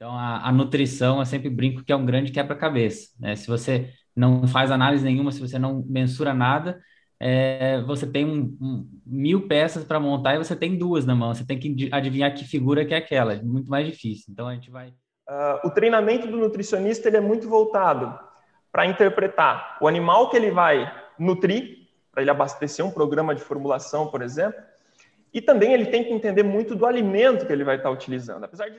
Então, 0.00 0.16
a, 0.16 0.48
a 0.48 0.50
nutrição, 0.50 1.18
eu 1.18 1.26
sempre 1.26 1.50
brinco 1.50 1.84
que 1.84 1.92
é 1.92 1.96
um 1.96 2.06
grande 2.06 2.32
quebra-cabeça. 2.32 3.10
Né? 3.20 3.36
Se 3.36 3.46
você 3.46 3.92
não 4.16 4.48
faz 4.48 4.70
análise 4.70 5.04
nenhuma, 5.04 5.30
se 5.30 5.42
você 5.42 5.58
não 5.58 5.84
mensura 5.86 6.32
nada, 6.32 6.80
é, 7.20 7.82
você 7.82 8.06
tem 8.06 8.24
um, 8.24 8.56
um, 8.58 8.88
mil 9.04 9.46
peças 9.46 9.84
para 9.84 10.00
montar 10.00 10.34
e 10.34 10.38
você 10.38 10.56
tem 10.56 10.78
duas 10.78 11.04
na 11.04 11.14
mão. 11.14 11.34
Você 11.34 11.44
tem 11.44 11.58
que 11.58 11.90
adivinhar 11.92 12.34
que 12.34 12.46
figura 12.46 12.82
que 12.86 12.94
é 12.94 12.96
aquela. 12.96 13.34
É 13.34 13.42
muito 13.42 13.70
mais 13.70 13.86
difícil. 13.86 14.28
Então, 14.30 14.48
a 14.48 14.54
gente 14.54 14.70
vai... 14.70 14.88
Uh, 15.28 15.66
o 15.66 15.70
treinamento 15.70 16.26
do 16.26 16.38
nutricionista 16.38 17.06
ele 17.06 17.18
é 17.18 17.20
muito 17.20 17.46
voltado 17.46 18.18
para 18.72 18.86
interpretar 18.86 19.76
o 19.82 19.86
animal 19.86 20.30
que 20.30 20.36
ele 20.38 20.50
vai 20.50 20.90
nutrir, 21.18 21.88
para 22.10 22.22
ele 22.22 22.30
abastecer 22.30 22.82
um 22.82 22.90
programa 22.90 23.34
de 23.34 23.42
formulação, 23.42 24.06
por 24.06 24.22
exemplo, 24.22 24.62
e 25.32 25.42
também 25.42 25.74
ele 25.74 25.86
tem 25.86 26.02
que 26.02 26.10
entender 26.10 26.42
muito 26.42 26.74
do 26.74 26.86
alimento 26.86 27.46
que 27.46 27.52
ele 27.52 27.64
vai 27.64 27.76
estar 27.76 27.90
utilizando. 27.90 28.44
Apesar 28.44 28.70
de 28.70 28.78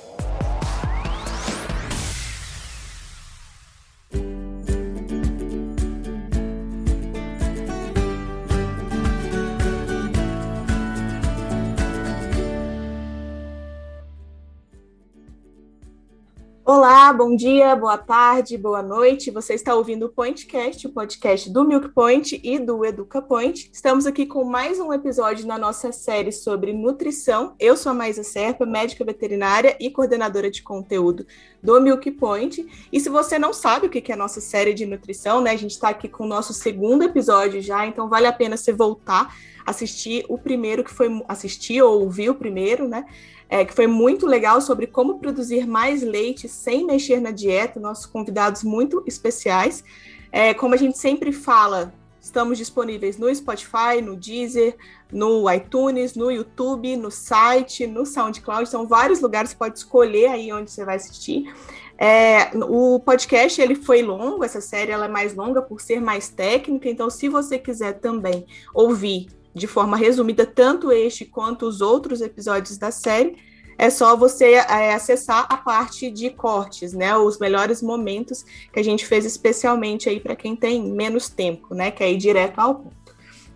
Bom 17.13 17.35
dia, 17.35 17.75
boa 17.75 17.97
tarde, 17.97 18.57
boa 18.57 18.81
noite. 18.81 19.31
Você 19.31 19.53
está 19.53 19.75
ouvindo 19.75 20.05
o 20.05 20.09
Pointcast, 20.09 20.87
o 20.87 20.93
podcast 20.93 21.49
do 21.49 21.65
Milk 21.65 21.89
Point 21.89 22.39
e 22.41 22.57
do 22.57 22.85
Educa 22.85 23.21
Point. 23.21 23.69
Estamos 23.73 24.05
aqui 24.05 24.25
com 24.25 24.45
mais 24.45 24.79
um 24.79 24.93
episódio 24.93 25.45
na 25.45 25.57
nossa 25.57 25.91
série 25.91 26.31
sobre 26.31 26.71
nutrição. 26.71 27.53
Eu 27.59 27.75
sou 27.75 27.91
a 27.91 27.93
Maísa 27.93 28.23
Serpa, 28.23 28.65
médica 28.65 29.03
veterinária 29.03 29.75
e 29.77 29.89
coordenadora 29.89 30.49
de 30.49 30.63
conteúdo 30.63 31.25
do 31.61 31.81
Milk 31.81 32.09
Point. 32.11 32.65
E 32.91 32.99
se 32.99 33.09
você 33.09 33.37
não 33.37 33.51
sabe 33.51 33.87
o 33.87 33.89
que 33.89 34.09
é 34.09 34.15
a 34.15 34.17
nossa 34.17 34.39
série 34.39 34.73
de 34.73 34.85
nutrição, 34.85 35.41
né? 35.41 35.51
A 35.51 35.57
gente 35.57 35.71
está 35.71 35.89
aqui 35.89 36.07
com 36.07 36.23
o 36.23 36.27
nosso 36.27 36.53
segundo 36.53 37.03
episódio 37.03 37.61
já, 37.61 37.85
então 37.85 38.07
vale 38.07 38.27
a 38.27 38.33
pena 38.33 38.55
você 38.55 38.71
voltar, 38.71 39.35
assistir 39.65 40.25
o 40.29 40.37
primeiro 40.37 40.81
que 40.81 40.91
foi 40.91 41.09
assistir 41.27 41.81
ou 41.81 42.03
ouvir 42.03 42.29
o 42.29 42.35
primeiro, 42.35 42.87
né? 42.87 43.05
É, 43.51 43.65
que 43.65 43.73
foi 43.73 43.85
muito 43.85 44.25
legal 44.25 44.61
sobre 44.61 44.87
como 44.87 45.19
produzir 45.19 45.67
mais 45.67 46.01
leite 46.01 46.47
sem 46.47 46.85
mexer 46.85 47.19
na 47.19 47.31
dieta, 47.31 47.81
nossos 47.81 48.05
convidados 48.05 48.63
muito 48.63 49.03
especiais. 49.05 49.83
É, 50.31 50.53
como 50.53 50.73
a 50.73 50.77
gente 50.77 50.97
sempre 50.97 51.33
fala, 51.33 51.93
estamos 52.21 52.57
disponíveis 52.57 53.17
no 53.17 53.33
Spotify, 53.35 54.01
no 54.01 54.15
Deezer, 54.15 54.77
no 55.11 55.51
iTunes, 55.51 56.15
no 56.15 56.31
YouTube, 56.31 56.95
no 56.95 57.11
site, 57.11 57.85
no 57.85 58.05
SoundCloud, 58.05 58.69
são 58.69 58.87
vários 58.87 59.19
lugares, 59.19 59.53
pode 59.53 59.79
escolher 59.79 60.27
aí 60.27 60.53
onde 60.53 60.71
você 60.71 60.85
vai 60.85 60.95
assistir. 60.95 61.53
É, 61.97 62.51
o 62.55 63.01
podcast 63.01 63.61
ele 63.61 63.75
foi 63.75 64.01
longo, 64.01 64.45
essa 64.45 64.61
série 64.61 64.93
ela 64.93 65.05
é 65.07 65.09
mais 65.09 65.35
longa 65.35 65.61
por 65.61 65.81
ser 65.81 65.99
mais 65.99 66.29
técnica, 66.29 66.87
então 66.89 67.09
se 67.09 67.27
você 67.27 67.59
quiser 67.59 67.99
também 67.99 68.45
ouvir 68.73 69.27
de 69.53 69.67
forma 69.67 69.97
resumida 69.97 70.45
tanto 70.45 70.91
este 70.91 71.25
quanto 71.25 71.65
os 71.65 71.81
outros 71.81 72.21
episódios 72.21 72.77
da 72.77 72.91
série, 72.91 73.37
é 73.77 73.89
só 73.89 74.15
você 74.15 74.53
é, 74.53 74.93
acessar 74.93 75.47
a 75.49 75.57
parte 75.57 76.11
de 76.11 76.29
cortes, 76.29 76.93
né? 76.93 77.17
Os 77.17 77.39
melhores 77.39 77.81
momentos 77.81 78.45
que 78.71 78.79
a 78.79 78.83
gente 78.83 79.05
fez 79.05 79.25
especialmente 79.25 80.07
aí 80.07 80.19
para 80.19 80.35
quem 80.35 80.55
tem 80.55 80.91
menos 80.91 81.29
tempo, 81.29 81.73
né? 81.73 81.89
Que 81.89 82.03
é 82.03 82.11
ir 82.11 82.17
direto 82.17 82.59
ao 82.59 82.75
ponto. 82.75 83.01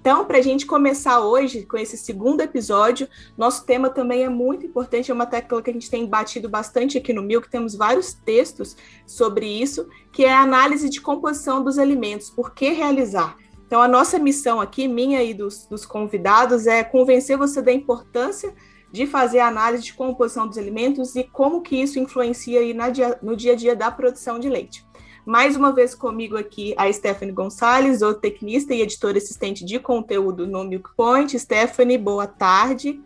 Então, 0.05 0.23
para 0.23 0.37
a 0.37 0.41
gente 0.41 0.67
começar 0.67 1.19
hoje 1.19 1.63
com 1.63 1.77
esse 1.77 1.97
segundo 1.97 2.41
episódio, 2.41 3.07
nosso 3.35 3.65
tema 3.65 3.89
também 3.89 4.23
é 4.23 4.29
muito 4.29 4.63
importante, 4.63 5.09
é 5.09 5.13
uma 5.13 5.25
tecla 5.25 5.63
que 5.63 5.71
a 5.71 5.73
gente 5.73 5.89
tem 5.89 6.05
batido 6.05 6.47
bastante 6.47 6.95
aqui 6.95 7.11
no 7.11 7.23
Milk, 7.23 7.49
temos 7.49 7.73
vários 7.73 8.13
textos 8.13 8.77
sobre 9.07 9.47
isso, 9.47 9.87
que 10.11 10.23
é 10.23 10.31
a 10.31 10.41
análise 10.41 10.91
de 10.91 11.01
composição 11.01 11.63
dos 11.63 11.79
alimentos, 11.79 12.29
por 12.29 12.53
que 12.53 12.69
realizar? 12.69 13.35
Então, 13.65 13.81
a 13.81 13.87
nossa 13.87 14.19
missão 14.19 14.61
aqui, 14.61 14.87
minha 14.87 15.23
e 15.23 15.33
dos, 15.33 15.65
dos 15.65 15.85
convidados, 15.85 16.67
é 16.67 16.83
convencer 16.83 17.37
você 17.37 17.61
da 17.61 17.71
importância 17.71 18.53
de 18.91 19.05
fazer 19.05 19.39
a 19.39 19.47
análise 19.47 19.83
de 19.83 19.93
composição 19.93 20.47
dos 20.47 20.57
alimentos 20.57 21.15
e 21.15 21.23
como 21.23 21.61
que 21.61 21.75
isso 21.75 21.99
influencia 21.99 22.59
aí 22.59 22.73
dia, 22.91 23.19
no 23.21 23.35
dia 23.35 23.53
a 23.53 23.55
dia 23.55 23.75
da 23.75 23.91
produção 23.91 24.39
de 24.39 24.47
leite. 24.47 24.85
Mais 25.25 25.55
uma 25.55 25.73
vez 25.73 25.95
comigo 25.95 26.37
aqui 26.37 26.75
a 26.77 26.91
Stephanie 26.93 27.33
Gonçalves, 27.33 27.99
zootecnista 27.99 28.73
e 28.75 28.81
editora 28.81 29.17
assistente 29.17 29.65
de 29.65 29.79
conteúdo 29.79 30.45
no 30.45 30.63
Milk 30.63 30.91
Point. 30.95 31.37
Stephanie, 31.37 31.97
boa 31.97 32.27
tarde. 32.27 33.01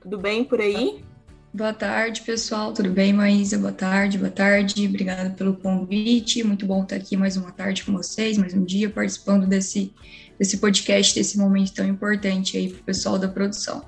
Tudo 0.00 0.18
bem 0.18 0.44
por 0.44 0.60
aí? 0.60 1.02
Boa 1.54 1.74
tarde, 1.74 2.22
pessoal. 2.22 2.72
Tudo 2.72 2.88
bem, 2.88 3.12
Maísa? 3.12 3.58
Boa 3.58 3.72
tarde, 3.72 4.16
boa 4.16 4.30
tarde. 4.30 4.86
Obrigada 4.86 5.28
pelo 5.28 5.54
convite. 5.54 6.42
Muito 6.42 6.64
bom 6.64 6.82
estar 6.82 6.96
aqui 6.96 7.14
mais 7.14 7.36
uma 7.36 7.52
tarde 7.52 7.84
com 7.84 7.92
vocês, 7.92 8.38
mais 8.38 8.54
um 8.54 8.64
dia 8.64 8.88
participando 8.88 9.46
desse, 9.46 9.92
desse 10.38 10.56
podcast, 10.56 11.14
desse 11.14 11.36
momento 11.36 11.74
tão 11.74 11.86
importante 11.86 12.56
aí 12.56 12.70
para 12.70 12.80
o 12.80 12.84
pessoal 12.84 13.18
da 13.18 13.28
produção. 13.28 13.84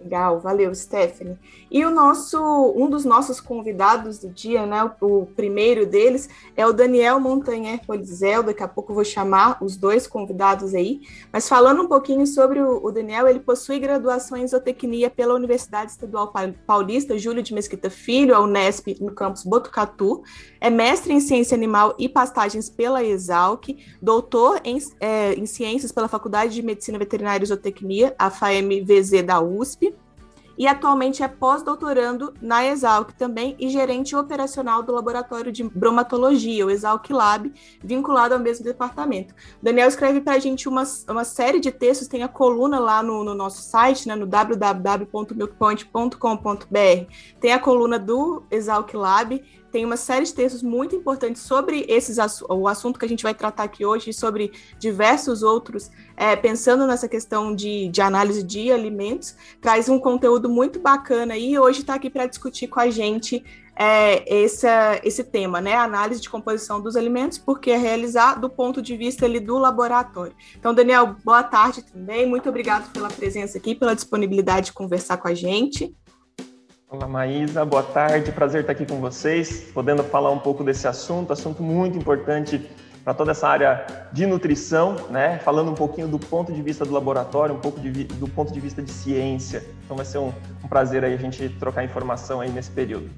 Legal, 0.00 0.38
valeu, 0.38 0.72
Stephanie. 0.72 1.36
E 1.70 1.84
o 1.84 1.90
nosso, 1.90 2.38
um 2.76 2.88
dos 2.88 3.04
nossos 3.04 3.40
convidados 3.40 4.18
do 4.18 4.28
dia, 4.28 4.64
né, 4.66 4.90
o, 5.00 5.22
o 5.22 5.26
primeiro 5.26 5.86
deles, 5.86 6.28
é 6.56 6.66
o 6.66 6.72
Daniel 6.72 7.20
Montanher 7.20 7.84
Polizel. 7.86 8.42
Daqui 8.42 8.62
a 8.62 8.68
pouco 8.68 8.94
vou 8.94 9.04
chamar 9.04 9.58
os 9.62 9.76
dois 9.76 10.06
convidados 10.06 10.74
aí. 10.74 11.02
Mas 11.32 11.48
falando 11.48 11.82
um 11.82 11.88
pouquinho 11.88 12.26
sobre 12.26 12.60
o, 12.60 12.84
o 12.84 12.90
Daniel, 12.90 13.28
ele 13.28 13.40
possui 13.40 13.78
graduação 13.78 14.36
em 14.36 14.46
zootecnia 14.46 15.10
pela 15.10 15.34
Universidade 15.34 15.90
Estadual 15.90 16.32
Paulista 16.66 17.18
Júlio 17.18 17.42
de 17.42 17.52
Mesquita 17.52 17.90
Filho, 17.90 18.34
a 18.34 18.40
Unesp, 18.40 18.96
no 19.00 19.12
campus 19.12 19.44
Botucatu. 19.44 20.22
É 20.60 20.70
mestre 20.70 21.12
em 21.12 21.20
ciência 21.20 21.54
animal 21.54 21.94
e 21.98 22.08
pastagens 22.08 22.70
pela 22.70 23.04
Exalc, 23.04 23.68
doutor 24.00 24.60
em, 24.64 24.78
é, 25.00 25.34
em 25.34 25.46
ciências 25.46 25.92
pela 25.92 26.08
Faculdade 26.08 26.54
de 26.54 26.62
Medicina 26.62 26.98
Veterinária 26.98 27.44
e 27.44 27.48
Zootecnia, 27.48 28.14
a 28.18 28.30
FAMVZ 28.30 29.22
da 29.24 29.40
USP 29.40 29.94
e 30.58 30.66
atualmente 30.66 31.22
é 31.22 31.28
pós-doutorando 31.28 32.34
na 32.42 32.66
Exalc 32.66 33.12
também 33.12 33.54
e 33.60 33.70
gerente 33.70 34.16
operacional 34.16 34.82
do 34.82 34.92
Laboratório 34.92 35.52
de 35.52 35.62
Bromatologia, 35.62 36.66
o 36.66 36.70
Exalc 36.70 37.08
Lab, 37.10 37.52
vinculado 37.82 38.34
ao 38.34 38.40
mesmo 38.40 38.64
departamento. 38.64 39.32
Daniel 39.62 39.86
escreve 39.86 40.20
para 40.20 40.34
a 40.34 40.40
gente 40.40 40.68
uma, 40.68 40.82
uma 41.08 41.22
série 41.24 41.60
de 41.60 41.70
textos, 41.70 42.08
tem 42.08 42.24
a 42.24 42.28
coluna 42.28 42.80
lá 42.80 43.00
no, 43.02 43.22
no 43.22 43.34
nosso 43.34 43.62
site, 43.62 44.08
né, 44.08 44.16
no 44.16 44.26
www.milkpoint.com.br, 44.26 47.12
tem 47.40 47.52
a 47.52 47.60
coluna 47.60 47.98
do 47.98 48.42
Exalc 48.50 48.92
Lab, 48.94 49.42
tem 49.70 49.84
uma 49.84 49.96
série 49.96 50.24
de 50.24 50.34
textos 50.34 50.62
muito 50.62 50.96
importantes 50.96 51.42
sobre 51.42 51.84
esses 51.88 52.18
o 52.48 52.68
assunto 52.68 52.98
que 52.98 53.04
a 53.04 53.08
gente 53.08 53.22
vai 53.22 53.34
tratar 53.34 53.64
aqui 53.64 53.84
hoje, 53.84 54.12
sobre 54.12 54.52
diversos 54.78 55.42
outros, 55.42 55.90
é, 56.16 56.34
pensando 56.36 56.86
nessa 56.86 57.08
questão 57.08 57.54
de, 57.54 57.88
de 57.88 58.00
análise 58.00 58.42
de 58.42 58.72
alimentos, 58.72 59.36
traz 59.60 59.88
um 59.88 59.98
conteúdo 59.98 60.48
muito 60.48 60.80
bacana 60.80 61.36
e 61.36 61.58
hoje 61.58 61.80
está 61.80 61.94
aqui 61.94 62.10
para 62.10 62.26
discutir 62.26 62.68
com 62.68 62.80
a 62.80 62.90
gente 62.90 63.44
é, 63.80 64.24
esse 64.34 65.22
tema, 65.22 65.60
né? 65.60 65.74
Análise 65.74 66.20
de 66.20 66.28
composição 66.28 66.80
dos 66.80 66.96
alimentos, 66.96 67.38
porque 67.38 67.70
é 67.70 67.76
realizar 67.76 68.34
do 68.34 68.50
ponto 68.50 68.82
de 68.82 68.96
vista 68.96 69.24
ali, 69.24 69.38
do 69.38 69.56
laboratório. 69.56 70.34
Então, 70.58 70.74
Daniel, 70.74 71.14
boa 71.24 71.44
tarde 71.44 71.82
também. 71.82 72.26
Muito 72.26 72.48
obrigado 72.48 72.90
pela 72.90 73.08
presença 73.08 73.56
aqui, 73.56 73.76
pela 73.76 73.94
disponibilidade 73.94 74.66
de 74.66 74.72
conversar 74.72 75.18
com 75.18 75.28
a 75.28 75.34
gente. 75.34 75.94
Olá, 76.90 77.06
Maísa, 77.06 77.66
boa 77.66 77.82
tarde, 77.82 78.32
prazer 78.32 78.62
estar 78.62 78.72
aqui 78.72 78.86
com 78.86 78.98
vocês, 78.98 79.70
podendo 79.74 80.02
falar 80.02 80.30
um 80.30 80.38
pouco 80.38 80.64
desse 80.64 80.88
assunto, 80.88 81.34
assunto 81.34 81.62
muito 81.62 81.98
importante 81.98 82.66
para 83.04 83.12
toda 83.12 83.32
essa 83.32 83.46
área 83.46 83.84
de 84.10 84.24
nutrição, 84.24 84.96
né? 85.10 85.38
Falando 85.40 85.70
um 85.70 85.74
pouquinho 85.74 86.08
do 86.08 86.18
ponto 86.18 86.50
de 86.50 86.62
vista 86.62 86.86
do 86.86 86.94
laboratório, 86.94 87.54
um 87.54 87.60
pouco 87.60 87.78
de, 87.78 88.04
do 88.04 88.26
ponto 88.26 88.50
de 88.50 88.58
vista 88.58 88.80
de 88.80 88.90
ciência. 88.90 89.62
Então 89.84 89.98
vai 89.98 90.06
ser 90.06 90.16
um, 90.16 90.32
um 90.64 90.68
prazer 90.68 91.04
aí 91.04 91.12
a 91.12 91.18
gente 91.18 91.50
trocar 91.60 91.84
informação 91.84 92.40
aí 92.40 92.50
nesse 92.50 92.70
período. 92.70 93.10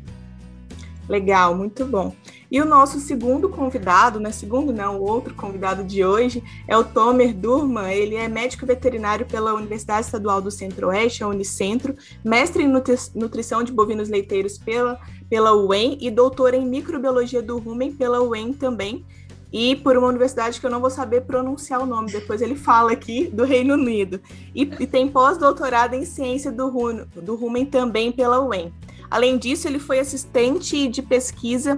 Legal, 1.10 1.56
muito 1.56 1.84
bom. 1.84 2.14
E 2.48 2.60
o 2.60 2.64
nosso 2.64 3.00
segundo 3.00 3.48
convidado, 3.48 4.20
né? 4.20 4.30
Segundo 4.30 4.72
não, 4.72 5.00
o 5.00 5.02
outro 5.02 5.34
convidado 5.34 5.82
de 5.82 6.04
hoje 6.04 6.40
é 6.68 6.76
o 6.76 6.84
Tomer 6.84 7.34
Durman. 7.34 7.92
Ele 7.92 8.14
é 8.14 8.28
médico 8.28 8.64
veterinário 8.64 9.26
pela 9.26 9.52
Universidade 9.52 10.06
Estadual 10.06 10.40
do 10.40 10.52
Centro-Oeste, 10.52 11.24
a 11.24 11.26
Unicentro, 11.26 11.96
mestre 12.24 12.62
em 12.62 12.68
nutri 12.68 12.94
nutrição 13.12 13.64
de 13.64 13.72
bovinos 13.72 14.08
leiteiros 14.08 14.56
pela, 14.56 15.00
pela 15.28 15.52
UEM 15.52 15.98
e 16.00 16.12
doutor 16.12 16.54
em 16.54 16.64
microbiologia 16.64 17.42
do 17.42 17.58
rumen 17.58 17.90
pela 17.90 18.22
UEM 18.22 18.52
também. 18.52 19.04
E 19.52 19.74
por 19.74 19.96
uma 19.96 20.06
universidade 20.06 20.60
que 20.60 20.66
eu 20.66 20.70
não 20.70 20.80
vou 20.80 20.90
saber 20.90 21.22
pronunciar 21.22 21.82
o 21.82 21.86
nome, 21.86 22.12
depois 22.12 22.40
ele 22.40 22.54
fala 22.54 22.92
aqui, 22.92 23.26
do 23.26 23.42
Reino 23.42 23.74
Unido. 23.74 24.20
E, 24.54 24.62
e 24.62 24.86
tem 24.86 25.08
pós-doutorado 25.08 25.94
em 25.94 26.04
ciência 26.04 26.52
do, 26.52 26.70
do 27.16 27.34
rumen 27.34 27.66
também 27.66 28.12
pela 28.12 28.40
UEM. 28.40 28.72
Além 29.10 29.36
disso, 29.36 29.66
ele 29.66 29.78
foi 29.78 29.98
assistente 29.98 30.86
de 30.88 31.02
pesquisa 31.02 31.76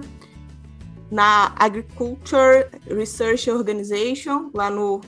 na 1.09 1.53
Agriculture 1.57 2.67
Research 2.87 3.49
Organization, 3.49 4.49
lá, 4.53 4.69
no, 4.69 5.01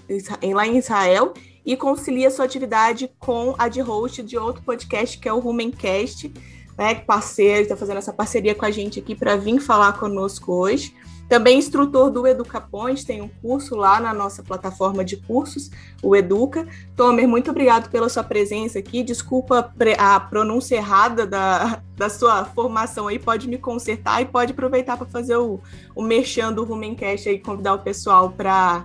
lá 0.54 0.68
em 0.68 0.77
Israel, 0.77 1.33
e 1.66 1.75
concilia 1.75 2.30
sua 2.30 2.45
atividade 2.45 3.10
com 3.19 3.56
a 3.57 3.68
de 3.68 3.81
host 3.81 4.22
de 4.22 4.38
outro 4.38 4.62
podcast, 4.63 5.18
que 5.18 5.27
é 5.27 5.33
o 5.33 5.39
Rumencast, 5.39 6.31
né, 6.77 6.95
parceiro, 6.95 7.63
está 7.63 7.75
fazendo 7.75 7.98
essa 7.98 8.13
parceria 8.13 8.54
com 8.54 8.66
a 8.66 8.72
gente 8.72 9.00
aqui 9.00 9.16
para 9.16 9.36
vir 9.36 9.60
falar 9.60 9.94
conosco 9.94 10.54
hoje. 10.54 10.94
Também 11.27 11.57
instrutor 11.57 12.12
do 12.12 12.27
EducaPoint, 12.27 13.04
tem 13.04 13.22
um 13.22 13.27
curso 13.27 13.75
lá 13.75 14.00
na 14.00 14.13
nossa 14.13 14.44
plataforma 14.44 15.04
de 15.04 15.18
cursos, 15.18 15.72
o 16.04 16.16
Educa. 16.16 16.68
Tomer, 16.95 17.27
muito 17.27 17.50
obrigado 17.50 17.89
pela 17.89 18.07
sua 18.10 18.24
presença 18.24 18.77
aqui. 18.77 19.01
Desculpa 19.01 19.74
a 19.98 20.19
pronúncia 20.19 20.75
errada 20.75 21.25
da, 21.25 21.81
da 21.98 22.10
sua 22.10 22.45
formação 22.45 23.07
aí, 23.07 23.18
pode 23.18 23.48
me 23.48 23.57
consertar 23.57 24.22
e 24.22 24.25
pode 24.25 24.51
aproveitar 24.51 24.98
para 24.98 25.07
fazer 25.07 25.36
o, 25.36 25.60
o 25.95 26.04
merchan 26.04 26.54
do 26.54 26.63
Rumencast 26.63 27.27
aí, 27.27 27.39
convidar 27.39 27.74
o 27.74 27.80
pessoal 27.80 28.31
para 28.31 28.83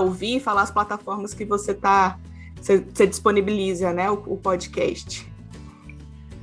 ouvir, 0.00 0.40
falar 0.40 0.62
as 0.62 0.70
plataformas 0.70 1.34
que 1.34 1.44
você 1.44 1.74
tá, 1.74 2.18
você, 2.58 2.78
você 2.78 3.06
disponibiliza, 3.06 3.92
né, 3.92 4.10
o, 4.10 4.14
o 4.26 4.36
podcast. 4.38 5.30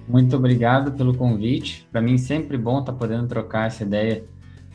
Muito 0.07 0.35
obrigado 0.35 0.91
pelo 0.91 1.15
convite. 1.15 1.87
Para 1.91 2.01
mim 2.01 2.19
sempre 2.19 2.57
bom 2.57 2.79
estar 2.79 2.91
tá 2.91 2.97
podendo 2.97 3.27
trocar 3.27 3.67
essa 3.67 3.83
ideia 3.83 4.23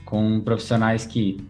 com 0.07 0.41
profissionais 0.41 1.05
que 1.05 1.45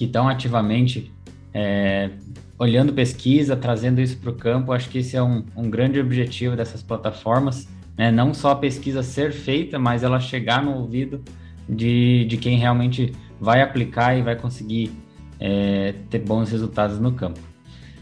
estão 0.00 0.28
ativamente 0.28 1.12
é, 1.52 2.10
olhando 2.58 2.92
pesquisa, 2.92 3.56
trazendo 3.56 4.00
isso 4.00 4.16
para 4.16 4.30
o 4.30 4.34
campo. 4.34 4.72
Acho 4.72 4.88
que 4.88 4.98
esse 4.98 5.16
é 5.16 5.22
um, 5.22 5.44
um 5.54 5.68
grande 5.68 6.00
objetivo 6.00 6.56
dessas 6.56 6.82
plataformas, 6.82 7.68
né? 7.98 8.10
não 8.10 8.32
só 8.32 8.52
a 8.52 8.56
pesquisa 8.56 9.02
ser 9.02 9.32
feita, 9.32 9.78
mas 9.78 10.02
ela 10.02 10.20
chegar 10.20 10.62
no 10.62 10.76
ouvido 10.76 11.22
de, 11.68 12.24
de 12.26 12.36
quem 12.36 12.56
realmente 12.56 13.12
vai 13.40 13.60
aplicar 13.60 14.16
e 14.16 14.22
vai 14.22 14.36
conseguir 14.36 14.92
é, 15.40 15.94
ter 16.08 16.20
bons 16.20 16.50
resultados 16.50 16.98
no 16.98 17.12
campo. 17.12 17.40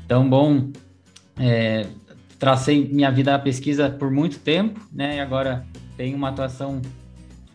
Então, 0.05 0.29
bom, 0.29 0.71
é, 1.39 1.87
tracei 2.39 2.87
minha 2.93 3.11
vida 3.11 3.35
à 3.35 3.39
pesquisa 3.39 3.89
por 3.89 4.11
muito 4.11 4.39
tempo, 4.39 4.79
né? 4.93 5.17
E 5.17 5.21
agora 5.21 5.65
tenho 5.97 6.17
uma 6.17 6.29
atuação 6.29 6.83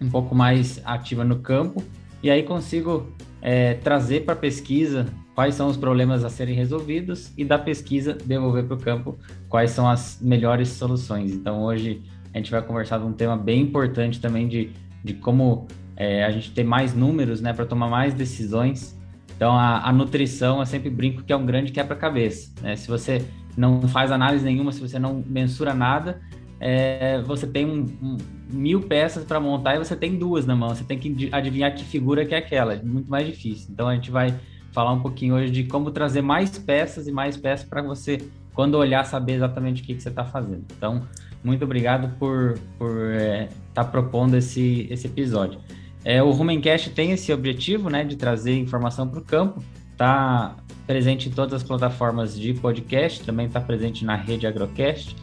um 0.01 0.09
pouco 0.09 0.33
mais 0.33 0.81
ativa 0.83 1.23
no 1.23 1.39
campo 1.39 1.83
e 2.21 2.29
aí 2.29 2.43
consigo 2.43 3.07
é, 3.41 3.75
trazer 3.75 4.25
para 4.25 4.33
a 4.33 4.37
pesquisa 4.37 5.05
quais 5.33 5.55
são 5.55 5.67
os 5.67 5.77
problemas 5.77 6.25
a 6.25 6.29
serem 6.29 6.53
resolvidos 6.53 7.31
e 7.37 7.45
da 7.45 7.57
pesquisa 7.57 8.13
devolver 8.13 8.65
para 8.65 8.75
o 8.75 8.79
campo 8.79 9.17
quais 9.47 9.71
são 9.71 9.89
as 9.89 10.19
melhores 10.21 10.69
soluções. 10.69 11.31
Então 11.31 11.63
hoje 11.63 12.01
a 12.33 12.37
gente 12.37 12.51
vai 12.51 12.61
conversar 12.61 12.97
de 12.97 13.05
um 13.05 13.13
tema 13.13 13.37
bem 13.37 13.61
importante 13.61 14.19
também 14.19 14.47
de, 14.47 14.71
de 15.03 15.13
como 15.13 15.67
é, 15.95 16.25
a 16.25 16.31
gente 16.31 16.51
ter 16.51 16.63
mais 16.63 16.93
números 16.93 17.41
né, 17.41 17.53
para 17.53 17.65
tomar 17.65 17.89
mais 17.89 18.13
decisões. 18.13 18.97
Então 19.35 19.57
a, 19.57 19.87
a, 19.87 19.93
nutrição, 19.93 20.59
eu 20.59 20.65
sempre 20.65 20.89
brinco 20.89 21.23
que 21.23 21.31
é 21.31 21.35
um 21.35 21.45
grande 21.45 21.71
quebra-cabeça. 21.71 22.51
Né? 22.61 22.75
Se 22.75 22.87
você 22.89 23.25
não 23.55 23.81
faz 23.87 24.11
análise 24.11 24.43
nenhuma, 24.43 24.71
se 24.71 24.81
você 24.81 24.99
não 24.99 25.23
mensura 25.25 25.73
nada, 25.73 26.21
é, 26.59 27.21
você 27.21 27.47
tem 27.47 27.65
um, 27.65 27.85
um, 28.01 28.17
mil 28.51 28.81
peças 28.81 29.23
para 29.23 29.39
montar 29.39 29.75
e 29.75 29.77
você 29.77 29.95
tem 29.95 30.17
duas 30.17 30.45
na 30.45 30.55
mão. 30.55 30.69
Você 30.69 30.83
tem 30.83 30.99
que 30.99 31.29
adivinhar 31.31 31.73
que 31.73 31.85
figura 31.85 32.25
que 32.25 32.35
é 32.35 32.37
aquela. 32.37 32.73
É 32.73 32.83
muito 32.83 33.09
mais 33.09 33.25
difícil. 33.25 33.67
Então 33.71 33.87
a 33.87 33.95
gente 33.95 34.11
vai 34.11 34.35
falar 34.71 34.91
um 34.91 34.99
pouquinho 34.99 35.35
hoje 35.35 35.51
de 35.51 35.63
como 35.63 35.89
trazer 35.91 36.21
mais 36.21 36.57
peças 36.57 37.07
e 37.07 37.11
mais 37.11 37.37
peças 37.37 37.67
para 37.67 37.81
você, 37.81 38.17
quando 38.53 38.75
olhar, 38.75 39.05
saber 39.05 39.33
exatamente 39.33 39.81
o 39.81 39.85
que, 39.85 39.95
que 39.95 40.03
você 40.03 40.09
está 40.09 40.25
fazendo. 40.25 40.65
Então, 40.77 41.01
muito 41.43 41.63
obrigado 41.63 42.17
por 42.19 42.51
estar 42.51 42.67
por, 42.77 43.11
é, 43.11 43.49
tá 43.73 43.83
propondo 43.83 44.35
esse, 44.35 44.87
esse 44.91 45.07
episódio. 45.07 45.59
É, 46.03 46.21
o 46.21 46.29
Rumencast 46.31 46.91
tem 46.91 47.11
esse 47.11 47.31
objetivo 47.33 47.89
né, 47.89 48.03
de 48.03 48.15
trazer 48.15 48.57
informação 48.57 49.07
para 49.07 49.19
o 49.19 49.23
campo. 49.23 49.63
Está 49.91 50.55
presente 50.85 51.29
em 51.29 51.31
todas 51.31 51.53
as 51.53 51.63
plataformas 51.63 52.37
de 52.37 52.53
podcast, 52.53 53.23
também 53.23 53.47
está 53.47 53.59
presente 53.59 54.03
na 54.05 54.15
rede 54.15 54.47
Agrocast 54.47 55.15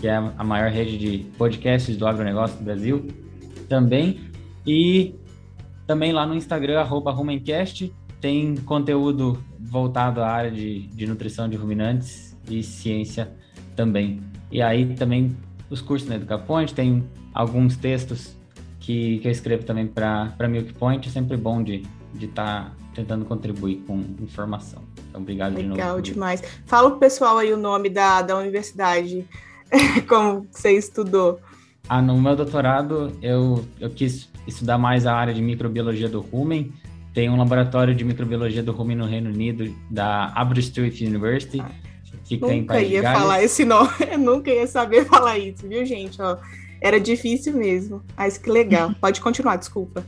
que 0.00 0.08
é 0.08 0.16
a 0.16 0.44
maior 0.44 0.70
rede 0.70 0.98
de 0.98 1.18
podcasts 1.38 1.96
do 1.96 2.06
agronegócio 2.06 2.58
do 2.58 2.64
Brasil, 2.64 3.06
também. 3.68 4.20
E 4.66 5.14
também 5.86 6.12
lá 6.12 6.26
no 6.26 6.34
Instagram, 6.34 6.80
arroba 6.80 7.10
Rumencast, 7.10 7.92
tem 8.20 8.56
conteúdo 8.56 9.42
voltado 9.58 10.20
à 10.20 10.28
área 10.28 10.50
de, 10.50 10.86
de 10.88 11.06
nutrição 11.06 11.48
de 11.48 11.56
ruminantes 11.56 12.36
e 12.48 12.62
ciência 12.62 13.32
também. 13.74 14.20
E 14.50 14.62
aí 14.62 14.94
também 14.94 15.36
os 15.70 15.80
cursos 15.80 16.08
na 16.08 16.16
EducaPoint, 16.16 16.72
tem 16.74 17.04
alguns 17.34 17.76
textos 17.76 18.36
que, 18.80 19.18
que 19.18 19.28
eu 19.28 19.32
escrevo 19.32 19.64
também 19.64 19.86
para 19.86 20.48
Milk 20.48 20.72
Point, 20.74 21.08
é 21.08 21.10
sempre 21.10 21.36
bom 21.36 21.62
de 21.62 21.82
estar 22.14 22.20
de 22.20 22.28
tá 22.28 22.72
tentando 22.94 23.24
contribuir 23.24 23.82
com 23.86 24.02
informação. 24.20 24.82
Então, 25.08 25.20
obrigado 25.20 25.54
Legal 25.54 25.62
de 25.62 25.68
novo. 25.68 25.80
Legal 25.80 26.00
demais. 26.00 26.42
Fala 26.64 26.90
pro 26.90 26.98
pessoal 26.98 27.38
aí 27.38 27.52
o 27.52 27.56
nome 27.56 27.90
da, 27.90 28.22
da 28.22 28.36
universidade 28.38 29.26
como 30.08 30.46
você 30.50 30.72
estudou? 30.72 31.40
Ah, 31.88 32.02
no 32.02 32.20
meu 32.20 32.34
doutorado 32.34 33.12
eu, 33.22 33.64
eu 33.80 33.90
quis 33.90 34.28
estudar 34.46 34.78
mais 34.78 35.06
a 35.06 35.14
área 35.14 35.32
de 35.32 35.42
microbiologia 35.42 36.08
do 36.08 36.20
rumen. 36.20 36.72
Tem 37.12 37.30
um 37.30 37.36
laboratório 37.36 37.94
de 37.94 38.04
microbiologia 38.04 38.62
do 38.62 38.72
rumen 38.72 38.96
no 38.96 39.06
Reino 39.06 39.30
Unido, 39.30 39.74
da 39.90 40.32
Aberystwyth 40.34 41.00
University. 41.00 41.62
Fica 42.24 42.46
nunca 42.48 42.80
ia 42.80 43.02
falar 43.02 43.42
esse 43.42 43.64
nome, 43.64 43.90
eu 44.10 44.18
nunca 44.18 44.50
ia 44.50 44.66
saber 44.66 45.04
falar 45.06 45.38
isso, 45.38 45.66
viu, 45.66 45.86
gente? 45.86 46.20
Ó, 46.20 46.36
era 46.80 47.00
difícil 47.00 47.54
mesmo, 47.54 48.02
mas 48.16 48.36
que 48.36 48.50
legal. 48.50 48.92
Pode 49.00 49.20
continuar, 49.20 49.56
desculpa. 49.56 50.04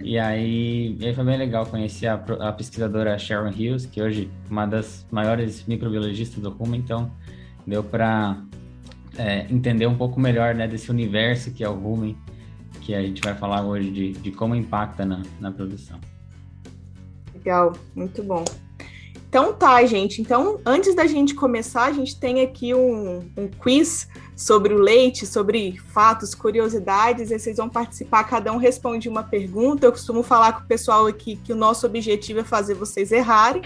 E 0.00 0.18
aí, 0.18 0.96
e 0.98 1.06
aí 1.06 1.14
foi 1.14 1.24
bem 1.24 1.36
legal 1.36 1.66
conhecer 1.66 2.06
a, 2.06 2.14
a 2.14 2.52
pesquisadora 2.52 3.16
Sharon 3.18 3.50
Hughes, 3.50 3.86
que 3.86 4.02
hoje 4.02 4.28
é 4.48 4.50
uma 4.50 4.66
das 4.66 5.06
maiores 5.10 5.64
microbiologistas 5.66 6.42
do 6.42 6.50
rumen, 6.50 6.80
então 6.80 7.12
deu 7.66 7.84
para 7.84 8.42
é, 9.18 9.46
entender 9.50 9.86
um 9.86 9.96
pouco 9.96 10.18
melhor 10.20 10.54
né, 10.54 10.66
desse 10.66 10.90
universo 10.90 11.50
que 11.50 11.62
é 11.62 11.68
o 11.68 11.74
rumen, 11.74 12.16
que 12.80 12.94
a 12.94 13.02
gente 13.02 13.20
vai 13.22 13.34
falar 13.34 13.62
hoje 13.64 13.90
de, 13.90 14.12
de 14.12 14.30
como 14.30 14.54
impacta 14.54 15.04
na, 15.04 15.22
na 15.40 15.50
produção. 15.50 15.98
Legal, 17.34 17.72
muito 17.94 18.22
bom. 18.22 18.44
Então 19.28 19.52
tá, 19.52 19.84
gente. 19.84 20.22
Então, 20.22 20.60
antes 20.64 20.94
da 20.94 21.06
gente 21.06 21.34
começar, 21.34 21.86
a 21.86 21.92
gente 21.92 22.18
tem 22.20 22.40
aqui 22.40 22.72
um, 22.72 23.18
um 23.36 23.48
quiz 23.48 24.08
sobre 24.36 24.72
o 24.72 24.78
leite, 24.78 25.26
sobre 25.26 25.76
fatos, 25.88 26.36
curiosidades, 26.36 27.32
e 27.32 27.38
vocês 27.38 27.56
vão 27.56 27.68
participar, 27.68 28.22
cada 28.24 28.52
um 28.52 28.58
responde 28.58 29.08
uma 29.08 29.24
pergunta. 29.24 29.86
Eu 29.86 29.90
costumo 29.90 30.22
falar 30.22 30.52
com 30.52 30.60
o 30.60 30.66
pessoal 30.68 31.06
aqui 31.06 31.34
que 31.34 31.52
o 31.52 31.56
nosso 31.56 31.84
objetivo 31.84 32.40
é 32.40 32.44
fazer 32.44 32.74
vocês 32.74 33.10
errarem 33.10 33.62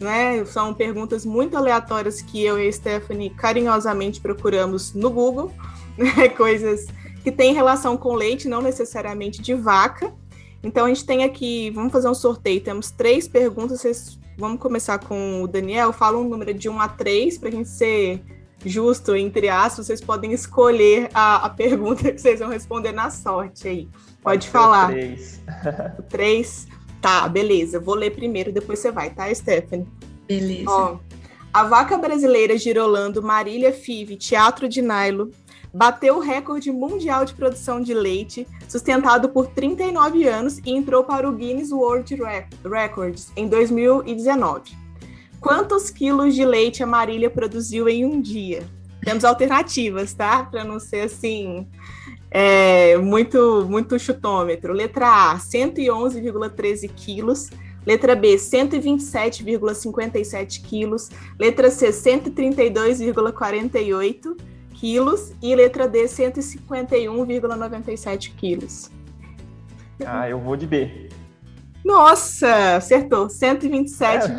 né? 0.00 0.44
São 0.46 0.72
perguntas 0.72 1.24
muito 1.26 1.56
aleatórias 1.56 2.22
que 2.22 2.42
eu 2.42 2.58
e 2.58 2.66
a 2.66 2.72
Stephanie 2.72 3.30
carinhosamente 3.30 4.20
procuramos 4.20 4.94
no 4.94 5.10
Google, 5.10 5.52
né? 5.96 6.28
coisas 6.30 6.86
que 7.22 7.30
têm 7.30 7.52
relação 7.52 7.96
com 7.96 8.14
leite, 8.14 8.48
não 8.48 8.62
necessariamente 8.62 9.42
de 9.42 9.54
vaca. 9.54 10.12
Então 10.62 10.86
a 10.86 10.88
gente 10.88 11.04
tem 11.04 11.24
aqui, 11.24 11.70
vamos 11.70 11.92
fazer 11.92 12.08
um 12.08 12.14
sorteio, 12.14 12.60
temos 12.60 12.90
três 12.90 13.28
perguntas, 13.28 13.80
vocês, 13.80 14.18
vamos 14.36 14.60
começar 14.60 14.98
com 14.98 15.42
o 15.42 15.48
Daniel, 15.48 15.92
fala 15.92 16.18
um 16.18 16.28
número 16.28 16.52
de 16.52 16.68
1 16.68 16.80
a 16.80 16.88
3 16.88 17.38
para 17.38 17.48
a 17.48 17.52
gente 17.52 17.68
ser 17.68 18.22
justo, 18.64 19.16
entre 19.16 19.48
aspas, 19.48 19.86
vocês 19.86 20.00
podem 20.00 20.32
escolher 20.32 21.08
a, 21.14 21.46
a, 21.46 21.50
pergunta 21.50 22.02
que 22.12 22.20
vocês 22.20 22.40
vão 22.40 22.48
responder 22.48 22.92
na 22.92 23.10
sorte 23.10 23.68
aí. 23.68 23.88
Pode, 24.22 24.22
Pode 24.22 24.48
falar. 24.48 24.88
Três. 24.88 25.40
três. 26.08 26.68
Tá, 27.00 27.28
beleza. 27.28 27.80
Vou 27.80 27.94
ler 27.94 28.10
primeiro, 28.10 28.52
depois 28.52 28.78
você 28.78 28.90
vai, 28.90 29.10
tá, 29.10 29.32
Stephanie? 29.34 29.86
Beleza. 30.26 30.70
Ó, 30.70 30.98
a 31.52 31.64
vaca 31.64 31.98
brasileira 31.98 32.56
girolando 32.56 33.22
Marília 33.22 33.72
Five 33.72 34.16
Teatro 34.16 34.68
de 34.68 34.80
Nailo 34.80 35.30
bateu 35.72 36.16
o 36.16 36.20
recorde 36.20 36.70
mundial 36.70 37.24
de 37.24 37.34
produção 37.34 37.80
de 37.80 37.94
leite, 37.94 38.46
sustentado 38.68 39.28
por 39.28 39.46
39 39.48 40.26
anos 40.26 40.58
e 40.58 40.70
entrou 40.70 41.04
para 41.04 41.28
o 41.28 41.32
Guinness 41.32 41.72
World 41.72 42.16
Records 42.64 43.32
em 43.36 43.48
2019. 43.48 44.78
Quantos 45.40 45.90
quilos 45.90 46.34
de 46.34 46.44
leite 46.44 46.82
a 46.82 46.86
Marília 46.86 47.30
produziu 47.30 47.88
em 47.88 48.04
um 48.04 48.20
dia? 48.20 48.62
Temos 49.02 49.24
alternativas, 49.24 50.12
tá? 50.12 50.44
Para 50.44 50.62
não 50.62 50.78
ser 50.78 51.00
assim 51.02 51.66
é, 52.30 52.96
muito, 52.96 53.66
muito 53.68 53.98
chutômetro. 53.98 54.72
Letra 54.72 55.32
A, 55.32 55.38
111,13 55.38 56.88
quilos. 56.94 57.50
Letra 57.84 58.14
B, 58.14 58.36
127,57 58.36 60.62
quilos. 60.62 61.10
Letra 61.38 61.70
C, 61.70 61.88
132,48 61.88 64.36
quilos. 64.74 65.32
E 65.42 65.54
letra 65.54 65.88
D, 65.88 66.04
151,97 66.04 68.34
quilos. 68.36 68.90
Ah, 70.06 70.28
eu 70.28 70.38
vou 70.38 70.56
de 70.56 70.66
B. 70.66 71.08
Nossa, 71.84 72.76
acertou. 72.76 73.28
127, 73.28 74.30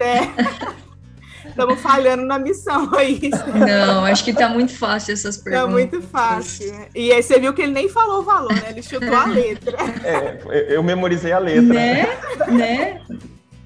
é. 0.00 0.80
Estamos 1.50 1.80
falhando 1.80 2.24
na 2.24 2.38
missão 2.38 2.88
aí. 2.94 3.20
Não, 3.66 4.04
acho 4.04 4.24
que 4.24 4.32
tá 4.32 4.48
muito 4.48 4.76
fácil 4.76 5.12
essas 5.12 5.36
perguntas. 5.36 5.66
Tá 5.66 5.70
muito 5.70 6.02
fácil. 6.02 6.74
E 6.94 7.12
aí 7.12 7.22
você 7.22 7.38
viu 7.38 7.52
que 7.52 7.62
ele 7.62 7.72
nem 7.72 7.88
falou 7.88 8.20
o 8.20 8.22
valor, 8.22 8.54
né? 8.54 8.70
Ele 8.70 8.82
chutou 8.82 9.14
a 9.14 9.26
letra. 9.26 9.76
É, 10.04 10.74
eu 10.74 10.82
memorizei 10.82 11.32
a 11.32 11.38
letra. 11.38 11.62
Né? 11.62 12.18
Né? 12.48 13.02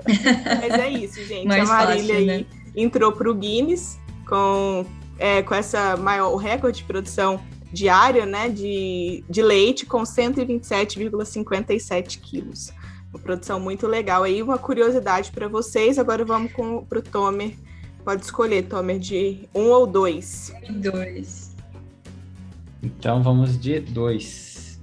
Mas 0.07 0.73
é 0.73 0.91
isso, 0.91 1.25
gente. 1.25 1.47
Mais 1.47 1.71
a 1.71 1.73
Marília 1.73 2.15
fácil, 2.15 2.27
né? 2.27 2.35
aí 2.35 2.47
entrou 2.75 3.13
para 3.13 3.31
o 3.31 3.35
Guinness 3.35 4.01
com, 4.27 4.85
é, 5.19 5.43
com 5.43 5.55
essa 5.55 5.97
maior 5.97 6.33
o 6.33 6.37
recorde 6.37 6.79
de 6.79 6.85
produção 6.85 7.41
diária 7.73 8.27
né, 8.27 8.49
de, 8.49 9.23
de 9.29 9.43
leite 9.43 9.87
com 9.87 10.03
127,57 10.03 12.21
quilos. 12.21 12.73
Uma 13.13 13.21
produção 13.21 13.61
muito 13.61 13.87
legal. 13.87 14.23
Aí 14.23 14.43
uma 14.43 14.57
curiosidade 14.59 15.31
para 15.31 15.47
vocês. 15.49 15.99
Agora 15.99 16.25
vamos 16.25 16.51
para 16.53 16.99
o 16.99 17.03
Tomer. 17.03 17.55
Pode 18.05 18.25
escolher, 18.25 18.65
Tomer, 18.65 18.99
de 18.99 19.49
um 19.55 19.71
ou 19.71 19.87
dois. 19.87 20.53
Dois. 20.69 21.55
Então 22.83 23.23
vamos 23.23 23.59
de 23.59 23.81
dois. 23.81 24.79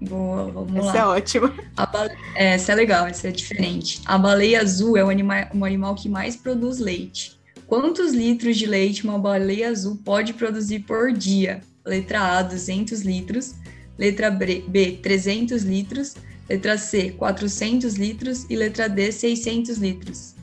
Boa, 0.00 0.50
vamos 0.50 0.76
essa 0.76 0.84
lá. 0.84 0.90
Essa 0.90 0.98
é 0.98 1.06
ótima. 1.06 1.54
Bale... 1.92 2.14
Essa 2.36 2.72
é 2.72 2.74
legal, 2.74 3.06
essa 3.06 3.28
é 3.28 3.30
diferente. 3.32 4.00
A 4.04 4.16
baleia 4.16 4.60
azul 4.60 4.96
é 4.96 5.04
o 5.04 5.08
animal, 5.08 5.48
o 5.52 5.64
animal 5.64 5.94
que 5.94 6.08
mais 6.08 6.36
produz 6.36 6.78
leite. 6.78 7.40
Quantos 7.66 8.12
litros 8.12 8.56
de 8.56 8.66
leite 8.66 9.04
uma 9.04 9.18
baleia 9.18 9.70
azul 9.70 9.98
pode 10.04 10.34
produzir 10.34 10.80
por 10.80 11.12
dia? 11.12 11.62
Letra 11.84 12.38
A, 12.38 12.42
200 12.42 13.00
litros. 13.00 13.54
Letra 13.98 14.30
B, 14.30 14.98
300 15.02 15.62
litros. 15.62 16.14
Letra 16.48 16.76
C, 16.78 17.10
400 17.10 17.94
litros. 17.94 18.46
E 18.48 18.56
letra 18.56 18.88
D, 18.88 19.10
600 19.10 19.78
litros. 19.78 20.33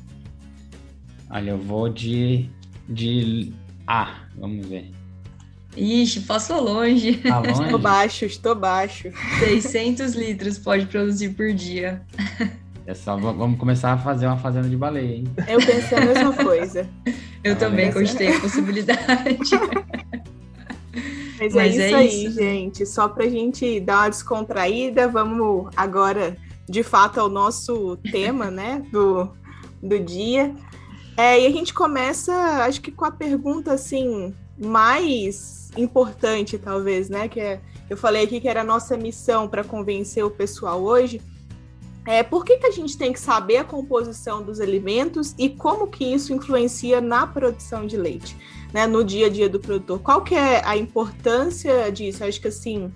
Olha, 1.34 1.52
eu 1.52 1.58
vou 1.58 1.88
de, 1.88 2.50
de 2.90 3.54
A. 3.88 4.16
Vamos 4.38 4.66
ver. 4.66 4.92
Ixi, 5.78 6.22
passou 6.22 6.62
longe. 6.62 7.14
Tá 7.18 7.40
longe? 7.40 7.64
Estou 7.64 7.80
baixo, 7.80 8.26
estou 8.26 8.56
baixo. 8.56 9.10
600 9.40 10.14
litros 10.14 10.58
pode 10.58 10.88
produzir 10.88 11.30
por 11.30 11.54
dia. 11.54 12.02
É 12.86 12.94
só, 12.94 13.16
vamos 13.16 13.58
começar 13.58 13.94
a 13.94 13.98
fazer 13.98 14.26
uma 14.26 14.38
fazenda 14.38 14.68
de 14.68 14.76
baleia, 14.76 15.16
hein? 15.16 15.24
Eu 15.48 15.60
pensei 15.60 15.98
a 15.98 16.06
mesma 16.06 16.34
coisa. 16.34 16.90
Eu 17.42 17.56
tá 17.56 17.68
também 17.68 17.92
gostei 17.92 18.34
da 18.34 18.40
possibilidade. 18.42 19.00
Mas, 21.40 21.54
Mas 21.54 21.78
é, 21.78 21.82
é, 21.82 21.88
isso 21.88 21.96
aí, 21.96 22.32
gente. 22.32 22.86
Só 22.86 23.08
para 23.08 23.24
a 23.24 23.30
gente 23.30 23.80
dar 23.80 24.00
uma 24.00 24.10
descontraída, 24.10 25.08
vamos 25.08 25.70
agora, 25.78 26.36
de 26.68 26.84
fato, 26.84 27.20
ao 27.20 27.30
nosso 27.30 27.98
tema, 28.12 28.52
né, 28.52 28.84
do, 28.92 29.32
do 29.82 29.98
dia. 29.98 30.54
É, 31.18 31.42
e 31.42 31.46
a 31.46 31.52
gente 31.52 31.74
começa, 31.74 32.34
acho 32.64 32.82
que 32.82 32.92
com 32.92 33.06
a 33.06 33.12
pergunta, 33.12 33.74
assim, 33.74 34.34
mais 34.58 35.70
importante, 35.78 36.58
talvez, 36.58 37.10
né, 37.10 37.28
que 37.28 37.40
é, 37.40 37.60
eu 37.90 37.98
falei 37.98 38.24
aqui 38.24 38.40
que 38.40 38.48
era 38.48 38.62
a 38.62 38.64
nossa 38.64 38.98
missão 38.98 39.48
para 39.48 39.64
convencer 39.64 40.24
o 40.24 40.32
pessoal 40.32 40.82
hoje. 40.82 41.22
É, 42.08 42.24
por 42.24 42.44
que, 42.44 42.58
que 42.58 42.66
a 42.66 42.72
gente 42.72 42.98
tem 42.98 43.14
que 43.14 43.20
saber 43.20 43.58
a 43.58 43.64
composição 43.64 44.42
dos 44.42 44.60
alimentos 44.60 45.36
e 45.38 45.50
como 45.50 45.88
que 45.88 46.04
isso 46.04 46.34
influencia 46.34 47.00
na 47.00 47.28
produção 47.28 47.86
de 47.86 47.96
leite? 47.96 48.36
né, 48.74 48.88
no 48.88 49.04
dia 49.04 49.28
a 49.28 49.30
dia 49.30 49.50
do 49.50 49.60
produtor. 49.60 50.00
Qual 50.00 50.22
que 50.22 50.36
é 50.36 50.62
a 50.66 50.78
importância 50.78 51.92
disso? 51.92 52.24
acho 52.24 52.40
que 52.40 52.48
assim, 52.48 52.92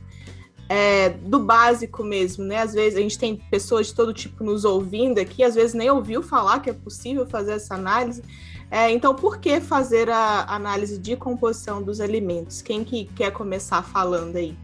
é, 0.68 1.10
do 1.10 1.40
básico 1.40 2.04
mesmo, 2.04 2.44
né? 2.44 2.62
Às 2.62 2.74
vezes 2.74 2.98
a 2.98 3.02
gente 3.02 3.18
tem 3.18 3.36
pessoas 3.36 3.88
de 3.88 3.96
todo 3.96 4.14
tipo 4.14 4.44
nos 4.44 4.66
ouvindo 4.66 5.20
aqui, 5.20 5.44
às 5.44 5.56
vezes 5.56 5.74
nem 5.74 5.90
ouviu 5.90 6.24
falar 6.24 6.60
que 6.60 6.70
é 6.70 6.74
possível 6.74 7.26
fazer 7.26 7.54
essa 7.54 7.76
análise. 7.76 8.24
É, 8.72 8.90
então, 8.92 9.14
por 9.14 9.38
que 9.38 9.62
fazer 9.62 10.10
a 10.10 10.46
análise 10.54 10.98
de 10.98 11.16
composição 11.16 11.82
dos 11.82 12.02
alimentos? 12.02 12.62
Quem 12.62 12.84
que 12.84 13.06
quer 13.06 13.32
começar 13.32 13.84
falando 13.84 14.36
aí? 14.38 14.58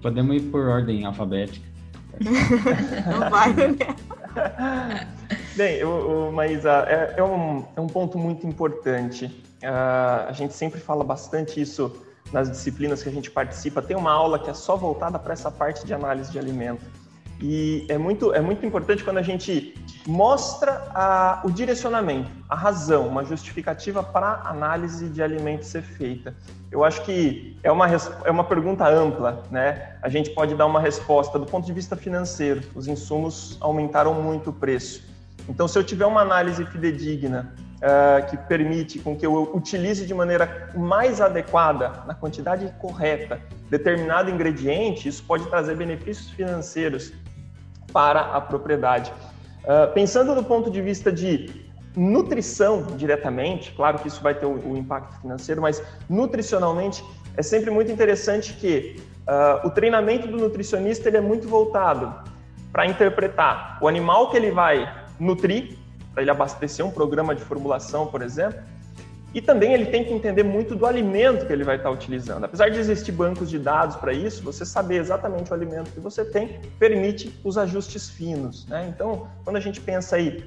Podemos 0.00 0.36
ir 0.36 0.40
por 0.50 0.66
ordem 0.66 1.04
alfabética. 1.04 1.66
Não 3.10 3.30
vai, 3.30 3.52
né? 3.52 3.76
Bem, 5.56 5.82
o, 5.82 6.28
o 6.28 6.32
Maísa, 6.32 6.84
é, 6.86 7.14
é, 7.16 7.24
um, 7.24 7.64
é 7.74 7.80
um 7.80 7.86
ponto 7.86 8.18
muito 8.18 8.46
importante. 8.46 9.24
Uh, 9.62 10.28
a 10.28 10.32
gente 10.32 10.52
sempre 10.52 10.78
fala 10.78 11.02
bastante 11.02 11.60
isso 11.60 12.05
nas 12.32 12.50
disciplinas 12.50 13.02
que 13.02 13.08
a 13.08 13.12
gente 13.12 13.30
participa. 13.30 13.82
Tem 13.82 13.96
uma 13.96 14.12
aula 14.12 14.38
que 14.38 14.50
é 14.50 14.54
só 14.54 14.76
voltada 14.76 15.18
para 15.18 15.32
essa 15.32 15.50
parte 15.50 15.86
de 15.86 15.94
análise 15.94 16.30
de 16.30 16.38
alimento. 16.38 16.84
E 17.40 17.84
é 17.88 17.98
muito, 17.98 18.32
é 18.32 18.40
muito 18.40 18.64
importante 18.64 19.04
quando 19.04 19.18
a 19.18 19.22
gente 19.22 19.74
mostra 20.06 20.88
a, 20.94 21.42
o 21.44 21.50
direcionamento, 21.50 22.30
a 22.48 22.54
razão, 22.54 23.06
uma 23.06 23.24
justificativa 23.24 24.02
para 24.02 24.26
a 24.26 24.50
análise 24.50 25.08
de 25.10 25.22
alimento 25.22 25.64
ser 25.64 25.82
feita. 25.82 26.34
Eu 26.70 26.82
acho 26.82 27.02
que 27.02 27.58
é 27.62 27.70
uma, 27.70 27.86
é 28.24 28.30
uma 28.30 28.44
pergunta 28.44 28.88
ampla, 28.88 29.42
né? 29.50 29.96
A 30.00 30.08
gente 30.08 30.30
pode 30.30 30.54
dar 30.54 30.64
uma 30.64 30.80
resposta 30.80 31.38
do 31.38 31.44
ponto 31.44 31.66
de 31.66 31.72
vista 31.72 31.94
financeiro. 31.94 32.62
Os 32.74 32.88
insumos 32.88 33.58
aumentaram 33.60 34.14
muito 34.14 34.50
o 34.50 34.52
preço. 34.52 35.04
Então, 35.48 35.68
se 35.68 35.78
eu 35.78 35.84
tiver 35.84 36.06
uma 36.06 36.22
análise 36.22 36.64
fidedigna 36.64 37.54
uh, 37.76 38.26
que 38.28 38.36
permite 38.36 38.98
com 38.98 39.16
que 39.16 39.26
eu 39.26 39.50
utilize 39.54 40.06
de 40.06 40.14
maneira 40.14 40.70
mais 40.74 41.20
adequada, 41.20 42.04
na 42.06 42.14
quantidade 42.14 42.72
correta, 42.78 43.40
determinado 43.70 44.30
ingrediente, 44.30 45.08
isso 45.08 45.22
pode 45.24 45.46
trazer 45.46 45.76
benefícios 45.76 46.30
financeiros 46.30 47.12
para 47.92 48.20
a 48.20 48.40
propriedade. 48.40 49.12
Uh, 49.64 49.92
pensando 49.92 50.34
do 50.34 50.44
ponto 50.44 50.70
de 50.70 50.80
vista 50.80 51.10
de 51.10 51.66
nutrição 51.96 52.82
diretamente, 52.96 53.72
claro 53.72 53.98
que 53.98 54.08
isso 54.08 54.22
vai 54.22 54.34
ter 54.34 54.46
o, 54.46 54.52
o 54.52 54.76
impacto 54.76 55.20
financeiro, 55.20 55.62
mas 55.62 55.82
nutricionalmente 56.08 57.02
é 57.36 57.42
sempre 57.42 57.70
muito 57.70 57.90
interessante 57.90 58.52
que 58.52 58.96
uh, 59.26 59.66
o 59.66 59.70
treinamento 59.70 60.26
do 60.26 60.36
nutricionista 60.36 61.08
ele 61.08 61.16
é 61.16 61.20
muito 61.20 61.48
voltado 61.48 62.14
para 62.72 62.86
interpretar 62.86 63.78
o 63.80 63.88
animal 63.88 64.30
que 64.30 64.36
ele 64.36 64.50
vai 64.50 65.06
nutrir, 65.18 65.76
para 66.16 66.22
ele 66.22 66.30
abastecer 66.30 66.82
um 66.82 66.90
programa 66.90 67.34
de 67.34 67.42
formulação, 67.42 68.06
por 68.06 68.22
exemplo, 68.22 68.58
e 69.34 69.42
também 69.42 69.74
ele 69.74 69.84
tem 69.84 70.02
que 70.02 70.14
entender 70.14 70.42
muito 70.42 70.74
do 70.74 70.86
alimento 70.86 71.44
que 71.46 71.52
ele 71.52 71.62
vai 71.62 71.76
estar 71.76 71.90
utilizando. 71.90 72.44
Apesar 72.44 72.70
de 72.70 72.78
existir 72.78 73.12
bancos 73.12 73.50
de 73.50 73.58
dados 73.58 73.96
para 73.96 74.14
isso, 74.14 74.42
você 74.42 74.64
saber 74.64 74.96
exatamente 74.96 75.50
o 75.50 75.54
alimento 75.54 75.90
que 75.90 76.00
você 76.00 76.24
tem 76.24 76.58
permite 76.78 77.38
os 77.44 77.58
ajustes 77.58 78.08
finos. 78.08 78.66
Né? 78.66 78.86
Então, 78.88 79.28
quando 79.44 79.56
a 79.56 79.60
gente 79.60 79.78
pensa 79.78 80.16
aí 80.16 80.42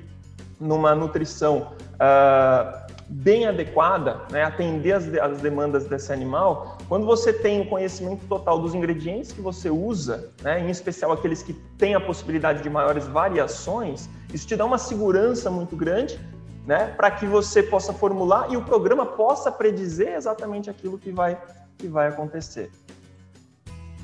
numa 0.60 0.96
nutrição 0.96 1.74
uh, 1.94 2.89
bem 3.10 3.48
adequada, 3.48 4.22
né, 4.32 4.44
atender 4.44 4.94
as, 4.94 5.08
as, 5.16 5.42
demandas 5.42 5.86
desse 5.86 6.14
animal, 6.14 6.78
quando 6.88 7.06
você 7.06 7.34
tem 7.34 7.60
o 7.62 7.66
conhecimento 7.66 8.26
total 8.28 8.60
dos 8.60 8.76
ingredientes 8.76 9.32
que 9.32 9.42
você 9.42 9.70
usa, 9.70 10.30
né, 10.44 10.60
em 10.60 10.70
especial 10.70 11.12
aqueles 11.12 11.42
que 11.42 11.54
têm 11.78 11.96
a 11.96 12.00
possibilidade 12.00 12.62
de 12.62 12.70
maiores 12.70 13.08
variações, 13.08 14.08
isso 14.32 14.48
te 14.48 14.56
dá 14.56 14.64
uma 14.64 14.78
segurança 14.78 15.50
muito 15.50 15.76
grande 15.76 16.20
né, 16.68 16.94
para 16.96 17.10
que 17.10 17.26
você 17.26 17.64
possa 17.64 17.92
formular 17.92 18.52
e 18.52 18.58
o 18.58 18.62
programa 18.64 19.06
possa 19.06 19.52
predizer 19.52 20.14
exatamente 20.14 20.70
aquilo 20.70 21.00
que 21.00 21.12
vai, 21.12 21.36
que 21.80 21.88
vai 21.88 22.10
acontecer. 22.10 22.70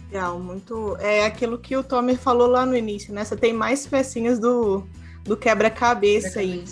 Legal, 0.08 0.40
muito. 0.40 0.98
É 1.00 1.26
aquilo 1.26 1.58
que 1.58 1.76
o 1.76 1.84
Tomer 1.84 2.18
falou 2.18 2.48
lá 2.48 2.66
no 2.66 2.76
início, 2.76 3.14
né? 3.14 3.24
Você 3.24 3.36
tem 3.36 3.52
mais 3.52 3.86
pecinhas 3.86 4.40
do, 4.40 4.88
do 5.24 5.36
quebra-cabeça 5.36 6.40
aí. 6.40 6.64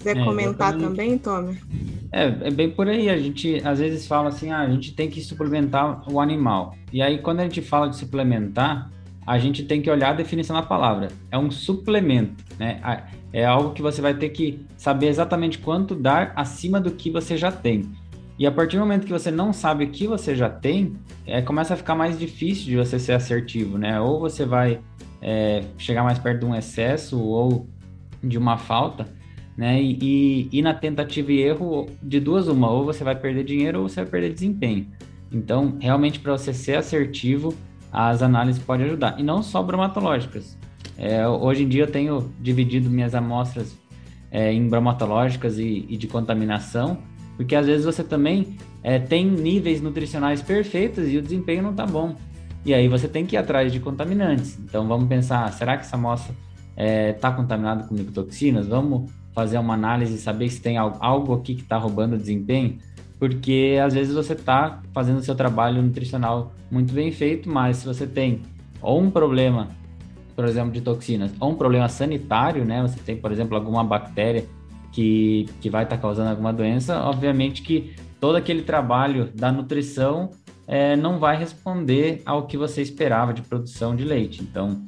Quiser 0.00 0.16
é, 0.16 0.24
comentar 0.24 0.76
também, 0.76 1.18
Tomer? 1.18 1.62
É, 2.10 2.24
é 2.24 2.50
bem 2.50 2.70
por 2.70 2.88
aí. 2.88 3.10
A 3.10 3.18
gente 3.18 3.60
às 3.62 3.78
vezes 3.78 4.06
fala 4.06 4.30
assim, 4.30 4.50
ah, 4.50 4.60
a 4.60 4.70
gente 4.70 4.94
tem 4.94 5.10
que 5.10 5.20
suplementar 5.20 6.10
o 6.10 6.18
animal. 6.18 6.74
E 6.90 7.02
aí, 7.02 7.18
quando 7.18 7.40
a 7.40 7.42
gente 7.42 7.60
fala 7.60 7.86
de 7.86 7.96
suplementar, 7.96 8.90
a 9.26 9.38
gente 9.38 9.62
tem 9.64 9.82
que 9.82 9.90
olhar 9.90 10.10
a 10.10 10.14
definição 10.14 10.56
da 10.56 10.62
palavra. 10.62 11.08
É 11.30 11.36
um 11.36 11.50
suplemento, 11.50 12.42
né? 12.58 12.80
É 13.30 13.44
algo 13.44 13.74
que 13.74 13.82
você 13.82 14.00
vai 14.00 14.14
ter 14.14 14.30
que 14.30 14.64
saber 14.76 15.08
exatamente 15.08 15.58
quanto 15.58 15.94
dar 15.94 16.32
acima 16.34 16.80
do 16.80 16.90
que 16.90 17.10
você 17.10 17.36
já 17.36 17.52
tem. 17.52 17.82
E 18.38 18.46
a 18.46 18.50
partir 18.50 18.78
do 18.78 18.80
momento 18.80 19.04
que 19.04 19.12
você 19.12 19.30
não 19.30 19.52
sabe 19.52 19.84
o 19.84 19.90
que 19.90 20.06
você 20.06 20.34
já 20.34 20.48
tem, 20.48 20.94
é, 21.26 21.42
começa 21.42 21.74
a 21.74 21.76
ficar 21.76 21.94
mais 21.94 22.18
difícil 22.18 22.64
de 22.64 22.76
você 22.76 22.98
ser 22.98 23.12
assertivo, 23.12 23.76
né? 23.76 24.00
Ou 24.00 24.18
você 24.18 24.46
vai 24.46 24.80
é, 25.20 25.62
chegar 25.76 26.02
mais 26.02 26.18
perto 26.18 26.40
de 26.40 26.46
um 26.46 26.54
excesso 26.54 27.20
ou 27.20 27.68
de 28.24 28.38
uma 28.38 28.56
falta, 28.56 29.06
né? 29.56 29.80
E, 29.80 29.98
e, 30.00 30.48
e, 30.52 30.62
na 30.62 30.74
tentativa 30.74 31.32
e 31.32 31.40
erro, 31.40 31.86
de 32.02 32.20
duas 32.20 32.48
uma, 32.48 32.70
ou 32.70 32.84
você 32.84 33.04
vai 33.04 33.14
perder 33.14 33.44
dinheiro 33.44 33.80
ou 33.80 33.88
você 33.88 34.02
vai 34.02 34.10
perder 34.10 34.32
desempenho. 34.32 34.86
Então, 35.30 35.76
realmente, 35.80 36.18
para 36.18 36.32
você 36.32 36.52
ser 36.52 36.76
assertivo, 36.76 37.54
as 37.92 38.22
análises 38.22 38.62
podem 38.62 38.86
ajudar. 38.86 39.18
E 39.18 39.22
não 39.22 39.42
só 39.42 39.62
bromatológicas. 39.62 40.56
É, 40.96 41.26
hoje 41.26 41.64
em 41.64 41.68
dia 41.68 41.84
eu 41.84 41.90
tenho 41.90 42.30
dividido 42.40 42.90
minhas 42.90 43.14
amostras 43.14 43.76
é, 44.30 44.52
em 44.52 44.68
bromatológicas 44.68 45.58
e, 45.58 45.86
e, 45.88 45.96
de 45.96 46.06
contaminação, 46.06 46.98
porque 47.36 47.54
às 47.54 47.66
vezes 47.66 47.84
você 47.84 48.04
também 48.04 48.58
é, 48.82 48.98
tem 48.98 49.26
níveis 49.26 49.80
nutricionais 49.80 50.42
perfeitos 50.42 51.08
e 51.08 51.16
o 51.16 51.22
desempenho 51.22 51.62
não 51.62 51.70
está 51.70 51.86
bom. 51.86 52.14
E 52.64 52.74
aí 52.74 52.86
você 52.86 53.08
tem 53.08 53.24
que 53.24 53.34
ir 53.34 53.38
atrás 53.38 53.72
de 53.72 53.80
contaminantes. 53.80 54.58
Então 54.58 54.86
vamos 54.86 55.08
pensar, 55.08 55.50
será 55.52 55.76
que 55.76 55.84
essa 55.84 55.96
amostra 55.96 56.34
está 56.76 57.28
é, 57.28 57.32
contaminada 57.32 57.84
com 57.84 57.94
micotoxinas? 57.94 58.66
Vamos 58.68 59.10
fazer 59.34 59.58
uma 59.58 59.74
análise 59.74 60.18
saber 60.18 60.48
se 60.48 60.60
tem 60.60 60.76
algo 60.76 61.34
aqui 61.34 61.54
que 61.54 61.62
está 61.62 61.76
roubando 61.76 62.16
desempenho, 62.16 62.78
porque 63.18 63.78
às 63.82 63.94
vezes 63.94 64.14
você 64.14 64.32
está 64.32 64.80
fazendo 64.92 65.18
o 65.18 65.22
seu 65.22 65.34
trabalho 65.34 65.82
nutricional 65.82 66.52
muito 66.70 66.92
bem 66.92 67.12
feito, 67.12 67.48
mas 67.48 67.78
se 67.78 67.86
você 67.86 68.06
tem 68.06 68.42
ou 68.80 69.00
um 69.00 69.10
problema, 69.10 69.68
por 70.34 70.44
exemplo, 70.44 70.72
de 70.72 70.80
toxinas, 70.80 71.32
ou 71.38 71.50
um 71.50 71.54
problema 71.54 71.88
sanitário, 71.88 72.64
né? 72.64 72.80
Você 72.82 72.98
tem, 73.00 73.16
por 73.16 73.30
exemplo, 73.30 73.56
alguma 73.56 73.84
bactéria 73.84 74.46
que, 74.90 75.46
que 75.60 75.68
vai 75.68 75.84
estar 75.84 75.96
tá 75.96 76.02
causando 76.02 76.30
alguma 76.30 76.52
doença, 76.52 76.98
obviamente 77.02 77.62
que 77.62 77.94
todo 78.18 78.36
aquele 78.36 78.62
trabalho 78.62 79.30
da 79.34 79.52
nutrição 79.52 80.30
é, 80.66 80.96
não 80.96 81.18
vai 81.18 81.36
responder 81.36 82.22
ao 82.24 82.46
que 82.46 82.56
você 82.56 82.80
esperava 82.80 83.34
de 83.34 83.42
produção 83.42 83.94
de 83.94 84.04
leite. 84.04 84.42
Então, 84.42 84.82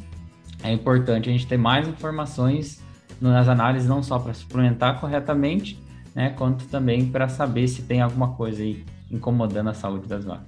é 0.62 0.72
importante 0.72 1.28
a 1.28 1.32
gente 1.32 1.46
ter 1.46 1.56
mais 1.56 1.86
informações 1.86 2.81
nas 3.28 3.48
análises, 3.48 3.88
não 3.88 4.02
só 4.02 4.18
para 4.18 4.34
suplementar 4.34 5.00
corretamente, 5.00 5.80
né, 6.14 6.30
quanto 6.30 6.66
também 6.66 7.06
para 7.06 7.28
saber 7.28 7.68
se 7.68 7.82
tem 7.82 8.00
alguma 8.00 8.34
coisa 8.34 8.62
aí 8.62 8.84
incomodando 9.10 9.70
a 9.70 9.74
saúde 9.74 10.06
das 10.06 10.24
vacas. 10.24 10.46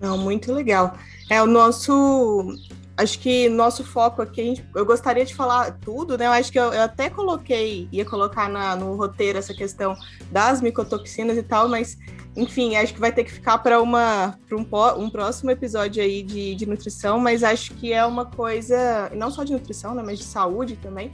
Não, 0.00 0.18
muito 0.18 0.52
legal. 0.52 0.96
É 1.30 1.40
o 1.42 1.46
nosso, 1.46 2.54
acho 3.02 3.18
que 3.18 3.48
nosso 3.48 3.84
foco 3.84 4.22
aqui, 4.22 4.44
gente, 4.44 4.64
eu 4.74 4.86
gostaria 4.86 5.24
de 5.24 5.34
falar 5.34 5.78
tudo, 5.80 6.16
né? 6.16 6.26
Eu 6.26 6.32
acho 6.32 6.50
que 6.50 6.58
eu, 6.58 6.72
eu 6.72 6.82
até 6.82 7.10
coloquei, 7.10 7.88
ia 7.90 8.04
colocar 8.04 8.48
na, 8.48 8.76
no 8.76 8.94
roteiro 8.94 9.38
essa 9.38 9.52
questão 9.52 9.96
das 10.30 10.60
micotoxinas 10.60 11.36
e 11.36 11.42
tal, 11.42 11.68
mas 11.68 11.98
enfim, 12.34 12.76
acho 12.76 12.94
que 12.94 13.00
vai 13.00 13.12
ter 13.12 13.24
que 13.24 13.32
ficar 13.32 13.58
para 13.58 13.80
uma 13.82 14.38
um, 14.50 15.02
um 15.02 15.10
próximo 15.10 15.50
episódio 15.50 16.02
aí 16.02 16.22
de, 16.22 16.54
de 16.54 16.66
nutrição, 16.66 17.18
mas 17.18 17.44
acho 17.44 17.74
que 17.74 17.92
é 17.92 18.04
uma 18.06 18.24
coisa, 18.24 19.10
não 19.14 19.30
só 19.30 19.44
de 19.44 19.52
nutrição, 19.52 19.94
né, 19.94 20.02
mas 20.02 20.18
de 20.18 20.24
saúde 20.24 20.76
também. 20.76 21.12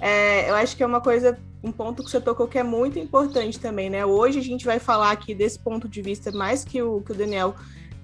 É, 0.00 0.50
eu 0.50 0.54
acho 0.56 0.76
que 0.76 0.82
é 0.82 0.86
uma 0.86 1.00
coisa, 1.00 1.38
um 1.62 1.70
ponto 1.70 2.02
que 2.02 2.10
você 2.10 2.20
tocou 2.20 2.48
que 2.48 2.58
é 2.58 2.62
muito 2.62 2.98
importante 2.98 3.60
também, 3.60 3.88
né? 3.88 4.04
Hoje 4.04 4.38
a 4.38 4.42
gente 4.42 4.64
vai 4.64 4.78
falar 4.78 5.10
aqui 5.12 5.34
desse 5.34 5.58
ponto 5.58 5.88
de 5.88 6.02
vista 6.02 6.32
mais 6.32 6.64
que 6.64 6.82
o, 6.82 7.00
que 7.00 7.12
o 7.12 7.14
Daniel 7.14 7.54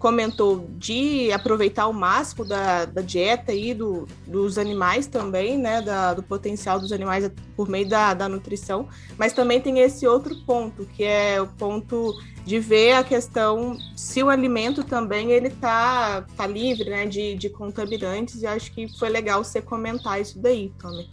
comentou 0.02 0.66
de 0.78 1.30
aproveitar 1.30 1.86
o 1.86 1.92
máximo 1.92 2.44
da, 2.44 2.84
da 2.84 3.00
dieta 3.00 3.52
e 3.52 3.72
do, 3.72 4.08
dos 4.26 4.58
animais 4.58 5.06
também, 5.06 5.56
né, 5.56 5.80
da, 5.80 6.12
do 6.12 6.24
potencial 6.24 6.80
dos 6.80 6.90
animais 6.90 7.30
por 7.54 7.68
meio 7.68 7.88
da, 7.88 8.12
da 8.12 8.28
nutrição, 8.28 8.88
mas 9.16 9.32
também 9.32 9.60
tem 9.60 9.78
esse 9.78 10.04
outro 10.04 10.34
ponto, 10.44 10.84
que 10.86 11.04
é 11.04 11.40
o 11.40 11.46
ponto 11.46 12.20
de 12.44 12.58
ver 12.58 12.94
a 12.94 13.04
questão 13.04 13.78
se 13.94 14.20
o 14.24 14.28
alimento 14.28 14.82
também 14.82 15.30
ele 15.30 15.50
tá, 15.50 16.26
tá 16.36 16.48
livre, 16.48 16.90
né, 16.90 17.06
de, 17.06 17.36
de 17.36 17.48
contaminantes, 17.48 18.42
e 18.42 18.46
acho 18.48 18.72
que 18.72 18.88
foi 18.98 19.08
legal 19.08 19.44
você 19.44 19.62
comentar 19.62 20.20
isso 20.20 20.36
daí, 20.40 20.72
Tommy. 20.80 21.08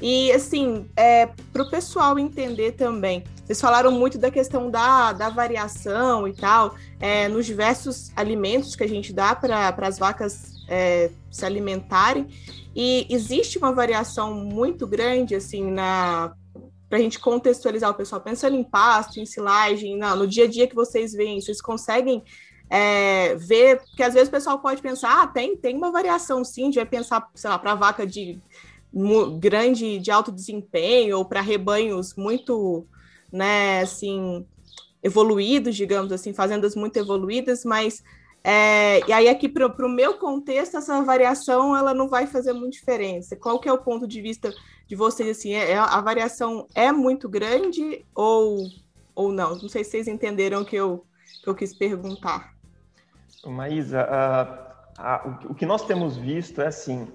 E, 0.00 0.32
assim, 0.32 0.88
é, 0.96 1.26
para 1.52 1.62
o 1.62 1.70
pessoal 1.70 2.18
entender 2.18 2.72
também, 2.72 3.24
vocês 3.44 3.60
falaram 3.60 3.90
muito 3.90 4.16
da 4.16 4.30
questão 4.30 4.70
da, 4.70 5.12
da 5.12 5.28
variação 5.28 6.26
e 6.26 6.32
tal, 6.32 6.74
é, 6.98 7.28
nos 7.28 7.44
diversos 7.44 8.10
alimentos 8.16 8.74
que 8.74 8.84
a 8.84 8.88
gente 8.88 9.12
dá 9.12 9.34
para 9.34 9.74
as 9.86 9.98
vacas 9.98 10.52
é, 10.68 11.10
se 11.30 11.44
alimentarem, 11.44 12.28
e 12.74 13.06
existe 13.10 13.58
uma 13.58 13.72
variação 13.72 14.34
muito 14.34 14.86
grande, 14.86 15.34
assim, 15.34 15.70
na 15.70 16.32
para 16.88 16.98
a 16.98 17.02
gente 17.02 17.20
contextualizar 17.20 17.88
o 17.88 17.94
pessoal, 17.94 18.20
pensando 18.20 18.56
em 18.56 18.64
pasto, 18.64 19.20
em 19.20 19.24
silagem, 19.24 19.96
não, 19.96 20.16
no 20.16 20.26
dia 20.26 20.44
a 20.44 20.48
dia 20.48 20.66
que 20.66 20.74
vocês 20.74 21.12
veem, 21.12 21.40
vocês 21.40 21.60
conseguem 21.62 22.24
é, 22.68 23.36
ver, 23.36 23.78
porque 23.78 24.02
às 24.02 24.14
vezes 24.14 24.28
o 24.28 24.32
pessoal 24.32 24.58
pode 24.58 24.82
pensar, 24.82 25.22
ah, 25.22 25.26
tem, 25.28 25.56
tem 25.56 25.76
uma 25.76 25.92
variação 25.92 26.44
sim, 26.44 26.62
a 26.62 26.64
gente 26.66 26.74
vai 26.74 26.86
pensar, 26.86 27.28
sei 27.32 27.48
lá, 27.48 27.58
para 27.58 27.76
vaca 27.76 28.04
de 28.04 28.40
grande 29.38 29.98
de 29.98 30.10
alto 30.10 30.32
desempenho 30.32 31.18
ou 31.18 31.24
para 31.24 31.40
rebanhos 31.40 32.14
muito, 32.14 32.86
né, 33.32 33.80
assim, 33.80 34.44
evoluídos, 35.02 35.76
digamos 35.76 36.12
assim, 36.12 36.32
fazendas 36.32 36.74
muito 36.74 36.96
evoluídas, 36.96 37.64
mas 37.64 38.02
é, 38.42 39.06
e 39.06 39.12
aí 39.12 39.28
aqui 39.28 39.48
para 39.48 39.66
o 39.86 39.88
meu 39.88 40.14
contexto 40.14 40.76
essa 40.76 41.02
variação 41.02 41.76
ela 41.76 41.92
não 41.92 42.08
vai 42.08 42.26
fazer 42.26 42.52
muita 42.52 42.70
diferença. 42.70 43.36
Qual 43.36 43.60
que 43.60 43.68
é 43.68 43.72
o 43.72 43.78
ponto 43.78 44.06
de 44.06 44.20
vista 44.20 44.52
de 44.86 44.96
vocês 44.96 45.36
assim? 45.36 45.52
É, 45.52 45.72
é 45.72 45.78
a 45.78 46.00
variação 46.00 46.66
é 46.74 46.90
muito 46.90 47.28
grande 47.28 48.04
ou 48.14 48.66
ou 49.14 49.30
não? 49.30 49.50
Não 49.56 49.68
sei 49.68 49.84
se 49.84 49.90
vocês 49.90 50.08
entenderam 50.08 50.64
que 50.64 50.76
eu 50.76 51.04
que 51.42 51.48
eu 51.48 51.54
quis 51.54 51.74
perguntar. 51.76 52.54
Maísa, 53.44 54.06
uh, 54.06 55.50
o 55.50 55.54
que 55.54 55.64
nós 55.64 55.84
temos 55.84 56.16
visto 56.16 56.60
é 56.60 56.66
assim, 56.66 57.08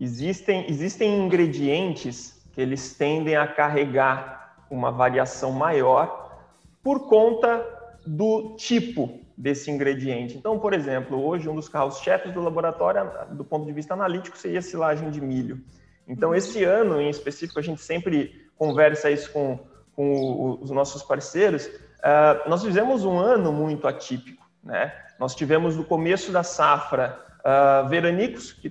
Existem, 0.00 0.64
existem 0.66 1.18
ingredientes 1.18 2.42
que 2.52 2.60
eles 2.60 2.94
tendem 2.94 3.36
a 3.36 3.46
carregar 3.46 4.64
uma 4.70 4.90
variação 4.90 5.52
maior 5.52 6.40
por 6.82 7.06
conta 7.06 7.62
do 8.06 8.56
tipo 8.56 9.20
desse 9.36 9.70
ingrediente. 9.70 10.38
Então, 10.38 10.58
por 10.58 10.72
exemplo, 10.72 11.22
hoje 11.22 11.48
um 11.48 11.54
dos 11.54 11.68
carros-chefes 11.68 12.32
do 12.32 12.40
laboratório, 12.40 13.10
do 13.32 13.44
ponto 13.44 13.66
de 13.66 13.72
vista 13.72 13.92
analítico, 13.92 14.38
seria 14.38 14.60
a 14.60 14.62
silagem 14.62 15.10
de 15.10 15.20
milho. 15.20 15.62
Então, 16.08 16.34
esse 16.34 16.64
ano 16.64 17.00
em 17.00 17.10
específico, 17.10 17.58
a 17.60 17.62
gente 17.62 17.82
sempre 17.82 18.50
conversa 18.56 19.10
isso 19.10 19.30
com, 19.32 19.58
com 19.94 20.58
os 20.62 20.70
nossos 20.70 21.02
parceiros. 21.02 21.66
Uh, 21.66 22.48
nós 22.48 22.64
fizemos 22.64 23.04
um 23.04 23.18
ano 23.18 23.52
muito 23.52 23.86
atípico. 23.86 24.44
Né? 24.64 24.92
Nós 25.18 25.34
tivemos 25.34 25.76
no 25.76 25.84
começo 25.84 26.32
da 26.32 26.42
safra 26.42 27.29
uh, 27.40 27.88
veranicos 27.88 28.52
que 28.52 28.70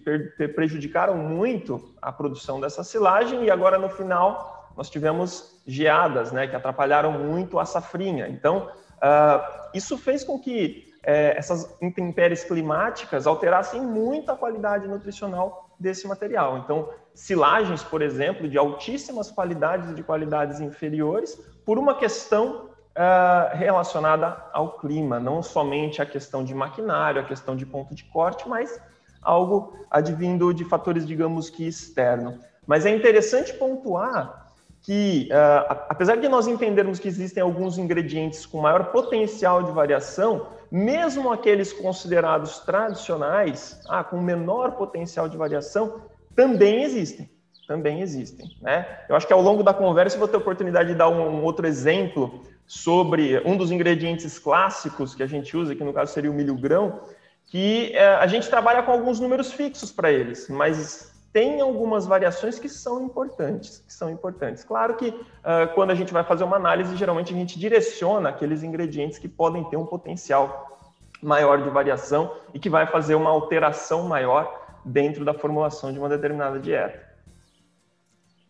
prejudicaram 0.50 1.18
muito 1.18 1.94
a 2.02 2.12
produção 2.12 2.60
dessa 2.60 2.84
silagem 2.84 3.46
e 3.46 3.52
agora 3.52 3.78
no 3.78 3.90
final 3.90 4.72
nós 4.76 4.90
tivemos 4.90 5.62
geadas, 5.68 6.32
né, 6.32 6.48
que 6.48 6.56
atrapalharam 6.56 7.12
muito 7.12 7.60
a 7.60 7.66
safrinha. 7.66 8.30
Então, 8.30 8.70
uh, 8.98 9.70
isso 9.74 9.98
fez 9.98 10.24
com 10.24 10.40
que 10.40 10.90
eh, 11.04 11.34
essas 11.38 11.78
intempéries 11.82 12.44
climáticas 12.44 13.26
alterassem 13.26 13.82
muito 13.82 14.32
a 14.32 14.36
qualidade 14.36 14.88
nutricional 14.88 15.70
desse 15.80 16.06
material. 16.08 16.58
Então, 16.58 16.90
silagens, 17.14 17.82
por 17.84 18.02
exemplo, 18.02 18.50
de 18.50 18.58
altíssimas 18.58 19.32
qualidades 19.32 19.92
e 19.92 19.94
de 19.94 20.04
qualidades 20.04 20.60
inferiores, 20.60 21.36
por 21.66 21.78
uma 21.78 21.96
questão 21.96 22.69
uh, 23.00 23.56
relacionada 23.58 24.38
ao 24.52 24.78
clima, 24.78 25.20
não 25.20 25.42
somente 25.42 26.02
a 26.02 26.06
questão 26.06 26.44
de 26.44 26.54
maquinário, 26.54 27.22
a 27.22 27.26
questão 27.26 27.56
de 27.56 27.66
ponto 27.66 27.96
de 27.96 28.04
corte, 28.04 28.48
mas 28.48 28.82
algo 29.22 29.74
advindo 29.90 30.54
de 30.54 30.66
fatores, 30.66 31.08
digamos 31.08 31.50
que 31.50 31.66
externo. 31.66 32.38
Mas 32.68 32.86
é 32.86 32.94
interessante 32.94 33.54
pontuar 33.54 34.48
que, 34.82 35.30
uh, 35.32 35.86
apesar 35.90 36.18
de 36.18 36.28
nós 36.28 36.48
entendermos 36.48 37.00
que 37.00 37.08
existem 37.08 37.42
alguns 37.42 37.78
ingredientes 37.78 38.46
com 38.46 38.62
maior 38.62 38.92
potencial 38.92 39.64
de 39.64 39.72
variação, 39.72 40.48
mesmo 40.72 41.32
aqueles 41.32 41.74
considerados 41.74 42.60
tradicionais, 42.60 43.82
ah, 43.88 44.04
com 44.04 44.22
menor 44.22 44.74
potencial 44.74 45.28
de 45.28 45.36
variação, 45.36 46.02
também 46.36 46.84
existem. 46.84 47.30
Também 47.68 48.02
existem. 48.02 48.48
Né? 48.62 48.86
Eu 49.08 49.16
acho 49.16 49.28
que 49.28 49.34
ao 49.34 49.42
longo 49.42 49.64
da 49.64 49.74
conversa 49.74 50.16
eu 50.16 50.20
vou 50.20 50.28
ter 50.28 50.38
oportunidade 50.38 50.90
de 50.90 50.96
dar 50.96 51.10
um, 51.10 51.22
um 51.22 51.44
outro 51.44 51.68
exemplo 51.68 52.42
sobre 52.70 53.42
um 53.44 53.58
dos 53.58 53.72
ingredientes 53.72 54.38
clássicos 54.38 55.16
que 55.16 55.24
a 55.24 55.26
gente 55.26 55.58
usa, 55.58 55.74
que 55.74 55.84
no 55.84 55.92
caso 55.92 56.14
seria 56.14 56.30
o 56.30 56.34
milho 56.36 56.54
grão, 56.54 57.02
que 57.48 57.92
é, 57.96 58.14
a 58.14 58.28
gente 58.28 58.48
trabalha 58.48 58.84
com 58.84 58.92
alguns 58.92 59.20
números 59.20 59.52
fixos 59.52 59.92
para 59.92 60.12
eles, 60.12 60.48
mas 60.48 61.12
tem 61.34 61.62
algumas 61.62 62.06
variações 62.06 62.60
que 62.60 62.70
são 62.70 63.04
importantes, 63.04 63.84
que 63.88 63.92
são 63.92 64.08
importantes. 64.12 64.64
Claro 64.64 64.96
que 64.96 65.10
uh, 65.10 65.74
quando 65.74 65.90
a 65.90 65.96
gente 65.96 66.14
vai 66.14 66.24
fazer 66.24 66.44
uma 66.44 66.58
análise, 66.58 66.96
geralmente 66.96 67.34
a 67.34 67.36
gente 67.36 67.58
direciona 67.58 68.30
aqueles 68.30 68.62
ingredientes 68.62 69.18
que 69.18 69.28
podem 69.28 69.64
ter 69.64 69.76
um 69.78 69.86
potencial 69.88 70.78
maior 71.24 71.64
de 71.64 71.72
variação 71.72 72.36
e 72.54 72.60
que 72.60 72.70
vai 72.70 72.86
fazer 72.86 73.16
uma 73.16 73.32
alteração 73.32 74.08
maior 74.08 74.78
dentro 74.86 75.26
da 75.26 75.34
formulação 75.34 75.92
de 75.92 75.98
uma 75.98 76.08
determinada 76.08 76.60
dieta. 76.60 77.10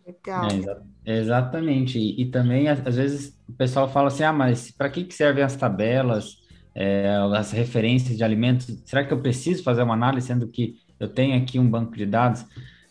Legal. 0.06 0.46
É, 0.46 0.82
exatamente. 1.18 1.98
E, 1.98 2.22
e, 2.22 2.26
também, 2.26 2.68
às, 2.68 2.96
vezes, 2.96 3.38
o 3.48 3.54
pessoal 3.54 3.90
fala 3.90 4.08
assim: 4.10 4.24
ah, 4.24 4.34
mas 4.34 4.72
para 4.72 4.90
que, 4.90 5.04
que 5.04 5.14
servem 5.14 5.44
as 5.44 5.56
tabelas, 5.56 6.38
é, 6.76 7.10
as 7.36 7.52
referências 7.52 8.18
de 8.18 8.24
alimentos? 8.24 8.68
Será 8.86 9.04
que 9.04 9.14
eu 9.14 9.20
preciso 9.22 9.64
fazer 9.64 9.82
uma 9.84 9.94
análise, 9.94 10.28
sendo 10.28 10.48
que 10.48 10.76
eu 11.00 11.08
tenho 11.08 11.38
aqui 11.42 11.58
um 11.58 11.70
banco 11.70 11.96
de 11.96 12.06
dados? 12.06 12.46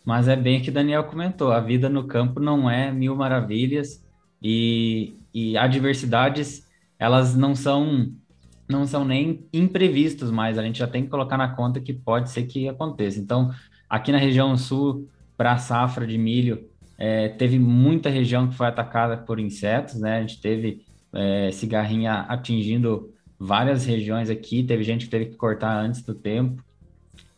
Mas 0.05 0.27
é 0.27 0.35
bem 0.35 0.61
que 0.61 0.71
o 0.71 0.73
Daniel 0.73 1.05
comentou: 1.05 1.53
a 1.53 1.61
vida 1.61 1.89
no 1.89 2.07
campo 2.07 2.41
não 2.41 2.69
é 2.69 2.91
mil 2.91 3.15
maravilhas 3.15 4.05
e, 4.43 5.15
e 5.33 5.57
adversidades, 5.57 6.67
elas 6.99 7.37
não 7.37 7.55
são. 7.55 8.13
Não 8.71 8.87
são 8.87 9.03
nem 9.03 9.47
imprevistos 9.51 10.31
mais, 10.31 10.59
a 10.59 10.63
gente 10.63 10.81
já 10.81 10.87
tem 10.87 11.03
que 11.03 11.09
colocar 11.09 11.39
na 11.39 11.49
conta 11.49 11.81
que 11.81 11.95
pode 11.95 12.29
ser 12.29 12.43
que 12.43 12.69
aconteça. 12.69 13.19
Então, 13.19 13.51
aqui 13.89 14.13
na 14.13 14.19
região 14.19 14.55
sul, 14.59 15.09
para 15.39 15.53
a 15.53 15.57
safra 15.57 16.07
de 16.07 16.19
milho, 16.19 16.69
é, 16.99 17.29
teve 17.29 17.59
muita 17.61 18.11
região 18.11 18.49
que 18.49 18.57
foi 18.57 18.67
atacada 18.67 19.17
por 19.17 19.39
insetos, 19.39 20.01
né? 20.01 20.19
A 20.19 20.21
gente 20.21 20.41
teve 20.41 20.85
é, 21.13 21.51
cigarrinha 21.53 22.27
atingindo 22.29 23.15
várias 23.39 23.87
regiões 23.87 24.29
aqui. 24.29 24.65
Teve 24.65 24.83
gente 24.83 25.05
que 25.05 25.11
teve 25.11 25.27
que 25.27 25.37
cortar 25.37 25.79
antes 25.79 26.03
do 26.03 26.13
tempo 26.13 26.63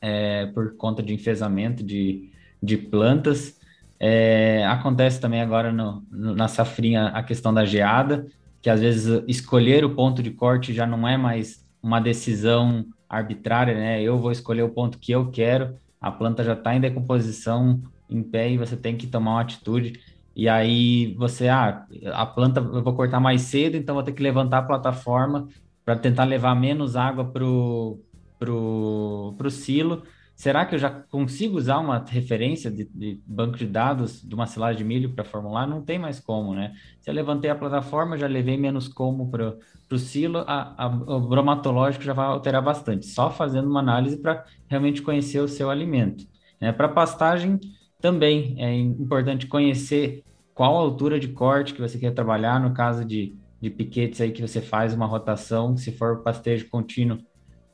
é, 0.01 0.47
por 0.47 0.75
conta 0.77 1.03
de 1.03 1.13
enfesamento 1.13 1.85
de, 1.85 2.31
de 2.63 2.79
plantas. 2.79 3.61
É, 3.99 4.65
acontece 4.67 5.21
também 5.21 5.43
agora 5.43 5.71
no, 5.71 6.03
no, 6.11 6.35
na 6.35 6.49
safrinha 6.49 7.09
a 7.09 7.23
questão 7.23 7.53
da 7.53 7.67
geada, 7.67 8.27
que 8.63 8.71
às 8.71 8.81
vezes 8.81 9.23
escolher 9.29 9.85
o 9.85 9.95
ponto 9.95 10.23
de 10.23 10.31
corte 10.31 10.73
já 10.73 10.87
não 10.87 11.07
é 11.07 11.19
mais 11.19 11.67
uma 11.83 12.01
decisão 12.01 12.87
arbitrária, 13.07 13.75
né? 13.75 14.03
Eu 14.03 14.19
vou 14.19 14.33
escolher 14.33 14.63
o 14.63 14.71
ponto 14.71 14.99
que 14.99 15.13
eu 15.13 15.31
quero, 15.31 15.75
a 16.01 16.11
planta 16.11 16.43
já 16.43 16.55
está 16.55 16.75
em 16.75 16.81
decomposição, 16.81 17.83
em 18.11 18.23
pé, 18.23 18.51
e 18.51 18.59
você 18.59 18.77
tem 18.77 18.97
que 18.97 19.07
tomar 19.07 19.33
uma 19.33 19.41
atitude. 19.43 20.01
E 20.35 20.49
aí 20.49 21.15
você, 21.15 21.49
ah, 21.49 21.87
a 22.13 22.27
planta 22.27 22.61
eu 22.61 22.83
vou 22.83 22.95
cortar 22.95 23.21
mais 23.21 23.43
cedo, 23.43 23.77
então 23.77 23.95
vou 23.95 24.05
ter 24.05 24.13
que 24.13 24.23
levantar 24.23 24.59
a 24.59 24.63
plataforma 24.63 25.49
para 25.85 25.97
tentar 25.97 26.25
levar 26.25 26.55
menos 26.55 26.97
água 26.97 27.25
para 27.25 27.45
o 27.45 28.01
pro, 28.39 29.35
pro 29.37 29.51
silo 29.51 30.03
Será 30.41 30.65
que 30.65 30.75
eu 30.75 30.79
já 30.79 30.89
consigo 30.89 31.59
usar 31.59 31.77
uma 31.81 32.03
referência 32.03 32.71
de, 32.71 32.87
de 32.87 33.21
banco 33.27 33.59
de 33.59 33.67
dados 33.67 34.23
de 34.23 34.35
uma 34.35 34.47
silagem 34.47 34.79
de 34.79 34.85
milho 34.85 35.13
para 35.13 35.23
formular? 35.23 35.67
Não 35.67 35.83
tem 35.83 35.99
mais 35.99 36.19
como, 36.19 36.55
né? 36.55 36.73
Se 36.99 37.11
eu 37.11 37.15
levantei 37.15 37.51
a 37.51 37.55
plataforma, 37.55 38.17
já 38.17 38.27
levei 38.27 38.57
menos 38.57 38.89
como 38.89 39.31
para 39.31 39.59
o 39.93 39.99
silo, 39.99 40.39
a, 40.47 40.73
a, 40.83 40.87
o 40.87 41.21
bromatológico 41.21 42.03
já 42.03 42.15
vai 42.15 42.25
alterar 42.25 42.63
bastante, 42.63 43.05
só 43.05 43.31
fazendo 43.31 43.69
uma 43.69 43.81
análise 43.81 44.17
para 44.17 44.43
realmente 44.67 45.03
conhecer 45.03 45.41
o 45.41 45.47
seu 45.47 45.69
alimento. 45.69 46.25
Né? 46.59 46.73
Para 46.73 46.89
pastagem, 46.89 47.61
também 48.01 48.55
é 48.59 48.75
importante 48.75 49.47
conhecer 49.47 50.25
qual 50.55 50.77
a 50.77 50.81
altura 50.81 51.19
de 51.19 51.29
corte 51.29 51.75
que 51.75 51.81
você 51.81 51.99
quer 51.99 52.13
trabalhar, 52.13 52.61
no 52.61 52.73
caso 52.75 53.05
de, 53.05 53.35
de 53.61 53.71
piquetes 53.71 54.21
aí 54.21 54.31
que 54.31 54.43
você 54.43 54.61
faz 54.61 54.93
uma 54.93 55.07
rotação, 55.07 55.77
se 55.77 55.93
for 55.93 56.23
pastejo 56.23 56.69
contínuo, 56.69 57.19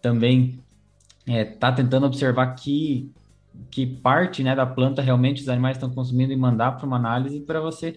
também 0.00 0.60
é, 1.26 1.44
tá 1.44 1.72
tentando 1.72 2.06
observar 2.06 2.54
que, 2.54 3.10
que 3.70 3.86
parte 3.86 4.42
né, 4.42 4.54
da 4.54 4.66
planta 4.66 5.02
realmente 5.02 5.42
os 5.42 5.48
animais 5.48 5.76
estão 5.76 5.90
consumindo 5.90 6.32
e 6.32 6.36
mandar 6.36 6.72
para 6.72 6.86
uma 6.86 6.96
análise 6.96 7.40
para 7.40 7.60
você, 7.60 7.96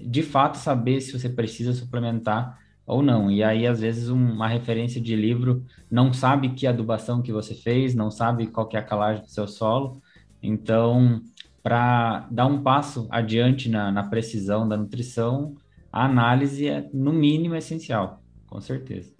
de 0.00 0.22
fato, 0.22 0.56
saber 0.56 1.00
se 1.00 1.18
você 1.18 1.28
precisa 1.28 1.72
suplementar 1.72 2.58
ou 2.86 3.02
não. 3.02 3.30
E 3.30 3.42
aí, 3.42 3.66
às 3.66 3.80
vezes, 3.80 4.08
um, 4.08 4.32
uma 4.32 4.48
referência 4.48 5.00
de 5.00 5.16
livro 5.16 5.64
não 5.90 6.12
sabe 6.12 6.50
que 6.50 6.66
adubação 6.66 7.20
que 7.20 7.32
você 7.32 7.54
fez, 7.54 7.94
não 7.94 8.10
sabe 8.10 8.46
qual 8.46 8.66
que 8.66 8.76
é 8.76 8.80
a 8.80 8.84
calagem 8.84 9.22
do 9.22 9.28
seu 9.28 9.48
solo. 9.48 10.00
Então, 10.42 11.20
para 11.62 12.26
dar 12.30 12.46
um 12.46 12.62
passo 12.62 13.06
adiante 13.10 13.68
na, 13.68 13.90
na 13.90 14.04
precisão 14.04 14.68
da 14.68 14.76
nutrição, 14.76 15.54
a 15.92 16.04
análise 16.04 16.68
é, 16.68 16.88
no 16.92 17.12
mínimo, 17.12 17.54
essencial, 17.56 18.22
com 18.46 18.60
certeza. 18.60 19.12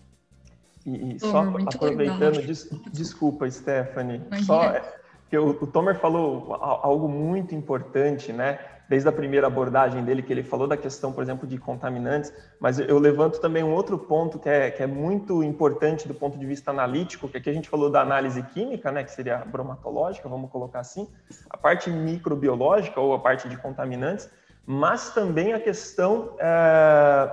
E, 0.87 1.17
e 1.17 1.21
só 1.21 1.41
aproveitando, 1.41 2.41
des, 2.47 2.71
desculpa, 2.93 3.51
Stephanie, 3.51 4.17
Imagina. 4.17 4.43
só 4.47 4.65
é, 4.65 4.83
que 5.29 5.37
o, 5.37 5.51
o 5.51 5.67
Tomer 5.67 5.99
falou 5.99 6.55
algo 6.55 7.09
muito 7.09 7.55
importante, 7.55 8.33
né? 8.33 8.59
Desde 8.89 9.09
a 9.09 9.13
primeira 9.13 9.47
abordagem 9.47 10.03
dele, 10.03 10.23
que 10.23 10.33
ele 10.33 10.43
falou 10.43 10.67
da 10.67 10.77
questão, 10.77 11.13
por 11.13 11.23
exemplo, 11.23 11.47
de 11.47 11.59
contaminantes, 11.59 12.33
mas 12.59 12.79
eu 12.79 12.99
levanto 12.99 13.39
também 13.39 13.63
um 13.63 13.73
outro 13.73 13.99
ponto 13.99 14.39
que 14.39 14.49
é, 14.49 14.71
que 14.71 14.83
é 14.83 14.87
muito 14.87 15.43
importante 15.43 16.09
do 16.09 16.15
ponto 16.15 16.39
de 16.39 16.47
vista 16.47 16.71
analítico, 16.71 17.29
que 17.29 17.37
aqui 17.37 17.51
a 17.51 17.53
gente 17.53 17.69
falou 17.69 17.91
da 17.91 18.01
análise 18.01 18.43
química, 18.43 18.91
né, 18.91 19.05
que 19.05 19.11
seria 19.11 19.39
bromatológica, 19.39 20.29
vamos 20.29 20.51
colocar 20.51 20.81
assim, 20.81 21.07
a 21.51 21.57
parte 21.57 21.91
microbiológica 21.91 22.99
ou 22.99 23.13
a 23.13 23.19
parte 23.19 23.47
de 23.49 23.59
contaminantes, 23.59 24.31
mas 24.65 25.11
também 25.13 25.53
a 25.53 25.61
questão 25.61 26.35
é, 26.39 27.31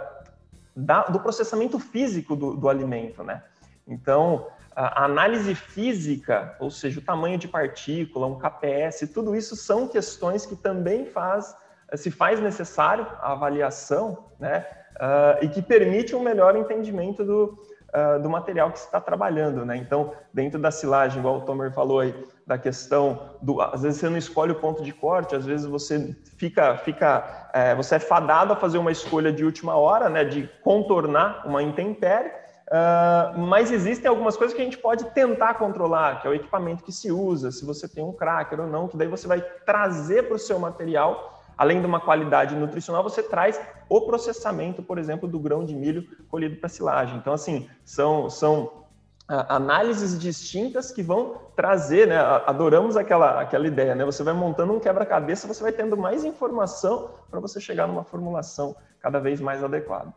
da, 0.75 1.03
do 1.03 1.19
processamento 1.19 1.79
físico 1.79 2.35
do, 2.35 2.55
do 2.55 2.67
alimento, 2.67 3.23
né? 3.23 3.41
Então, 3.87 4.47
a 4.75 5.05
análise 5.05 5.55
física, 5.55 6.53
ou 6.59 6.69
seja, 6.69 6.99
o 6.99 7.03
tamanho 7.03 7.37
de 7.37 7.47
partícula, 7.47 8.27
um 8.27 8.37
KPS, 8.37 9.07
tudo 9.13 9.33
isso 9.33 9.55
são 9.55 9.87
questões 9.87 10.45
que 10.45 10.55
também 10.55 11.05
faz, 11.05 11.55
se 11.93 12.11
faz 12.11 12.41
necessário 12.41 13.07
a 13.21 13.31
avaliação, 13.31 14.25
né? 14.37 14.65
Uh, 14.95 15.43
e 15.43 15.49
que 15.49 15.61
permite 15.61 16.15
um 16.15 16.21
melhor 16.21 16.55
entendimento 16.55 17.23
do, 17.23 17.57
uh, 17.93 18.21
do 18.21 18.29
material 18.29 18.71
que 18.71 18.79
se 18.79 18.85
está 18.85 18.99
trabalhando, 18.99 19.65
né? 19.65 19.77
Então, 19.77 20.13
dentro 20.33 20.59
da 20.59 20.71
silagem, 20.71 21.19
igual 21.19 21.37
o 21.37 21.41
Tomer 21.41 21.71
falou 21.73 22.01
aí, 22.01 22.15
da 22.45 22.57
questão 22.57 23.31
do, 23.41 23.59
às 23.61 23.81
vezes 23.81 23.99
você 23.99 24.09
não 24.09 24.17
escolhe 24.17 24.51
o 24.51 24.59
ponto 24.59 24.83
de 24.83 24.93
corte, 24.93 25.35
às 25.35 25.45
vezes 25.45 25.65
você 25.65 26.15
fica, 26.37 26.77
fica, 26.77 27.49
é, 27.53 27.73
você 27.75 27.95
é 27.95 27.99
fadado 27.99 28.53
a 28.53 28.55
fazer 28.55 28.77
uma 28.77 28.91
escolha 28.91 29.31
de 29.31 29.43
última 29.43 29.75
hora, 29.75 30.09
né? 30.09 30.23
De 30.23 30.49
contornar 30.61 31.45
uma 31.45 31.63
intempérie, 31.63 32.31
uh, 32.67 33.39
mas 33.39 33.71
existem 33.71 34.09
algumas 34.09 34.37
coisas 34.37 34.55
que 34.55 34.61
a 34.61 34.65
gente 34.65 34.77
pode 34.77 35.05
tentar 35.11 35.55
controlar, 35.55 36.21
que 36.21 36.27
é 36.27 36.29
o 36.29 36.33
equipamento 36.33 36.83
que 36.83 36.91
se 36.91 37.11
usa, 37.11 37.51
se 37.51 37.65
você 37.65 37.87
tem 37.87 38.03
um 38.03 38.13
cracker 38.13 38.59
ou 38.59 38.67
não, 38.67 38.87
que 38.87 38.97
daí 38.97 39.07
você 39.07 39.27
vai 39.27 39.41
trazer 39.65 40.23
para 40.23 40.35
o 40.35 40.39
seu 40.39 40.59
material 40.59 41.35
além 41.57 41.79
de 41.79 41.87
uma 41.87 41.99
qualidade 41.99 42.55
nutricional, 42.55 43.03
você 43.03 43.23
traz 43.23 43.59
o 43.87 44.01
processamento, 44.01 44.83
por 44.83 44.97
exemplo, 44.97 45.27
do 45.27 45.39
grão 45.39 45.65
de 45.65 45.73
milho 45.73 46.05
colhido 46.29 46.57
para 46.57 46.69
silagem. 46.69 47.17
Então, 47.17 47.33
assim, 47.33 47.69
são, 47.83 48.29
são 48.29 48.85
ah, 49.27 49.55
análises 49.55 50.19
distintas 50.19 50.91
que 50.91 51.01
vão 51.01 51.41
trazer, 51.55 52.07
né? 52.07 52.17
Adoramos 52.45 52.97
aquela, 52.97 53.41
aquela 53.41 53.67
ideia, 53.67 53.95
né? 53.95 54.03
Você 54.05 54.23
vai 54.23 54.33
montando 54.33 54.73
um 54.73 54.79
quebra-cabeça, 54.79 55.47
você 55.47 55.63
vai 55.63 55.71
tendo 55.71 55.97
mais 55.97 56.23
informação 56.23 57.11
para 57.29 57.39
você 57.39 57.59
chegar 57.59 57.87
numa 57.87 58.03
formulação 58.03 58.75
cada 58.99 59.19
vez 59.19 59.39
mais 59.39 59.63
adequada. 59.63 60.13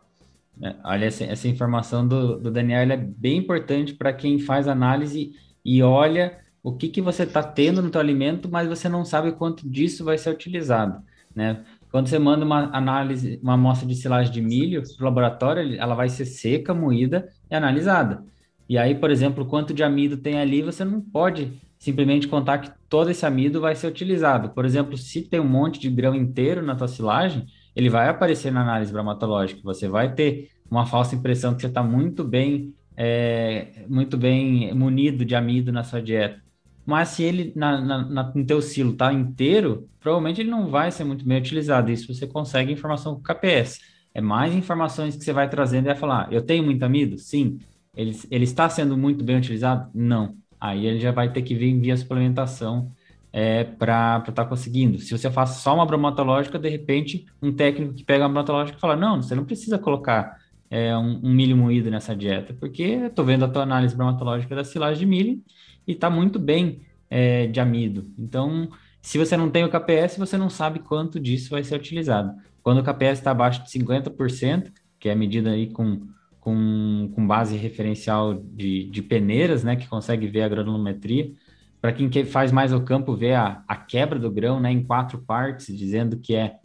É, 0.63 0.75
olha, 0.85 1.07
essa, 1.07 1.25
essa, 1.25 1.49
informação 1.49 2.07
do, 2.07 2.39
do 2.39 2.51
Daniel 2.51 2.91
é 2.91 2.97
bem 2.97 3.39
importante 3.39 3.95
para 3.95 4.13
quem 4.13 4.39
faz 4.39 4.67
análise 4.67 5.33
e 5.65 5.83
olha 5.83 6.39
o 6.63 6.77
que, 6.77 6.89
que 6.89 7.01
você 7.01 7.23
está 7.23 7.43
tendo 7.43 7.81
no 7.81 7.91
teu 7.91 8.01
alimento, 8.01 8.49
mas 8.51 8.69
você 8.69 8.89
não 8.89 9.05
sabe 9.05 9.33
quanto 9.33 9.69
disso 9.69 10.05
vai 10.05 10.19
ser 10.19 10.31
utilizado 10.31 11.03
né? 11.39 11.65
Quando 11.91 12.09
você 12.09 12.19
manda 12.19 12.45
uma 12.45 12.69
análise, 12.77 13.39
uma 13.43 13.55
amostra 13.55 13.87
de 13.87 13.95
silagem 13.95 14.33
de 14.33 14.43
milho 14.43 14.83
para 14.83 15.03
o 15.03 15.05
laboratório, 15.05 15.77
ela 15.81 15.95
vai 15.95 16.09
ser 16.09 16.27
seca, 16.27 16.75
moída 16.75 17.29
e 17.51 17.55
analisada. 17.55 18.25
E 18.69 18.77
aí, 18.77 18.95
por 18.95 19.11
exemplo, 19.11 19.47
quanto 19.47 19.73
de 19.73 19.83
amido 19.85 20.17
tem 20.17 20.39
ali, 20.39 20.61
você 20.61 20.85
não 20.85 21.01
pode 21.01 21.53
simplesmente 21.79 22.27
contar 22.27 22.59
que 22.59 22.73
todo 22.89 23.11
esse 23.11 23.25
amido 23.25 23.61
vai 23.61 23.75
ser 23.77 23.87
utilizado. 23.87 24.51
Por 24.51 24.65
exemplo, 24.65 24.99
se 24.99 25.23
tem 25.23 25.39
um 25.39 25.49
monte 25.49 25.79
de 25.79 25.89
grão 25.89 26.15
inteiro 26.15 26.61
na 26.61 26.75
tua 26.75 26.89
silagem, 26.89 27.47
ele 27.79 27.89
vai 27.89 28.09
aparecer 28.09 28.51
na 28.51 28.63
análise 28.63 28.91
bromatológica. 28.93 29.61
Você 29.63 29.87
vai 29.87 30.13
ter 30.13 30.51
uma 30.69 30.85
falsa 30.85 31.15
impressão 31.15 31.55
que 31.55 31.61
você 31.61 31.69
está 31.69 31.81
muito 31.81 32.25
bem, 32.25 32.75
é, 32.97 33.85
muito 33.89 34.17
bem 34.17 34.75
munido 34.75 35.25
de 35.25 35.37
amido 35.37 35.71
na 35.71 35.85
sua 35.85 36.03
dieta. 36.03 36.43
Mas 36.85 37.11
se 37.11 37.23
ele 37.23 37.53
na, 37.55 37.81
na, 37.81 38.05
na, 38.05 38.33
no 38.35 38.45
teu 38.45 38.61
silo 38.61 38.95
tá 38.95 39.13
inteiro, 39.13 39.89
provavelmente 40.01 40.41
ele 40.41 40.51
não 40.51 40.67
vai 40.69 40.91
ser 40.91 41.05
muito 41.05 41.25
bem 41.25 41.39
utilizado. 41.39 41.89
Isso 41.93 42.13
você 42.13 42.27
consegue 42.27 42.73
informação 42.73 43.15
com 43.15 43.23
KPS. 43.23 43.81
É 44.13 44.21
mais 44.21 44.53
informações 44.53 45.15
que 45.15 45.23
você 45.23 45.33
vai 45.33 45.49
trazendo 45.49 45.85
e 45.85 45.89
vai 45.89 45.97
falar, 45.97 46.33
eu 46.33 46.43
tenho 46.43 46.65
muito 46.65 46.83
amido? 46.83 47.17
Sim. 47.17 47.61
Ele, 47.95 48.19
ele 48.29 48.45
está 48.45 48.69
sendo 48.69 48.99
muito 48.99 49.23
bem 49.23 49.37
utilizado? 49.37 49.89
Não. 49.95 50.35
Aí 50.61 50.85
ele 50.85 50.99
já 50.99 51.13
vai 51.13 51.33
ter 51.33 51.43
que 51.43 51.55
vir 51.55 51.79
via 51.79 51.97
suplementação 51.97 52.91
é, 53.33 53.65
para 53.65 54.19
estar 54.19 54.33
tá 54.33 54.45
conseguindo. 54.45 54.99
Se 54.99 55.17
você 55.17 55.31
faz 55.31 55.51
só 55.51 55.75
uma 55.75 55.87
bromatológica, 55.87 56.59
de 56.59 56.69
repente, 56.69 57.27
um 57.43 57.53
técnico 57.53 57.95
que 57.95 58.05
pega 58.05 58.25
a 58.25 58.29
bromatológica 58.29 58.79
fala, 58.79 58.97
não, 58.97 59.23
você 59.23 59.35
não 59.35 59.45
precisa 59.45 59.79
colocar 59.79 60.39
é, 60.71 60.97
um, 60.97 61.21
um 61.23 61.33
milho 61.33 61.57
moído 61.57 61.91
nessa 61.91 62.15
dieta, 62.15 62.55
porque 62.59 62.83
eu 62.83 63.07
estou 63.09 63.25
vendo 63.25 63.45
a 63.45 63.49
tua 63.49 63.63
análise 63.63 63.95
bromatológica 63.95 64.55
da 64.55 64.65
silagem 64.65 65.01
de 65.01 65.07
milho 65.07 65.43
e 65.87 65.93
está 65.93 66.11
muito 66.11 66.39
bem 66.39 66.81
é, 67.11 67.47
de 67.47 67.61
amido. 67.61 68.11
Então, 68.19 68.69
se 69.01 69.19
você 69.19 69.37
não 69.37 69.51
tem 69.51 69.65
o 69.65 69.71
KPS, 69.71 70.19
você 70.19 70.37
não 70.37 70.51
sabe 70.51 70.81
quanto 70.81 71.19
disso 71.19 71.51
vai 71.51 71.63
ser 71.63 71.77
utilizado. 71.77 72.33
Quando 72.63 72.79
o 72.79 72.85
KPS 72.85 73.21
está 73.21 73.31
abaixo 73.31 73.63
de 73.65 73.71
50%, 73.71 74.71
que 74.99 75.09
é 75.09 75.13
a 75.13 75.17
medida 75.17 75.51
aí 75.51 75.71
com, 75.71 76.07
com, 76.41 77.11
com 77.15 77.27
base 77.27 77.57
referencial 77.57 78.35
de, 78.35 78.85
de 78.85 79.01
peneiras, 79.01 79.65
né, 79.65 79.77
que 79.77 79.87
consegue 79.87 80.27
ver 80.27 80.43
a 80.43 80.49
granulometria, 80.49 81.33
para 81.81 81.93
quem 81.93 82.11
faz 82.25 82.51
mais 82.51 82.73
o 82.73 82.81
campo, 82.81 83.15
ver 83.15 83.35
a, 83.35 83.63
a 83.67 83.77
quebra 83.77 84.19
do 84.19 84.31
grão 84.31 84.59
né, 84.59 84.71
em 84.71 84.83
quatro 84.83 85.19
partes, 85.19 85.77
dizendo 85.77 86.19
que 86.19 86.35
é, 86.35 86.57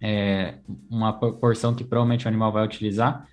é 0.00 0.54
uma 0.90 1.12
porção 1.12 1.74
que 1.74 1.84
provavelmente 1.84 2.26
o 2.26 2.28
animal 2.28 2.52
vai 2.52 2.64
utilizar. 2.64 3.26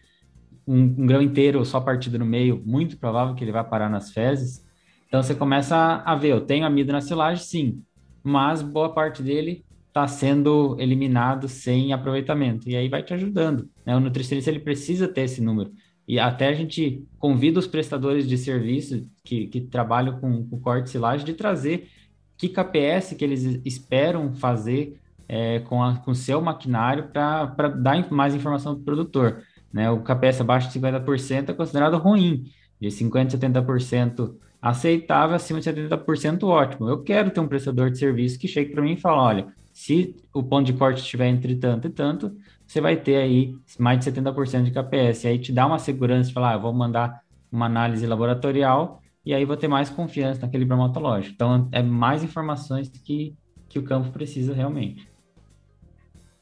Um, 0.68 0.82
um 0.82 1.08
grão 1.08 1.22
inteiro 1.22 1.64
só 1.66 1.80
partido 1.80 2.20
no 2.20 2.26
meio, 2.26 2.62
muito 2.66 2.98
provável 2.98 3.34
que 3.34 3.44
ele 3.44 3.52
vai 3.52 3.64
parar 3.64 3.90
nas 3.90 4.12
fezes. 4.12 4.66
Então 5.08 5.24
você 5.24 5.34
começa 5.34 6.04
a 6.06 6.16
ver, 6.16 6.30
eu 6.30 6.42
tenho 6.42 6.66
amido 6.66 6.92
na 6.92 7.02
silagem, 7.02 7.44
sim, 7.44 7.84
mas 8.24 8.62
boa 8.62 8.94
parte 8.94 9.24
dele 9.24 9.66
está 9.88 10.08
sendo 10.08 10.76
eliminado 10.80 11.48
sem 11.48 11.94
aproveitamento. 11.94 12.70
E 12.70 12.76
aí 12.76 12.88
vai 12.88 13.02
te 13.02 13.14
ajudando. 13.14 13.68
Né? 13.84 13.96
O 13.96 14.00
nutricionista 14.00 14.52
ele 14.52 14.60
precisa 14.60 15.08
ter 15.08 15.22
esse 15.22 15.42
número. 15.42 15.72
E 16.08 16.20
até 16.20 16.48
a 16.48 16.54
gente 16.54 17.06
convida 17.20 17.60
os 17.60 17.68
prestadores 17.68 18.28
de 18.28 18.38
serviço 18.38 19.06
que, 19.24 19.48
que 19.48 19.62
trabalham 19.62 20.20
com, 20.20 20.48
com 20.48 20.60
corte 20.60 20.86
de 20.86 20.90
silagem 20.92 21.26
de 21.26 21.34
trazer 21.34 21.90
que 22.38 22.48
KPS 22.48 23.16
que 23.16 23.26
eles 23.26 23.60
esperam 23.66 24.34
fazer 24.34 25.00
é, 25.28 25.60
com 25.60 25.82
o 26.08 26.16
seu 26.16 26.40
maquinário 26.40 27.10
para 27.10 27.68
dar 27.70 28.10
mais 28.12 28.34
informação 28.34 28.74
para 28.74 28.82
o 28.82 28.86
produtor. 28.86 29.44
Né? 29.74 29.90
O 29.90 30.02
KPS 30.02 30.42
abaixo 30.42 30.72
de 30.72 30.80
50% 30.80 31.50
é 31.50 31.54
considerado 31.54 31.98
ruim, 31.98 32.46
de 32.80 32.88
50% 32.88 33.34
a 33.34 33.62
70% 33.62 34.36
aceitável, 34.62 35.36
acima 35.36 35.60
de 35.60 35.70
70% 35.70 36.44
ótimo. 36.44 36.88
Eu 36.88 37.04
quero 37.04 37.32
ter 37.32 37.40
um 37.40 37.48
prestador 37.48 37.90
de 37.90 37.98
serviço 37.98 38.40
que 38.40 38.48
chegue 38.48 38.72
para 38.72 38.82
mim 38.82 38.94
e 38.94 38.98
fale, 38.98 39.18
olha, 39.18 39.48
Se 39.74 40.16
o 40.34 40.42
ponto 40.42 40.66
de 40.66 40.74
corte 40.74 41.02
estiver 41.02 41.28
entre 41.28 41.56
tanto 41.56 41.88
e 41.88 41.92
tanto, 41.92 42.36
você 42.68 42.82
vai 42.82 42.98
ter 42.98 43.16
aí 43.16 43.56
mais 43.80 44.00
de 44.00 44.12
70% 44.12 44.64
de 44.64 44.72
KPS. 44.72 45.26
Aí 45.26 45.40
te 45.40 45.54
dá 45.54 45.66
uma 45.66 45.80
segurança 45.80 46.28
de 46.28 46.34
falar, 46.34 46.54
ah, 46.54 46.58
vou 46.58 46.74
mandar 46.74 47.22
uma 47.50 47.66
análise 47.66 48.06
laboratorial 48.06 49.02
e 49.26 49.34
aí 49.34 49.46
vou 49.46 49.56
ter 49.56 49.70
mais 49.70 49.90
confiança 49.90 50.42
naquele 50.42 50.66
bromatológico. 50.66 51.34
Então, 51.34 51.70
é 51.72 51.82
mais 51.82 52.24
informações 52.24 52.90
que, 52.90 53.34
que 53.70 53.80
o 53.80 53.84
campo 53.84 54.12
precisa 54.12 54.54
realmente. 54.54 55.10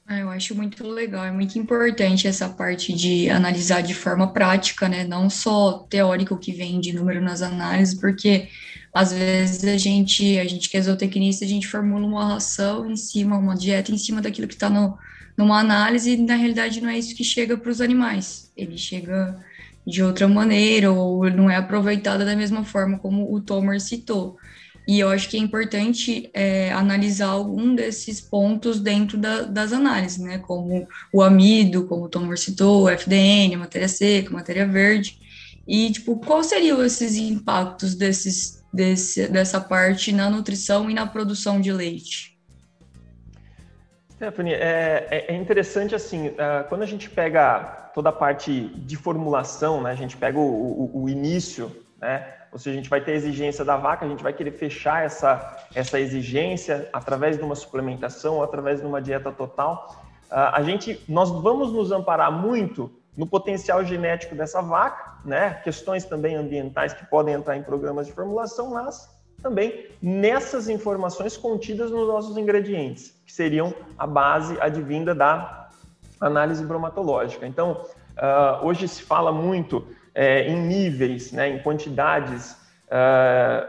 Ah, 0.08 0.20
eu 0.20 0.30
acho 0.30 0.54
muito 0.54 0.88
legal, 0.88 1.26
é 1.26 1.32
muito 1.32 1.58
importante 1.58 2.28
essa 2.28 2.48
parte 2.48 2.94
de 2.94 3.28
analisar 3.28 3.82
de 3.82 3.96
forma 3.96 4.32
prática, 4.32 4.88
né? 4.88 5.04
Não 5.04 5.32
só 5.32 5.80
teórico 5.90 6.38
que 6.38 6.52
vem 6.52 6.80
de 6.80 6.94
número 6.94 7.20
nas 7.20 7.42
análises, 7.42 8.00
porque 8.00 8.48
às 8.94 9.12
vezes 9.12 9.64
a 9.64 9.78
gente, 9.78 10.38
a 10.38 10.46
gente 10.46 10.70
que 10.70 10.78
é 10.78 10.82
zootecnista, 10.82 11.44
a 11.44 11.48
gente 11.48 11.68
formula 11.68 12.06
uma 12.06 12.34
ração 12.34 12.90
em 12.90 12.96
cima, 12.96 13.36
uma 13.36 13.56
dieta 13.56 13.92
em 13.92 13.98
cima 13.98 14.22
daquilo 14.22 14.48
que 14.48 14.54
está 14.54 14.70
numa 15.38 15.60
análise, 15.60 16.18
na 16.18 16.36
realidade 16.36 16.82
não 16.82 16.90
é 16.90 16.98
isso 16.98 17.16
que 17.16 17.24
chega 17.24 17.58
para 17.58 17.70
os 17.70 17.82
animais. 17.82 18.52
Ele 18.56 18.78
chega 18.78 19.38
de 19.86 20.02
outra 20.02 20.28
maneira, 20.28 20.92
ou 20.92 21.30
não 21.30 21.50
é 21.50 21.56
aproveitada 21.56 22.26
da 22.26 22.36
mesma 22.36 22.64
forma 22.64 22.98
como 22.98 23.34
o 23.34 23.42
Tomer 23.42 23.80
citou. 23.80 24.38
E 24.88 25.00
eu 25.00 25.10
acho 25.10 25.30
que 25.30 25.38
é 25.38 25.40
importante 25.40 26.30
é, 26.34 26.72
analisar 26.72 27.28
algum 27.28 27.74
desses 27.74 28.22
pontos 28.22 28.80
dentro 28.80 29.18
da, 29.18 29.42
das 29.42 29.74
análises, 29.74 30.20
né? 30.20 30.38
Como 30.38 30.88
o 31.12 31.24
amido, 31.24 31.88
como 31.88 32.06
o 32.06 32.10
Tom 32.10 32.36
citou, 32.36 32.84
o 32.84 32.90
FDN, 32.90 33.58
matéria 33.58 33.88
seca, 33.88 34.30
matéria 34.30 34.68
verde. 34.68 35.20
E, 35.68 35.92
tipo, 35.92 36.18
quais 36.18 36.48
seriam 36.48 36.84
esses 36.84 37.16
impactos 37.16 37.96
desses, 37.96 38.64
desse, 38.72 39.28
dessa 39.28 39.60
parte 39.60 40.12
na 40.12 40.30
nutrição 40.30 40.90
e 40.90 40.94
na 40.94 41.08
produção 41.08 41.60
de 41.60 41.74
leite? 41.74 42.35
Stephanie, 44.26 44.56
é, 44.56 45.08
é, 45.12 45.34
é 45.34 45.36
interessante 45.36 45.94
assim, 45.94 46.30
uh, 46.30 46.68
quando 46.68 46.82
a 46.82 46.86
gente 46.88 47.12
pega 47.12 47.92
toda 47.94 48.10
a 48.10 48.12
parte 48.12 48.70
de 48.70 48.96
formulação, 48.96 49.84
né? 49.84 49.92
A 49.92 49.96
gente 49.96 50.18
pega 50.18 50.40
o, 50.40 50.42
o, 50.42 51.04
o 51.04 51.10
início, 51.10 51.72
né? 52.02 52.34
ou 52.52 52.58
seja, 52.58 52.72
a 52.72 52.78
gente 52.78 52.90
vai 52.90 53.02
ter 53.02 53.12
a 53.12 53.16
exigência 53.16 53.64
da 53.64 53.78
vaca, 53.78 54.04
a 54.04 54.10
gente 54.10 54.24
vai 54.24 54.34
querer 54.34 54.52
fechar 54.52 55.06
essa, 55.06 55.60
essa 55.76 56.00
exigência 56.00 56.90
através 56.92 57.38
de 57.38 57.44
uma 57.44 57.54
suplementação 57.54 58.42
através 58.42 58.80
de 58.80 58.88
uma 58.88 59.00
dieta 59.00 59.32
total. 59.32 59.96
Uh, 60.32 60.36
a 60.54 60.64
gente, 60.64 61.04
nós 61.08 61.30
vamos 61.30 61.72
nos 61.72 61.92
amparar 61.92 62.32
muito 62.32 62.92
no 63.16 63.28
potencial 63.28 63.86
genético 63.86 64.34
dessa 64.34 64.60
vaca, 64.60 65.20
né? 65.24 65.62
questões 65.64 66.04
também 66.04 66.36
ambientais 66.36 66.94
que 66.94 67.06
podem 67.06 67.36
entrar 67.36 67.56
em 67.58 67.62
programas 67.62 68.08
de 68.08 68.14
formulação, 68.14 68.72
mas 68.72 69.08
também 69.46 69.86
nessas 70.02 70.68
informações 70.68 71.38
contidas 71.38 71.92
nos 71.92 72.08
nossos 72.08 72.36
ingredientes, 72.36 73.14
que 73.24 73.32
seriam 73.32 73.72
a 73.96 74.08
base 74.08 74.58
advinda 74.60 75.14
da 75.14 75.70
análise 76.20 76.66
bromatológica. 76.66 77.46
Então, 77.46 77.86
uh, 78.18 78.66
hoje 78.66 78.88
se 78.88 79.04
fala 79.04 79.32
muito 79.32 79.88
é, 80.16 80.48
em 80.48 80.60
níveis, 80.60 81.32
né, 81.32 81.48
em 81.48 81.60
quantidades 81.60 82.54
uh, 82.88 83.68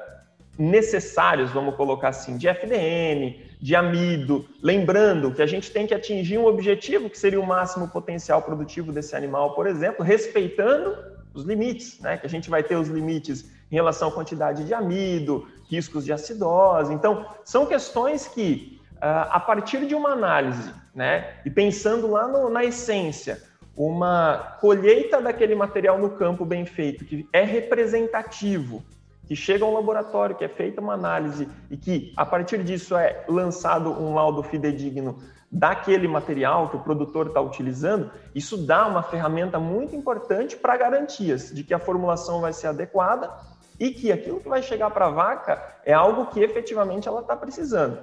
necessários, 0.59 1.51
vamos 1.51 1.75
colocar 1.77 2.09
assim, 2.09 2.39
de 2.39 2.49
FDN, 2.49 3.45
de 3.61 3.77
amido, 3.77 4.47
lembrando 4.63 5.31
que 5.35 5.43
a 5.43 5.47
gente 5.47 5.71
tem 5.71 5.87
que 5.87 5.93
atingir 5.93 6.39
um 6.39 6.47
objetivo 6.47 7.11
que 7.11 7.19
seria 7.19 7.41
o 7.41 7.47
máximo 7.47 7.87
potencial 7.89 8.41
produtivo 8.41 8.93
desse 8.93 9.15
animal, 9.15 9.55
por 9.55 9.67
exemplo, 9.67 10.03
respeitando 10.03 10.97
os 11.35 11.45
limites, 11.45 12.01
né? 12.01 12.17
Que 12.17 12.25
a 12.25 12.31
gente 12.31 12.49
vai 12.49 12.63
ter 12.63 12.77
os 12.77 12.89
limites 12.89 13.45
em 13.71 13.75
relação 13.75 14.09
à 14.09 14.13
quantidade 14.13 14.65
de 14.65 14.73
amido, 14.73 15.47
riscos 15.69 16.05
de 16.05 16.13
acidose. 16.13 16.93
Então, 16.93 17.27
são 17.45 17.67
questões 17.67 18.27
que, 18.27 18.81
uh, 18.97 19.31
a 19.31 19.41
partir 19.41 19.87
de 19.87 19.95
uma 19.95 20.11
análise, 20.11 20.73
né? 20.95 21.35
E 21.45 21.51
pensando 21.51 22.07
lá 22.07 22.27
no, 22.27 22.49
na 22.49 22.65
essência, 22.65 23.43
uma 23.77 24.57
colheita 24.61 25.21
daquele 25.21 25.55
material 25.55 25.99
no 25.99 26.11
campo 26.11 26.45
bem 26.45 26.65
feito, 26.65 27.05
que 27.05 27.29
é 27.33 27.43
representativo, 27.43 28.83
que 29.27 29.37
chega 29.37 29.65
a 29.65 29.69
um 29.69 29.75
laboratório, 29.75 30.37
que 30.37 30.45
é 30.45 30.49
feita 30.49 30.81
uma 30.81 30.95
análise 30.95 31.49
e 31.71 31.77
que, 31.77 32.13
a 32.17 32.25
partir 32.25 32.63
disso, 32.63 32.97
é 32.97 33.25
lançado 33.29 33.91
um 33.91 34.15
laudo 34.15 34.43
fidedigno 34.43 35.19
daquele 35.51 36.09
material 36.09 36.69
que 36.69 36.77
o 36.77 36.81
produtor 36.81 37.29
está 37.29 37.41
utilizando, 37.41 38.11
isso 38.35 38.57
dá 38.57 38.87
uma 38.87 39.03
ferramenta 39.03 39.59
muito 39.59 39.95
importante 39.95 40.57
para 40.57 40.77
garantias 40.77 41.53
de 41.55 41.63
que 41.63 41.73
a 41.73 41.79
formulação 41.79 42.41
vai 42.41 42.53
ser 42.53 42.69
adequada 42.69 43.31
e 43.79 43.91
que 43.91 44.11
aquilo 44.11 44.41
que 44.41 44.49
vai 44.49 44.63
chegar 44.63 44.91
para 44.91 45.07
a 45.07 45.11
vaca 45.11 45.63
é 45.85 45.93
algo 45.93 46.27
que 46.27 46.41
efetivamente 46.41 47.09
ela 47.09 47.21
está 47.21 47.37
precisando. 47.37 47.99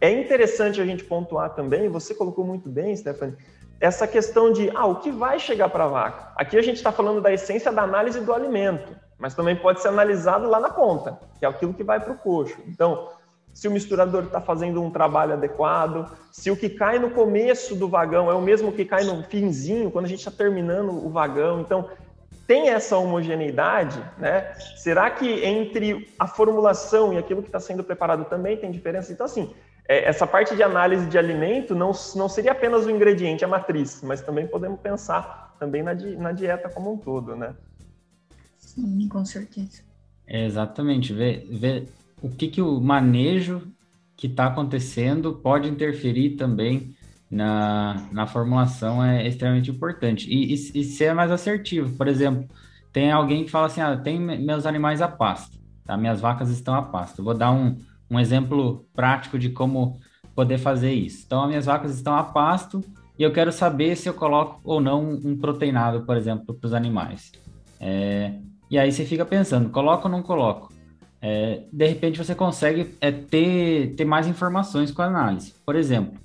É 0.00 0.10
interessante 0.10 0.80
a 0.80 0.84
gente 0.84 1.04
pontuar 1.04 1.50
também, 1.54 1.88
você 1.88 2.14
colocou 2.14 2.44
muito 2.44 2.68
bem, 2.68 2.96
Stephanie, 2.96 3.36
essa 3.80 4.06
questão 4.06 4.52
de 4.52 4.70
ah, 4.74 4.86
o 4.86 4.96
que 4.96 5.10
vai 5.10 5.38
chegar 5.38 5.68
para 5.68 5.84
a 5.84 5.88
vaca. 5.88 6.32
Aqui 6.36 6.56
a 6.56 6.62
gente 6.62 6.76
está 6.76 6.92
falando 6.92 7.20
da 7.20 7.32
essência 7.32 7.72
da 7.72 7.82
análise 7.82 8.20
do 8.20 8.32
alimento, 8.32 8.94
mas 9.18 9.34
também 9.34 9.56
pode 9.56 9.80
ser 9.80 9.88
analisado 9.88 10.48
lá 10.48 10.60
na 10.60 10.70
ponta, 10.70 11.18
que 11.38 11.44
é 11.44 11.48
aquilo 11.48 11.74
que 11.74 11.84
vai 11.84 12.00
para 12.00 12.12
o 12.12 12.18
coxo. 12.18 12.56
Então, 12.66 13.08
se 13.52 13.68
o 13.68 13.70
misturador 13.70 14.24
está 14.24 14.40
fazendo 14.40 14.82
um 14.82 14.90
trabalho 14.90 15.34
adequado, 15.34 16.10
se 16.32 16.50
o 16.50 16.56
que 16.56 16.68
cai 16.68 16.98
no 16.98 17.10
começo 17.10 17.76
do 17.76 17.88
vagão 17.88 18.30
é 18.30 18.34
o 18.34 18.42
mesmo 18.42 18.72
que 18.72 18.84
cai 18.84 19.04
no 19.04 19.22
finzinho, 19.22 19.90
quando 19.90 20.06
a 20.06 20.08
gente 20.08 20.18
está 20.18 20.30
terminando 20.30 20.90
o 20.90 21.08
vagão. 21.08 21.60
Então, 21.60 21.88
tem 22.46 22.68
essa 22.68 22.96
homogeneidade, 22.96 24.02
né? 24.18 24.54
Será 24.76 25.10
que 25.10 25.44
entre 25.44 26.08
a 26.18 26.26
formulação 26.26 27.12
e 27.12 27.18
aquilo 27.18 27.42
que 27.42 27.48
está 27.48 27.60
sendo 27.60 27.82
preparado 27.82 28.24
também 28.24 28.56
tem 28.56 28.70
diferença? 28.70 29.12
Então, 29.12 29.26
assim, 29.26 29.52
é, 29.88 30.04
essa 30.04 30.26
parte 30.26 30.54
de 30.54 30.62
análise 30.62 31.06
de 31.06 31.18
alimento 31.18 31.74
não, 31.74 31.92
não 32.16 32.28
seria 32.28 32.52
apenas 32.52 32.86
o 32.86 32.90
ingrediente, 32.90 33.44
a 33.44 33.48
matriz, 33.48 34.02
mas 34.02 34.20
também 34.20 34.46
podemos 34.46 34.80
pensar 34.80 35.54
também 35.58 35.82
na, 35.82 35.94
na 35.94 36.32
dieta 36.32 36.68
como 36.68 36.92
um 36.92 36.96
todo, 36.96 37.36
né? 37.36 37.54
Sim, 38.58 39.08
com 39.08 39.24
certeza. 39.24 39.82
É 40.26 40.44
exatamente, 40.44 41.12
ver, 41.12 41.46
ver 41.50 41.88
o 42.22 42.28
que, 42.28 42.48
que 42.48 42.62
o 42.62 42.80
manejo 42.80 43.62
que 44.16 44.26
está 44.26 44.46
acontecendo 44.46 45.34
pode 45.34 45.68
interferir 45.68 46.36
também 46.36 46.94
na, 47.34 48.06
na 48.12 48.26
formulação 48.28 49.04
é 49.04 49.26
extremamente 49.26 49.70
importante. 49.70 50.30
E, 50.30 50.54
e, 50.54 50.80
e 50.80 50.84
ser 50.84 51.12
mais 51.14 51.32
assertivo. 51.32 51.96
Por 51.96 52.06
exemplo, 52.06 52.48
tem 52.92 53.10
alguém 53.10 53.44
que 53.44 53.50
fala 53.50 53.66
assim, 53.66 53.80
ah, 53.80 53.96
tem 53.96 54.20
meus 54.20 54.64
animais 54.64 55.02
a 55.02 55.08
pasto, 55.08 55.58
tá? 55.84 55.96
minhas 55.96 56.20
vacas 56.20 56.48
estão 56.48 56.74
a 56.74 56.82
pasto. 56.82 57.24
Vou 57.24 57.34
dar 57.34 57.50
um, 57.50 57.76
um 58.08 58.20
exemplo 58.20 58.86
prático 58.94 59.36
de 59.36 59.50
como 59.50 59.98
poder 60.34 60.58
fazer 60.58 60.92
isso. 60.92 61.24
Então, 61.26 61.42
as 61.42 61.48
minhas 61.48 61.66
vacas 61.66 61.94
estão 61.96 62.14
a 62.14 62.22
pasto 62.22 62.84
e 63.18 63.24
eu 63.24 63.32
quero 63.32 63.50
saber 63.50 63.96
se 63.96 64.08
eu 64.08 64.14
coloco 64.14 64.60
ou 64.62 64.80
não 64.80 65.02
um 65.02 65.36
proteinado, 65.36 66.02
por 66.02 66.16
exemplo, 66.16 66.54
para 66.54 66.66
os 66.66 66.72
animais. 66.72 67.32
É, 67.80 68.32
e 68.70 68.78
aí 68.78 68.92
você 68.92 69.04
fica 69.04 69.26
pensando, 69.26 69.70
coloco 69.70 70.06
ou 70.06 70.10
não 70.10 70.22
coloco? 70.22 70.72
É, 71.20 71.62
de 71.72 71.86
repente 71.86 72.18
você 72.18 72.34
consegue 72.34 72.94
é, 73.00 73.10
ter, 73.10 73.94
ter 73.96 74.04
mais 74.04 74.28
informações 74.28 74.92
com 74.92 75.02
a 75.02 75.06
análise. 75.06 75.54
Por 75.64 75.74
exemplo, 75.74 76.18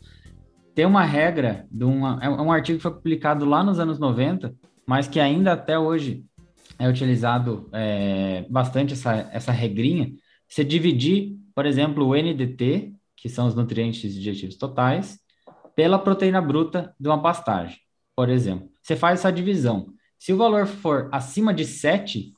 tem 0.76 0.86
uma 0.86 1.04
regra, 1.04 1.68
de 1.72 1.84
uma, 1.84 2.20
é 2.22 2.30
um 2.30 2.52
artigo 2.52 2.78
que 2.78 2.84
foi 2.84 2.94
publicado 2.94 3.46
lá 3.46 3.64
nos 3.64 3.80
anos 3.80 4.00
90, 4.00 4.54
mas 4.86 5.08
que 5.08 5.20
ainda 5.20 5.54
até 5.54 5.78
hoje 5.78 6.24
é 6.78 6.88
utilizado 6.88 7.70
é, 7.74 8.46
bastante 8.50 8.94
essa, 8.94 9.30
essa 9.32 9.52
regrinha, 9.52 10.12
você 10.48 10.64
dividir 10.64 11.40
por 11.60 11.66
exemplo, 11.66 12.06
o 12.06 12.16
NDT, 12.16 12.94
que 13.18 13.28
são 13.28 13.46
os 13.46 13.54
nutrientes 13.54 14.14
digestivos 14.14 14.56
totais, 14.56 15.20
pela 15.76 16.00
proteína 16.00 16.42
bruta 16.42 16.96
de 16.98 17.10
uma 17.10 17.22
pastagem, 17.22 17.78
por 18.16 18.30
exemplo. 18.30 18.70
Você 18.82 18.96
faz 18.96 19.20
essa 19.20 19.30
divisão. 19.30 19.88
Se 20.18 20.32
o 20.32 20.38
valor 20.38 20.66
for 20.66 21.10
acima 21.12 21.54
de 21.54 21.66
7, 21.66 22.32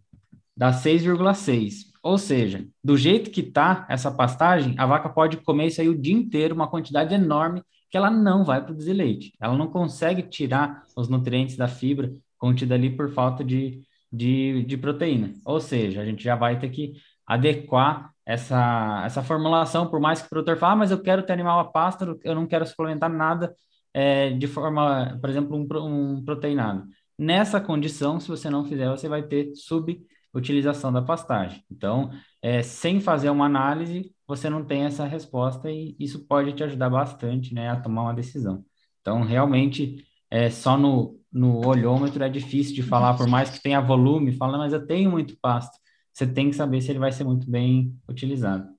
dá 0.58 0.72
6,6. 0.72 1.92
Ou 2.02 2.18
seja, 2.18 2.66
do 2.84 2.98
jeito 2.98 3.30
que 3.30 3.42
está 3.42 3.86
essa 3.88 4.10
pastagem, 4.10 4.74
a 4.80 4.88
vaca 4.88 5.08
pode 5.08 5.38
comer 5.38 5.68
isso 5.68 5.82
aí 5.82 5.90
o 5.90 5.96
dia 5.96 6.16
inteiro, 6.16 6.56
uma 6.56 6.68
quantidade 6.68 7.14
enorme, 7.14 7.62
que 7.92 7.98
ela 7.98 8.10
não 8.10 8.44
vai 8.44 8.64
produzir 8.64 8.94
leite. 8.94 9.34
Ela 9.40 9.56
não 9.56 9.68
consegue 9.68 10.24
tirar 10.24 10.82
os 10.96 11.08
nutrientes 11.08 11.56
da 11.56 11.68
fibra 11.68 12.12
contida 12.40 12.74
ali 12.74 12.90
por 12.90 13.14
falta 13.14 13.44
de, 13.44 13.84
de, 14.12 14.64
de 14.64 14.78
proteína. 14.78 15.34
Ou 15.46 15.60
seja, 15.60 16.02
a 16.02 16.06
gente 16.06 16.24
já 16.24 16.36
vai 16.36 16.60
ter 16.60 16.70
que 16.70 16.94
adequar 17.26 18.12
essa, 18.26 19.04
essa 19.06 19.24
formulação, 19.24 19.88
por 19.90 20.00
mais 20.00 20.22
que 20.22 20.28
o 20.28 20.30
produtor 20.30 20.58
fale, 20.58 20.74
ah, 20.74 20.76
mas 20.76 20.92
eu 20.92 21.02
quero 21.02 21.24
ter 21.24 21.34
animal 21.34 21.60
a 21.60 21.66
pasto, 21.72 22.20
eu 22.24 22.36
não 22.36 22.48
quero 22.48 22.66
suplementar 22.66 23.10
nada 23.10 23.56
é, 23.94 24.32
de 24.32 24.48
forma, 24.48 25.18
por 25.20 25.30
exemplo, 25.30 25.56
um, 25.58 26.16
um 26.16 26.24
proteinado. 26.24 26.86
Nessa 27.18 27.60
condição, 27.62 28.20
se 28.20 28.28
você 28.28 28.50
não 28.50 28.66
fizer, 28.66 28.90
você 28.90 29.08
vai 29.08 29.24
ter 29.24 29.52
subutilização 29.56 30.92
da 30.92 31.02
pastagem. 31.02 31.64
Então, 31.70 32.12
é, 32.42 32.62
sem 32.64 33.00
fazer 33.00 33.30
uma 33.30 33.46
análise, 33.46 34.14
você 34.28 34.50
não 34.50 34.66
tem 34.66 34.84
essa 34.86 35.06
resposta 35.06 35.70
e 35.70 35.96
isso 36.00 36.26
pode 36.26 36.54
te 36.54 36.64
ajudar 36.64 36.90
bastante 36.90 37.54
né, 37.54 37.70
a 37.70 37.80
tomar 37.80 38.04
uma 38.04 38.14
decisão. 38.14 38.64
Então, 39.02 39.22
realmente, 39.22 40.06
é, 40.30 40.50
só 40.50 40.78
no, 40.78 41.20
no 41.32 41.66
olhômetro 41.66 42.24
é 42.24 42.30
difícil 42.30 42.76
de 42.76 42.84
falar, 42.84 43.16
por 43.16 43.28
mais 43.28 43.50
que 43.50 43.62
tenha 43.62 43.80
volume, 43.80 44.36
fala, 44.36 44.58
mas 44.58 44.74
eu 44.74 44.86
tenho 44.86 45.10
muito 45.10 45.38
pasto 45.42 45.82
você 46.14 46.28
tem 46.28 46.50
que 46.50 46.56
saber 46.56 46.82
se 46.82 46.92
ele 46.92 47.00
vai 47.00 47.12
ser 47.12 47.24
muito 47.24 47.50
bem 47.50 47.96
utilizado. 48.08 48.70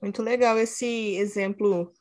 Muito 0.00 0.22
legal 0.22 0.58
esse 0.58 1.16
exemplo 1.16 1.92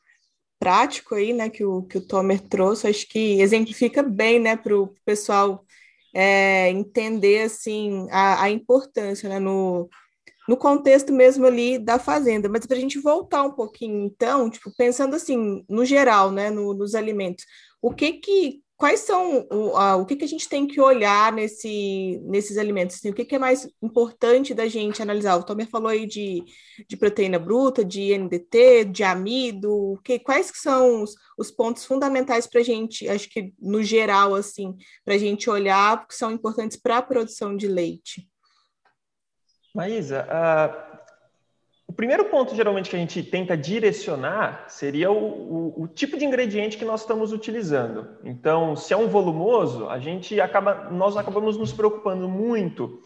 prático 0.59 1.15
aí, 1.15 1.33
né, 1.33 1.49
que 1.49 1.65
o, 1.65 1.83
que 1.83 1.97
o 1.97 2.07
Tomer 2.07 2.39
trouxe, 2.39 2.87
acho 2.87 3.07
que 3.07 3.41
exemplifica 3.41 4.01
bem, 4.01 4.39
né, 4.39 4.55
para 4.55 4.75
o 4.77 4.93
pessoal 5.03 5.63
é, 6.13 6.69
entender, 6.69 7.43
assim, 7.43 8.07
a, 8.09 8.43
a 8.43 8.49
importância, 8.49 9.27
né, 9.27 9.39
no, 9.39 9.89
no 10.47 10.55
contexto 10.55 11.11
mesmo 11.11 11.45
ali 11.45 11.77
da 11.77 11.99
fazenda. 11.99 12.47
Mas 12.47 12.65
para 12.65 12.77
a 12.77 12.79
gente 12.79 12.99
voltar 12.99 13.43
um 13.43 13.51
pouquinho, 13.51 14.05
então, 14.05 14.49
tipo, 14.49 14.71
pensando 14.77 15.15
assim, 15.15 15.65
no 15.69 15.83
geral, 15.83 16.31
né, 16.31 16.49
no, 16.49 16.73
nos 16.73 16.95
alimentos, 16.95 17.45
o 17.81 17.93
que 17.93 18.13
que 18.13 18.63
quais 18.77 19.01
são 19.01 19.47
o, 19.51 20.01
o 20.01 20.05
que, 20.05 20.15
que 20.15 20.25
a 20.25 20.27
gente 20.27 20.49
tem 20.49 20.67
que 20.67 20.81
olhar 20.81 21.31
nesse, 21.31 22.19
nesses 22.25 22.57
alimentos? 22.57 22.97
Assim, 22.97 23.09
o 23.09 23.13
que, 23.13 23.25
que 23.25 23.35
é 23.35 23.39
mais 23.39 23.67
importante 23.81 24.53
da 24.53 24.67
gente 24.67 25.01
analisar? 25.01 25.37
O 25.37 25.43
Tomer 25.43 25.67
falou 25.67 25.87
aí 25.87 26.05
de, 26.05 26.43
de 26.87 26.97
proteína 26.97 27.39
bruta, 27.39 27.85
de 27.85 28.17
NDT, 28.17 28.85
de 28.85 29.03
amido, 29.03 29.99
que, 30.03 30.19
quais 30.19 30.51
que 30.51 30.57
são 30.57 31.03
os, 31.03 31.15
os 31.37 31.49
pontos 31.51 31.85
fundamentais 31.85 32.47
para 32.47 32.61
a 32.61 32.63
gente, 32.63 33.07
acho 33.07 33.29
que 33.29 33.53
no 33.59 33.81
geral, 33.81 34.35
assim, 34.35 34.75
para 35.03 35.15
a 35.15 35.19
gente 35.19 35.49
olhar, 35.49 36.05
que 36.07 36.15
são 36.15 36.31
importantes 36.31 36.77
para 36.77 36.97
a 36.97 37.01
produção 37.01 37.55
de 37.55 37.67
leite? 37.67 38.29
Maísa, 39.73 40.25
uh, 40.25 40.94
primeiro 41.95 42.25
ponto, 42.25 42.55
geralmente, 42.55 42.89
que 42.89 42.95
a 42.95 42.99
gente 42.99 43.23
tenta 43.23 43.55
direcionar 43.55 44.65
seria 44.67 45.11
o, 45.11 45.17
o, 45.17 45.83
o, 45.83 45.87
tipo 45.87 46.17
de 46.17 46.25
ingrediente 46.25 46.77
que 46.77 46.85
nós 46.85 47.01
estamos 47.01 47.31
utilizando. 47.31 48.07
Então, 48.23 48.75
se 48.75 48.93
é 48.93 48.97
um 48.97 49.07
volumoso, 49.07 49.89
a 49.89 49.99
gente 49.99 50.39
acaba, 50.39 50.89
nós 50.91 51.17
acabamos 51.17 51.57
nos 51.57 51.71
preocupando 51.71 52.27
muito 52.27 53.01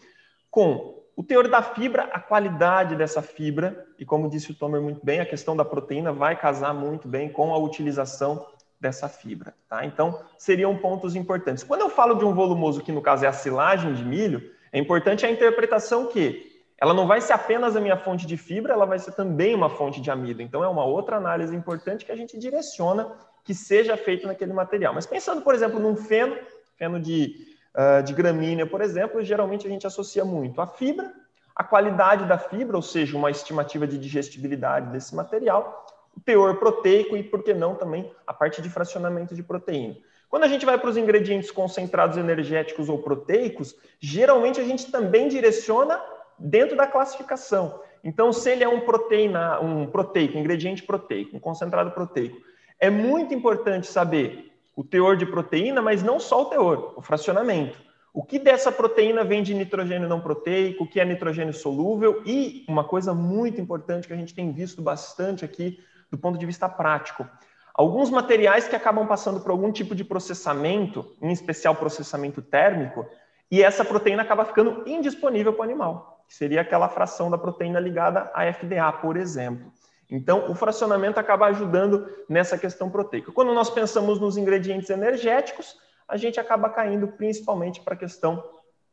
com 0.50 1.00
o 1.16 1.22
teor 1.22 1.48
da 1.48 1.62
fibra, 1.62 2.04
a 2.12 2.18
qualidade 2.18 2.96
dessa 2.96 3.20
fibra, 3.20 3.86
e 3.98 4.04
como 4.04 4.28
disse 4.28 4.50
o 4.50 4.54
Tomer 4.54 4.80
muito 4.80 5.04
bem, 5.04 5.20
a 5.20 5.26
questão 5.26 5.56
da 5.56 5.64
proteína 5.64 6.12
vai 6.12 6.34
casar 6.34 6.72
muito 6.72 7.06
bem 7.06 7.28
com 7.28 7.52
a 7.52 7.58
utilização 7.58 8.46
dessa 8.80 9.08
fibra. 9.08 9.54
Tá? 9.68 9.84
Então, 9.84 10.18
seriam 10.38 10.76
pontos 10.78 11.14
importantes. 11.14 11.62
Quando 11.62 11.82
eu 11.82 11.90
falo 11.90 12.14
de 12.14 12.24
um 12.24 12.32
volumoso, 12.32 12.80
que 12.82 12.90
no 12.90 13.02
caso 13.02 13.24
é 13.24 13.28
a 13.28 13.32
silagem 13.32 13.92
de 13.92 14.04
milho, 14.04 14.50
é 14.72 14.78
importante 14.78 15.26
a 15.26 15.30
interpretação 15.30 16.06
que 16.06 16.49
ela 16.80 16.94
não 16.94 17.06
vai 17.06 17.20
ser 17.20 17.34
apenas 17.34 17.76
a 17.76 17.80
minha 17.80 17.96
fonte 17.96 18.26
de 18.26 18.38
fibra, 18.38 18.72
ela 18.72 18.86
vai 18.86 18.98
ser 18.98 19.12
também 19.12 19.54
uma 19.54 19.68
fonte 19.68 20.00
de 20.00 20.10
amido. 20.10 20.40
Então, 20.40 20.64
é 20.64 20.68
uma 20.68 20.84
outra 20.84 21.16
análise 21.16 21.54
importante 21.54 22.06
que 22.06 22.12
a 22.12 22.16
gente 22.16 22.38
direciona 22.38 23.12
que 23.44 23.54
seja 23.54 23.96
feito 23.98 24.26
naquele 24.26 24.54
material. 24.54 24.94
Mas 24.94 25.06
pensando, 25.06 25.42
por 25.42 25.54
exemplo, 25.54 25.78
num 25.78 25.94
feno, 25.94 26.38
feno 26.78 26.98
de, 26.98 27.54
uh, 27.74 28.02
de 28.02 28.14
gramínea, 28.14 28.66
por 28.66 28.80
exemplo, 28.80 29.22
geralmente 29.22 29.66
a 29.66 29.70
gente 29.70 29.86
associa 29.86 30.24
muito 30.24 30.58
a 30.62 30.66
fibra, 30.66 31.12
a 31.54 31.62
qualidade 31.62 32.24
da 32.24 32.38
fibra, 32.38 32.76
ou 32.76 32.82
seja, 32.82 33.14
uma 33.14 33.30
estimativa 33.30 33.86
de 33.86 33.98
digestibilidade 33.98 34.90
desse 34.90 35.14
material, 35.14 35.86
o 36.16 36.20
teor 36.20 36.56
proteico 36.56 37.14
e, 37.14 37.22
por 37.22 37.42
que 37.42 37.52
não, 37.52 37.74
também 37.74 38.10
a 38.26 38.32
parte 38.32 38.62
de 38.62 38.70
fracionamento 38.70 39.34
de 39.34 39.42
proteína. 39.42 39.96
Quando 40.30 40.44
a 40.44 40.48
gente 40.48 40.64
vai 40.64 40.78
para 40.78 40.88
os 40.88 40.96
ingredientes 40.96 41.50
concentrados 41.50 42.16
energéticos 42.16 42.88
ou 42.88 43.02
proteicos, 43.02 43.76
geralmente 43.98 44.60
a 44.60 44.64
gente 44.64 44.90
também 44.90 45.28
direciona 45.28 46.00
dentro 46.40 46.76
da 46.76 46.86
classificação. 46.86 47.80
Então, 48.02 48.32
se 48.32 48.50
ele 48.50 48.64
é 48.64 48.68
um 48.68 48.80
proteína, 48.80 49.60
um 49.60 49.86
proteico, 49.86 50.36
um 50.36 50.40
ingrediente 50.40 50.82
proteico, 50.82 51.36
um 51.36 51.40
concentrado 51.40 51.90
proteico, 51.90 52.38
é 52.78 52.88
muito 52.88 53.34
importante 53.34 53.86
saber 53.86 54.50
o 54.74 54.82
teor 54.82 55.16
de 55.16 55.26
proteína, 55.26 55.82
mas 55.82 56.02
não 56.02 56.18
só 56.18 56.42
o 56.42 56.44
teor, 56.46 56.94
o 56.96 57.02
fracionamento. 57.02 57.78
O 58.12 58.24
que 58.24 58.38
dessa 58.38 58.72
proteína 58.72 59.22
vem 59.22 59.42
de 59.42 59.54
nitrogênio 59.54 60.08
não 60.08 60.20
proteico, 60.20 60.84
o 60.84 60.86
que 60.86 60.98
é 60.98 61.04
nitrogênio 61.04 61.52
solúvel 61.52 62.22
e 62.24 62.64
uma 62.66 62.82
coisa 62.82 63.12
muito 63.12 63.60
importante 63.60 64.08
que 64.08 64.14
a 64.14 64.16
gente 64.16 64.34
tem 64.34 64.50
visto 64.50 64.80
bastante 64.80 65.44
aqui 65.44 65.78
do 66.10 66.18
ponto 66.18 66.38
de 66.38 66.46
vista 66.46 66.68
prático. 66.68 67.28
Alguns 67.74 68.10
materiais 68.10 68.66
que 68.66 68.74
acabam 68.74 69.06
passando 69.06 69.40
por 69.40 69.50
algum 69.50 69.70
tipo 69.70 69.94
de 69.94 70.04
processamento, 70.04 71.14
em 71.22 71.30
especial 71.30 71.74
processamento 71.74 72.42
térmico, 72.42 73.06
e 73.50 73.62
essa 73.62 73.84
proteína 73.84 74.22
acaba 74.22 74.44
ficando 74.44 74.82
indisponível 74.88 75.52
para 75.52 75.60
o 75.60 75.64
animal 75.64 76.19
que 76.30 76.36
seria 76.36 76.60
aquela 76.60 76.88
fração 76.88 77.28
da 77.28 77.36
proteína 77.36 77.80
ligada 77.80 78.30
à 78.32 78.44
FDA, 78.52 78.92
por 78.92 79.16
exemplo. 79.16 79.72
Então, 80.08 80.48
o 80.48 80.54
fracionamento 80.54 81.18
acaba 81.18 81.46
ajudando 81.46 82.08
nessa 82.28 82.56
questão 82.56 82.88
proteica. 82.88 83.32
Quando 83.32 83.52
nós 83.52 83.68
pensamos 83.68 84.20
nos 84.20 84.36
ingredientes 84.36 84.88
energéticos, 84.90 85.76
a 86.06 86.16
gente 86.16 86.38
acaba 86.38 86.70
caindo 86.70 87.08
principalmente 87.08 87.80
para 87.80 87.94
a 87.94 87.96
questão 87.96 88.44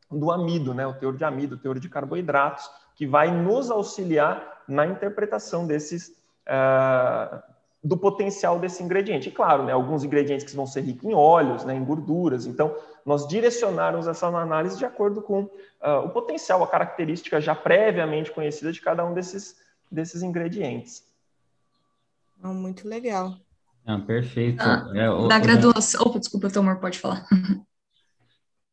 do 0.10 0.32
amido, 0.32 0.74
né? 0.74 0.88
o 0.88 0.96
teor 0.96 1.16
de 1.16 1.24
amido, 1.24 1.54
o 1.54 1.60
teor 1.60 1.78
de 1.78 1.88
carboidratos, 1.88 2.68
que 2.96 3.06
vai 3.06 3.30
nos 3.30 3.70
auxiliar 3.70 4.64
na 4.68 4.88
interpretação 4.88 5.68
desses, 5.68 6.08
uh, 6.48 7.40
do 7.84 7.98
potencial 7.98 8.60
desse 8.60 8.84
ingrediente. 8.84 9.30
E 9.30 9.32
claro, 9.32 9.64
né, 9.64 9.72
alguns 9.72 10.04
ingredientes 10.04 10.46
que 10.46 10.56
vão 10.56 10.66
ser 10.66 10.82
ricos 10.82 11.06
em 11.06 11.14
óleos, 11.14 11.64
né, 11.64 11.76
em 11.76 11.84
gorduras. 11.84 12.46
Então, 12.46 12.76
nós 13.06 13.28
direcionarmos 13.28 14.08
essa 14.08 14.28
análise 14.28 14.78
de 14.78 14.86
acordo 14.86 15.22
com 15.22 15.44
uh, 15.44 16.06
o 16.06 16.10
potencial, 16.10 16.64
a 16.64 16.68
característica 16.68 17.40
já 17.40 17.56
previamente 17.56 18.32
conhecida 18.32 18.72
de 18.72 18.82
cada 18.82 19.06
um 19.06 19.14
desses, 19.14 19.56
desses 19.90 20.22
ingredientes. 20.22 21.04
Muito 22.44 22.88
legal. 22.88 23.36
Ah, 23.86 24.00
perfeito. 24.00 24.62
Ah, 24.62 24.92
é, 24.94 25.10
o, 25.10 25.28
da 25.28 25.40
graduação. 25.40 26.02
Opa, 26.02 26.20
desculpa, 26.20 26.50
Tomar, 26.50 26.80
pode 26.80 27.00
falar. 27.00 27.26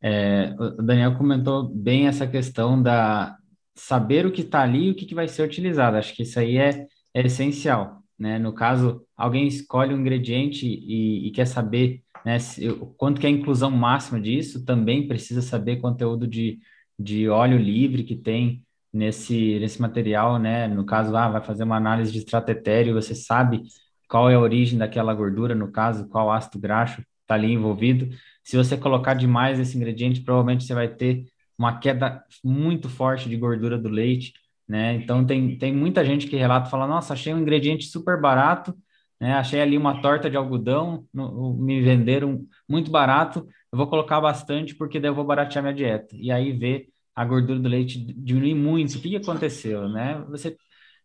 É, 0.06 0.54
o 0.58 0.82
Daniel 0.82 1.16
comentou 1.16 1.66
bem 1.66 2.08
essa 2.08 2.26
questão 2.26 2.82
da 2.82 3.38
saber 3.74 4.26
o 4.26 4.30
que 4.30 4.42
está 4.42 4.60
ali 4.60 4.88
e 4.88 4.90
o 4.90 4.94
que, 4.94 5.06
que 5.06 5.14
vai 5.14 5.26
ser 5.26 5.42
utilizado. 5.42 5.96
Acho 5.96 6.14
que 6.14 6.24
isso 6.24 6.38
aí 6.38 6.58
é, 6.58 6.86
é 7.14 7.22
essencial. 7.24 8.03
Né? 8.18 8.38
No 8.38 8.52
caso, 8.52 9.04
alguém 9.16 9.46
escolhe 9.46 9.94
um 9.94 10.00
ingrediente 10.00 10.66
e, 10.66 11.26
e 11.26 11.30
quer 11.32 11.46
saber 11.46 12.02
né, 12.24 12.38
se, 12.38 12.68
quanto 12.96 13.20
que 13.20 13.26
é 13.26 13.30
a 13.30 13.32
inclusão 13.32 13.70
máxima 13.70 14.20
disso, 14.20 14.64
também 14.64 15.06
precisa 15.06 15.42
saber 15.42 15.76
conteúdo 15.80 16.26
de, 16.26 16.58
de 16.98 17.28
óleo 17.28 17.58
livre 17.58 18.04
que 18.04 18.16
tem 18.16 18.64
nesse, 18.92 19.58
nesse 19.58 19.80
material, 19.80 20.38
né? 20.38 20.68
No 20.68 20.84
caso, 20.86 21.14
ah, 21.16 21.28
vai 21.28 21.42
fazer 21.42 21.64
uma 21.64 21.76
análise 21.76 22.12
de 22.12 22.18
extrato 22.18 22.50
etéreo, 22.50 22.94
você 22.94 23.14
sabe 23.14 23.62
qual 24.08 24.30
é 24.30 24.34
a 24.34 24.40
origem 24.40 24.78
daquela 24.78 25.12
gordura, 25.12 25.54
no 25.54 25.70
caso, 25.72 26.08
qual 26.08 26.30
ácido 26.30 26.58
graxo 26.58 27.02
está 27.22 27.34
ali 27.34 27.52
envolvido. 27.52 28.08
Se 28.44 28.56
você 28.56 28.76
colocar 28.76 29.14
demais 29.14 29.58
esse 29.58 29.76
ingrediente, 29.76 30.20
provavelmente 30.22 30.64
você 30.64 30.74
vai 30.74 30.88
ter 30.88 31.26
uma 31.58 31.78
queda 31.78 32.22
muito 32.42 32.88
forte 32.88 33.28
de 33.28 33.36
gordura 33.36 33.78
do 33.78 33.88
leite, 33.88 34.32
né? 34.68 34.94
Então 34.94 35.24
tem, 35.26 35.58
tem 35.58 35.74
muita 35.74 36.04
gente 36.04 36.26
que 36.26 36.36
relata, 36.36 36.70
fala, 36.70 36.86
nossa, 36.86 37.12
achei 37.14 37.32
um 37.34 37.38
ingrediente 37.40 37.86
super 37.86 38.20
barato, 38.20 38.74
né? 39.20 39.34
Achei 39.34 39.60
ali 39.60 39.76
uma 39.76 40.00
torta 40.02 40.28
de 40.30 40.36
algodão, 40.36 41.06
no, 41.12 41.54
me 41.54 41.80
venderam 41.82 42.46
muito 42.68 42.90
barato, 42.90 43.46
eu 43.72 43.78
vou 43.78 43.86
colocar 43.88 44.20
bastante 44.20 44.74
porque 44.74 45.00
daí 45.00 45.10
eu 45.10 45.14
vou 45.14 45.24
baratear 45.24 45.62
minha 45.62 45.74
dieta. 45.74 46.14
E 46.18 46.30
aí 46.30 46.52
vê 46.52 46.88
a 47.14 47.24
gordura 47.24 47.58
do 47.60 47.68
leite 47.68 47.98
diminuir 47.98 48.54
muito. 48.54 48.96
O 48.96 49.00
que, 49.00 49.10
que 49.10 49.16
aconteceu, 49.16 49.88
né? 49.88 50.24
Você, 50.28 50.56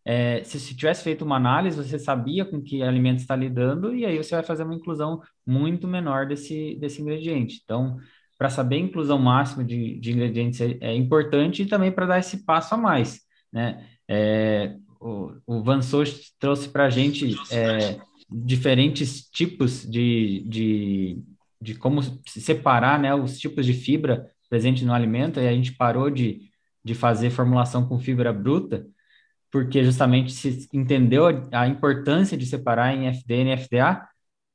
é, 0.05 0.43
se, 0.43 0.59
se 0.59 0.75
tivesse 0.75 1.03
feito 1.03 1.23
uma 1.23 1.35
análise, 1.35 1.77
você 1.77 1.99
sabia 1.99 2.45
com 2.45 2.61
que 2.61 2.81
alimento 2.81 3.19
está 3.19 3.35
lidando 3.35 3.95
e 3.95 4.05
aí 4.05 4.17
você 4.17 4.35
vai 4.35 4.43
fazer 4.43 4.63
uma 4.63 4.75
inclusão 4.75 5.21
muito 5.45 5.87
menor 5.87 6.25
desse, 6.25 6.75
desse 6.79 7.01
ingrediente. 7.01 7.61
Então, 7.63 7.97
para 8.37 8.49
saber 8.49 8.77
a 8.77 8.79
inclusão 8.79 9.19
máxima 9.19 9.63
de, 9.63 9.99
de 9.99 10.11
ingredientes 10.11 10.59
é, 10.61 10.77
é 10.81 10.95
importante 10.95 11.61
e 11.63 11.65
também 11.67 11.91
para 11.91 12.05
dar 12.07 12.19
esse 12.19 12.43
passo 12.45 12.73
a 12.73 12.77
mais, 12.77 13.19
né? 13.51 13.85
É, 14.07 14.75
o, 14.99 15.31
o 15.45 15.63
Van 15.63 15.81
Soch 15.81 16.31
trouxe 16.39 16.69
para 16.69 16.85
a 16.85 16.89
gente 16.89 17.35
é, 17.51 17.99
diferentes 18.29 19.29
tipos 19.29 19.83
de, 19.89 20.43
de, 20.47 21.23
de 21.61 21.75
como 21.75 22.01
separar 22.27 22.99
né, 22.99 23.13
os 23.15 23.39
tipos 23.39 23.65
de 23.65 23.73
fibra 23.73 24.29
presente 24.49 24.83
no 24.83 24.93
alimento, 24.93 25.39
e 25.39 25.47
a 25.47 25.53
gente 25.53 25.73
parou 25.73 26.09
de, 26.09 26.49
de 26.83 26.95
fazer 26.95 27.29
formulação 27.29 27.87
com 27.87 27.99
fibra 27.99 28.33
bruta, 28.33 28.85
porque 29.51 29.83
justamente 29.83 30.31
se 30.31 30.67
entendeu 30.73 31.27
a, 31.27 31.61
a 31.61 31.67
importância 31.67 32.37
de 32.37 32.45
separar 32.45 32.93
em 32.93 33.07
FDN 33.07 33.53
e 33.53 33.57
FDA, 33.57 34.07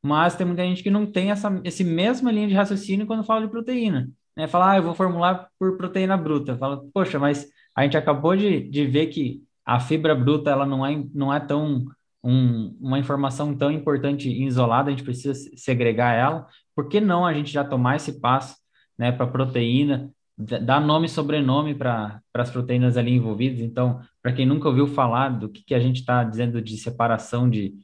mas 0.02 0.36
tem 0.36 0.46
muita 0.46 0.62
gente 0.62 0.82
que 0.82 0.90
não 0.90 1.06
tem 1.06 1.30
essa 1.30 1.60
esse 1.64 1.82
mesma 1.82 2.30
linha 2.30 2.48
de 2.48 2.54
raciocínio 2.54 3.06
quando 3.06 3.24
fala 3.24 3.42
de 3.42 3.50
proteína. 3.50 4.10
Né? 4.36 4.46
Fala, 4.46 4.72
ah, 4.72 4.76
eu 4.76 4.82
vou 4.82 4.94
formular 4.94 5.48
por 5.58 5.76
proteína 5.76 6.16
bruta. 6.16 6.56
Fala, 6.58 6.82
poxa, 6.92 7.18
mas 7.18 7.48
a 7.74 7.82
gente 7.82 7.96
acabou 7.96 8.36
de, 8.36 8.60
de 8.68 8.86
ver 8.86 9.06
que 9.06 9.42
a 9.64 9.80
fibra 9.80 10.14
bruta 10.14 10.50
ela 10.50 10.66
não 10.66 10.84
é, 10.84 11.04
não 11.12 11.32
é 11.32 11.40
tão 11.40 11.86
um, 12.22 12.76
uma 12.80 12.98
informação 12.98 13.54
tão 13.56 13.70
importante 13.70 14.28
e 14.28 14.44
isolada, 14.44 14.88
a 14.88 14.90
gente 14.90 15.04
precisa 15.04 15.34
segregar 15.56 16.14
ela. 16.14 16.46
Por 16.74 16.88
que 16.88 17.00
não 17.00 17.26
a 17.26 17.34
gente 17.34 17.52
já 17.52 17.64
tomar 17.64 17.96
esse 17.96 18.20
passo 18.20 18.56
né, 18.98 19.12
para 19.12 19.26
proteína, 19.26 20.10
dar 20.36 20.80
nome 20.80 21.06
e 21.06 21.10
sobrenome 21.10 21.74
para 21.74 22.20
as 22.34 22.50
proteínas 22.50 22.96
ali 22.96 23.12
envolvidas? 23.12 23.60
Então, 23.60 24.00
para 24.22 24.32
quem 24.32 24.46
nunca 24.46 24.68
ouviu 24.68 24.86
falar 24.86 25.28
do 25.28 25.48
que, 25.48 25.62
que 25.64 25.74
a 25.74 25.80
gente 25.80 26.00
está 26.00 26.24
dizendo 26.24 26.62
de 26.62 26.76
separação 26.78 27.48
de, 27.48 27.74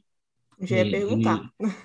já 0.61 0.77
ia 0.77 0.91
perguntar. 0.91 1.41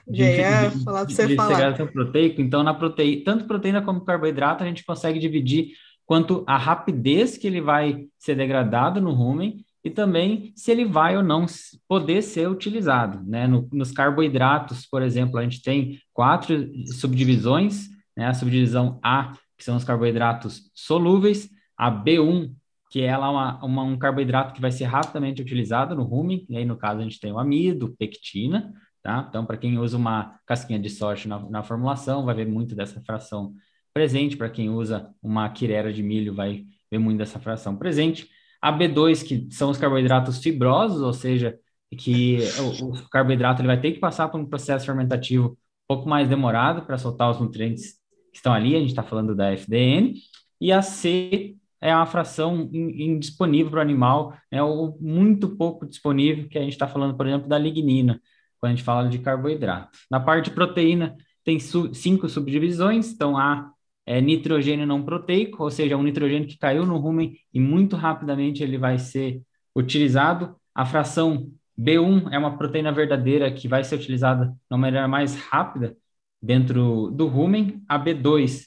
De, 0.06 0.18
Já 0.18 0.26
ia 0.26 0.68
de, 0.70 0.84
falar 0.84 1.06
para 1.06 1.14
você 1.14 1.26
de 1.26 1.34
falar. 1.34 1.86
proteico. 1.92 2.40
Então, 2.42 2.62
na 2.62 2.74
proteína, 2.74 3.22
tanto 3.24 3.46
proteína 3.46 3.82
como 3.82 4.04
carboidrato, 4.04 4.62
a 4.62 4.66
gente 4.66 4.84
consegue 4.84 5.18
dividir 5.18 5.72
quanto 6.06 6.44
a 6.46 6.56
rapidez 6.56 7.36
que 7.36 7.46
ele 7.46 7.60
vai 7.60 8.06
ser 8.18 8.36
degradado 8.36 9.00
no 9.00 9.12
rumen 9.12 9.64
e 9.84 9.90
também 9.90 10.52
se 10.56 10.70
ele 10.70 10.84
vai 10.84 11.16
ou 11.16 11.22
não 11.22 11.46
poder 11.86 12.22
ser 12.22 12.48
utilizado. 12.48 13.22
Né? 13.28 13.46
No, 13.46 13.68
nos 13.72 13.92
carboidratos, 13.92 14.86
por 14.86 15.02
exemplo, 15.02 15.38
a 15.38 15.42
gente 15.42 15.62
tem 15.62 16.00
quatro 16.12 16.70
subdivisões, 16.98 17.88
né? 18.16 18.26
a 18.26 18.34
subdivisão 18.34 18.98
A, 19.02 19.32
que 19.58 19.64
são 19.64 19.76
os 19.76 19.84
carboidratos 19.84 20.70
solúveis, 20.74 21.48
a 21.76 21.90
B1, 21.90 22.52
que 22.90 23.02
ela 23.02 23.26
é 23.26 23.30
uma, 23.30 23.64
uma, 23.64 23.82
um 23.82 23.98
carboidrato 23.98 24.54
que 24.54 24.60
vai 24.60 24.70
ser 24.70 24.84
rapidamente 24.84 25.42
utilizado 25.42 25.94
no 25.94 26.04
rumen, 26.04 26.46
e 26.48 26.56
aí 26.56 26.64
no 26.64 26.76
caso 26.76 27.00
a 27.00 27.02
gente 27.02 27.20
tem 27.20 27.32
o 27.32 27.38
amido, 27.38 27.94
pectina, 27.98 28.72
tá? 29.02 29.24
Então, 29.28 29.44
para 29.44 29.56
quem 29.56 29.78
usa 29.78 29.96
uma 29.96 30.38
casquinha 30.46 30.78
de 30.78 30.90
soja 30.90 31.28
na, 31.28 31.38
na, 31.50 31.62
formulação, 31.62 32.24
vai 32.24 32.34
ver 32.34 32.46
muito 32.46 32.74
dessa 32.74 33.00
fração 33.02 33.54
presente, 33.96 34.36
para 34.36 34.50
quem 34.50 34.68
usa 34.68 35.08
uma 35.22 35.48
quirera 35.48 35.90
de 35.90 36.02
milho, 36.02 36.34
vai 36.34 36.66
ver 36.90 36.98
muito 36.98 37.16
dessa 37.16 37.40
fração 37.40 37.74
presente. 37.74 38.28
A 38.60 38.70
B2, 38.70 39.26
que 39.26 39.48
são 39.50 39.70
os 39.70 39.78
carboidratos 39.78 40.36
fibrosos, 40.36 41.00
ou 41.00 41.14
seja, 41.14 41.58
que 41.96 42.40
o, 42.82 42.90
o 42.90 43.08
carboidrato 43.08 43.62
ele 43.62 43.68
vai 43.68 43.80
ter 43.80 43.92
que 43.92 43.98
passar 43.98 44.28
por 44.28 44.38
um 44.38 44.44
processo 44.44 44.84
fermentativo 44.84 45.52
um 45.52 45.56
pouco 45.88 46.06
mais 46.06 46.28
demorado 46.28 46.84
para 46.84 46.98
soltar 46.98 47.30
os 47.30 47.40
nutrientes 47.40 47.94
que 48.30 48.36
estão 48.36 48.52
ali, 48.52 48.76
a 48.76 48.80
gente 48.80 48.90
está 48.90 49.02
falando 49.02 49.34
da 49.34 49.50
FDN, 49.52 50.12
e 50.60 50.70
a 50.70 50.82
C 50.82 51.56
é 51.80 51.96
uma 51.96 52.04
fração 52.04 52.68
indisponível 52.70 53.70
para 53.70 53.78
o 53.78 53.82
animal, 53.82 54.36
é 54.50 54.62
o 54.62 54.94
muito 55.00 55.56
pouco 55.56 55.86
disponível, 55.86 56.50
que 56.50 56.58
a 56.58 56.62
gente 56.62 56.72
está 56.72 56.86
falando, 56.86 57.16
por 57.16 57.26
exemplo, 57.26 57.48
da 57.48 57.56
lignina, 57.56 58.20
quando 58.60 58.72
a 58.72 58.74
gente 58.74 58.84
fala 58.84 59.08
de 59.08 59.20
carboidrato. 59.20 59.98
Na 60.10 60.20
parte 60.20 60.50
de 60.50 60.54
proteína, 60.54 61.16
tem 61.42 61.58
su 61.58 61.94
cinco 61.94 62.28
subdivisões, 62.28 63.10
então 63.10 63.38
a 63.38 63.72
é 64.06 64.20
nitrogênio 64.20 64.86
não 64.86 65.04
proteico, 65.04 65.64
ou 65.64 65.70
seja, 65.70 65.96
um 65.96 66.02
nitrogênio 66.02 66.48
que 66.48 66.56
caiu 66.56 66.86
no 66.86 66.96
rumen 66.96 67.36
e 67.52 67.60
muito 67.60 67.96
rapidamente 67.96 68.62
ele 68.62 68.78
vai 68.78 68.98
ser 68.98 69.42
utilizado. 69.74 70.56
A 70.74 70.86
fração 70.86 71.50
B1 71.78 72.32
é 72.32 72.38
uma 72.38 72.56
proteína 72.56 72.92
verdadeira 72.92 73.52
que 73.52 73.68
vai 73.68 73.82
ser 73.84 73.96
utilizada 73.96 74.46
de 74.46 74.54
uma 74.70 74.78
maneira 74.78 75.08
mais 75.08 75.34
rápida 75.34 75.96
dentro 76.40 77.10
do 77.10 77.26
rumen. 77.26 77.82
A 77.88 77.98
B2 77.98 78.66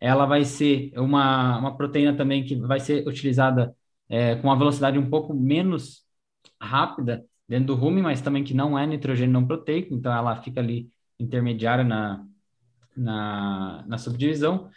ela 0.00 0.26
vai 0.26 0.44
ser 0.44 0.92
uma, 0.96 1.58
uma 1.58 1.76
proteína 1.76 2.16
também 2.16 2.44
que 2.44 2.56
vai 2.56 2.80
ser 2.80 3.06
utilizada 3.06 3.74
é, 4.08 4.36
com 4.36 4.48
uma 4.48 4.58
velocidade 4.58 4.98
um 4.98 5.10
pouco 5.10 5.34
menos 5.34 6.04
rápida 6.60 7.24
dentro 7.48 7.68
do 7.68 7.74
rumen, 7.74 8.02
mas 8.02 8.20
também 8.20 8.44
que 8.44 8.54
não 8.54 8.78
é 8.78 8.86
nitrogênio 8.86 9.32
não 9.32 9.46
proteico, 9.46 9.94
então 9.94 10.12
ela 10.12 10.40
fica 10.42 10.60
ali 10.60 10.90
intermediária 11.18 11.84
na, 11.84 12.24
na, 12.98 13.84
na 13.86 13.98
subdivisão. 13.98 14.68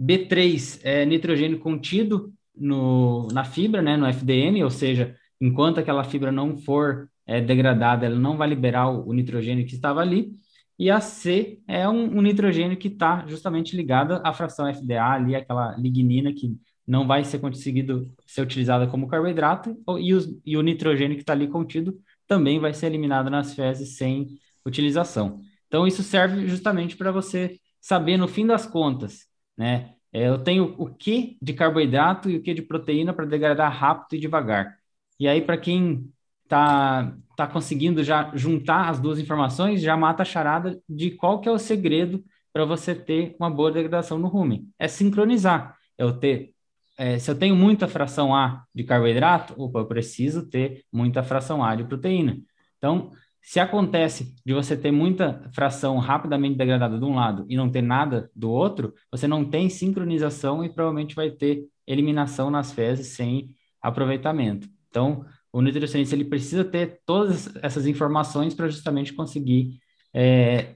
B3 0.00 0.80
é 0.82 1.04
nitrogênio 1.06 1.58
contido 1.58 2.32
no, 2.54 3.28
na 3.28 3.44
fibra, 3.44 3.80
né, 3.80 3.96
no 3.96 4.06
FDN, 4.06 4.62
ou 4.64 4.70
seja, 4.70 5.16
enquanto 5.40 5.78
aquela 5.78 6.04
fibra 6.04 6.32
não 6.32 6.56
for 6.58 7.08
é, 7.26 7.40
degradada, 7.40 8.06
ela 8.06 8.18
não 8.18 8.36
vai 8.36 8.48
liberar 8.48 8.88
o, 8.90 9.08
o 9.08 9.12
nitrogênio 9.12 9.66
que 9.66 9.74
estava 9.74 10.00
ali. 10.00 10.32
E 10.78 10.90
a 10.90 11.00
C 11.00 11.60
é 11.68 11.88
um, 11.88 12.18
um 12.18 12.22
nitrogênio 12.22 12.76
que 12.76 12.88
está 12.88 13.24
justamente 13.26 13.76
ligado 13.76 14.20
à 14.24 14.32
fração 14.32 14.72
FDA, 14.72 15.12
ali, 15.12 15.36
aquela 15.36 15.76
lignina 15.76 16.32
que 16.32 16.56
não 16.86 17.06
vai 17.06 17.22
ser 17.24 17.38
conseguido 17.38 18.10
ser 18.26 18.42
utilizada 18.42 18.86
como 18.86 19.06
carboidrato, 19.06 19.76
e, 20.00 20.12
os, 20.12 20.28
e 20.44 20.56
o 20.56 20.62
nitrogênio 20.62 21.16
que 21.16 21.22
está 21.22 21.32
ali 21.32 21.46
contido 21.46 21.98
também 22.26 22.58
vai 22.58 22.74
ser 22.74 22.86
eliminado 22.86 23.30
nas 23.30 23.54
fezes 23.54 23.96
sem 23.96 24.26
utilização. 24.66 25.40
Então, 25.72 25.86
isso 25.86 26.02
serve 26.02 26.46
justamente 26.46 26.94
para 26.98 27.10
você 27.10 27.58
saber, 27.80 28.18
no 28.18 28.28
fim 28.28 28.46
das 28.46 28.66
contas, 28.66 29.26
né? 29.56 29.94
É, 30.12 30.28
eu 30.28 30.36
tenho 30.36 30.74
o 30.76 30.94
que 30.94 31.38
de 31.40 31.54
carboidrato 31.54 32.28
e 32.28 32.36
o 32.36 32.42
que 32.42 32.52
de 32.52 32.60
proteína 32.60 33.14
para 33.14 33.24
degradar 33.24 33.72
rápido 33.74 34.18
e 34.18 34.20
devagar. 34.20 34.76
E 35.18 35.26
aí, 35.26 35.40
para 35.40 35.56
quem 35.56 36.12
tá, 36.46 37.16
tá 37.34 37.46
conseguindo 37.46 38.04
já 38.04 38.30
juntar 38.34 38.90
as 38.90 39.00
duas 39.00 39.18
informações, 39.18 39.80
já 39.80 39.96
mata 39.96 40.20
a 40.20 40.26
charada 40.26 40.78
de 40.86 41.12
qual 41.12 41.40
que 41.40 41.48
é 41.48 41.52
o 41.52 41.58
segredo 41.58 42.22
para 42.52 42.66
você 42.66 42.94
ter 42.94 43.34
uma 43.40 43.48
boa 43.48 43.72
degradação 43.72 44.18
no 44.18 44.28
rumen. 44.28 44.68
É 44.78 44.86
sincronizar. 44.86 45.74
Eu 45.96 46.12
ter, 46.18 46.52
é, 46.98 47.18
se 47.18 47.30
eu 47.30 47.38
tenho 47.38 47.56
muita 47.56 47.88
fração 47.88 48.34
A 48.34 48.62
de 48.74 48.84
carboidrato, 48.84 49.54
opa, 49.56 49.78
eu 49.78 49.86
preciso 49.86 50.46
ter 50.50 50.84
muita 50.92 51.22
fração 51.22 51.64
A 51.64 51.74
de 51.74 51.84
proteína. 51.84 52.36
Então, 52.76 53.10
se 53.42 53.58
acontece 53.58 54.34
de 54.46 54.54
você 54.54 54.76
ter 54.76 54.92
muita 54.92 55.50
fração 55.52 55.98
rapidamente 55.98 56.56
degradada 56.56 56.96
de 56.96 57.04
um 57.04 57.16
lado 57.16 57.44
e 57.48 57.56
não 57.56 57.68
ter 57.68 57.82
nada 57.82 58.30
do 58.34 58.48
outro, 58.48 58.94
você 59.10 59.26
não 59.26 59.44
tem 59.44 59.68
sincronização 59.68 60.64
e 60.64 60.72
provavelmente 60.72 61.16
vai 61.16 61.30
ter 61.30 61.64
eliminação 61.84 62.50
nas 62.50 62.72
fezes 62.72 63.08
sem 63.08 63.50
aproveitamento. 63.80 64.68
Então, 64.88 65.26
o 65.52 65.60
nutricionista 65.60 66.14
ele 66.14 66.24
precisa 66.24 66.64
ter 66.64 67.00
todas 67.04 67.54
essas 67.56 67.86
informações 67.86 68.54
para 68.54 68.68
justamente 68.68 69.12
conseguir 69.12 69.80
é, 70.14 70.74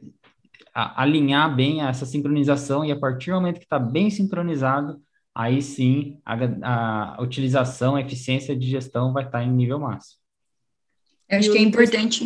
a, 0.75 1.03
alinhar 1.03 1.55
bem 1.55 1.83
essa 1.83 2.05
sincronização 2.05 2.85
e 2.85 2.91
a 2.91 2.99
partir 2.99 3.31
do 3.31 3.37
momento 3.37 3.59
que 3.59 3.65
está 3.65 3.79
bem 3.79 4.11
sincronizado, 4.11 5.01
aí 5.33 5.63
sim 5.63 6.21
a, 6.25 6.35
a, 7.15 7.23
utilização, 7.23 7.95
a 7.95 8.01
eficiência 8.01 8.57
de 8.57 8.69
gestão 8.69 9.13
vai 9.13 9.25
estar 9.25 9.39
tá 9.39 9.45
em 9.45 9.53
nível 9.53 9.79
máximo. 9.79 10.21
Eu 11.29 11.39
acho 11.39 11.53
que 11.53 11.59
é 11.59 11.63
importante 11.63 12.25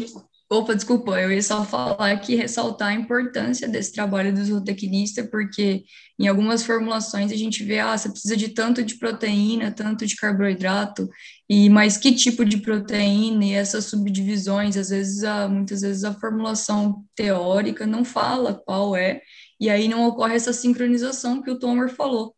Opa, 0.53 0.75
desculpa, 0.75 1.13
eu 1.21 1.31
ia 1.31 1.41
só 1.41 1.65
falar 1.65 2.11
aqui, 2.11 2.35
ressaltar 2.35 2.89
a 2.89 2.95
importância 2.95 3.69
desse 3.69 3.93
trabalho 3.93 4.35
do 4.35 4.45
zootecnista, 4.45 5.23
porque 5.25 5.85
em 6.19 6.27
algumas 6.27 6.65
formulações 6.65 7.31
a 7.31 7.37
gente 7.37 7.63
vê, 7.63 7.79
ah, 7.79 7.97
você 7.97 8.11
precisa 8.11 8.37
de 8.37 8.49
tanto 8.49 8.83
de 8.83 8.97
proteína, 8.99 9.71
tanto 9.71 10.05
de 10.05 10.17
carboidrato, 10.17 11.09
e 11.49 11.71
mas 11.71 11.97
que 11.97 12.13
tipo 12.13 12.45
de 12.45 12.57
proteína 12.57 13.45
e 13.45 13.53
essas 13.53 13.85
subdivisões, 13.85 14.77
às 14.77 14.89
vezes, 14.91 15.23
a, 15.23 15.49
muitas 15.49 15.83
vezes 15.83 16.03
a 16.03 16.15
formulação 16.15 17.05
teórica 17.15 17.87
não 17.87 18.05
fala 18.05 18.53
qual 18.53 18.97
é, 18.97 19.21
e 19.61 19.71
aí 19.71 19.87
não 19.87 20.05
ocorre 20.09 20.35
essa 20.35 20.53
sincronização 20.53 21.41
que 21.41 21.51
o 21.51 21.61
Tomer 21.61 21.89
falou. 21.95 22.35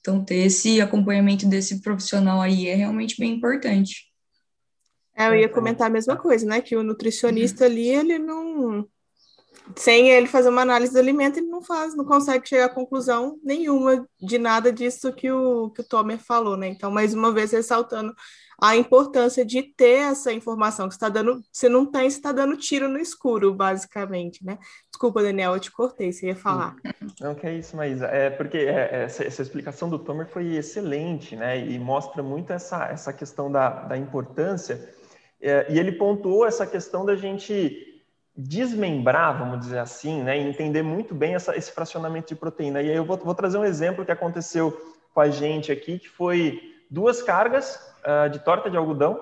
Então, 0.00 0.24
ter 0.24 0.36
esse 0.46 0.80
acompanhamento 0.80 1.48
desse 1.48 1.82
profissional 1.82 2.40
aí 2.40 2.68
é 2.68 2.76
realmente 2.76 3.16
bem 3.18 3.32
importante. 3.34 4.05
É, 5.16 5.28
eu 5.28 5.34
ia 5.34 5.48
comentar 5.48 5.86
a 5.86 5.90
mesma 5.90 6.16
coisa, 6.16 6.46
né? 6.46 6.60
Que 6.60 6.76
o 6.76 6.82
nutricionista 6.82 7.64
ali, 7.64 7.88
ele 7.88 8.18
não. 8.18 8.86
sem 9.74 10.10
ele 10.10 10.26
fazer 10.26 10.50
uma 10.50 10.60
análise 10.62 10.92
do 10.92 10.98
alimento, 10.98 11.38
ele 11.38 11.46
não 11.46 11.62
faz, 11.62 11.96
não 11.96 12.04
consegue 12.04 12.46
chegar 12.46 12.66
a 12.66 12.74
conclusão 12.74 13.38
nenhuma 13.42 14.06
de 14.20 14.38
nada 14.38 14.70
disso 14.70 15.12
que 15.12 15.30
o, 15.30 15.70
que 15.70 15.80
o 15.80 15.88
Tomer 15.88 16.18
falou, 16.18 16.56
né? 16.56 16.68
Então, 16.68 16.90
mais 16.90 17.14
uma 17.14 17.32
vez, 17.32 17.52
ressaltando 17.52 18.14
a 18.60 18.74
importância 18.74 19.44
de 19.44 19.62
ter 19.62 20.10
essa 20.10 20.32
informação 20.32 20.88
que 20.88 20.94
está 20.94 21.08
dando, 21.08 21.42
se 21.52 21.68
não 21.68 21.84
tem, 21.84 22.08
você 22.08 22.16
está 22.16 22.32
dando 22.32 22.56
tiro 22.56 22.88
no 22.88 22.98
escuro, 22.98 23.54
basicamente, 23.54 24.44
né? 24.44 24.58
Desculpa, 24.90 25.22
Daniel, 25.22 25.54
eu 25.54 25.60
te 25.60 25.70
cortei, 25.70 26.10
você 26.10 26.28
ia 26.28 26.36
falar. 26.36 26.74
Não, 27.20 27.34
que 27.34 27.46
é 27.46 27.54
isso, 27.54 27.76
Maísa. 27.76 28.06
É 28.06 28.30
porque 28.30 28.56
é, 28.56 28.88
é, 28.92 29.02
essa, 29.04 29.24
essa, 29.24 29.42
explicação 29.42 29.90
do 29.90 29.98
Tomer 29.98 30.26
foi 30.26 30.54
excelente, 30.54 31.36
né? 31.36 31.58
E 31.58 31.78
mostra 31.78 32.22
muito 32.22 32.50
essa, 32.52 32.86
essa 32.86 33.12
questão 33.12 33.52
da, 33.52 33.68
da 33.84 33.96
importância. 33.96 34.88
É, 35.40 35.66
e 35.68 35.78
ele 35.78 35.92
pontuou 35.92 36.46
essa 36.46 36.66
questão 36.66 37.04
da 37.04 37.14
gente 37.14 38.02
desmembrar, 38.36 39.38
vamos 39.38 39.60
dizer 39.60 39.78
assim, 39.78 40.22
né? 40.22 40.38
E 40.38 40.42
entender 40.42 40.82
muito 40.82 41.14
bem 41.14 41.34
essa, 41.34 41.56
esse 41.56 41.72
fracionamento 41.72 42.28
de 42.28 42.34
proteína. 42.36 42.82
E 42.82 42.90
aí 42.90 42.96
eu 42.96 43.04
vou, 43.04 43.16
vou 43.16 43.34
trazer 43.34 43.56
um 43.56 43.64
exemplo 43.64 44.04
que 44.04 44.12
aconteceu 44.12 44.76
com 45.14 45.20
a 45.20 45.30
gente 45.30 45.72
aqui, 45.72 45.98
que 45.98 46.08
foi 46.08 46.60
duas 46.90 47.22
cargas 47.22 47.94
uh, 48.04 48.28
de 48.28 48.38
torta 48.38 48.70
de 48.70 48.76
algodão. 48.76 49.18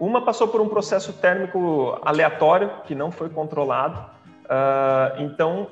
Uma 0.00 0.24
passou 0.24 0.48
por 0.48 0.60
um 0.60 0.68
processo 0.68 1.12
térmico 1.12 1.96
aleatório, 2.02 2.82
que 2.84 2.94
não 2.94 3.12
foi 3.12 3.28
controlado. 3.28 4.00
Uh, 4.44 5.22
então, 5.22 5.68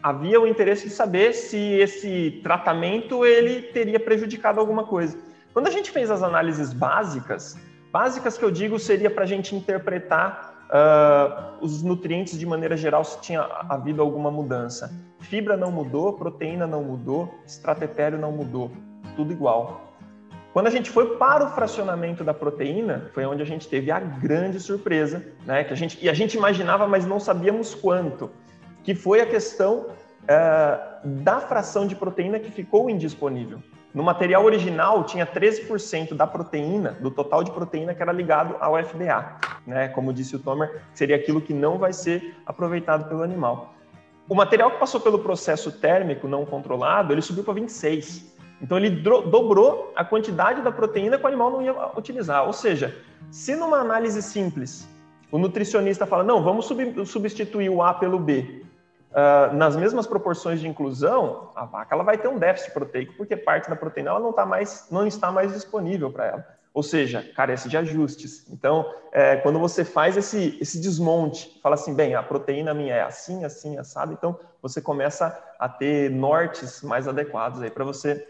havia 0.00 0.40
o 0.40 0.46
interesse 0.46 0.88
de 0.88 0.94
saber 0.94 1.32
se 1.32 1.58
esse 1.58 2.40
tratamento 2.44 3.26
ele 3.26 3.62
teria 3.62 3.98
prejudicado 3.98 4.60
alguma 4.60 4.84
coisa. 4.84 5.18
Quando 5.52 5.66
a 5.66 5.70
gente 5.70 5.90
fez 5.90 6.10
as 6.10 6.22
análises 6.22 6.72
básicas, 6.72 7.56
básicas 7.94 8.36
que 8.36 8.44
eu 8.44 8.50
digo 8.50 8.76
seria 8.76 9.08
para 9.08 9.22
a 9.22 9.26
gente 9.26 9.54
interpretar 9.54 10.66
uh, 10.66 11.64
os 11.64 11.80
nutrientes 11.80 12.36
de 12.36 12.44
maneira 12.44 12.76
geral 12.76 13.04
se 13.04 13.20
tinha 13.20 13.42
havido 13.68 14.02
alguma 14.02 14.32
mudança. 14.32 14.92
Fibra 15.20 15.56
não 15.56 15.70
mudou, 15.70 16.12
proteína 16.14 16.66
não 16.66 16.82
mudou, 16.82 17.32
estratério 17.46 18.18
não 18.18 18.32
mudou, 18.32 18.72
tudo 19.14 19.32
igual. 19.32 19.94
Quando 20.52 20.66
a 20.66 20.70
gente 20.70 20.90
foi 20.90 21.16
para 21.18 21.44
o 21.44 21.50
fracionamento 21.50 22.24
da 22.24 22.34
proteína, 22.34 23.12
foi 23.14 23.24
onde 23.26 23.42
a 23.42 23.46
gente 23.46 23.68
teve 23.68 23.92
a 23.92 24.00
grande 24.00 24.58
surpresa, 24.58 25.24
né? 25.46 25.62
Que 25.62 25.72
a 25.72 25.76
gente, 25.76 26.04
e 26.04 26.08
a 26.08 26.14
gente 26.14 26.36
imaginava, 26.36 26.88
mas 26.88 27.06
não 27.06 27.20
sabíamos 27.20 27.76
quanto, 27.76 28.28
que 28.82 28.92
foi 28.92 29.20
a 29.20 29.26
questão 29.26 29.86
uh, 30.24 31.08
da 31.22 31.38
fração 31.38 31.86
de 31.86 31.94
proteína 31.94 32.40
que 32.40 32.50
ficou 32.50 32.90
indisponível. 32.90 33.62
No 33.94 34.02
material 34.02 34.44
original, 34.44 35.04
tinha 35.04 35.24
13% 35.24 36.14
da 36.14 36.26
proteína, 36.26 36.98
do 37.00 37.12
total 37.12 37.44
de 37.44 37.52
proteína 37.52 37.94
que 37.94 38.02
era 38.02 38.10
ligado 38.10 38.56
ao 38.58 38.76
FDA, 38.82 39.36
né? 39.64 39.86
Como 39.86 40.12
disse 40.12 40.34
o 40.34 40.40
Tomer, 40.40 40.82
seria 40.92 41.14
aquilo 41.14 41.40
que 41.40 41.54
não 41.54 41.78
vai 41.78 41.92
ser 41.92 42.36
aproveitado 42.44 43.08
pelo 43.08 43.22
animal. 43.22 43.72
O 44.28 44.34
material 44.34 44.72
que 44.72 44.78
passou 44.78 45.00
pelo 45.00 45.20
processo 45.20 45.70
térmico 45.70 46.26
não 46.26 46.44
controlado, 46.44 47.12
ele 47.12 47.22
subiu 47.22 47.44
para 47.44 47.54
26. 47.54 48.34
Então 48.60 48.76
ele 48.78 48.90
dobrou 48.90 49.92
a 49.94 50.04
quantidade 50.04 50.60
da 50.60 50.72
proteína 50.72 51.16
que 51.16 51.24
o 51.24 51.28
animal 51.28 51.52
não 51.52 51.62
ia 51.62 51.74
utilizar. 51.96 52.46
Ou 52.46 52.52
seja, 52.52 52.96
se 53.30 53.54
numa 53.54 53.78
análise 53.78 54.20
simples 54.22 54.88
o 55.30 55.38
nutricionista 55.38 56.04
fala, 56.04 56.24
não, 56.24 56.42
vamos 56.42 56.66
sub 56.66 57.06
substituir 57.06 57.68
o 57.68 57.80
A 57.82 57.94
pelo 57.94 58.18
B, 58.18 58.63
uh, 59.14 59.54
nas 59.54 59.76
mesmas 59.76 60.06
proporções 60.06 60.60
de 60.60 60.68
inclusão, 60.68 61.50
a 61.54 61.64
vaca 61.64 61.94
ela 61.94 62.02
vai 62.04 62.18
ter 62.18 62.28
um 62.28 62.38
déficit 62.38 62.72
proteico, 62.72 63.14
porque 63.16 63.36
parte 63.36 63.70
da 63.70 63.76
proteína 63.76 64.10
ela 64.10 64.20
não, 64.20 64.32
tá 64.32 64.44
mais, 64.44 64.88
não 64.90 65.06
está 65.06 65.30
mais 65.30 65.52
disponível 65.52 66.10
para 66.10 66.26
ela. 66.26 66.46
Ou 66.74 66.82
seja, 66.82 67.22
carece 67.36 67.68
de 67.68 67.76
ajustes. 67.76 68.44
Então, 68.50 68.92
é, 69.12 69.36
quando 69.36 69.60
você 69.60 69.84
faz 69.84 70.16
esse, 70.16 70.58
esse 70.60 70.80
desmonte, 70.80 71.60
fala 71.62 71.76
assim, 71.76 71.94
bem, 71.94 72.16
a 72.16 72.22
proteína 72.22 72.74
minha 72.74 72.94
é 72.94 73.02
assim, 73.02 73.44
assim, 73.44 73.78
assado, 73.78 74.12
então 74.12 74.38
você 74.60 74.80
começa 74.80 75.40
a 75.58 75.68
ter 75.68 76.10
nortes 76.10 76.82
mais 76.82 77.06
adequados 77.06 77.62
aí 77.62 77.70
para 77.70 77.84
você 77.84 78.26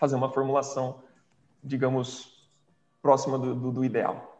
fazer 0.00 0.16
uma 0.16 0.32
formulação, 0.32 1.02
digamos, 1.62 2.48
próxima 3.02 3.38
do, 3.38 3.54
do, 3.54 3.70
do 3.70 3.84
ideal. 3.84 4.30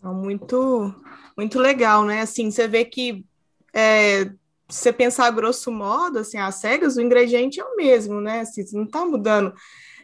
Muito, 0.00 0.94
muito 1.36 1.58
legal, 1.58 2.04
né? 2.04 2.20
Assim, 2.20 2.50
você 2.50 2.68
vê 2.68 2.84
que 2.84 3.24
é, 3.72 4.30
se 4.74 4.82
você 4.82 4.92
pensar 4.92 5.30
grosso 5.30 5.70
modo, 5.70 6.18
assim, 6.18 6.36
as 6.36 6.56
cegas, 6.56 6.96
o 6.96 7.00
ingrediente 7.00 7.60
é 7.60 7.64
o 7.64 7.76
mesmo, 7.76 8.20
né? 8.20 8.40
Assim, 8.40 8.64
não 8.72 8.82
está 8.82 9.04
mudando 9.04 9.54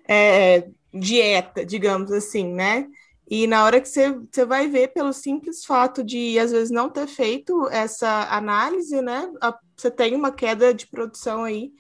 é, 0.08 0.68
dieta, 0.94 1.66
digamos 1.66 2.12
assim, 2.12 2.46
né? 2.54 2.86
E 3.28 3.48
na 3.48 3.64
hora 3.64 3.80
que 3.80 3.88
você, 3.88 4.12
você 4.12 4.44
vai 4.44 4.68
ver, 4.68 4.92
pelo 4.92 5.12
simples 5.12 5.64
fato 5.64 6.04
de, 6.04 6.38
às 6.38 6.52
vezes, 6.52 6.70
não 6.70 6.88
ter 6.88 7.08
feito 7.08 7.68
essa 7.68 8.28
análise, 8.30 9.02
né? 9.02 9.28
A, 9.40 9.58
você 9.76 9.90
tem 9.90 10.14
uma 10.14 10.30
queda 10.30 10.72
de 10.72 10.86
produção 10.86 11.42
aí 11.42 11.72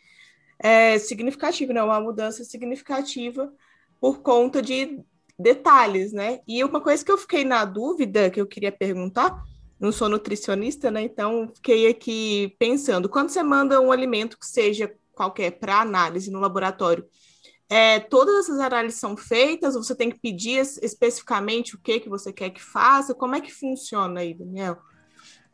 é, 0.58 0.98
significativa, 0.98 1.72
né? 1.72 1.80
Uma 1.84 2.00
mudança 2.00 2.42
significativa 2.42 3.52
por 4.00 4.20
conta 4.20 4.60
de 4.60 4.98
detalhes, 5.38 6.12
né? 6.12 6.40
E 6.46 6.64
uma 6.64 6.80
coisa 6.80 7.04
que 7.04 7.12
eu 7.12 7.18
fiquei 7.18 7.44
na 7.44 7.64
dúvida, 7.64 8.30
que 8.30 8.40
eu 8.40 8.48
queria 8.48 8.72
perguntar, 8.72 9.40
não 9.80 9.90
sou 9.90 10.08
nutricionista, 10.08 10.90
né? 10.90 11.02
Então 11.02 11.50
fiquei 11.54 11.88
aqui 11.88 12.54
pensando, 12.58 13.08
quando 13.08 13.30
você 13.30 13.42
manda 13.42 13.80
um 13.80 13.90
alimento 13.90 14.38
que 14.38 14.46
seja 14.46 14.92
qualquer 15.14 15.52
para 15.52 15.80
análise 15.80 16.30
no 16.30 16.38
laboratório, 16.40 17.04
é, 17.68 18.00
todas 18.00 18.34
essas 18.40 18.58
análises 18.58 18.98
são 18.98 19.16
feitas, 19.16 19.76
ou 19.76 19.82
você 19.82 19.94
tem 19.94 20.10
que 20.10 20.18
pedir 20.18 20.58
especificamente 20.82 21.76
o 21.76 21.80
que, 21.80 22.00
que 22.00 22.08
você 22.08 22.32
quer 22.32 22.50
que 22.50 22.62
faça? 22.62 23.14
Como 23.14 23.34
é 23.34 23.40
que 23.40 23.52
funciona 23.52 24.20
aí, 24.20 24.34
Daniel? 24.34 24.76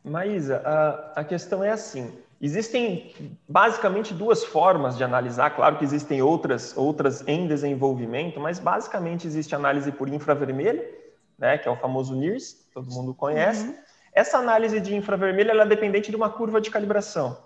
Maísa, 0.03 0.63
a, 0.65 1.21
a 1.21 1.25
questão 1.25 1.63
é 1.63 1.71
assim: 1.71 2.13
Existem 2.41 3.15
basicamente 3.49 4.13
duas 4.13 4.45
formas 4.45 4.97
de 4.97 5.03
analisar, 5.03 5.51
claro 5.51 5.79
que 5.79 5.85
existem 5.85 6.21
outras, 6.21 6.77
outras 6.77 7.27
em 7.27 7.47
desenvolvimento, 7.47 8.39
mas 8.39 8.59
basicamente 8.59 9.27
existe 9.27 9.55
análise 9.55 9.91
por 9.91 10.07
infravermelho, 10.09 10.85
né, 11.39 11.57
que 11.57 11.67
é 11.67 11.71
o 11.71 11.77
famoso 11.77 12.15
NIRS, 12.15 12.69
todo 12.75 12.91
mundo 12.91 13.15
conhece. 13.15 13.67
Uhum. 13.67 13.75
Essa 14.17 14.39
análise 14.39 14.81
de 14.81 14.97
infravermelho 14.97 15.51
é 15.51 15.67
dependente 15.67 16.09
de 16.09 16.17
uma 16.17 16.31
curva 16.31 16.59
de 16.59 16.71
calibração. 16.71 17.37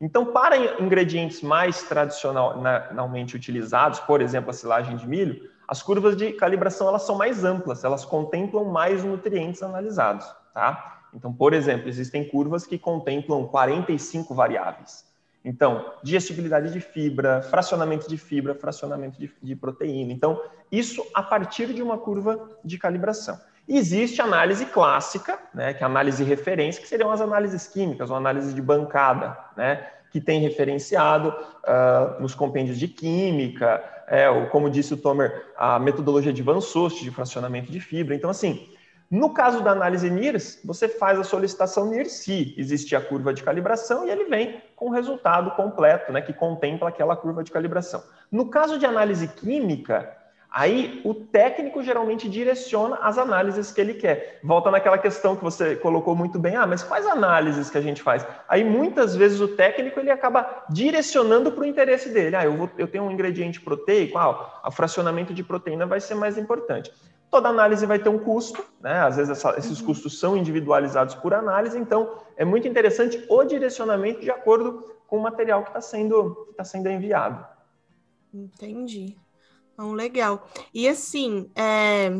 Então, 0.00 0.26
para 0.32 0.82
ingredientes 0.82 1.40
mais 1.40 1.84
tradicionalmente 1.84 3.36
utilizados, 3.36 4.00
por 4.00 4.20
exemplo, 4.20 4.50
a 4.50 4.52
silagem 4.52 4.96
de 4.96 5.06
milho, 5.06 5.48
as 5.68 5.84
curvas 5.84 6.16
de 6.16 6.32
calibração 6.32 6.88
elas 6.88 7.02
são 7.02 7.14
mais 7.14 7.44
amplas, 7.44 7.84
elas 7.84 8.04
contemplam 8.04 8.64
mais 8.64 9.04
nutrientes 9.04 9.62
analisados, 9.62 10.26
tá? 10.52 11.00
Então, 11.14 11.32
por 11.32 11.54
exemplo, 11.54 11.88
existem 11.88 12.28
curvas 12.28 12.66
que 12.66 12.76
contemplam 12.76 13.46
45 13.46 14.34
variáveis. 14.34 15.06
Então, 15.44 15.92
digestibilidade 16.02 16.72
de 16.72 16.80
fibra, 16.80 17.40
fracionamento 17.40 18.08
de 18.08 18.18
fibra, 18.18 18.52
fracionamento 18.52 19.16
de, 19.16 19.30
de 19.40 19.54
proteína. 19.54 20.12
Então, 20.12 20.42
isso 20.72 21.06
a 21.14 21.22
partir 21.22 21.72
de 21.72 21.84
uma 21.84 21.96
curva 21.96 22.50
de 22.64 22.76
calibração. 22.78 23.38
Existe 23.68 24.22
análise 24.22 24.64
clássica, 24.66 25.38
né, 25.52 25.74
que 25.74 25.82
é 25.82 25.86
a 25.86 25.88
análise 25.88 26.22
de 26.22 26.28
referência, 26.28 26.80
que 26.80 26.88
seriam 26.88 27.10
as 27.10 27.20
análises 27.20 27.66
químicas, 27.66 28.10
ou 28.10 28.16
análise 28.16 28.54
de 28.54 28.62
bancada, 28.62 29.36
né, 29.56 29.86
que 30.10 30.20
tem 30.20 30.40
referenciado 30.40 31.28
uh, 31.28 32.20
nos 32.20 32.34
compêndios 32.34 32.78
de 32.78 32.88
química, 32.88 33.82
é, 34.06 34.30
ou, 34.30 34.46
como 34.46 34.70
disse 34.70 34.94
o 34.94 34.96
Tomer, 34.96 35.52
a 35.56 35.78
metodologia 35.78 36.32
de 36.32 36.42
Van 36.42 36.60
Soest, 36.60 37.02
de 37.02 37.10
fracionamento 37.10 37.72
de 37.72 37.80
fibra. 37.80 38.14
Então, 38.14 38.30
assim, 38.30 38.68
no 39.10 39.30
caso 39.34 39.62
da 39.62 39.72
análise 39.72 40.08
NIRS, 40.08 40.60
você 40.64 40.88
faz 40.88 41.18
a 41.18 41.24
solicitação 41.24 41.90
NIRS 41.90 42.12
se 42.12 42.54
existir 42.56 42.96
a 42.96 43.00
curva 43.00 43.34
de 43.34 43.42
calibração 43.42 44.06
e 44.06 44.10
ele 44.10 44.24
vem 44.24 44.62
com 44.74 44.86
o 44.86 44.92
resultado 44.92 45.50
completo, 45.52 46.12
né, 46.12 46.20
que 46.20 46.32
contempla 46.32 46.88
aquela 46.88 47.16
curva 47.16 47.42
de 47.42 47.50
calibração. 47.50 48.02
No 48.30 48.48
caso 48.48 48.78
de 48.78 48.86
análise 48.86 49.28
química, 49.28 50.16
aí 50.56 51.02
o 51.04 51.12
técnico 51.12 51.82
geralmente 51.82 52.30
direciona 52.30 52.96
as 53.02 53.18
análises 53.18 53.70
que 53.70 53.78
ele 53.78 53.92
quer. 53.92 54.40
Volta 54.42 54.70
naquela 54.70 54.96
questão 54.96 55.36
que 55.36 55.44
você 55.44 55.76
colocou 55.76 56.16
muito 56.16 56.38
bem, 56.38 56.56
ah, 56.56 56.66
mas 56.66 56.82
quais 56.82 57.06
análises 57.06 57.68
que 57.68 57.76
a 57.76 57.80
gente 57.82 58.00
faz? 58.02 58.26
Aí 58.48 58.64
muitas 58.64 59.14
vezes 59.14 59.38
o 59.38 59.48
técnico 59.48 60.00
ele 60.00 60.10
acaba 60.10 60.64
direcionando 60.70 61.52
para 61.52 61.60
o 61.60 61.66
interesse 61.66 62.08
dele. 62.08 62.36
Ah, 62.36 62.46
eu, 62.46 62.56
vou, 62.56 62.70
eu 62.78 62.88
tenho 62.88 63.04
um 63.04 63.10
ingrediente 63.10 63.60
proteico, 63.60 64.16
ah, 64.16 64.62
o 64.66 64.70
fracionamento 64.70 65.34
de 65.34 65.44
proteína 65.44 65.84
vai 65.84 66.00
ser 66.00 66.14
mais 66.14 66.38
importante. 66.38 66.90
Toda 67.30 67.50
análise 67.50 67.84
vai 67.84 67.98
ter 67.98 68.08
um 68.08 68.18
custo, 68.18 68.64
né? 68.80 69.00
Às 69.00 69.16
vezes 69.16 69.32
essa, 69.32 69.58
esses 69.58 69.80
uhum. 69.80 69.86
custos 69.88 70.18
são 70.18 70.38
individualizados 70.38 71.14
por 71.16 71.34
análise, 71.34 71.78
então 71.78 72.14
é 72.34 72.46
muito 72.46 72.66
interessante 72.66 73.22
o 73.28 73.44
direcionamento 73.44 74.22
de 74.22 74.30
acordo 74.30 74.90
com 75.06 75.18
o 75.18 75.22
material 75.22 75.62
que 75.64 75.68
está 75.68 75.82
sendo, 75.82 76.54
tá 76.56 76.64
sendo 76.64 76.88
enviado. 76.88 77.44
Entendi. 78.32 79.18
Então, 79.76 79.92
legal. 79.92 80.48
E 80.72 80.88
assim, 80.88 81.50
é... 81.54 82.10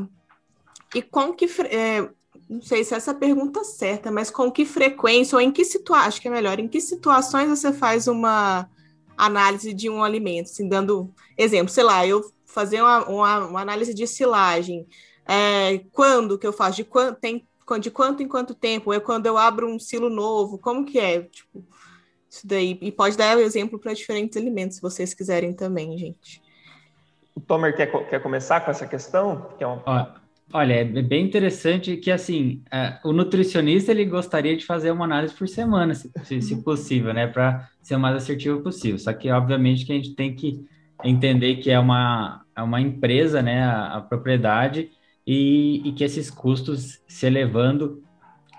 e 0.94 1.00
com 1.00 1.32
que. 1.32 1.46
É... 1.62 2.06
Não 2.48 2.60
sei 2.62 2.84
se 2.84 2.94
essa 2.94 3.12
pergunta 3.12 3.60
é 3.60 3.64
certa, 3.64 4.12
mas 4.12 4.30
com 4.30 4.52
que 4.52 4.64
frequência 4.64 5.34
ou 5.34 5.40
em 5.40 5.50
que 5.50 5.64
situação, 5.64 6.06
acho 6.06 6.20
que 6.20 6.28
é 6.28 6.30
melhor, 6.30 6.60
em 6.60 6.68
que 6.68 6.80
situações 6.80 7.48
você 7.48 7.72
faz 7.72 8.06
uma 8.06 8.70
análise 9.16 9.74
de 9.74 9.90
um 9.90 10.04
alimento, 10.04 10.46
assim, 10.46 10.68
dando 10.68 11.12
exemplo, 11.36 11.72
sei 11.72 11.82
lá, 11.82 12.06
eu 12.06 12.22
fazer 12.44 12.80
uma, 12.80 13.04
uma, 13.08 13.46
uma 13.46 13.60
análise 13.60 13.92
de 13.92 14.06
silagem. 14.06 14.86
É, 15.26 15.78
quando 15.90 16.38
que 16.38 16.46
eu 16.46 16.52
faço? 16.52 16.76
De 16.76 16.84
quando, 16.84 17.16
tem 17.16 17.44
de 17.80 17.90
quanto 17.90 18.22
em 18.22 18.28
quanto 18.28 18.54
tempo? 18.54 18.92
É 18.92 19.00
quando 19.00 19.26
eu 19.26 19.36
abro 19.36 19.68
um 19.68 19.78
silo 19.78 20.08
novo? 20.08 20.56
Como 20.56 20.84
que 20.84 21.00
é? 21.00 21.22
Tipo, 21.22 21.64
isso 22.30 22.46
daí. 22.46 22.78
E 22.80 22.92
pode 22.92 23.16
dar 23.16 23.38
exemplo 23.40 23.78
para 23.78 23.92
diferentes 23.92 24.36
alimentos, 24.36 24.76
se 24.76 24.82
vocês 24.82 25.12
quiserem 25.12 25.52
também, 25.52 25.98
gente. 25.98 26.40
O 27.36 27.40
Tomer 27.40 27.76
quer, 27.76 27.86
quer 28.08 28.20
começar 28.22 28.62
com 28.62 28.70
essa 28.70 28.86
questão? 28.86 29.50
Que 29.58 29.62
é. 29.62 29.68
Olha, 30.52 30.74
é 30.74 30.84
bem 30.84 31.24
interessante 31.24 31.96
que, 31.96 32.10
assim, 32.10 32.62
é, 32.72 32.98
o 33.04 33.12
nutricionista, 33.12 33.90
ele 33.90 34.04
gostaria 34.04 34.56
de 34.56 34.64
fazer 34.64 34.90
uma 34.90 35.04
análise 35.04 35.34
por 35.34 35.46
semana, 35.46 35.92
se, 35.94 36.40
se 36.40 36.62
possível, 36.62 37.12
né, 37.12 37.26
para 37.26 37.68
ser 37.82 37.96
o 37.96 38.00
mais 38.00 38.16
assertivo 38.16 38.62
possível. 38.62 38.98
Só 38.98 39.12
que, 39.12 39.30
obviamente, 39.30 39.84
que 39.84 39.92
a 39.92 39.96
gente 39.96 40.14
tem 40.14 40.34
que 40.34 40.64
entender 41.04 41.56
que 41.56 41.70
é 41.70 41.78
uma, 41.78 42.42
é 42.56 42.62
uma 42.62 42.80
empresa, 42.80 43.42
né, 43.42 43.64
a, 43.64 43.96
a 43.96 44.00
propriedade, 44.00 44.90
e, 45.26 45.82
e, 45.84 45.92
que 45.92 46.04
esses 46.04 46.30
custos 46.30 47.02
se 47.08 47.26
elevando, 47.26 48.02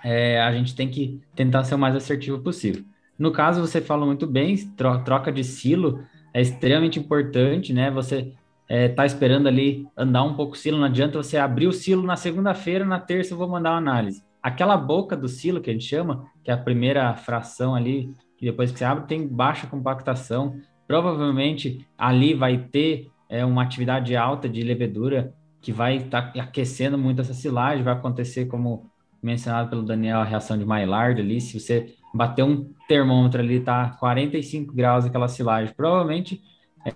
é, 0.03 0.41
a 0.41 0.51
gente 0.53 0.75
tem 0.75 0.89
que 0.89 1.21
tentar 1.33 1.63
ser 1.63 1.75
o 1.75 1.79
mais 1.79 1.95
assertivo 1.95 2.39
possível. 2.39 2.83
No 3.17 3.31
caso, 3.31 3.61
você 3.61 3.81
falou 3.81 4.05
muito 4.05 4.27
bem, 4.27 4.55
troca 4.75 5.31
de 5.31 5.43
silo 5.43 6.03
é 6.33 6.41
extremamente 6.41 6.99
importante, 6.99 7.73
né? 7.73 7.89
Você 7.89 8.33
é, 8.69 8.89
tá 8.89 9.05
esperando 9.05 9.47
ali 9.47 9.87
andar 9.95 10.23
um 10.23 10.33
pouco 10.33 10.53
o 10.53 10.57
silo, 10.57 10.77
não 10.77 10.85
adianta 10.85 11.17
você 11.17 11.37
abrir 11.37 11.67
o 11.67 11.73
silo 11.73 12.03
na 12.03 12.15
segunda-feira, 12.15 12.83
na 12.83 12.99
terça 12.99 13.33
eu 13.33 13.37
vou 13.37 13.47
mandar 13.47 13.71
uma 13.71 13.77
análise. 13.77 14.23
Aquela 14.43 14.77
boca 14.77 15.15
do 15.15 15.27
silo 15.27 15.61
que 15.61 15.69
a 15.69 15.73
gente 15.73 15.85
chama, 15.85 16.25
que 16.43 16.51
é 16.51 16.53
a 16.53 16.57
primeira 16.57 17.15
fração 17.15 17.75
ali, 17.75 18.11
que 18.37 18.45
depois 18.45 18.71
que 18.71 18.79
você 18.79 18.85
abre 18.85 19.07
tem 19.07 19.27
baixa 19.27 19.67
compactação, 19.67 20.59
provavelmente 20.87 21.85
ali 21.97 22.33
vai 22.33 22.57
ter 22.57 23.09
é, 23.29 23.43
uma 23.43 23.63
atividade 23.63 24.15
alta 24.15 24.47
de 24.47 24.61
levedura 24.61 25.33
que 25.61 25.71
vai 25.71 25.97
estar 25.97 26.33
tá 26.33 26.41
aquecendo 26.41 26.97
muito 26.97 27.21
essa 27.21 27.33
silagem, 27.33 27.83
vai 27.83 27.93
acontecer 27.93 28.45
como 28.45 28.89
mencionado 29.21 29.69
pelo 29.69 29.81
Daniel, 29.81 30.19
a 30.19 30.23
reação 30.23 30.57
de 30.57 30.65
Maillard 30.65 31.19
ali, 31.19 31.41
se 31.41 31.59
você 31.59 31.93
bater 32.13 32.43
um 32.43 32.71
termômetro 32.87 33.41
ali, 33.41 33.59
tá 33.59 33.89
45 33.99 34.73
graus 34.73 35.05
aquela 35.05 35.27
silagem, 35.27 35.73
provavelmente 35.75 36.41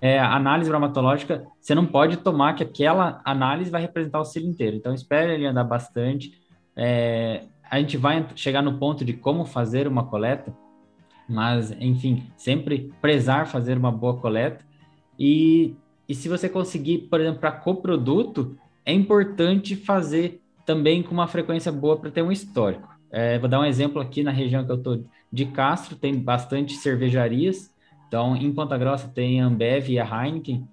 é, 0.00 0.18
análise 0.18 0.70
bromatológica, 0.70 1.46
você 1.60 1.74
não 1.74 1.86
pode 1.86 2.18
tomar 2.18 2.54
que 2.54 2.62
aquela 2.62 3.20
análise 3.24 3.70
vai 3.70 3.82
representar 3.82 4.20
o 4.20 4.24
ciclo 4.24 4.48
inteiro. 4.48 4.76
Então, 4.76 4.94
espere 4.94 5.34
ele 5.34 5.46
andar 5.46 5.64
bastante. 5.64 6.32
É, 6.76 7.44
a 7.70 7.78
gente 7.78 7.96
vai 7.96 8.26
chegar 8.34 8.62
no 8.62 8.78
ponto 8.78 9.04
de 9.04 9.12
como 9.12 9.44
fazer 9.44 9.86
uma 9.86 10.04
coleta, 10.04 10.54
mas, 11.28 11.70
enfim, 11.72 12.26
sempre 12.36 12.92
prezar 13.00 13.46
fazer 13.46 13.76
uma 13.76 13.92
boa 13.92 14.16
coleta. 14.16 14.64
E, 15.18 15.74
e 16.08 16.14
se 16.14 16.28
você 16.28 16.48
conseguir, 16.48 17.08
por 17.10 17.20
exemplo, 17.20 17.40
para 17.40 17.52
coproduto, 17.52 18.56
é 18.84 18.92
importante 18.92 19.76
fazer 19.76 20.40
também 20.64 21.02
com 21.02 21.12
uma 21.12 21.26
frequência 21.26 21.72
boa 21.72 21.96
para 21.98 22.10
ter 22.10 22.22
um 22.22 22.32
histórico. 22.32 22.88
É, 23.10 23.38
vou 23.38 23.48
dar 23.48 23.60
um 23.60 23.64
exemplo 23.64 24.00
aqui 24.00 24.22
na 24.22 24.30
região 24.30 24.64
que 24.64 24.72
eu 24.72 24.76
estou 24.76 25.04
de 25.30 25.46
Castro, 25.46 25.96
tem 25.96 26.14
bastante 26.18 26.74
cervejarias 26.74 27.71
então, 28.12 28.36
em 28.36 28.52
Ponta 28.52 28.76
Grossa 28.76 29.08
tem 29.08 29.40
a 29.40 29.46
Ambev 29.46 29.88
e 29.88 29.98
a 29.98 30.04
Heineken. 30.04 30.68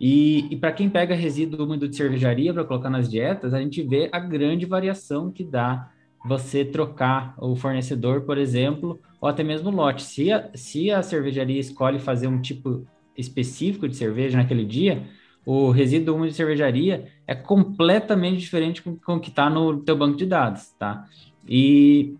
E, 0.00 0.46
e 0.50 0.56
para 0.56 0.72
quem 0.72 0.88
pega 0.88 1.14
resíduo 1.14 1.66
úmido 1.66 1.86
de 1.86 1.94
cervejaria 1.94 2.54
para 2.54 2.64
colocar 2.64 2.88
nas 2.88 3.10
dietas, 3.10 3.52
a 3.52 3.60
gente 3.60 3.82
vê 3.82 4.08
a 4.10 4.18
grande 4.18 4.64
variação 4.64 5.30
que 5.30 5.44
dá 5.44 5.90
você 6.24 6.64
trocar 6.64 7.34
o 7.36 7.54
fornecedor, 7.54 8.22
por 8.22 8.38
exemplo, 8.38 8.98
ou 9.20 9.28
até 9.28 9.44
mesmo 9.44 9.68
o 9.68 9.74
lote. 9.74 10.02
Se 10.02 10.32
a, 10.32 10.48
se 10.54 10.90
a 10.90 11.02
cervejaria 11.02 11.60
escolhe 11.60 11.98
fazer 11.98 12.28
um 12.28 12.40
tipo 12.40 12.86
específico 13.14 13.86
de 13.86 13.94
cerveja 13.94 14.38
naquele 14.38 14.64
dia, 14.64 15.02
o 15.44 15.70
resíduo 15.70 16.14
úmido 16.14 16.30
de 16.30 16.36
cervejaria 16.36 17.08
é 17.26 17.34
completamente 17.34 18.40
diferente 18.40 18.80
com, 18.80 18.96
com 18.96 19.16
o 19.16 19.20
que 19.20 19.28
está 19.28 19.50
no 19.50 19.80
teu 19.80 19.98
banco 19.98 20.16
de 20.16 20.24
dados, 20.24 20.70
tá? 20.78 21.04
E, 21.46 22.14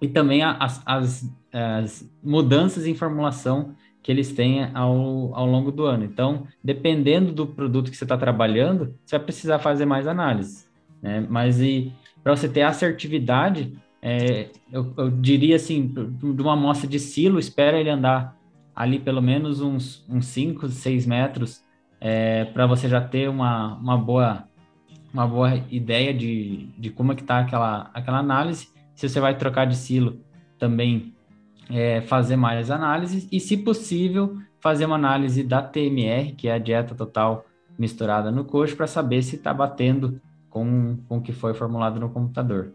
e 0.00 0.06
também 0.06 0.44
as, 0.44 0.80
as, 0.86 1.28
as 1.52 2.08
mudanças 2.22 2.86
em 2.86 2.94
formulação 2.94 3.74
que 4.06 4.12
eles 4.12 4.32
têm 4.32 4.70
ao, 4.72 5.34
ao 5.34 5.44
longo 5.44 5.72
do 5.72 5.84
ano. 5.84 6.04
Então, 6.04 6.46
dependendo 6.62 7.32
do 7.32 7.44
produto 7.44 7.90
que 7.90 7.96
você 7.96 8.04
está 8.04 8.16
trabalhando, 8.16 8.94
você 9.04 9.18
vai 9.18 9.24
precisar 9.24 9.58
fazer 9.58 9.84
mais 9.84 10.06
análise. 10.06 10.64
Né? 11.02 11.26
Mas 11.28 11.60
e 11.60 11.92
para 12.22 12.36
você 12.36 12.48
ter 12.48 12.62
assertividade, 12.62 13.76
é, 14.00 14.50
eu, 14.72 14.94
eu, 14.96 15.10
diria 15.10 15.56
assim, 15.56 15.88
de 15.88 16.40
uma 16.40 16.52
amostra 16.52 16.88
de 16.88 17.00
silo, 17.00 17.40
espera 17.40 17.80
ele 17.80 17.90
andar 17.90 18.36
ali 18.76 19.00
pelo 19.00 19.20
menos 19.20 19.60
uns, 19.60 20.06
uns 20.08 20.26
5, 20.26 20.68
6 20.68 21.04
metros, 21.04 21.64
é, 22.00 22.44
para 22.44 22.64
você 22.64 22.88
já 22.88 23.00
ter 23.00 23.28
uma, 23.28 23.74
uma, 23.74 23.98
boa, 23.98 24.44
uma 25.12 25.26
boa 25.26 25.56
ideia 25.68 26.14
de, 26.14 26.68
de 26.78 26.90
como 26.90 27.10
é 27.10 27.16
que 27.16 27.22
está 27.22 27.40
aquela, 27.40 27.90
aquela 27.92 28.18
análise. 28.18 28.68
Se 28.94 29.08
você 29.08 29.18
vai 29.18 29.36
trocar 29.36 29.64
de 29.64 29.76
silo, 29.76 30.20
também 30.60 31.15
é, 31.70 32.00
fazer 32.00 32.36
mais 32.36 32.70
análises 32.70 33.28
e, 33.30 33.40
se 33.40 33.56
possível, 33.56 34.38
fazer 34.60 34.86
uma 34.86 34.96
análise 34.96 35.42
da 35.42 35.62
TMR, 35.62 36.32
que 36.32 36.48
é 36.48 36.54
a 36.54 36.58
dieta 36.58 36.94
total 36.94 37.46
misturada 37.78 38.30
no 38.30 38.44
coxo, 38.44 38.76
para 38.76 38.86
saber 38.86 39.22
se 39.22 39.36
está 39.36 39.52
batendo 39.52 40.20
com, 40.48 40.98
com 41.08 41.18
o 41.18 41.22
que 41.22 41.32
foi 41.32 41.54
formulado 41.54 42.00
no 42.00 42.08
computador. 42.08 42.72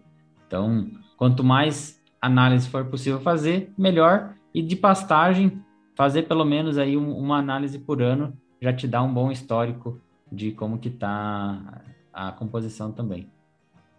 Então, 0.47 0.89
quanto 1.17 1.43
mais 1.43 1.99
análise 2.21 2.69
for 2.69 2.85
possível 2.85 3.19
fazer, 3.19 3.73
melhor. 3.77 4.35
E 4.53 4.61
de 4.61 4.75
pastagem, 4.75 5.61
fazer 5.95 6.23
pelo 6.23 6.45
menos 6.45 6.77
aí 6.77 6.95
um, 6.95 7.17
uma 7.17 7.37
análise 7.37 7.79
por 7.79 8.01
ano 8.01 8.37
já 8.61 8.71
te 8.71 8.87
dá 8.87 9.01
um 9.01 9.11
bom 9.11 9.31
histórico 9.31 9.99
de 10.31 10.51
como 10.51 10.77
que 10.77 10.89
está 10.89 11.81
a 12.13 12.31
composição 12.31 12.91
também. 12.91 13.27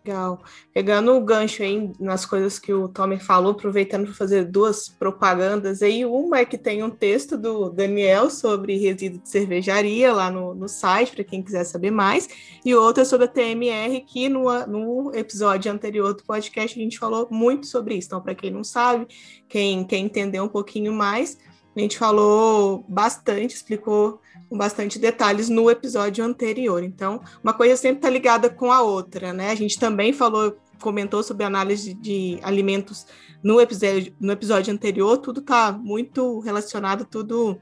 Legal. 0.05 0.43
Pegando 0.75 1.13
o 1.13 1.21
gancho 1.21 1.63
aí 1.63 1.93
nas 2.01 2.27
coisas 2.27 2.59
que 2.59 2.73
o 2.73 2.89
Tommy 2.89 3.21
falou, 3.21 3.53
aproveitando 3.53 4.07
para 4.07 4.15
fazer 4.15 4.45
duas 4.45 4.89
propagandas 4.89 5.81
aí. 5.81 6.05
Uma 6.05 6.41
é 6.41 6.45
que 6.45 6.59
tem 6.59 6.83
um 6.83 6.91
texto 6.91 7.39
do 7.39 7.71
Daniel 7.71 8.29
sobre 8.29 8.77
resíduo 8.77 9.21
de 9.21 9.29
cervejaria 9.29 10.13
lá 10.13 10.29
no, 10.29 10.55
no 10.57 10.69
site, 10.69 11.15
para 11.15 11.23
quem 11.23 11.41
quiser 11.41 11.63
saber 11.63 11.93
mais. 11.93 12.29
E 12.65 12.75
outra 12.75 13.05
sobre 13.05 13.27
a 13.27 13.29
TMR, 13.29 14.01
que 14.01 14.29
no, 14.29 14.45
no 14.67 15.15
episódio 15.15 15.71
anterior 15.71 16.15
do 16.15 16.25
podcast 16.25 16.77
a 16.77 16.83
gente 16.83 16.99
falou 16.99 17.29
muito 17.31 17.69
sobre 17.69 17.95
isso. 17.95 18.09
Então, 18.09 18.21
para 18.21 18.35
quem 18.35 18.51
não 18.51 18.65
sabe, 18.65 19.07
quem 19.49 19.85
quer 19.85 19.99
entender 19.99 20.41
um 20.41 20.49
pouquinho 20.49 20.93
mais, 20.93 21.39
a 21.77 21.81
gente 21.81 21.97
falou 21.97 22.85
bastante, 22.89 23.55
explicou 23.55 24.21
com 24.53 24.59
bastante 24.59 24.99
detalhes 24.99 25.49
no 25.49 25.71
episódio 25.71 26.23
anterior. 26.23 26.85
Então, 26.85 27.23
uma 27.43 27.55
coisa 27.55 27.75
sempre 27.75 27.97
está 27.97 28.11
ligada 28.11 28.51
com 28.51 28.71
a 28.71 28.83
outra, 28.83 29.33
né? 29.33 29.51
A 29.51 29.55
gente 29.55 29.79
também 29.79 30.13
falou, 30.13 30.59
comentou 30.79 31.23
sobre 31.23 31.43
análise 31.43 31.95
de 31.95 32.39
alimentos 32.43 33.07
no 33.43 33.59
episódio, 33.63 34.15
no 34.21 34.31
episódio 34.31 34.71
anterior, 34.71 35.17
tudo 35.17 35.41
está 35.41 35.73
muito 35.73 36.39
relacionado, 36.41 37.07
tudo 37.07 37.59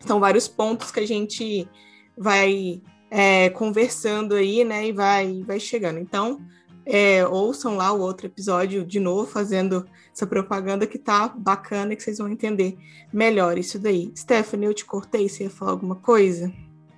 são 0.00 0.20
vários 0.20 0.46
pontos 0.46 0.90
que 0.90 1.00
a 1.00 1.06
gente 1.06 1.66
vai 2.14 2.82
é, 3.10 3.48
conversando 3.48 4.34
aí, 4.34 4.64
né? 4.64 4.88
E 4.88 4.92
vai, 4.92 5.42
vai 5.46 5.58
chegando. 5.58 5.98
Então, 5.98 6.42
é, 6.84 7.26
ouçam 7.26 7.74
lá 7.74 7.90
o 7.90 8.00
outro 8.02 8.26
episódio 8.26 8.84
de 8.84 9.00
novo, 9.00 9.30
fazendo 9.30 9.86
essa 10.14 10.26
propaganda 10.26 10.86
que 10.86 10.98
tá 10.98 11.28
bacana, 11.28 11.96
que 11.96 12.02
vocês 12.02 12.18
vão 12.18 12.28
entender 12.28 12.76
melhor 13.12 13.56
isso 13.56 13.78
daí. 13.78 14.12
Stephanie, 14.16 14.66
eu 14.66 14.74
te 14.74 14.84
cortei, 14.84 15.28
você 15.28 15.44
ia 15.44 15.50
falar 15.50 15.72
alguma 15.72 15.96
coisa? 15.96 16.52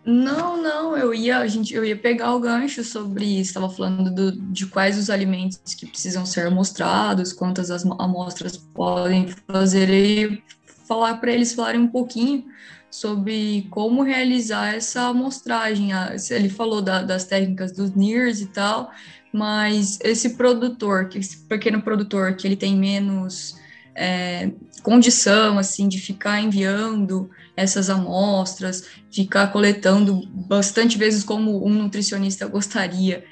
Não, 0.07 0.61
não, 0.61 0.97
eu 0.97 1.15
ia, 1.15 1.39
a 1.39 1.47
gente, 1.47 1.75
eu 1.75 1.83
ia 1.83 1.97
pegar 1.97 2.35
o 2.35 2.41
gancho 2.41 2.85
sobre 2.85 3.41
estava 3.41 3.71
falando 3.71 4.15
do, 4.15 4.33
de 4.53 4.67
quais 4.67 4.99
os 4.99 5.09
alimentos 5.09 5.75
que 5.75 5.87
precisam 5.87 6.27
ser 6.27 6.47
amostrados, 6.47 7.33
quantas 7.33 7.71
as 7.71 7.87
amostras 7.87 8.57
podem 8.57 9.29
fazer 9.51 9.89
e 9.89 10.43
falar 10.87 11.15
para 11.15 11.33
eles 11.33 11.55
falarem 11.55 11.81
um 11.81 11.89
pouquinho 11.89 12.45
sobre 12.91 13.67
como 13.71 14.03
realizar 14.03 14.75
essa 14.75 15.09
amostragem. 15.09 15.89
Ele 16.31 16.51
falou 16.51 16.83
da, 16.83 17.03
das 17.03 17.25
técnicas 17.25 17.73
dos 17.73 17.95
NIRS 17.95 18.43
e 18.43 18.47
tal, 18.47 18.91
mas 19.35 19.99
esse 20.01 20.37
produtor, 20.37 21.11
esse 21.17 21.39
pequeno 21.39 21.83
produtor 21.83 22.37
que 22.37 22.47
ele 22.47 22.55
tem 22.55 22.77
menos 22.77 23.59
é, 23.93 24.53
condição 24.81 25.59
assim 25.59 25.89
de 25.89 25.99
ficar 25.99 26.41
enviando 26.41 27.29
essas 27.57 27.91
amostras, 27.91 28.87
ficar 29.11 29.49
coletando 29.49 30.25
bastante 30.29 30.97
vezes 30.97 31.25
como 31.25 31.67
um 31.67 31.71
nutricionista 31.71 32.47
gostaria, 32.47 33.25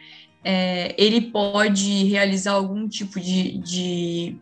é, 0.42 0.92
ele 0.98 1.20
pode 1.20 2.03
realizar 2.07 2.55
algum 2.55 2.88
tipo 2.88 3.20
de, 3.20 3.59
de, 3.59 4.36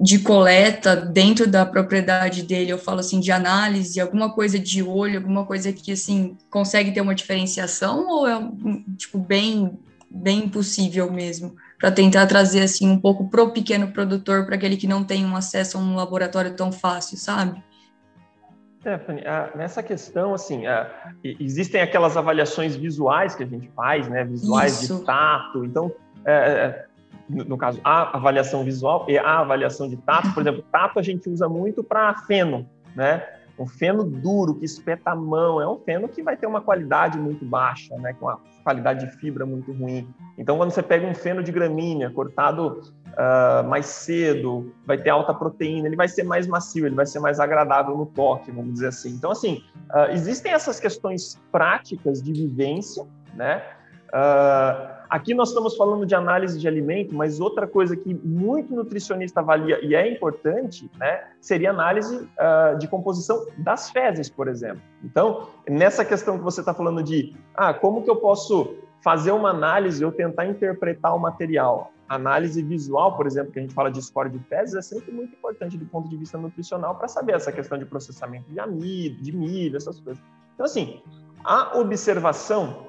de, 0.00 0.20
coleta 0.20 0.94
dentro 0.94 1.44
da 1.44 1.66
propriedade 1.66 2.44
dele, 2.44 2.70
eu 2.70 2.78
falo 2.78 3.00
assim, 3.00 3.18
de 3.18 3.32
análise, 3.32 4.00
alguma 4.00 4.30
coisa 4.32 4.60
de 4.60 4.80
olho, 4.80 5.18
alguma 5.18 5.44
coisa 5.44 5.72
que 5.72 5.90
assim 5.90 6.38
consegue 6.48 6.92
ter 6.92 7.00
uma 7.00 7.16
diferenciação 7.16 8.06
ou 8.08 8.28
é 8.28 8.40
tipo 8.96 9.18
bem 9.18 9.76
bem 10.10 10.44
impossível 10.44 11.10
mesmo, 11.10 11.54
para 11.78 11.90
tentar 11.90 12.26
trazer 12.26 12.62
assim 12.62 12.88
um 12.88 12.98
pouco 12.98 13.28
pro 13.28 13.52
pequeno 13.52 13.92
produtor, 13.92 14.46
para 14.46 14.56
aquele 14.56 14.76
que 14.76 14.86
não 14.86 15.04
tem 15.04 15.24
um 15.24 15.36
acesso 15.36 15.78
a 15.78 15.80
um 15.80 15.94
laboratório 15.94 16.54
tão 16.54 16.72
fácil, 16.72 17.16
sabe? 17.16 17.62
Stephanie, 18.80 19.24
nessa 19.54 19.82
questão, 19.82 20.32
assim, 20.32 20.62
existem 21.22 21.80
aquelas 21.80 22.16
avaliações 22.16 22.76
visuais 22.76 23.34
que 23.34 23.42
a 23.42 23.46
gente 23.46 23.68
faz, 23.76 24.08
né? 24.08 24.24
Visuais 24.24 24.82
Isso. 24.82 24.98
de 24.98 25.04
tato. 25.04 25.64
Então, 25.64 25.92
é, 26.24 26.32
é 26.32 26.88
no 27.28 27.58
caso, 27.58 27.80
a 27.84 28.16
avaliação 28.16 28.64
visual 28.64 29.04
e 29.08 29.18
a 29.18 29.40
avaliação 29.40 29.88
de 29.88 29.96
tato. 29.98 30.32
Por 30.32 30.40
exemplo, 30.40 30.64
tato 30.72 30.98
a 30.98 31.02
gente 31.02 31.28
usa 31.28 31.48
muito 31.48 31.84
para 31.84 32.14
feno, 32.22 32.66
né? 32.96 33.26
Um 33.58 33.66
feno 33.66 34.04
duro 34.04 34.54
que 34.54 34.64
espeta 34.64 35.10
a 35.10 35.16
mão, 35.16 35.60
é 35.60 35.68
um 35.68 35.78
feno 35.80 36.08
que 36.08 36.22
vai 36.22 36.36
ter 36.36 36.46
uma 36.46 36.60
qualidade 36.60 37.18
muito 37.18 37.44
baixa, 37.44 37.96
né? 37.96 38.14
Com 38.14 38.26
uma 38.26 38.40
qualidade 38.68 39.06
de 39.06 39.12
fibra 39.16 39.46
muito 39.46 39.72
ruim. 39.72 40.06
Então, 40.36 40.58
quando 40.58 40.70
você 40.70 40.82
pega 40.82 41.06
um 41.06 41.14
feno 41.14 41.42
de 41.42 41.50
gramínea 41.50 42.10
cortado 42.10 42.82
uh, 43.06 43.66
mais 43.66 43.86
cedo, 43.86 44.74
vai 44.84 44.98
ter 44.98 45.08
alta 45.08 45.32
proteína, 45.32 45.88
ele 45.88 45.96
vai 45.96 46.06
ser 46.06 46.22
mais 46.22 46.46
macio, 46.46 46.84
ele 46.84 46.94
vai 46.94 47.06
ser 47.06 47.18
mais 47.18 47.40
agradável 47.40 47.96
no 47.96 48.04
toque, 48.04 48.50
vamos 48.50 48.74
dizer 48.74 48.88
assim. 48.88 49.12
Então, 49.12 49.30
assim, 49.30 49.64
uh, 49.90 50.12
existem 50.12 50.52
essas 50.52 50.78
questões 50.78 51.40
práticas 51.50 52.22
de 52.22 52.30
vivência, 52.30 53.06
né? 53.34 53.62
Uh, 54.08 54.97
aqui 55.08 55.34
nós 55.34 55.48
estamos 55.48 55.76
falando 55.76 56.04
de 56.04 56.14
análise 56.14 56.58
de 56.58 56.68
alimento, 56.68 57.14
mas 57.14 57.40
outra 57.40 57.66
coisa 57.66 57.96
que 57.96 58.14
muito 58.14 58.74
nutricionista 58.74 59.40
avalia 59.40 59.84
e 59.84 59.94
é 59.94 60.10
importante, 60.12 60.90
né, 60.98 61.24
seria 61.40 61.70
análise 61.70 62.16
uh, 62.16 62.78
de 62.78 62.86
composição 62.88 63.46
das 63.58 63.90
fezes, 63.90 64.28
por 64.28 64.48
exemplo. 64.48 64.82
Então, 65.02 65.48
nessa 65.68 66.04
questão 66.04 66.38
que 66.38 66.44
você 66.44 66.60
está 66.60 66.74
falando 66.74 67.02
de, 67.02 67.34
ah, 67.54 67.72
como 67.72 68.02
que 68.02 68.10
eu 68.10 68.16
posso 68.16 68.74
fazer 69.02 69.32
uma 69.32 69.50
análise 69.50 70.04
ou 70.04 70.12
tentar 70.12 70.46
interpretar 70.46 71.14
o 71.14 71.18
material? 71.18 71.92
Análise 72.08 72.62
visual, 72.62 73.16
por 73.16 73.26
exemplo, 73.26 73.52
que 73.52 73.58
a 73.58 73.62
gente 73.62 73.74
fala 73.74 73.90
de 73.90 74.02
score 74.02 74.30
de 74.30 74.38
fezes, 74.38 74.74
é 74.74 74.82
sempre 74.82 75.12
muito 75.12 75.34
importante 75.34 75.76
do 75.76 75.84
ponto 75.86 76.08
de 76.08 76.16
vista 76.16 76.38
nutricional 76.38 76.94
para 76.94 77.06
saber 77.06 77.34
essa 77.34 77.52
questão 77.52 77.78
de 77.78 77.84
processamento 77.84 78.50
de 78.50 78.58
amido, 78.58 79.22
de 79.22 79.30
milho, 79.36 79.76
essas 79.76 80.00
coisas. 80.00 80.22
Então, 80.54 80.64
assim, 80.64 81.02
a 81.44 81.78
observação 81.78 82.87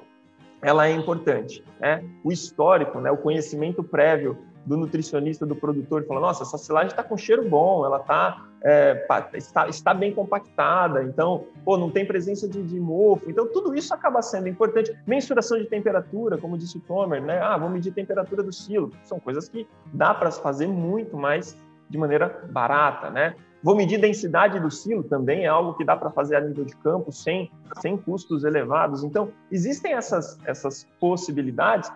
ela 0.62 0.86
é 0.86 0.92
importante. 0.92 1.64
Né? 1.78 2.04
O 2.24 2.32
histórico, 2.32 3.00
né, 3.00 3.10
o 3.10 3.16
conhecimento 3.16 3.82
prévio 3.82 4.38
do 4.64 4.76
nutricionista, 4.76 5.46
do 5.46 5.56
produtor, 5.56 6.04
fala, 6.06 6.20
nossa, 6.20 6.42
essa 6.42 6.58
silagem 6.58 6.90
está 6.90 7.02
com 7.02 7.16
cheiro 7.16 7.48
bom, 7.48 7.84
ela 7.84 7.98
tá, 7.98 8.46
é, 8.62 9.06
está, 9.34 9.68
está 9.68 9.94
bem 9.94 10.12
compactada, 10.12 11.02
então, 11.02 11.46
pô, 11.64 11.78
não 11.78 11.90
tem 11.90 12.06
presença 12.06 12.46
de, 12.46 12.62
de, 12.62 12.78
mofo. 12.78 13.30
Então, 13.30 13.46
tudo 13.50 13.74
isso 13.74 13.94
acaba 13.94 14.20
sendo 14.20 14.48
importante. 14.48 14.94
Mensuração 15.06 15.58
de 15.58 15.64
temperatura, 15.64 16.36
como 16.36 16.58
disse 16.58 16.76
o 16.76 16.80
Tomer, 16.80 17.22
né? 17.22 17.40
Ah, 17.40 17.56
vou 17.56 17.70
medir 17.70 17.90
a 17.90 17.94
temperatura 17.94 18.42
do 18.42 18.52
silo. 18.52 18.92
São 19.02 19.18
coisas 19.18 19.48
que 19.48 19.66
dá 19.94 20.12
para 20.12 20.30
fazer 20.30 20.66
muito 20.66 21.16
mais 21.16 21.56
de 21.88 21.96
maneira 21.98 22.44
barata, 22.50 23.10
né? 23.10 23.34
Vou 23.62 23.76
medir 23.76 24.00
densidade 24.00 24.58
do 24.58 24.70
silo 24.70 25.02
também, 25.02 25.44
é 25.44 25.48
algo 25.48 25.74
que 25.74 25.84
dá 25.84 25.94
para 25.96 26.10
fazer 26.10 26.36
a 26.36 26.40
nível 26.40 26.64
de 26.64 26.74
campo 26.76 27.12
sem, 27.12 27.50
sem 27.80 27.96
custos 27.96 28.44
elevados. 28.44 29.04
Então, 29.04 29.30
existem 29.50 29.92
essas, 29.92 30.38
essas 30.46 30.86
possibilidades. 30.98 31.92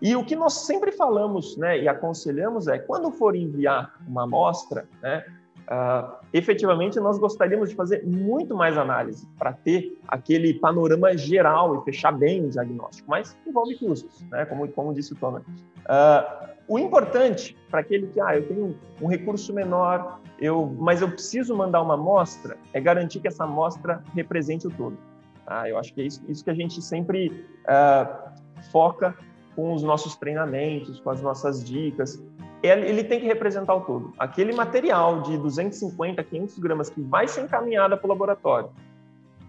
E 0.00 0.16
o 0.16 0.24
que 0.24 0.34
nós 0.34 0.54
sempre 0.66 0.90
falamos 0.90 1.56
né, 1.56 1.78
e 1.78 1.86
aconselhamos 1.86 2.66
é, 2.66 2.78
quando 2.78 3.10
for 3.12 3.36
enviar 3.36 3.94
uma 4.08 4.24
amostra, 4.24 4.88
né, 5.02 5.24
uh, 5.68 6.16
efetivamente 6.32 6.98
nós 7.00 7.18
gostaríamos 7.18 7.70
de 7.70 7.74
fazer 7.74 8.04
muito 8.06 8.54
mais 8.54 8.76
análise 8.76 9.28
para 9.38 9.52
ter 9.52 9.98
aquele 10.08 10.54
panorama 10.54 11.16
geral 11.16 11.76
e 11.76 11.84
fechar 11.84 12.12
bem 12.12 12.44
o 12.44 12.50
diagnóstico, 12.50 13.10
mas 13.10 13.36
envolve 13.46 13.76
custos, 13.76 14.22
né, 14.30 14.44
como, 14.46 14.66
como 14.68 14.94
disse 14.94 15.12
o 15.12 15.16
Thomas. 15.16 15.42
Uh, 15.44 16.52
o 16.68 16.78
importante 16.78 17.56
para 17.70 17.80
aquele 17.80 18.06
que, 18.06 18.20
ah, 18.20 18.36
eu 18.36 18.46
tenho 18.46 18.76
um 19.00 19.06
recurso 19.06 19.52
menor, 19.52 20.20
eu, 20.38 20.74
mas 20.78 21.02
eu 21.02 21.08
preciso 21.10 21.56
mandar 21.56 21.82
uma 21.82 21.94
amostra, 21.94 22.56
é 22.72 22.80
garantir 22.80 23.20
que 23.20 23.28
essa 23.28 23.44
amostra 23.44 24.02
represente 24.14 24.66
o 24.66 24.70
todo. 24.70 24.96
Tá? 25.44 25.68
Eu 25.68 25.78
acho 25.78 25.92
que 25.92 26.00
é 26.00 26.04
isso, 26.04 26.22
isso 26.28 26.44
que 26.44 26.50
a 26.50 26.54
gente 26.54 26.80
sempre 26.80 27.44
uh, 27.64 28.32
foca 28.70 29.14
com 29.54 29.74
os 29.74 29.82
nossos 29.82 30.16
treinamentos, 30.16 31.00
com 31.00 31.10
as 31.10 31.20
nossas 31.20 31.62
dicas. 31.62 32.22
Ele, 32.62 33.02
tem 33.02 33.18
que 33.18 33.26
representar 33.26 33.74
o 33.74 33.80
todo. 33.80 34.12
Aquele 34.18 34.52
material 34.52 35.22
de 35.22 35.36
250, 35.36 36.22
500 36.22 36.58
gramas 36.58 36.88
que 36.88 37.00
vai 37.00 37.26
ser 37.26 37.42
encaminhada 37.42 37.96
para 37.96 38.06
o 38.06 38.10
laboratório, 38.10 38.70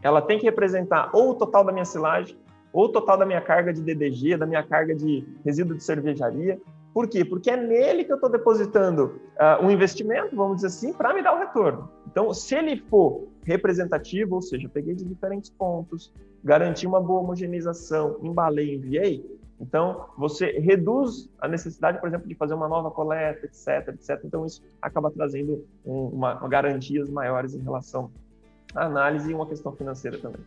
ela 0.02 0.22
tem 0.22 0.40
que 0.40 0.46
representar 0.46 1.12
ou 1.14 1.32
o 1.32 1.36
total 1.36 1.64
da 1.64 1.72
minha 1.72 1.86
silagem, 1.86 2.36
ou 2.72 2.86
o 2.86 2.90
total 2.90 3.18
da 3.18 3.26
minha 3.26 3.40
carga 3.40 3.72
de 3.72 3.82
DDG, 3.82 4.36
da 4.36 4.48
minha 4.48 4.64
carga 4.64 4.96
de 4.96 5.24
resíduo 5.46 5.78
de 5.78 5.84
cervejaria, 5.84 6.60
por 6.94 7.08
quê? 7.08 7.26
Porque 7.26 7.50
é 7.50 7.58
nele 7.58 8.04
que 8.04 8.12
eu 8.12 8.16
estou 8.16 8.30
depositando 8.30 9.20
uh, 9.36 9.66
um 9.66 9.72
investimento, 9.72 10.36
vamos 10.36 10.58
dizer 10.58 10.68
assim, 10.68 10.94
para 10.94 11.12
me 11.14 11.24
dar 11.24 11.36
o 11.36 11.40
retorno. 11.40 11.90
Então, 12.08 12.32
se 12.34 12.54
ele 12.54 12.78
for 12.78 13.28
representativo, 13.44 14.36
ou 14.36 14.42
seja, 14.42 14.70
peguei 14.70 14.94
de 14.94 15.04
diferentes 15.04 15.50
pontos, 15.50 16.14
garanti 16.44 16.86
uma 16.86 17.02
boa 17.02 17.22
homogeneização, 17.22 18.20
embalei, 18.22 18.76
enviei, 18.76 19.26
então 19.60 20.08
você 20.18 20.60
reduz 20.60 21.30
a 21.40 21.48
necessidade, 21.48 22.00
por 22.00 22.08
exemplo, 22.08 22.28
de 22.28 22.36
fazer 22.36 22.54
uma 22.54 22.68
nova 22.68 22.92
coleta, 22.92 23.46
etc, 23.46 23.90
etc. 23.90 24.20
Então 24.26 24.46
isso 24.46 24.62
acaba 24.82 25.10
trazendo 25.12 25.66
um, 25.86 26.08
uma, 26.08 26.38
uma 26.40 26.50
garantias 26.50 27.10
maiores 27.10 27.54
em 27.54 27.62
relação 27.62 28.12
à 28.76 28.86
análise 28.86 29.32
e 29.32 29.34
uma 29.34 29.46
questão 29.46 29.72
financeira 29.74 30.18
também. 30.18 30.42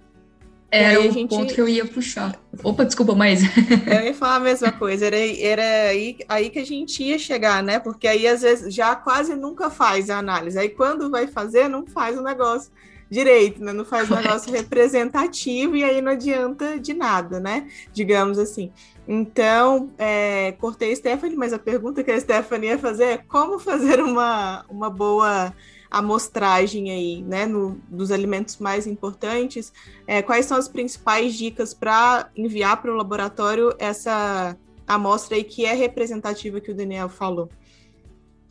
Era 0.71 1.01
o 1.01 1.11
gente... 1.11 1.31
ponto 1.31 1.55
que 1.55 1.61
eu 1.61 1.69
ia 1.69 1.87
puxar. 1.87 2.35
Opa, 2.63 2.85
desculpa, 2.85 3.15
mas. 3.15 3.41
eu 3.87 4.05
ia 4.05 4.15
falar 4.15 4.37
a 4.37 4.41
mesma 4.41 4.73
coisa. 4.73 5.07
Era, 5.07 5.17
era 5.17 5.91
aí, 5.91 6.19
aí 6.29 6.51
que 6.51 6.59
a 6.59 6.67
gente 6.67 7.03
ia 7.03 7.19
chegar, 7.19 7.63
né? 7.63 7.79
Porque 7.79 8.07
aí, 8.07 8.27
às 8.27 8.43
vezes, 8.43 8.75
já 8.75 8.97
quase 8.97 9.35
nunca 9.37 9.71
faz 9.71 10.11
a 10.11 10.19
análise. 10.19 10.59
Aí, 10.59 10.69
quando 10.69 11.09
vai 11.09 11.29
fazer, 11.29 11.69
não 11.69 11.87
faz 11.87 12.19
o 12.19 12.23
negócio 12.23 12.73
direito, 13.09 13.63
né? 13.63 13.73
Não 13.73 13.85
faz 13.85 14.11
o 14.11 14.17
negócio 14.17 14.53
representativo 14.53 15.77
e 15.77 15.85
aí 15.85 16.03
não 16.03 16.13
adianta 16.13 16.79
de 16.79 16.93
nada, 16.93 17.39
né? 17.39 17.69
Digamos 17.93 18.39
assim. 18.39 18.73
Então, 19.09 19.91
é, 19.99 20.53
cortei 20.53 20.93
a 20.93 20.97
Stephanie, 20.97 21.37
mas 21.37 21.53
a 21.53 21.59
pergunta 21.59 22.03
que 22.03 22.11
a 22.11 22.21
Stephanie 22.21 22.71
ia 22.71 22.79
fazer 22.79 23.05
é 23.05 23.17
como 23.19 23.59
fazer 23.59 24.01
uma, 24.01 24.65
uma 24.69 24.91
boa 24.91 25.55
amostragem 25.91 26.91
aí, 26.91 27.23
né, 27.23 27.47
no, 27.47 27.81
dos 27.89 28.11
alimentos 28.11 28.59
mais 28.59 28.87
importantes, 28.87 29.73
é, 30.07 30.21
quais 30.21 30.47
são 30.47 30.57
as 30.57 30.69
principais 30.69 31.35
dicas 31.35 31.73
para 31.73 32.29
enviar 32.37 32.83
para 32.83 32.93
o 32.93 32.97
laboratório 32.97 33.73
essa 33.79 34.57
amostra 34.87 35.37
aí 35.37 35.45
que 35.45 35.65
é 35.65 35.73
representativa 35.73 36.61
que 36.61 36.71
o 36.71 36.75
Daniel 36.75 37.09
falou? 37.09 37.49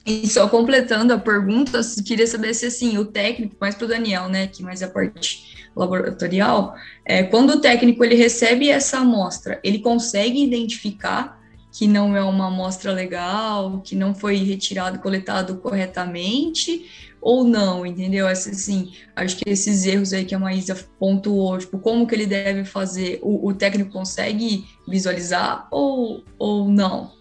E 0.06 0.28
só 0.28 0.47
completando 0.47 1.14
a 1.14 1.18
pergunta, 1.18 1.82
queria 2.06 2.28
saber 2.28 2.53
se 2.53 2.68
assim, 2.68 2.97
o 2.97 3.06
técnico, 3.06 3.56
mais 3.60 3.76
para 3.76 3.86
o 3.86 3.88
Daniel, 3.88 4.30
né, 4.30 4.47
que 4.47 4.64
mais 4.64 4.82
a 4.82 4.88
parte 4.88 5.55
laboratorial, 5.76 6.76
é, 7.04 7.24
quando 7.24 7.52
o 7.52 7.62
técnico 7.62 8.04
ele 8.04 8.16
recebe 8.16 8.70
essa 8.70 9.00
amostra, 9.00 9.60
ele 9.64 9.80
consegue 9.80 10.44
identificar 10.44 11.40
que 11.72 11.88
não 11.88 12.16
é 12.16 12.24
uma 12.24 12.48
amostra 12.48 12.94
legal, 12.94 13.82
que 13.84 13.96
não 13.96 14.16
foi 14.16 14.38
retirado, 14.38 15.00
coletado 15.00 15.58
corretamente, 15.58 16.90
ou 17.20 17.44
não, 17.44 17.86
entendeu? 17.86 18.28
Assim, 18.28 18.94
acho 19.16 19.36
que 19.38 19.50
esses 19.50 19.86
erros 19.86 20.14
aí 20.14 20.24
que 20.24 20.34
a 20.34 20.40
Maísa 20.40 20.78
pontuou, 20.98 21.58
tipo, 21.58 21.78
como 21.80 22.08
que 22.08 22.16
ele 22.16 22.28
deve 22.28 22.64
fazer, 22.64 23.20
o, 23.22 23.50
o 23.50 23.54
técnico 23.54 23.92
consegue 23.92 24.64
visualizar 24.88 25.68
ou, 25.70 26.24
ou 26.38 26.70
não? 26.70 27.12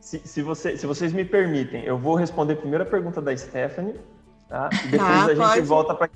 Se, 0.00 0.20
se, 0.24 0.42
você, 0.42 0.76
se 0.76 0.86
vocês 0.86 1.12
me 1.12 1.24
permitem, 1.24 1.82
eu 1.82 1.98
vou 1.98 2.14
responder 2.14 2.52
a 2.52 2.56
primeira 2.56 2.84
pergunta 2.84 3.20
da 3.20 3.36
Stephanie, 3.36 3.94
tá? 4.48 4.68
E 4.84 4.88
depois 4.88 5.10
ah, 5.10 5.24
a 5.24 5.28
gente 5.28 5.38
pode. 5.38 5.60
volta 5.62 5.94
para 5.94 6.08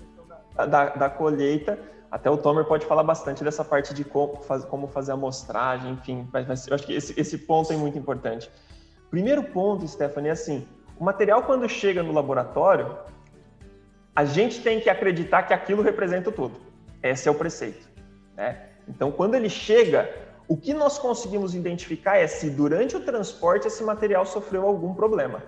da, 0.54 0.88
da, 0.90 1.10
colheita. 1.10 1.78
Até 2.10 2.30
o 2.30 2.36
Tomer 2.36 2.64
pode 2.64 2.84
falar 2.84 3.02
bastante 3.02 3.42
dessa 3.42 3.64
parte 3.64 3.94
de 3.94 4.04
como, 4.04 4.36
faz, 4.42 4.64
como 4.64 4.86
fazer 4.86 5.12
a 5.12 5.14
amostragem, 5.14 5.92
enfim. 5.92 6.28
Mas, 6.32 6.46
mas 6.46 6.66
eu 6.66 6.74
acho 6.74 6.86
que 6.86 6.92
esse, 6.92 7.18
esse 7.18 7.38
ponto 7.38 7.72
é 7.72 7.76
muito 7.76 7.98
importante. 7.98 8.50
Primeiro 9.10 9.42
ponto, 9.44 9.86
Stephanie, 9.88 10.28
é 10.28 10.32
assim: 10.32 10.66
o 10.98 11.04
material, 11.04 11.42
quando 11.42 11.68
chega 11.68 12.02
no 12.02 12.12
laboratório, 12.12 12.96
a 14.14 14.24
gente 14.24 14.62
tem 14.62 14.78
que 14.78 14.90
acreditar 14.90 15.42
que 15.44 15.54
aquilo 15.54 15.82
representa 15.82 16.28
o 16.28 16.32
todo. 16.32 16.60
Esse 17.02 17.28
é 17.28 17.30
o 17.30 17.34
preceito. 17.34 17.88
Né? 18.36 18.68
Então, 18.86 19.10
quando 19.10 19.34
ele 19.34 19.48
chega, 19.48 20.10
o 20.46 20.56
que 20.56 20.74
nós 20.74 20.98
conseguimos 20.98 21.54
identificar 21.54 22.18
é 22.18 22.26
se 22.26 22.50
durante 22.50 22.96
o 22.96 23.00
transporte 23.00 23.66
esse 23.68 23.82
material 23.82 24.26
sofreu 24.26 24.66
algum 24.66 24.94
problema. 24.94 25.42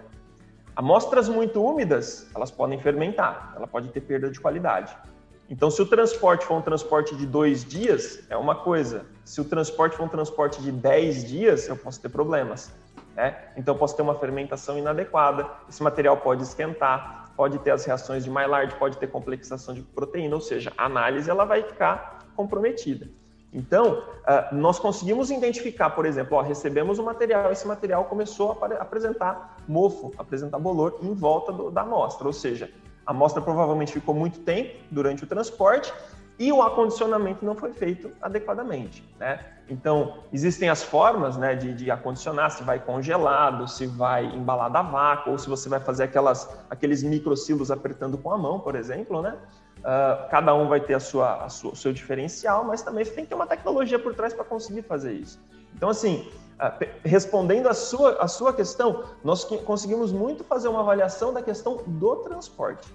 Amostras 0.77 1.29
muito 1.29 1.65
úmidas, 1.65 2.29
elas 2.35 2.51
podem 2.51 2.81
fermentar, 2.81 3.53
ela 3.55 3.67
pode 3.67 3.91
ter 3.91 4.01
perda 4.01 4.29
de 4.29 4.41
qualidade. 4.41 4.97
Então, 5.49 5.71
se 5.71 5.81
o 5.81 5.87
transporte 5.87 6.45
for 6.45 6.57
um 6.57 6.63
transporte 6.63 7.15
de 7.15 7.25
dois 7.27 7.65
dias, 7.65 8.25
é 8.29 8.37
uma 8.37 8.57
coisa. 8.57 9.07
Se 9.25 9.41
o 9.41 9.45
transporte 9.45 9.97
for 9.97 10.03
um 10.03 10.09
transporte 10.09 10.61
de 10.61 10.73
dez 10.73 11.25
dias, 11.25 11.69
eu 11.69 11.77
posso 11.77 12.01
ter 12.01 12.09
problemas. 12.09 12.73
Né? 13.15 13.37
Então, 13.57 13.75
eu 13.75 13.79
posso 13.79 13.95
ter 13.95 14.03
uma 14.03 14.17
fermentação 14.17 14.77
inadequada, 14.77 15.49
esse 15.69 15.81
material 15.81 16.17
pode 16.17 16.43
esquentar, 16.43 17.31
pode 17.37 17.59
ter 17.61 17.71
as 17.71 17.85
reações 17.85 18.25
de 18.25 18.31
Maillard, 18.31 18.75
pode 18.75 18.97
ter 18.99 19.07
complexação 19.07 19.75
de 19.75 19.83
proteína, 19.83 20.35
ou 20.35 20.41
seja, 20.41 20.73
a 20.77 20.87
análise 20.87 21.31
ela 21.31 21.45
vai 21.45 21.63
ficar 21.63 22.27
comprometida. 22.35 23.09
Então, 23.55 24.03
uh, 24.03 24.55
nós 24.55 24.81
conseguimos 24.81 25.31
identificar, 25.31 25.91
por 25.91 26.05
exemplo, 26.05 26.37
ó, 26.37 26.43
recebemos 26.43 26.99
o 26.99 27.05
material, 27.05 27.53
esse 27.53 27.67
material 27.67 28.05
começou 28.07 28.59
a 28.61 28.67
apresentar 28.83 29.57
mofo, 29.69 30.13
apresentar 30.19 30.59
bolor 30.59 30.99
em 31.01 31.15
volta 31.15 31.53
do, 31.53 31.71
da 31.71 31.83
amostra, 31.83 32.27
ou 32.27 32.33
seja, 32.33 32.69
a 33.07 33.13
amostra 33.13 33.41
provavelmente 33.41 33.93
ficou 33.93 34.15
muito 34.15 34.41
tempo 34.41 34.77
durante 34.91 35.23
o 35.23 35.27
transporte 35.27 35.93
e 36.37 36.51
o 36.51 36.61
acondicionamento 36.63 37.45
não 37.45 37.55
foi 37.55 37.73
feito 37.73 38.11
adequadamente, 38.21 39.05
né? 39.21 39.39
Então, 39.69 40.19
existem 40.33 40.69
as 40.69 40.83
formas 40.83 41.37
né, 41.37 41.55
de, 41.55 41.73
de, 41.73 41.91
acondicionar, 41.91 42.51
se 42.51 42.63
vai 42.63 42.79
congelado, 42.79 43.69
se 43.69 43.87
vai 43.87 44.27
embalado 44.27 44.77
a 44.77 44.83
vácuo, 44.83 45.33
ou 45.33 45.39
se 45.39 45.49
você 45.49 45.69
vai 45.69 45.81
fazer 45.81 46.05
aquelas, 46.05 46.49
aqueles 46.69 47.03
microsilos 47.03 47.71
apertando 47.71 48.19
com 48.19 48.31
a 48.33 48.37
mão, 48.37 48.59
por 48.59 48.75
exemplo, 48.75 49.23
né? 49.23 49.37
Uh, 49.85 50.29
cada 50.31 50.55
um 50.55 50.67
vai 50.67 50.81
ter 50.81 50.95
a 50.95 51.01
sua, 51.01 51.45
a 51.45 51.49
sua, 51.51 51.73
o 51.73 51.77
seu 51.77 51.93
diferencial, 51.93 52.65
mas 52.65 52.81
também 52.81 53.05
tem 53.05 53.25
que 53.25 53.29
ter 53.29 53.35
uma 53.35 53.47
tecnologia 53.47 53.99
por 53.99 54.15
trás 54.15 54.33
para 54.33 54.45
conseguir 54.45 54.81
fazer 54.83 55.13
isso. 55.13 55.39
Então, 55.77 55.91
assim, 55.91 56.27
uh, 56.59 56.87
respondendo 57.05 57.69
a 57.69 57.75
sua, 57.75 58.17
a 58.23 58.27
sua 58.27 58.55
questão, 58.55 59.05
nós 59.23 59.45
conseguimos 59.45 60.11
muito 60.11 60.43
fazer 60.43 60.69
uma 60.69 60.81
avaliação 60.81 61.35
da 61.35 61.43
questão 61.43 61.83
do 61.87 62.17
transporte. 62.17 62.89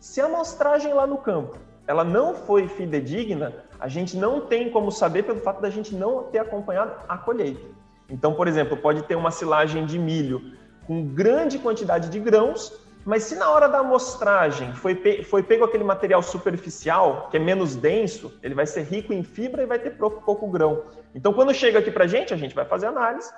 Se 0.00 0.20
a 0.20 0.24
amostragem 0.26 0.92
lá 0.92 1.06
no 1.06 1.18
campo 1.18 1.56
ela 1.86 2.02
não 2.02 2.34
foi 2.34 2.66
fidedigna, 2.66 3.52
a 3.78 3.88
gente 3.88 4.16
não 4.16 4.40
tem 4.40 4.70
como 4.70 4.90
saber 4.90 5.24
pelo 5.24 5.40
fato 5.40 5.60
da 5.60 5.70
gente 5.70 5.94
não 5.94 6.24
ter 6.24 6.38
acompanhado 6.38 6.92
a 7.08 7.18
colheita. 7.18 7.66
Então, 8.08 8.34
por 8.34 8.48
exemplo, 8.48 8.76
pode 8.76 9.02
ter 9.02 9.14
uma 9.14 9.30
silagem 9.30 9.84
de 9.86 9.98
milho 9.98 10.52
com 10.86 11.04
grande 11.04 11.58
quantidade 11.58 12.08
de 12.08 12.18
grãos, 12.18 12.72
mas 13.04 13.24
se 13.24 13.34
na 13.36 13.50
hora 13.50 13.68
da 13.68 13.78
amostragem 13.78 14.72
foi, 14.74 14.94
pe 14.94 15.22
foi 15.24 15.42
pego 15.42 15.64
aquele 15.64 15.84
material 15.84 16.22
superficial, 16.22 17.28
que 17.30 17.36
é 17.36 17.40
menos 17.40 17.76
denso, 17.76 18.38
ele 18.42 18.54
vai 18.54 18.66
ser 18.66 18.82
rico 18.82 19.12
em 19.12 19.22
fibra 19.22 19.62
e 19.62 19.66
vai 19.66 19.78
ter 19.78 19.90
pouco, 19.90 20.22
pouco 20.22 20.46
grão. 20.48 20.84
Então, 21.14 21.32
quando 21.32 21.52
chega 21.52 21.78
aqui 21.78 21.90
para 21.90 22.04
a 22.04 22.08
gente, 22.08 22.32
a 22.32 22.36
gente 22.36 22.54
vai 22.54 22.64
fazer 22.64 22.86
análise 22.86 23.30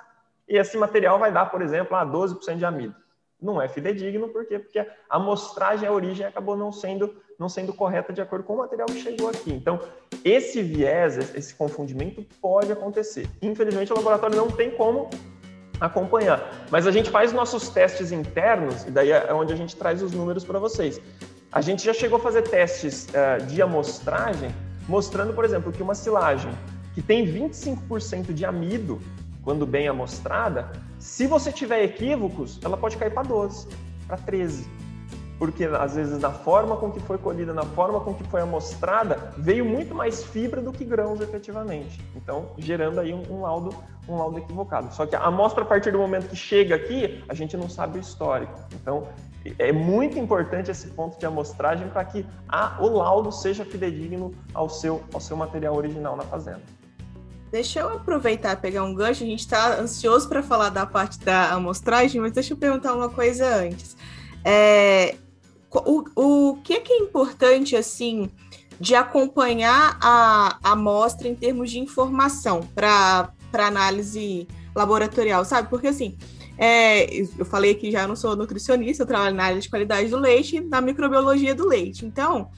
e 0.47 0.57
esse 0.57 0.77
material 0.77 1.19
vai 1.19 1.31
dar, 1.31 1.47
por 1.51 1.61
exemplo, 1.61 1.95
a 1.97 2.05
12% 2.05 2.57
de 2.57 2.65
amido. 2.65 2.95
Não 3.39 3.61
é 3.61 3.67
fidedigno, 3.67 4.29
por 4.29 4.45
quê? 4.45 4.57
Porque 4.57 4.79
a 4.79 4.87
amostragem, 5.09 5.87
a 5.87 5.91
origem 5.91 6.25
acabou 6.25 6.55
não 6.55 6.71
sendo 6.71 7.13
não 7.37 7.47
sendo 7.47 7.71
correta 7.71 8.11
de 8.11 8.19
acordo 8.19 8.43
com 8.43 8.55
o 8.55 8.57
material 8.57 8.87
que 8.87 8.99
chegou 8.99 9.29
aqui. 9.29 9.53
Então, 9.53 9.79
esse 10.25 10.63
viés, 10.63 11.35
esse 11.35 11.53
confundimento 11.53 12.25
pode 12.41 12.71
acontecer. 12.71 13.29
Infelizmente, 13.41 13.93
o 13.93 13.95
laboratório 13.95 14.35
não 14.35 14.49
tem 14.49 14.71
como 14.71 15.09
acompanhar. 15.79 16.67
Mas 16.71 16.87
a 16.87 16.91
gente 16.91 17.09
faz 17.09 17.33
nossos 17.33 17.69
testes 17.69 18.11
internos, 18.11 18.83
e 18.85 18.91
daí 18.91 19.11
é 19.11 19.33
onde 19.33 19.53
a 19.53 19.55
gente 19.55 19.75
traz 19.75 20.01
os 20.01 20.11
números 20.11 20.43
para 20.43 20.59
vocês. 20.59 20.99
A 21.51 21.61
gente 21.61 21.83
já 21.83 21.93
chegou 21.93 22.17
a 22.17 22.21
fazer 22.21 22.43
testes 22.43 23.07
uh, 23.07 23.45
de 23.45 23.61
amostragem, 23.61 24.53
mostrando, 24.87 25.33
por 25.33 25.45
exemplo, 25.45 25.71
que 25.71 25.81
uma 25.81 25.95
silagem 25.95 26.51
que 26.93 27.01
tem 27.01 27.25
25% 27.25 28.33
de 28.33 28.45
amido, 28.45 28.99
quando 29.43 29.65
bem 29.65 29.87
amostrada, 29.87 30.71
se 30.99 31.27
você 31.27 31.51
tiver 31.51 31.83
equívocos, 31.83 32.59
ela 32.63 32.75
pode 32.75 32.97
cair 32.97 33.13
para 33.13 33.23
12, 33.23 33.67
para 34.07 34.17
13 34.17 34.86
porque 35.39 35.65
às 35.65 35.95
vezes 35.95 36.19
na 36.19 36.31
forma 36.31 36.75
com 36.77 36.91
que 36.91 36.99
foi 36.99 37.17
colhida, 37.17 37.53
na 37.53 37.63
forma 37.63 37.99
com 37.99 38.13
que 38.13 38.23
foi 38.25 38.41
amostrada, 38.41 39.33
veio 39.37 39.65
muito 39.65 39.93
mais 39.93 40.23
fibra 40.23 40.61
do 40.61 40.71
que 40.71 40.83
grãos 40.83 41.21
efetivamente. 41.21 42.01
Então, 42.15 42.51
gerando 42.57 42.99
aí 42.99 43.13
um, 43.13 43.23
um 43.31 43.41
laudo, 43.41 43.73
um 44.07 44.17
laudo 44.17 44.39
equivocado. 44.39 44.93
Só 44.93 45.05
que 45.05 45.15
a 45.15 45.21
amostra 45.21 45.63
a 45.63 45.65
partir 45.65 45.91
do 45.91 45.99
momento 45.99 46.29
que 46.29 46.35
chega 46.35 46.75
aqui, 46.75 47.23
a 47.29 47.33
gente 47.33 47.55
não 47.55 47.69
sabe 47.69 47.99
o 47.99 48.01
histórico. 48.01 48.53
Então, 48.73 49.07
é 49.59 49.71
muito 49.71 50.17
importante 50.17 50.71
esse 50.71 50.87
ponto 50.87 51.19
de 51.19 51.25
amostragem 51.25 51.87
para 51.89 52.03
que 52.03 52.25
a, 52.47 52.77
o 52.81 52.89
laudo 52.89 53.31
seja 53.31 53.63
fidedigno 53.63 54.33
ao 54.53 54.69
seu, 54.69 55.03
ao 55.13 55.21
seu 55.21 55.37
material 55.37 55.75
original 55.75 56.15
na 56.15 56.23
fazenda. 56.23 56.61
Deixa 57.51 57.79
eu 57.79 57.93
aproveitar 57.93 58.57
pegar 58.57 58.83
um 58.83 58.93
gancho. 58.93 59.23
A 59.23 59.27
gente 59.27 59.39
está 59.39 59.79
ansioso 59.79 60.27
para 60.27 60.43
falar 60.43 60.69
da 60.69 60.85
parte 60.85 61.19
da 61.19 61.53
amostragem, 61.53 62.19
mas 62.19 62.33
deixa 62.33 62.53
eu 62.53 62.57
perguntar 62.57 62.93
uma 62.93 63.07
coisa 63.07 63.47
antes. 63.47 63.95
É, 64.43 65.15
o, 65.85 66.05
o 66.15 66.57
que 66.63 66.73
é 66.73 66.79
que 66.79 66.93
é 66.93 66.97
importante, 66.97 67.75
assim, 67.75 68.29
de 68.79 68.95
acompanhar 68.95 69.97
a, 70.01 70.57
amostra 70.63 71.27
em 71.27 71.35
termos 71.35 71.71
de 71.71 71.79
informação 71.79 72.61
para 72.75 73.31
análise 73.53 74.47
laboratorial, 74.75 75.43
sabe? 75.43 75.69
Porque, 75.69 75.87
assim, 75.87 76.17
é, 76.57 77.05
eu 77.15 77.45
falei 77.45 77.75
que 77.75 77.91
já 77.91 78.07
não 78.07 78.15
sou 78.15 78.35
nutricionista, 78.35 79.03
eu 79.03 79.07
trabalho 79.07 79.35
na 79.35 79.43
área 79.43 79.59
de 79.59 79.69
qualidade 79.69 80.09
do 80.09 80.17
leite, 80.17 80.59
na 80.59 80.81
microbiologia 80.81 81.53
do 81.53 81.67
leite. 81.67 82.05
Então, 82.05 82.49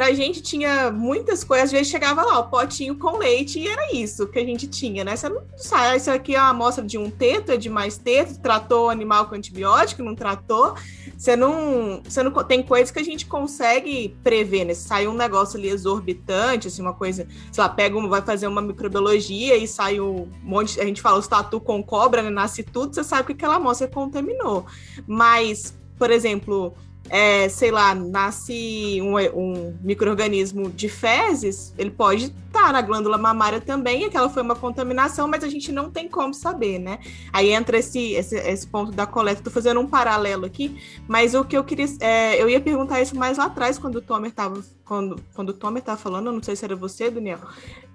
pra 0.00 0.14
gente 0.14 0.40
tinha 0.40 0.90
muitas 0.90 1.44
coisas, 1.44 1.66
às 1.66 1.72
vezes 1.72 1.88
chegava 1.88 2.22
lá, 2.22 2.38
o 2.38 2.48
potinho 2.48 2.96
com 2.96 3.18
leite, 3.18 3.58
e 3.58 3.68
era 3.68 3.94
isso 3.94 4.26
que 4.28 4.38
a 4.38 4.44
gente 4.46 4.66
tinha, 4.66 5.04
né? 5.04 5.14
Você 5.14 5.28
não 5.28 5.42
sabe, 5.58 5.98
isso 5.98 6.10
aqui 6.10 6.34
é 6.34 6.40
uma 6.40 6.48
amostra 6.48 6.82
de 6.82 6.96
um 6.96 7.10
teto, 7.10 7.52
é 7.52 7.58
de 7.58 7.68
mais 7.68 7.98
teto, 7.98 8.40
tratou 8.40 8.86
o 8.86 8.88
animal 8.88 9.26
com 9.26 9.34
antibiótico, 9.34 10.02
não 10.02 10.14
tratou. 10.14 10.74
Você 11.18 11.36
não, 11.36 12.00
você 12.02 12.22
não 12.22 12.32
tem 12.44 12.62
coisas 12.62 12.90
que 12.90 12.98
a 12.98 13.02
gente 13.02 13.26
consegue 13.26 14.16
prever, 14.24 14.64
né? 14.64 14.72
Se 14.72 14.88
sai 14.88 15.06
um 15.06 15.12
negócio 15.12 15.58
ali 15.58 15.68
exorbitante, 15.68 16.68
assim, 16.68 16.80
uma 16.80 16.94
coisa, 16.94 17.28
sei 17.52 17.62
lá, 17.62 17.68
pega 17.68 17.94
um, 17.98 18.08
vai 18.08 18.22
fazer 18.22 18.46
uma 18.46 18.62
microbiologia 18.62 19.54
e 19.58 19.68
sai 19.68 20.00
um 20.00 20.30
monte, 20.42 20.80
a 20.80 20.84
gente 20.86 21.02
fala 21.02 21.18
os 21.18 21.28
tatu 21.28 21.60
com 21.60 21.82
cobra, 21.82 22.22
né? 22.22 22.30
Nasce 22.30 22.62
tudo, 22.62 22.94
você 22.94 23.04
sabe 23.04 23.26
que 23.26 23.32
aquela 23.32 23.56
amostra 23.56 23.86
contaminou. 23.86 24.64
Mas, 25.06 25.76
por 25.98 26.10
exemplo, 26.10 26.74
é, 27.10 27.48
sei 27.48 27.72
lá, 27.72 27.92
nasce 27.92 29.00
um, 29.02 29.16
um 29.36 29.76
microorganismo 29.82 30.70
de 30.70 30.88
fezes, 30.88 31.74
ele 31.76 31.90
pode 31.90 32.26
estar 32.26 32.66
tá 32.66 32.72
na 32.72 32.80
glândula 32.80 33.18
mamária 33.18 33.60
também, 33.60 34.04
aquela 34.04 34.30
foi 34.30 34.42
uma 34.42 34.54
contaminação, 34.54 35.26
mas 35.26 35.42
a 35.42 35.48
gente 35.48 35.72
não 35.72 35.90
tem 35.90 36.08
como 36.08 36.32
saber, 36.32 36.78
né? 36.78 37.00
Aí 37.32 37.50
entra 37.50 37.78
esse, 37.78 38.12
esse, 38.12 38.36
esse 38.36 38.64
ponto 38.64 38.92
da 38.92 39.06
coleta. 39.06 39.40
Estou 39.40 39.52
fazendo 39.52 39.80
um 39.80 39.88
paralelo 39.88 40.46
aqui, 40.46 40.80
mas 41.08 41.34
o 41.34 41.44
que 41.44 41.56
eu 41.56 41.64
queria. 41.64 41.86
É, 41.98 42.40
eu 42.40 42.48
ia 42.48 42.60
perguntar 42.60 43.00
isso 43.00 43.16
mais 43.16 43.38
lá 43.38 43.46
atrás, 43.46 43.76
quando 43.76 43.96
o 43.96 44.00
Tomer 44.00 44.30
estava 44.30 44.62
quando, 44.90 45.22
quando 45.34 45.50
o 45.50 45.54
Tomer 45.54 45.78
estava 45.78 45.96
falando, 46.00 46.32
não 46.32 46.42
sei 46.42 46.56
se 46.56 46.64
era 46.64 46.74
você, 46.74 47.10
Daniel, 47.10 47.38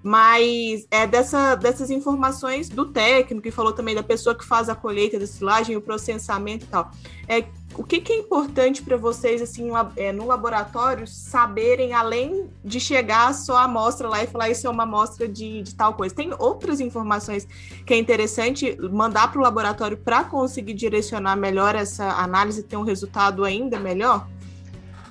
mas 0.02 0.86
é 0.90 1.06
dessa, 1.06 1.54
dessas 1.54 1.90
informações 1.90 2.70
do 2.70 2.86
técnico, 2.86 3.42
que 3.42 3.50
falou 3.50 3.70
também 3.70 3.94
da 3.94 4.02
pessoa 4.02 4.34
que 4.34 4.46
faz 4.46 4.70
a 4.70 4.74
colheita 4.74 5.18
da 5.18 5.26
silagem, 5.26 5.76
o 5.76 5.82
processamento 5.82 6.64
e 6.64 6.68
tal. 6.68 6.90
É, 7.28 7.44
o 7.78 7.84
que, 7.84 8.00
que 8.00 8.12
é 8.12 8.16
importante 8.16 8.82
para 8.82 8.96
vocês, 8.96 9.42
assim, 9.42 9.70
é, 9.96 10.10
no 10.10 10.26
laboratório, 10.26 11.06
saberem, 11.06 11.92
além 11.92 12.48
de 12.64 12.80
chegar 12.80 13.34
só 13.34 13.58
a 13.58 13.64
amostra 13.64 14.08
lá 14.08 14.22
e 14.22 14.26
falar 14.26 14.48
isso 14.48 14.66
é 14.66 14.70
uma 14.70 14.84
amostra 14.84 15.28
de, 15.28 15.62
de 15.62 15.74
tal 15.74 15.94
coisa? 15.94 16.14
Tem 16.14 16.32
outras 16.38 16.80
informações 16.80 17.46
que 17.84 17.92
é 17.92 17.98
interessante 17.98 18.76
mandar 18.90 19.30
para 19.30 19.38
o 19.38 19.42
laboratório 19.42 19.96
para 19.96 20.24
conseguir 20.24 20.74
direcionar 20.74 21.36
melhor 21.36 21.74
essa 21.74 22.04
análise 22.12 22.60
e 22.60 22.64
ter 22.64 22.76
um 22.76 22.82
resultado 22.82 23.44
ainda 23.44 23.78
melhor? 23.78 24.26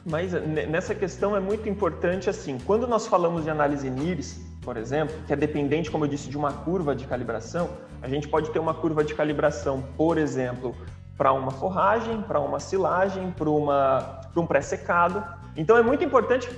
Mas 0.03 0.33
nessa 0.33 0.93
questão 0.93 1.35
é 1.35 1.39
muito 1.39 1.67
importante, 1.69 2.29
assim, 2.29 2.57
quando 2.65 2.87
nós 2.87 3.07
falamos 3.07 3.43
de 3.43 3.49
análise 3.49 3.89
NIRS, 3.89 4.39
por 4.61 4.77
exemplo, 4.77 5.15
que 5.27 5.33
é 5.33 5.35
dependente, 5.35 5.91
como 5.91 6.05
eu 6.05 6.09
disse, 6.09 6.29
de 6.29 6.37
uma 6.37 6.51
curva 6.51 6.95
de 6.95 7.05
calibração, 7.05 7.69
a 8.01 8.07
gente 8.07 8.27
pode 8.27 8.49
ter 8.51 8.59
uma 8.59 8.73
curva 8.73 9.03
de 9.03 9.13
calibração, 9.13 9.83
por 9.95 10.17
exemplo, 10.17 10.75
para 11.17 11.31
uma 11.31 11.51
forragem, 11.51 12.21
para 12.21 12.39
uma 12.39 12.59
silagem, 12.59 13.31
para 13.31 13.49
um 13.49 14.45
pré-secado. 14.45 15.23
Então 15.55 15.77
é 15.77 15.81
muito 15.81 16.03
importante 16.03 16.49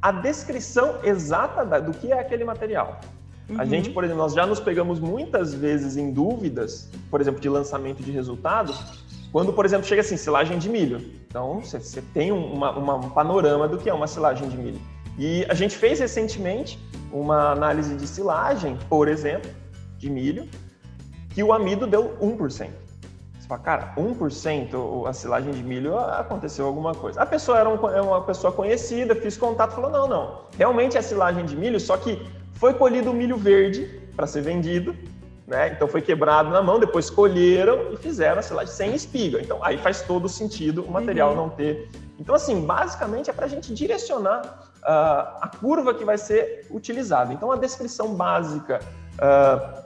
a 0.00 0.12
descrição 0.12 0.96
exata 1.02 1.64
da, 1.64 1.80
do 1.80 1.92
que 1.92 2.12
é 2.12 2.18
aquele 2.18 2.44
material. 2.44 3.00
Uhum. 3.48 3.60
A 3.60 3.64
gente, 3.64 3.90
por 3.90 4.04
exemplo, 4.04 4.22
nós 4.22 4.34
já 4.34 4.46
nos 4.46 4.60
pegamos 4.60 5.00
muitas 5.00 5.52
vezes 5.52 5.96
em 5.96 6.12
dúvidas, 6.12 6.90
por 7.10 7.20
exemplo, 7.20 7.40
de 7.40 7.48
lançamento 7.48 8.02
de 8.02 8.10
resultados, 8.10 9.04
quando, 9.32 9.52
por 9.52 9.64
exemplo, 9.64 9.86
chega 9.86 10.00
assim, 10.00 10.16
silagem 10.16 10.58
de 10.58 10.68
milho. 10.68 10.98
Então, 11.26 11.60
você, 11.60 12.02
tem 12.14 12.32
uma, 12.32 12.70
uma, 12.70 12.94
um 12.96 13.10
panorama 13.10 13.68
do 13.68 13.76
que 13.76 13.90
é 13.90 13.94
uma 13.94 14.06
silagem 14.06 14.48
de 14.48 14.56
milho. 14.56 14.80
E 15.18 15.44
a 15.48 15.54
gente 15.54 15.76
fez 15.76 15.98
recentemente 16.00 16.78
uma 17.12 17.52
análise 17.52 17.94
de 17.94 18.06
silagem, 18.06 18.78
por 18.88 19.08
exemplo, 19.08 19.50
de 19.98 20.08
milho, 20.08 20.48
que 21.30 21.42
o 21.42 21.52
amido 21.52 21.86
deu 21.86 22.16
1% 22.20 22.87
fala, 23.48 23.60
cara, 23.62 23.94
1% 23.96 25.08
a 25.08 25.12
silagem 25.12 25.52
de 25.52 25.62
milho 25.62 25.98
aconteceu 25.98 26.66
alguma 26.66 26.94
coisa. 26.94 27.20
A 27.20 27.26
pessoa 27.26 27.58
era 27.58 27.68
é 27.68 28.00
uma 28.00 28.22
pessoa 28.22 28.52
conhecida, 28.52 29.16
fiz 29.16 29.36
contato, 29.36 29.72
falou: 29.72 29.90
não, 29.90 30.06
não, 30.06 30.40
realmente 30.56 30.98
é 30.98 31.02
silagem 31.02 31.46
de 31.46 31.56
milho, 31.56 31.80
só 31.80 31.96
que 31.96 32.22
foi 32.54 32.74
colhido 32.74 33.10
o 33.10 33.14
milho 33.14 33.38
verde 33.38 33.86
para 34.14 34.26
ser 34.26 34.42
vendido, 34.42 34.94
né? 35.46 35.72
Então 35.72 35.88
foi 35.88 36.02
quebrado 36.02 36.50
na 36.50 36.60
mão, 36.60 36.78
depois 36.78 37.08
colheram 37.08 37.92
e 37.92 37.96
fizeram 37.96 38.40
a 38.40 38.42
silagem 38.42 38.74
sem 38.74 38.94
espiga. 38.94 39.40
Então 39.40 39.64
aí 39.64 39.78
faz 39.78 40.02
todo 40.02 40.28
sentido 40.28 40.84
o 40.84 40.90
material 40.90 41.30
uhum. 41.30 41.36
não 41.36 41.48
ter. 41.48 41.88
Então, 42.18 42.34
assim, 42.34 42.66
basicamente 42.66 43.30
é 43.30 43.32
para 43.32 43.46
a 43.46 43.48
gente 43.48 43.72
direcionar 43.72 44.42
uh, 44.78 45.38
a 45.40 45.50
curva 45.60 45.94
que 45.94 46.04
vai 46.04 46.18
ser 46.18 46.66
utilizada. 46.68 47.32
Então, 47.32 47.52
a 47.52 47.56
descrição 47.56 48.14
básica, 48.14 48.80
uh, 49.14 49.84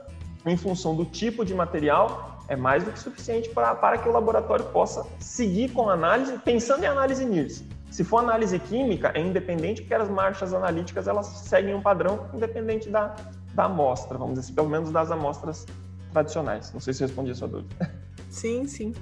em 0.49 0.57
função 0.57 0.95
do 0.95 1.05
tipo 1.05 1.45
de 1.45 1.53
material, 1.53 2.32
é 2.47 2.55
mais 2.55 2.83
do 2.83 2.91
que 2.91 2.99
suficiente 2.99 3.49
para 3.49 3.97
que 3.97 4.07
o 4.07 4.11
laboratório 4.11 4.65
possa 4.65 5.05
seguir 5.19 5.71
com 5.71 5.89
a 5.89 5.93
análise, 5.93 6.37
pensando 6.39 6.83
em 6.83 6.87
análise 6.87 7.25
NIRS. 7.25 7.63
Se 7.89 8.03
for 8.03 8.19
análise 8.19 8.57
química, 8.59 9.11
é 9.13 9.21
independente, 9.21 9.81
porque 9.81 9.93
as 9.93 10.09
marchas 10.09 10.53
analíticas 10.53 11.07
elas 11.07 11.27
seguem 11.27 11.75
um 11.75 11.81
padrão 11.81 12.27
independente 12.33 12.89
da, 12.89 13.15
da 13.53 13.65
amostra, 13.65 14.17
vamos 14.17 14.39
dizer, 14.39 14.53
pelo 14.53 14.69
menos 14.69 14.91
das 14.91 15.11
amostras 15.11 15.65
tradicionais. 16.11 16.73
Não 16.73 16.79
sei 16.79 16.93
se 16.93 17.03
eu 17.03 17.07
respondi 17.07 17.31
a 17.31 17.35
sua 17.35 17.47
dúvida. 17.47 17.91
Sim, 18.29 18.67
sim. 18.67 18.95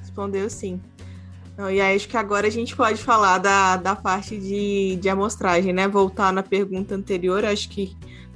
Respondeu 0.00 0.48
sim. 0.48 0.80
e 1.58 1.80
aí 1.82 1.94
acho 1.94 2.08
que 2.08 2.16
agora 2.16 2.46
a 2.46 2.50
gente 2.50 2.74
pode 2.74 2.96
falar 2.96 3.36
da, 3.36 3.76
da 3.76 3.94
parte 3.94 4.38
de, 4.38 4.96
de 4.96 5.08
amostragem, 5.10 5.70
né? 5.70 5.86
Voltar 5.86 6.32
na 6.32 6.42
pergunta 6.42 6.94
anterior, 6.94 7.44
acho 7.44 7.68
que 7.68 7.94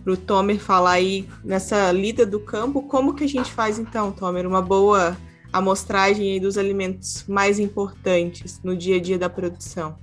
para 0.09 0.14
o 0.14 0.16
Tomer 0.16 0.59
falar 0.59 0.92
aí 0.92 1.28
nessa 1.44 1.92
lida 1.92 2.24
do 2.24 2.40
campo, 2.40 2.80
como 2.82 3.12
que 3.12 3.24
a 3.24 3.28
gente 3.28 3.52
faz 3.52 3.78
então, 3.78 4.11
Tomer, 4.11 4.46
uma 4.46 4.62
boa 4.62 5.14
amostragem 5.52 6.32
aí 6.32 6.40
dos 6.40 6.56
alimentos 6.56 7.26
mais 7.28 7.59
importantes 7.59 8.59
no 8.64 8.74
dia 8.74 8.96
a 8.96 9.00
dia 9.00 9.18
da 9.18 9.28
produção? 9.28 9.98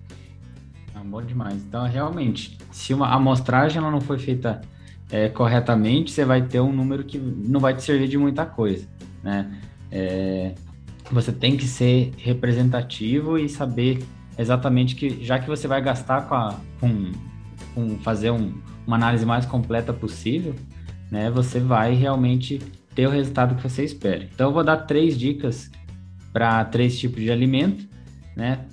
Ah, 0.93 1.01
bom 1.03 1.23
demais. 1.23 1.55
Então, 1.55 1.87
realmente, 1.87 2.55
se 2.71 2.93
uma 2.93 3.11
amostragem 3.15 3.79
ela 3.79 3.89
não 3.89 3.99
foi 3.99 4.19
feita 4.19 4.61
é, 5.09 5.27
corretamente, 5.27 6.11
você 6.11 6.23
vai 6.23 6.43
ter 6.43 6.59
um 6.59 6.71
número 6.71 7.03
que 7.03 7.17
não 7.17 7.59
vai 7.59 7.73
te 7.73 7.81
servir 7.81 8.07
de 8.07 8.17
muita 8.17 8.45
coisa, 8.45 8.87
né? 9.23 9.59
É, 9.91 10.53
você 11.11 11.31
tem 11.31 11.57
que 11.57 11.65
ser 11.65 12.13
representativo 12.17 13.39
e 13.39 13.49
saber 13.49 14.03
exatamente 14.37 14.95
que, 14.95 15.23
já 15.23 15.39
que 15.39 15.47
você 15.47 15.67
vai 15.67 15.81
gastar 15.81 16.27
com, 16.27 16.35
a, 16.35 16.55
com, 16.79 17.11
com 17.73 17.97
fazer 17.99 18.29
um, 18.29 18.53
uma 18.85 18.95
análise 18.95 19.25
mais 19.25 19.45
completa 19.45 19.91
possível, 19.93 20.55
né, 21.09 21.29
você 21.29 21.59
vai 21.59 21.93
realmente 21.93 22.59
ter 22.93 23.07
o 23.07 23.09
resultado 23.09 23.55
que 23.55 23.63
você 23.63 23.83
espera. 23.83 24.27
Então, 24.33 24.47
eu 24.47 24.53
vou 24.53 24.63
dar 24.63 24.77
três 24.77 25.17
dicas 25.17 25.69
para 26.31 26.63
três 26.65 26.99
tipos 26.99 27.21
de 27.21 27.31
alimento, 27.31 27.87
né, 28.35 28.65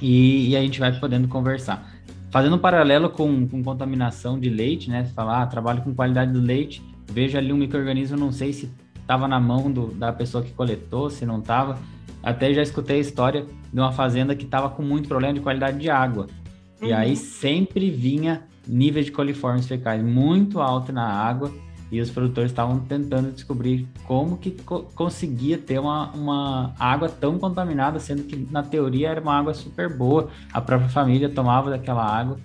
e, 0.00 0.50
e, 0.50 0.56
a 0.56 0.60
gente 0.60 0.80
vai 0.80 0.98
podendo 0.98 1.28
conversar. 1.28 1.90
Fazendo 2.30 2.56
um 2.56 2.58
paralelo 2.58 3.10
com, 3.10 3.46
com 3.46 3.62
contaminação 3.62 4.38
de 4.38 4.48
leite, 4.48 4.90
né, 4.90 5.04
falar, 5.14 5.42
ah, 5.42 5.46
trabalho 5.46 5.82
com 5.82 5.94
qualidade 5.94 6.32
do 6.32 6.40
leite, 6.40 6.82
vejo 7.10 7.38
ali 7.38 7.52
um 7.52 7.56
microorganismo, 7.56 8.16
não 8.16 8.32
sei 8.32 8.52
se 8.52 8.70
estava 9.00 9.28
na 9.28 9.38
mão 9.38 9.70
do, 9.70 9.88
da 9.88 10.12
pessoa 10.12 10.42
que 10.42 10.50
coletou, 10.52 11.10
se 11.10 11.26
não 11.26 11.38
estava. 11.40 11.78
Até 12.22 12.52
já 12.54 12.62
escutei 12.62 12.96
a 12.96 13.00
história 13.00 13.46
de 13.72 13.80
uma 13.80 13.92
fazenda 13.92 14.34
que 14.34 14.44
estava 14.44 14.70
com 14.70 14.82
muito 14.82 15.08
problema 15.08 15.34
de 15.34 15.40
qualidade 15.40 15.78
de 15.78 15.90
água. 15.90 16.26
Uhum. 16.80 16.88
E 16.88 16.92
aí 16.92 17.16
sempre 17.16 17.90
vinha 17.90 18.44
nível 18.66 19.02
de 19.02 19.10
coliformes 19.10 19.66
fecais 19.66 20.02
muito 20.02 20.60
alto 20.60 20.92
na 20.92 21.06
água 21.06 21.52
e 21.90 22.00
os 22.00 22.10
produtores 22.10 22.50
estavam 22.50 22.78
tentando 22.80 23.30
descobrir 23.32 23.86
como 24.06 24.38
que 24.38 24.50
co 24.50 24.84
conseguia 24.94 25.58
ter 25.58 25.78
uma, 25.78 26.10
uma 26.12 26.74
água 26.78 27.08
tão 27.08 27.38
contaminada, 27.38 28.00
sendo 28.00 28.22
que 28.22 28.48
na 28.50 28.62
teoria 28.62 29.10
era 29.10 29.20
uma 29.20 29.38
água 29.38 29.52
super 29.52 29.94
boa, 29.94 30.30
a 30.52 30.60
própria 30.60 30.88
família 30.88 31.28
tomava 31.28 31.68
daquela 31.68 32.02
água 32.02 32.38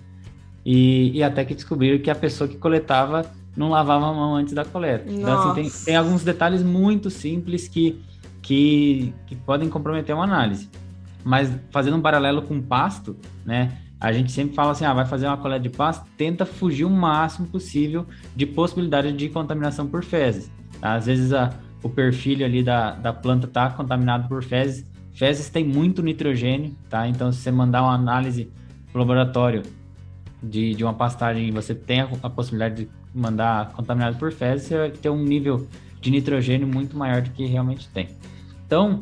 e, 0.66 1.12
e 1.14 1.22
até 1.22 1.46
que 1.46 1.54
descobriram 1.54 1.98
que 1.98 2.10
a 2.10 2.14
pessoa 2.14 2.46
que 2.46 2.58
coletava 2.58 3.24
não 3.56 3.70
lavava 3.70 4.10
a 4.10 4.12
mão 4.12 4.36
antes 4.36 4.52
da 4.52 4.66
coleta. 4.66 5.10
Nossa. 5.10 5.18
Então, 5.18 5.50
assim, 5.50 5.62
tem, 5.62 5.84
tem 5.86 5.96
alguns 5.96 6.22
detalhes 6.22 6.62
muito 6.62 7.08
simples 7.08 7.66
que, 7.66 8.00
que, 8.42 9.14
que 9.26 9.34
podem 9.34 9.68
comprometer 9.70 10.14
uma 10.14 10.24
análise. 10.24 10.68
Mas 11.24 11.50
fazendo 11.70 11.96
um 11.96 12.02
paralelo 12.02 12.42
com 12.42 12.60
pasto, 12.60 13.16
né? 13.46 13.78
A 14.00 14.12
gente 14.12 14.30
sempre 14.30 14.54
fala 14.54 14.72
assim, 14.72 14.84
ah, 14.84 14.94
vai 14.94 15.06
fazer 15.06 15.26
uma 15.26 15.36
coleta 15.36 15.62
de 15.62 15.70
pasto, 15.70 16.06
tenta 16.16 16.46
fugir 16.46 16.84
o 16.84 16.90
máximo 16.90 17.48
possível 17.48 18.06
de 18.34 18.46
possibilidade 18.46 19.12
de 19.12 19.28
contaminação 19.28 19.88
por 19.88 20.04
fezes. 20.04 20.50
Tá? 20.80 20.94
Às 20.94 21.06
vezes 21.06 21.32
a, 21.32 21.52
o 21.82 21.88
perfil 21.88 22.44
ali 22.44 22.62
da, 22.62 22.92
da 22.92 23.12
planta 23.12 23.46
está 23.46 23.70
contaminado 23.70 24.28
por 24.28 24.42
fezes. 24.42 24.86
Fezes 25.12 25.48
tem 25.48 25.64
muito 25.64 26.00
nitrogênio, 26.00 26.76
tá? 26.88 27.08
Então, 27.08 27.32
se 27.32 27.40
você 27.40 27.50
mandar 27.50 27.82
uma 27.82 27.94
análise 27.94 28.52
para 28.92 28.98
o 28.98 29.00
laboratório 29.00 29.62
de, 30.40 30.74
de 30.74 30.84
uma 30.84 30.94
pastagem 30.94 31.48
e 31.48 31.50
você 31.50 31.74
tem 31.74 32.00
a, 32.00 32.08
a 32.22 32.30
possibilidade 32.30 32.84
de 32.84 32.90
mandar 33.12 33.72
contaminado 33.72 34.16
por 34.16 34.30
fezes, 34.30 34.68
você 34.68 34.78
vai 34.78 34.90
ter 34.90 35.10
um 35.10 35.22
nível 35.22 35.66
de 36.00 36.10
nitrogênio 36.12 36.68
muito 36.68 36.96
maior 36.96 37.20
do 37.22 37.30
que 37.30 37.44
realmente 37.46 37.88
tem. 37.88 38.10
Então, 38.64 39.00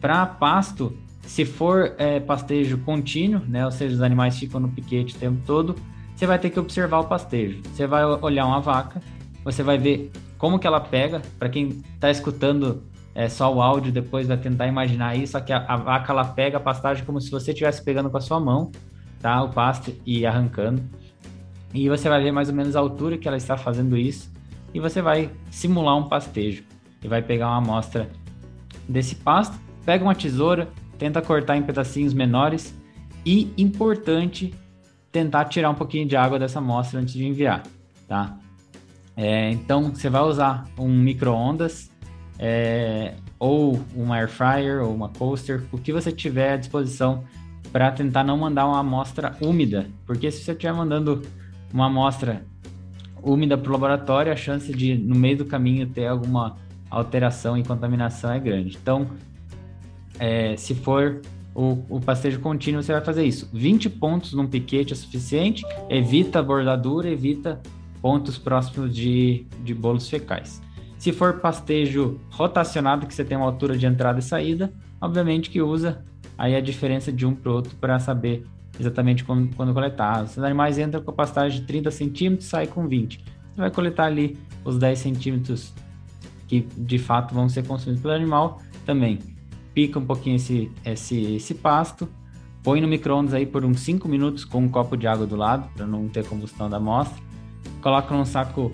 para 0.00 0.24
pasto, 0.24 0.96
se 1.28 1.44
for 1.44 1.94
é, 1.98 2.18
pastejo 2.18 2.78
contínuo, 2.78 3.42
né, 3.46 3.62
ou 3.62 3.70
seja, 3.70 3.94
os 3.94 4.00
animais 4.00 4.38
ficam 4.38 4.58
no 4.58 4.70
piquete 4.70 5.14
o 5.14 5.18
tempo 5.18 5.38
todo, 5.44 5.76
você 6.16 6.26
vai 6.26 6.38
ter 6.38 6.48
que 6.48 6.58
observar 6.58 7.00
o 7.00 7.04
pastejo. 7.04 7.60
Você 7.70 7.86
vai 7.86 8.02
olhar 8.02 8.46
uma 8.46 8.60
vaca, 8.60 8.98
você 9.44 9.62
vai 9.62 9.76
ver 9.76 10.10
como 10.38 10.58
que 10.58 10.66
ela 10.66 10.80
pega. 10.80 11.20
Para 11.38 11.50
quem 11.50 11.82
está 11.94 12.10
escutando 12.10 12.82
é, 13.14 13.28
só 13.28 13.54
o 13.54 13.60
áudio, 13.60 13.92
depois 13.92 14.26
vai 14.26 14.38
tentar 14.38 14.68
imaginar 14.68 15.16
isso, 15.16 15.32
só 15.32 15.40
que 15.40 15.52
a, 15.52 15.58
a 15.68 15.76
vaca 15.76 16.12
ela 16.14 16.24
pega 16.24 16.56
a 16.56 16.60
pastagem 16.60 17.04
como 17.04 17.20
se 17.20 17.30
você 17.30 17.50
estivesse 17.50 17.84
pegando 17.84 18.08
com 18.08 18.16
a 18.16 18.22
sua 18.22 18.40
mão, 18.40 18.72
tá, 19.20 19.42
o 19.42 19.50
pasto 19.50 19.94
e 20.06 20.24
arrancando. 20.24 20.82
E 21.74 21.90
você 21.90 22.08
vai 22.08 22.22
ver 22.22 22.32
mais 22.32 22.48
ou 22.48 22.54
menos 22.54 22.74
a 22.74 22.80
altura 22.80 23.18
que 23.18 23.28
ela 23.28 23.36
está 23.36 23.54
fazendo 23.58 23.98
isso. 23.98 24.32
E 24.72 24.80
você 24.80 25.02
vai 25.02 25.30
simular 25.50 25.94
um 25.98 26.08
pastejo. 26.08 26.64
E 27.02 27.06
vai 27.06 27.20
pegar 27.20 27.48
uma 27.48 27.58
amostra 27.58 28.08
desse 28.88 29.14
pasto, 29.14 29.58
pega 29.84 30.02
uma 30.02 30.14
tesoura, 30.14 30.68
tenta 30.98 31.22
cortar 31.22 31.56
em 31.56 31.62
pedacinhos 31.62 32.12
menores. 32.12 32.74
E 33.24 33.52
importante, 33.56 34.54
tentar 35.12 35.46
tirar 35.46 35.70
um 35.70 35.74
pouquinho 35.74 36.06
de 36.06 36.16
água 36.16 36.38
dessa 36.38 36.58
amostra 36.58 37.00
antes 37.00 37.14
de 37.14 37.26
enviar, 37.26 37.62
tá? 38.06 38.36
É, 39.16 39.50
então, 39.50 39.94
você 39.94 40.08
vai 40.08 40.22
usar 40.22 40.66
um 40.78 40.88
micro-ondas, 40.88 41.90
é, 42.38 43.14
ou 43.38 43.80
um 43.96 44.12
air 44.12 44.28
fryer, 44.28 44.82
ou 44.82 44.94
uma 44.94 45.08
coaster, 45.08 45.64
o 45.72 45.78
que 45.78 45.92
você 45.92 46.12
tiver 46.12 46.52
à 46.52 46.56
disposição 46.56 47.24
para 47.72 47.90
tentar 47.90 48.24
não 48.24 48.38
mandar 48.38 48.66
uma 48.66 48.78
amostra 48.78 49.36
úmida, 49.40 49.88
porque 50.06 50.30
se 50.30 50.42
você 50.42 50.52
estiver 50.52 50.72
mandando 50.72 51.22
uma 51.72 51.86
amostra 51.86 52.44
úmida 53.22 53.58
para 53.58 53.68
o 53.68 53.72
laboratório, 53.72 54.32
a 54.32 54.36
chance 54.36 54.72
de, 54.72 54.96
no 54.96 55.14
meio 55.14 55.38
do 55.38 55.44
caminho, 55.44 55.86
ter 55.86 56.06
alguma 56.06 56.56
alteração 56.90 57.58
e 57.58 57.64
contaminação 57.64 58.32
é 58.32 58.38
grande. 58.38 58.78
Então, 58.80 59.08
é, 60.18 60.56
se 60.56 60.74
for 60.74 61.20
o, 61.54 61.78
o, 61.88 62.00
pastejo 62.00 62.40
contínuo, 62.40 62.82
você 62.82 62.92
vai 62.92 63.04
fazer 63.04 63.24
isso. 63.24 63.48
20 63.52 63.90
pontos 63.90 64.32
num 64.32 64.46
piquete 64.46 64.92
é 64.92 64.96
suficiente, 64.96 65.64
evita 65.88 66.42
bordadura, 66.42 67.08
evita 67.08 67.60
pontos 68.00 68.38
próximos 68.38 68.94
de, 68.94 69.46
de 69.64 69.74
bolos 69.74 70.08
fecais. 70.08 70.62
Se 70.98 71.12
for 71.12 71.40
pastejo 71.40 72.20
rotacionado, 72.30 73.06
que 73.06 73.14
você 73.14 73.24
tem 73.24 73.36
uma 73.36 73.46
altura 73.46 73.76
de 73.76 73.86
entrada 73.86 74.18
e 74.18 74.22
saída, 74.22 74.72
obviamente 75.00 75.50
que 75.50 75.60
usa 75.60 76.04
aí 76.36 76.54
a 76.54 76.60
diferença 76.60 77.12
de 77.12 77.26
um 77.26 77.34
para 77.34 77.50
o 77.50 77.54
outro 77.54 77.74
para 77.76 77.98
saber 77.98 78.44
exatamente 78.78 79.24
quando, 79.24 79.54
quando 79.54 79.74
coletar. 79.74 80.24
Os 80.24 80.38
animais 80.38 80.78
entram 80.78 81.02
com 81.02 81.10
a 81.10 81.14
pastagem 81.14 81.60
de 81.60 81.66
30 81.66 81.90
centímetros 81.90 82.48
saem 82.48 82.68
com 82.68 82.86
20. 82.86 83.18
Você 83.18 83.60
vai 83.60 83.70
coletar 83.70 84.04
ali 84.04 84.38
os 84.64 84.78
10 84.78 84.98
centímetros 84.98 85.74
que 86.46 86.60
de 86.76 86.98
fato 86.98 87.34
vão 87.34 87.48
ser 87.48 87.66
consumidos 87.66 88.00
pelo 88.00 88.14
animal 88.14 88.60
também. 88.86 89.18
Pica 89.74 89.98
um 89.98 90.04
pouquinho 90.04 90.36
esse, 90.36 90.70
esse, 90.84 91.34
esse 91.34 91.54
pasto, 91.54 92.08
põe 92.62 92.80
no 92.80 92.88
micro-ondas 92.88 93.34
aí 93.34 93.46
por 93.46 93.64
uns 93.64 93.80
5 93.80 94.08
minutos 94.08 94.44
com 94.44 94.58
um 94.58 94.68
copo 94.68 94.96
de 94.96 95.06
água 95.06 95.26
do 95.26 95.36
lado, 95.36 95.68
para 95.74 95.86
não 95.86 96.08
ter 96.08 96.26
combustão 96.26 96.68
da 96.68 96.78
amostra. 96.78 97.22
Coloca 97.80 98.14
num 98.14 98.24
saco 98.24 98.72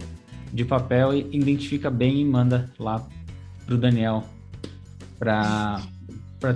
de 0.53 0.65
papel 0.65 1.13
e 1.13 1.37
identifica 1.37 1.91
bem 1.91 2.21
e 2.21 2.25
manda 2.25 2.71
lá 2.79 3.07
para 3.67 3.75
o 3.75 3.79
Daniel 3.79 4.25
para 5.19 5.81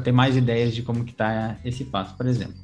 ter 0.02 0.12
mais 0.12 0.36
ideias 0.36 0.74
de 0.74 0.82
como 0.82 1.04
que 1.04 1.10
está 1.12 1.56
esse 1.64 1.84
pasto, 1.84 2.16
por 2.16 2.26
exemplo. 2.26 2.54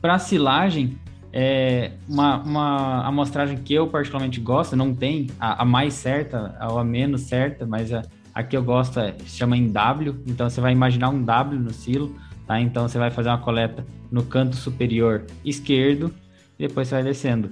Para 0.00 0.18
silagem, 0.18 0.98
é 1.32 1.92
uma, 2.08 2.42
uma 2.42 3.06
amostragem 3.06 3.56
que 3.56 3.72
eu 3.72 3.86
particularmente 3.86 4.40
gosto, 4.40 4.76
não 4.76 4.94
tem 4.94 5.28
a, 5.40 5.62
a 5.62 5.64
mais 5.64 5.94
certa 5.94 6.56
ou 6.68 6.78
a 6.78 6.84
menos 6.84 7.22
certa, 7.22 7.64
mas 7.66 7.92
a, 7.92 8.02
a 8.34 8.42
que 8.42 8.56
eu 8.56 8.62
gosto 8.62 8.98
é, 8.98 9.12
se 9.18 9.36
chama 9.36 9.56
em 9.56 9.68
W, 9.68 10.22
então 10.26 10.48
você 10.48 10.60
vai 10.60 10.72
imaginar 10.72 11.10
um 11.10 11.22
W 11.22 11.60
no 11.60 11.72
silo, 11.72 12.16
tá? 12.46 12.60
Então 12.60 12.88
você 12.88 12.98
vai 12.98 13.10
fazer 13.10 13.28
uma 13.28 13.38
coleta 13.38 13.84
no 14.10 14.22
canto 14.24 14.56
superior 14.56 15.26
esquerdo 15.44 16.12
e 16.58 16.66
depois 16.66 16.88
você 16.88 16.94
vai 16.94 17.04
descendo. 17.04 17.50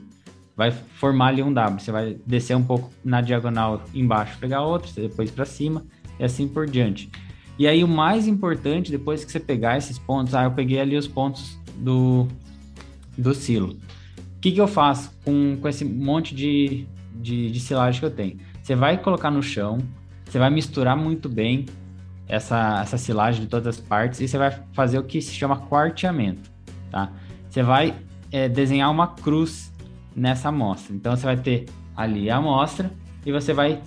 Vai 0.56 0.70
formar 0.70 1.28
ali 1.28 1.42
um 1.42 1.52
W, 1.52 1.80
você 1.80 1.92
vai 1.92 2.16
descer 2.26 2.56
um 2.56 2.62
pouco 2.62 2.90
na 3.04 3.20
diagonal 3.20 3.84
embaixo, 3.94 4.38
pegar 4.38 4.62
outro, 4.62 4.92
depois 4.94 5.30
para 5.30 5.44
cima 5.44 5.84
e 6.18 6.24
assim 6.24 6.48
por 6.48 6.66
diante. 6.66 7.10
E 7.58 7.66
aí 7.66 7.84
o 7.84 7.88
mais 7.88 8.26
importante, 8.26 8.90
depois 8.90 9.22
que 9.22 9.30
você 9.30 9.38
pegar 9.38 9.76
esses 9.76 9.98
pontos, 9.98 10.34
ah, 10.34 10.44
eu 10.44 10.50
peguei 10.50 10.80
ali 10.80 10.96
os 10.96 11.06
pontos 11.06 11.58
do, 11.76 12.26
do 13.18 13.34
silo. 13.34 13.76
O 14.36 14.40
que, 14.40 14.52
que 14.52 14.60
eu 14.60 14.66
faço 14.66 15.12
com, 15.22 15.58
com 15.60 15.68
esse 15.68 15.84
monte 15.84 16.34
de, 16.34 16.86
de, 17.14 17.50
de 17.50 17.60
silagem 17.60 18.00
que 18.00 18.06
eu 18.06 18.10
tenho? 18.10 18.38
Você 18.62 18.74
vai 18.74 18.96
colocar 18.96 19.30
no 19.30 19.42
chão, 19.42 19.78
você 20.30 20.38
vai 20.38 20.50
misturar 20.50 20.96
muito 20.96 21.28
bem 21.28 21.66
essa, 22.28 22.80
essa 22.82 22.96
silagem 22.96 23.42
de 23.42 23.48
todas 23.48 23.66
as 23.66 23.80
partes 23.80 24.20
e 24.20 24.28
você 24.28 24.38
vai 24.38 24.50
fazer 24.72 24.98
o 24.98 25.02
que 25.02 25.20
se 25.20 25.32
chama 25.32 25.66
quarteamento, 25.68 26.50
tá? 26.90 27.10
Você 27.48 27.62
vai 27.62 27.96
é, 28.30 28.48
desenhar 28.48 28.90
uma 28.90 29.08
cruz 29.08 29.72
nessa 30.14 30.48
amostra. 30.48 30.94
Então 30.94 31.16
você 31.16 31.24
vai 31.24 31.36
ter 31.36 31.66
ali 31.96 32.30
a 32.30 32.36
amostra 32.36 32.90
e 33.26 33.32
você 33.32 33.52
vai 33.52 33.82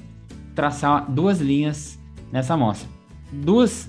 traçar 0.54 1.10
duas 1.10 1.40
linhas 1.40 2.00
nessa 2.32 2.56
amostra 2.56 2.90
duas, 3.34 3.88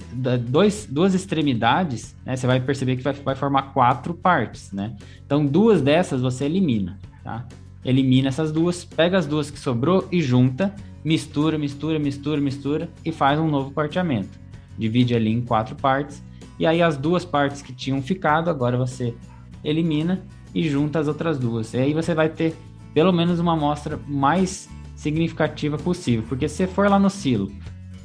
dois, 0.48 0.86
duas 0.90 1.14
extremidades, 1.14 2.16
né, 2.24 2.34
você 2.36 2.46
vai 2.46 2.60
perceber 2.60 2.96
que 2.96 3.02
vai, 3.02 3.12
vai 3.12 3.34
formar 3.34 3.74
quatro 3.74 4.14
partes, 4.14 4.72
né? 4.72 4.96
Então, 5.24 5.44
duas 5.44 5.82
dessas 5.82 6.20
você 6.22 6.46
elimina, 6.46 6.98
tá? 7.22 7.46
Elimina 7.84 8.28
essas 8.28 8.50
duas, 8.50 8.84
pega 8.84 9.18
as 9.18 9.26
duas 9.26 9.50
que 9.50 9.58
sobrou 9.58 10.08
e 10.10 10.22
junta, 10.22 10.74
mistura, 11.04 11.58
mistura, 11.58 11.98
mistura, 11.98 12.40
mistura 12.40 12.90
e 13.04 13.12
faz 13.12 13.38
um 13.38 13.48
novo 13.48 13.70
parteamento. 13.72 14.38
Divide 14.78 15.14
ali 15.14 15.30
em 15.30 15.42
quatro 15.42 15.76
partes 15.76 16.22
e 16.58 16.66
aí 16.66 16.80
as 16.80 16.96
duas 16.96 17.24
partes 17.24 17.60
que 17.60 17.72
tinham 17.72 18.00
ficado, 18.00 18.48
agora 18.48 18.76
você 18.76 19.14
elimina 19.62 20.22
e 20.54 20.68
junta 20.68 20.98
as 20.98 21.08
outras 21.08 21.38
duas. 21.38 21.74
E 21.74 21.78
aí 21.78 21.92
você 21.92 22.14
vai 22.14 22.28
ter 22.28 22.56
pelo 22.92 23.12
menos 23.12 23.40
uma 23.40 23.54
amostra 23.54 23.98
mais 24.06 24.68
significativa 24.94 25.76
possível, 25.76 26.24
porque 26.28 26.48
se 26.48 26.66
for 26.66 26.88
lá 26.88 26.98
no 26.98 27.10
silo, 27.10 27.50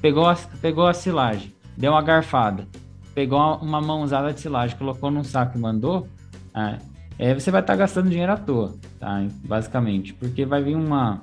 pegou 0.02 0.28
a, 0.28 0.36
pegou 0.60 0.88
a 0.88 0.94
silagem, 0.94 1.54
deu 1.78 1.92
uma 1.92 2.02
garfada, 2.02 2.68
pegou 3.14 3.40
uma 3.58 3.80
mãozada 3.80 4.34
de 4.34 4.40
silagem, 4.40 4.76
colocou 4.78 5.12
num 5.12 5.24
saco 5.24 5.58
e 5.58 5.62
mandou, 5.62 6.08
é, 6.56 6.80
é, 7.20 7.34
você 7.34 7.52
vai 7.52 7.60
estar 7.60 7.74
tá 7.74 7.78
gastando 7.78 8.10
dinheiro 8.10 8.32
à 8.32 8.38
toa, 8.38 8.76
tá? 8.98 9.28
Basicamente, 9.44 10.14
porque 10.14 10.46
vai 10.46 10.64
vir 10.64 10.76
uma, 10.76 11.22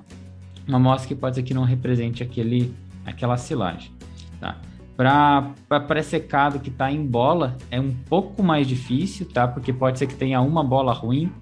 uma 0.69 0.77
amostra 0.77 1.09
que 1.09 1.15
pode 1.15 1.37
ser 1.37 1.43
que 1.43 1.55
não 1.55 1.65
represente 1.65 2.23
aquele, 2.23 2.75
aquela 3.07 3.39
silagem, 3.39 3.91
tá? 4.39 4.61
Para 4.95 5.81
pré-secado 5.89 6.61
que 6.61 6.69
está 6.69 6.93
em 6.93 7.05
bola 7.05 7.57
é 7.71 7.81
um 7.81 7.95
pouco 7.95 8.43
mais 8.43 8.67
difícil, 8.69 9.27
tá? 9.27 9.49
Porque 9.49 9.73
pode 9.73 9.99
ser 9.99 10.07
que 10.07 10.15
tenha 10.15 10.39
uma 10.43 10.63
bola 10.63 10.93
ruim 10.93 11.33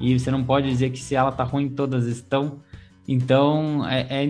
e 0.00 0.16
você 0.16 0.30
não 0.30 0.44
pode 0.44 0.68
dizer 0.68 0.90
que 0.90 1.00
se 1.00 1.16
ela 1.16 1.30
está 1.30 1.42
ruim 1.42 1.68
todas 1.68 2.06
estão. 2.06 2.60
Então 3.08 3.84
é, 3.88 4.24
é, 4.24 4.28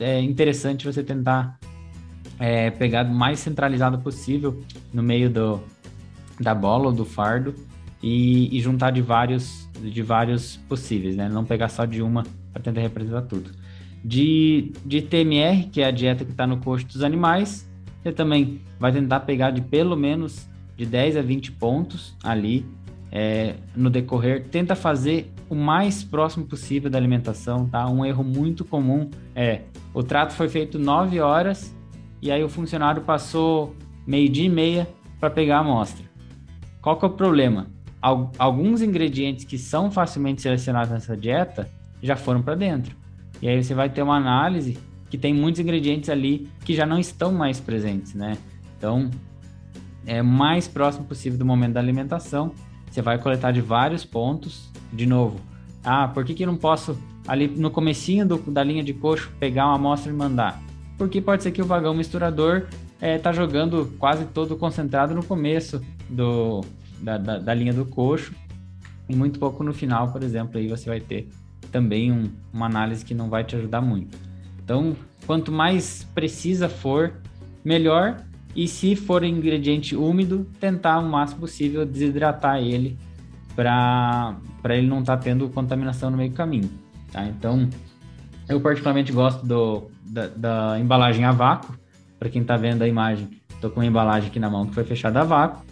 é 0.00 0.20
interessante 0.20 0.86
você 0.86 1.02
tentar 1.02 1.58
é, 2.38 2.70
pegar 2.70 3.04
o 3.04 3.14
mais 3.14 3.38
centralizado 3.38 3.98
possível 3.98 4.62
no 4.94 5.02
meio 5.02 5.28
do, 5.28 5.60
da 6.38 6.54
bola 6.54 6.86
ou 6.86 6.92
do 6.92 7.04
fardo 7.04 7.54
e, 8.02 8.56
e 8.56 8.60
juntar 8.60 8.90
de 8.90 9.02
vários 9.02 9.68
de 9.80 10.02
vários 10.02 10.56
possíveis, 10.68 11.16
né? 11.16 11.28
Não 11.28 11.44
pegar 11.44 11.68
só 11.68 11.84
de 11.84 12.02
uma 12.02 12.24
para 12.52 12.62
tentar 12.62 12.80
representar 12.80 13.22
tudo. 13.22 13.50
De, 14.04 14.72
de 14.84 15.02
TMR, 15.02 15.68
que 15.70 15.80
é 15.80 15.86
a 15.86 15.90
dieta 15.90 16.24
que 16.24 16.30
está 16.30 16.46
no 16.46 16.58
coxo 16.58 16.86
dos 16.86 17.02
animais, 17.02 17.68
você 18.02 18.12
também 18.12 18.60
vai 18.78 18.92
tentar 18.92 19.20
pegar 19.20 19.50
de 19.50 19.60
pelo 19.60 19.96
menos 19.96 20.48
de 20.76 20.86
10 20.86 21.18
a 21.18 21.22
20 21.22 21.52
pontos 21.52 22.16
ali 22.22 22.64
é, 23.12 23.54
no 23.76 23.90
decorrer. 23.90 24.44
Tenta 24.48 24.74
fazer 24.74 25.30
o 25.48 25.54
mais 25.54 26.02
próximo 26.02 26.46
possível 26.46 26.90
da 26.90 26.96
alimentação, 26.96 27.68
tá? 27.68 27.86
Um 27.88 28.04
erro 28.04 28.24
muito 28.24 28.64
comum 28.64 29.10
é 29.34 29.62
o 29.92 30.02
trato 30.02 30.32
foi 30.32 30.48
feito 30.48 30.78
9 30.78 31.20
horas 31.20 31.74
e 32.22 32.30
aí 32.30 32.42
o 32.42 32.48
funcionário 32.48 33.02
passou 33.02 33.74
meio-dia 34.06 34.44
e 34.44 34.48
meia 34.48 34.88
para 35.18 35.28
pegar 35.28 35.58
a 35.58 35.60
amostra. 35.60 36.04
Qual 36.80 36.96
que 36.96 37.04
é 37.04 37.08
o 37.08 37.10
problema? 37.10 37.66
Alguns 38.02 38.80
ingredientes 38.80 39.44
que 39.44 39.58
são 39.58 39.90
facilmente 39.90 40.40
selecionados 40.40 40.90
nessa 40.90 41.16
dieta 41.16 41.68
já 42.02 42.16
foram 42.16 42.42
para 42.42 42.54
dentro. 42.54 42.96
E 43.42 43.48
aí 43.48 43.62
você 43.62 43.74
vai 43.74 43.90
ter 43.90 44.02
uma 44.02 44.16
análise 44.16 44.78
que 45.10 45.18
tem 45.18 45.34
muitos 45.34 45.60
ingredientes 45.60 46.08
ali 46.08 46.48
que 46.64 46.74
já 46.74 46.86
não 46.86 46.98
estão 46.98 47.32
mais 47.32 47.60
presentes, 47.60 48.14
né? 48.14 48.38
Então, 48.78 49.10
é 50.06 50.22
mais 50.22 50.66
próximo 50.66 51.04
possível 51.04 51.38
do 51.38 51.44
momento 51.44 51.74
da 51.74 51.80
alimentação. 51.80 52.52
Você 52.90 53.02
vai 53.02 53.18
coletar 53.18 53.52
de 53.52 53.60
vários 53.60 54.04
pontos. 54.04 54.70
De 54.92 55.06
novo, 55.06 55.38
ah, 55.84 56.08
por 56.08 56.24
que, 56.24 56.34
que 56.34 56.42
eu 56.42 56.46
não 56.46 56.56
posso 56.56 56.98
ali 57.28 57.46
no 57.48 57.70
comecinho 57.70 58.26
do, 58.26 58.38
da 58.50 58.62
linha 58.64 58.82
de 58.82 58.92
coxo 58.94 59.30
pegar 59.38 59.66
uma 59.66 59.76
amostra 59.76 60.10
e 60.10 60.14
mandar? 60.14 60.60
Porque 60.96 61.20
pode 61.20 61.42
ser 61.42 61.50
que 61.52 61.62
o 61.62 61.64
vagão 61.64 61.94
misturador 61.94 62.66
é, 63.00 63.20
jogando 63.32 63.92
quase 63.98 64.24
todo 64.26 64.56
concentrado 64.56 65.14
no 65.14 65.24
começo 65.24 65.80
do, 66.08 66.62
da, 67.00 67.18
da, 67.18 67.38
da, 67.38 67.54
linha 67.54 67.72
do 67.72 67.84
coxo 67.84 68.32
e 69.08 69.16
muito 69.16 69.38
pouco 69.38 69.64
no 69.64 69.72
final, 69.72 70.12
por 70.12 70.22
exemplo, 70.22 70.58
aí 70.58 70.68
você 70.68 70.88
vai 70.88 71.00
ter 71.00 71.28
também 71.70 72.12
um, 72.12 72.30
uma 72.52 72.66
análise 72.66 73.04
que 73.04 73.14
não 73.14 73.28
vai 73.28 73.44
te 73.44 73.56
ajudar 73.56 73.80
muito. 73.80 74.16
Então, 74.62 74.96
quanto 75.26 75.50
mais 75.50 76.04
precisa 76.14 76.68
for, 76.68 77.12
melhor. 77.64 78.22
E 78.54 78.66
se 78.66 78.96
for 78.96 79.22
ingrediente 79.22 79.94
úmido, 79.94 80.46
tentar 80.58 80.98
o 80.98 81.08
máximo 81.08 81.40
possível 81.40 81.86
desidratar 81.86 82.58
ele 82.58 82.98
para 83.54 84.36
ele 84.70 84.86
não 84.86 85.00
estar 85.00 85.16
tá 85.16 85.22
tendo 85.22 85.48
contaminação 85.50 86.10
no 86.10 86.16
meio 86.16 86.30
do 86.30 86.36
caminho. 86.36 86.70
Tá? 87.12 87.24
Então, 87.26 87.68
eu 88.48 88.60
particularmente 88.60 89.12
gosto 89.12 89.46
do, 89.46 89.90
da, 90.04 90.26
da 90.26 90.80
embalagem 90.80 91.24
a 91.24 91.32
vácuo. 91.32 91.78
Para 92.18 92.28
quem 92.28 92.42
está 92.42 92.56
vendo 92.56 92.82
a 92.82 92.88
imagem, 92.88 93.40
estou 93.48 93.70
com 93.70 93.80
uma 93.80 93.86
embalagem 93.86 94.28
aqui 94.28 94.38
na 94.38 94.50
mão 94.50 94.66
que 94.66 94.74
foi 94.74 94.84
fechada 94.84 95.20
a 95.20 95.24
vácuo. 95.24 95.64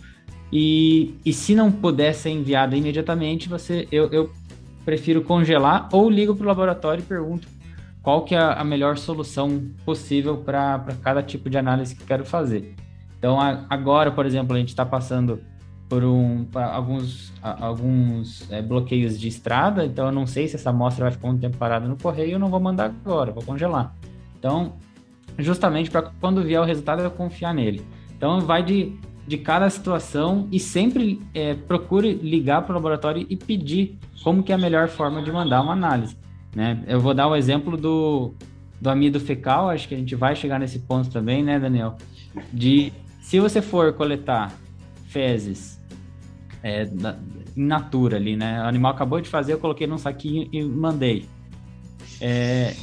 E, 0.53 1.15
e 1.25 1.33
se 1.33 1.55
não 1.55 1.71
puder 1.71 2.15
ser 2.15 2.31
enviada 2.31 2.77
imediatamente, 2.77 3.49
você 3.49 3.87
eu, 3.93 4.09
eu 4.11 4.31
prefiro 4.85 5.23
congelar 5.23 5.89
ou 5.93 6.09
ligo 6.09 6.35
para 6.35 6.45
o 6.45 6.47
laboratório 6.49 7.03
e 7.03 7.05
pergunto 7.05 7.47
qual 8.03 8.25
que 8.25 8.35
é 8.35 8.39
a 8.39 8.65
melhor 8.65 8.97
solução 8.97 9.63
possível 9.85 10.39
para 10.39 10.83
cada 11.03 11.23
tipo 11.23 11.51
de 11.51 11.59
análise 11.59 11.95
que 11.95 12.05
quero 12.05 12.25
fazer. 12.25 12.75
Então, 13.19 13.39
a, 13.39 13.67
agora, 13.69 14.11
por 14.11 14.25
exemplo, 14.25 14.57
a 14.57 14.59
gente 14.59 14.69
está 14.69 14.87
passando 14.87 15.41
por 15.89 16.05
um, 16.05 16.47
alguns, 16.55 17.33
a, 17.43 17.67
alguns 17.67 18.51
é, 18.51 18.63
bloqueios 18.63 19.19
de 19.19 19.29
estrada, 19.29 19.85
então 19.85 20.07
eu 20.07 20.13
não 20.13 20.27
sei 20.27 20.47
se 20.47 20.57
essa 20.57 20.71
amostra 20.71 21.05
vai 21.05 21.13
ficar 21.13 21.29
um 21.29 21.37
tempo 21.37 21.57
parada 21.57 21.89
no 21.89 21.97
correio, 21.97 22.33
eu 22.33 22.39
não 22.39 22.49
vou 22.49 22.61
mandar 22.61 22.87
agora, 23.05 23.33
vou 23.33 23.43
congelar. 23.43 23.95
Então, 24.39 24.75
justamente 25.39 25.91
para 25.91 26.11
quando 26.21 26.43
vier 26.43 26.61
o 26.61 26.65
resultado 26.65 27.03
eu 27.03 27.11
confiar 27.11 27.53
nele. 27.53 27.85
Então, 28.17 28.41
vai 28.41 28.63
de, 28.63 28.99
de 29.29 29.37
cada 29.37 29.69
situação 29.69 30.49
e 30.51 30.59
sempre 30.59 31.21
é, 31.35 31.53
procure 31.53 32.15
ligar 32.15 32.63
para 32.63 32.73
o 32.73 32.77
laboratório 32.77 33.27
e 33.29 33.37
pedir 33.37 33.99
como 34.25 34.43
que 34.43 34.51
é 34.51 34.55
a 34.55 34.59
melhor 34.59 34.89
forma 34.89 35.23
de 35.23 35.31
mandar 35.31 35.61
uma 35.61 35.75
análise. 35.75 36.17
Né? 36.57 36.83
Eu 36.87 36.99
vou 36.99 37.13
dar 37.13 37.29
o 37.29 37.37
exemplo 37.37 37.77
do, 37.77 38.33
do 38.81 38.89
amido 38.89 39.21
fecal, 39.21 39.69
acho 39.69 39.87
que 39.87 39.95
a 39.95 39.99
gente 39.99 40.15
vai 40.15 40.35
chegar 40.35 40.59
nesse 40.59 40.79
ponto 40.79 41.11
também, 41.11 41.43
né, 41.43 41.61
Daniel? 41.61 41.99
De 42.51 42.91
se 43.21 43.39
você 43.39 43.61
for 43.61 43.93
coletar 43.93 44.51
fezes 45.09 45.79
é, 46.63 46.85
in 47.55 47.67
natura 47.67 48.17
ali, 48.17 48.35
né? 48.35 48.63
O 48.63 48.65
animal 48.67 48.93
acabou 48.93 49.21
de 49.21 49.29
fazer, 49.29 49.53
eu 49.53 49.59
coloquei 49.59 49.87
num 49.87 49.99
saquinho 49.99 50.49
e 50.51 50.63
mandei. 50.63 51.27
É, 52.19 52.75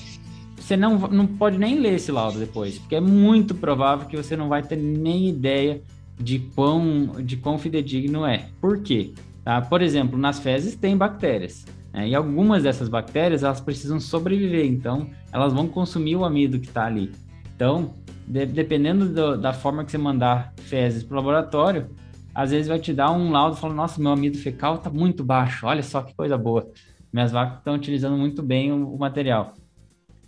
você 0.56 0.78
não, 0.78 1.00
não 1.00 1.26
pode 1.26 1.58
nem 1.58 1.80
ler 1.80 1.96
esse 1.96 2.12
laudo 2.12 2.38
depois, 2.38 2.78
porque 2.78 2.96
é 2.96 3.02
muito 3.02 3.56
provável 3.56 4.08
que 4.08 4.16
você 4.16 4.38
não 4.38 4.48
vai 4.48 4.62
ter 4.62 4.76
nem 4.76 5.28
ideia 5.28 5.82
de 6.18 6.40
quão, 6.40 7.22
de 7.24 7.38
quão 7.38 7.58
fidedigno 7.58 8.26
é. 8.26 8.48
Por 8.62 8.82
quê? 8.82 9.14
Tá? 9.44 9.62
Por 9.62 9.82
exemplo, 9.82 10.18
nas 10.18 10.40
fezes 10.40 10.76
tem 10.76 10.98
bactérias. 10.98 11.66
Né? 11.94 12.10
E 12.10 12.16
algumas 12.16 12.64
dessas 12.64 12.90
bactérias, 12.90 13.44
elas 13.44 13.62
precisam 13.62 14.00
sobreviver, 14.00 14.66
então 14.66 15.10
elas 15.32 15.54
vão 15.54 15.68
consumir 15.68 16.16
o 16.16 16.26
amido 16.26 16.60
que 16.60 16.68
está 16.68 16.86
ali. 16.86 17.12
Então, 17.56 17.94
de, 18.28 18.46
dependendo 18.46 19.08
do, 19.08 19.38
da 19.38 19.54
forma 19.54 19.84
que 19.86 19.92
você 19.92 19.98
mandar 19.98 20.54
fezes 20.58 21.04
para 21.04 21.14
o 21.14 21.18
laboratório, 21.18 21.90
às 22.34 22.52
vezes 22.52 22.68
vai 22.68 22.80
te 22.80 22.94
dar 22.94 23.12
um 23.12 23.32
laudo 23.32 23.56
falando, 23.56 23.78
nossa, 23.78 24.02
meu 24.02 24.12
amido 24.12 24.38
fecal 24.38 24.76
está 24.76 24.90
muito 24.90 25.24
baixo, 25.24 25.66
olha 25.66 25.82
só 25.82 26.02
que 26.02 26.14
coisa 26.14 26.38
boa. 26.38 26.70
Minhas 27.14 27.32
vacas 27.32 27.60
estão 27.60 27.76
utilizando 27.76 28.18
muito 28.18 28.44
bem 28.44 28.74
o, 28.74 28.94
o 28.94 29.00
material. 29.00 29.54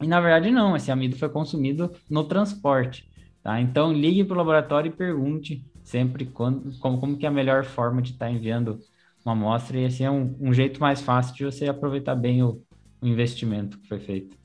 E 0.01 0.07
na 0.07 0.21
verdade 0.21 0.51
não, 0.51 0.75
esse 0.75 0.91
amido 0.91 1.17
foi 1.17 1.27
consumido 1.27 1.91
no 2.09 2.23
transporte. 2.23 3.09
Tá? 3.43 3.59
Então 3.59 3.91
ligue 3.91 4.23
para 4.23 4.35
o 4.35 4.37
laboratório 4.37 4.89
e 4.89 4.95
pergunte 4.95 5.65
sempre 5.87 6.25
quando, 6.25 6.77
como, 6.79 6.99
como 6.99 7.17
que 7.17 7.25
é 7.25 7.29
a 7.29 7.31
melhor 7.31 7.63
forma 7.63 8.01
de 8.01 8.11
estar 8.11 8.25
tá 8.25 8.31
enviando 8.31 8.79
uma 9.23 9.31
amostra 9.31 9.77
e 9.77 9.85
assim 9.85 10.03
é 10.03 10.11
um, 10.11 10.35
um 10.39 10.53
jeito 10.53 10.81
mais 10.81 10.99
fácil 10.99 11.33
de 11.33 11.45
você 11.45 11.67
aproveitar 11.67 12.13
bem 12.13 12.43
o, 12.43 12.61
o 13.01 13.07
investimento 13.07 13.79
que 13.79 13.87
foi 13.87 13.99
feito. 13.99 14.37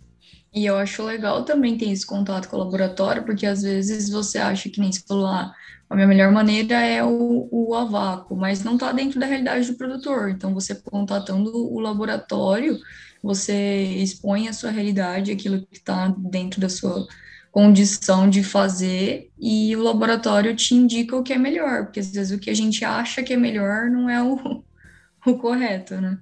E 0.54 0.66
eu 0.66 0.76
acho 0.76 1.02
legal 1.02 1.44
também 1.44 1.76
ter 1.76 1.90
esse 1.90 2.06
contato 2.06 2.48
com 2.48 2.56
o 2.56 2.60
laboratório, 2.60 3.24
porque 3.24 3.44
às 3.44 3.62
vezes 3.62 4.08
você 4.08 4.38
acha 4.38 4.68
que 4.68 4.80
nem 4.80 4.92
se 4.92 5.04
falou, 5.06 5.26
ah, 5.26 5.52
a 5.90 5.94
minha 5.96 6.06
melhor 6.06 6.30
maneira 6.30 6.80
é 6.80 7.02
o, 7.02 7.48
o 7.50 7.74
a 7.74 8.24
mas 8.30 8.62
não 8.62 8.74
está 8.74 8.92
dentro 8.92 9.18
da 9.18 9.26
realidade 9.26 9.66
do 9.66 9.76
produtor. 9.76 10.30
Então, 10.30 10.54
você 10.54 10.74
contatando 10.74 11.50
o 11.50 11.80
laboratório, 11.80 12.78
você 13.22 13.82
expõe 13.82 14.46
a 14.46 14.52
sua 14.52 14.70
realidade, 14.70 15.32
aquilo 15.32 15.66
que 15.66 15.78
está 15.78 16.14
dentro 16.16 16.60
da 16.60 16.68
sua 16.68 17.06
condição 17.52 18.28
de 18.30 18.42
fazer, 18.42 19.30
e 19.38 19.76
o 19.76 19.82
laboratório 19.82 20.56
te 20.56 20.74
indica 20.74 21.14
o 21.14 21.22
que 21.22 21.34
é 21.34 21.38
melhor, 21.38 21.84
porque 21.84 22.00
às 22.00 22.10
vezes 22.10 22.36
o 22.36 22.40
que 22.40 22.48
a 22.48 22.54
gente 22.54 22.82
acha 22.82 23.22
que 23.22 23.34
é 23.34 23.36
melhor 23.36 23.90
não 23.90 24.08
é 24.08 24.22
o, 24.22 24.64
o 25.24 25.34
correto, 25.36 26.00
né? 26.00 26.18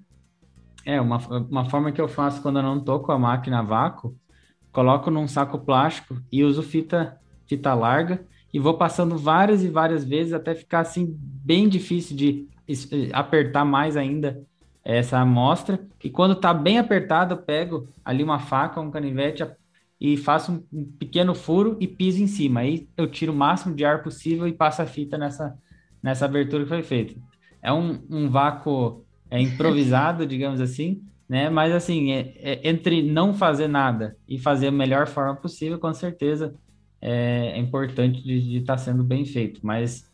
É, 0.85 1.01
uma, 1.01 1.19
uma 1.19 1.71
forma 1.71 1.93
que 1.93 2.01
eu 2.01 2.09
faço 2.09 2.43
quando 2.43 2.59
eu 2.59 2.65
não 2.65 2.81
tô 2.81 2.99
com 2.99 3.13
a 3.13 3.19
máquina 3.19 3.61
a 3.61 3.63
vácuo, 3.63 4.17
coloco 4.73 5.09
num 5.09 5.29
saco 5.29 5.59
plástico 5.59 6.21
e 6.33 6.43
uso 6.43 6.65
fita, 6.65 7.17
fita 7.47 7.75
larga 7.75 8.27
e 8.53 8.59
vou 8.59 8.75
passando 8.75 9.17
várias 9.17 9.63
e 9.63 9.69
várias 9.69 10.05
vezes 10.05 10.33
até 10.33 10.53
ficar 10.55 10.81
assim 10.81 11.17
bem 11.17 11.69
difícil 11.69 12.17
de 12.17 12.49
apertar 13.13 13.65
mais 13.65 13.97
ainda 13.97 14.43
essa 14.85 15.19
amostra. 15.19 15.79
E 16.03 16.11
quando 16.11 16.35
tá 16.35 16.53
bem 16.53 16.79
apertado, 16.79 17.35
eu 17.35 17.39
pego 17.39 17.89
ali 18.05 18.25
uma 18.25 18.41
faca, 18.41 18.81
um 18.81 18.91
canivete 18.91 19.45
e 20.01 20.17
faço 20.17 20.65
um, 20.73 20.85
pequeno 20.85 21.35
furo 21.35 21.77
e 21.79 21.87
piso 21.87 22.23
em 22.23 22.27
cima. 22.27 22.61
Aí 22.61 22.89
eu 22.97 23.07
tiro 23.07 23.33
o 23.33 23.37
máximo 23.37 23.75
de 23.75 23.85
ar 23.85 24.03
possível 24.03 24.49
e 24.49 24.53
passo 24.53 24.83
a 24.83 24.87
fita 24.87 25.19
nessa, 25.19 25.57
nessa 26.03 26.25
abertura 26.25 26.63
que 26.63 26.69
foi 26.69 26.83
feita 26.83 27.15
é 27.63 27.73
um, 27.73 28.01
um 28.11 28.29
vácuo 28.29 29.05
é, 29.31 29.41
improvisado, 29.41 30.25
digamos 30.27 30.61
assim, 30.61 31.03
né? 31.29 31.49
Mas 31.51 31.73
assim, 31.73 32.13
é, 32.13 32.35
é, 32.37 32.69
entre 32.69 33.03
não 33.03 33.35
fazer 33.35 33.69
nada 33.69 34.17
e 34.29 34.39
fazer 34.39 34.69
a 34.69 34.73
melhor 34.73 35.07
forma 35.07 35.37
possível, 35.37 35.79
com 35.79 35.93
certeza 35.93 36.55
é, 37.01 37.53
é 37.55 37.59
importante 37.59 38.23
de 38.23 38.59
estar 38.59 38.75
tá 38.75 38.79
sendo 38.79 39.05
bem 39.05 39.25
feito. 39.25 39.61
Mas 39.63 40.11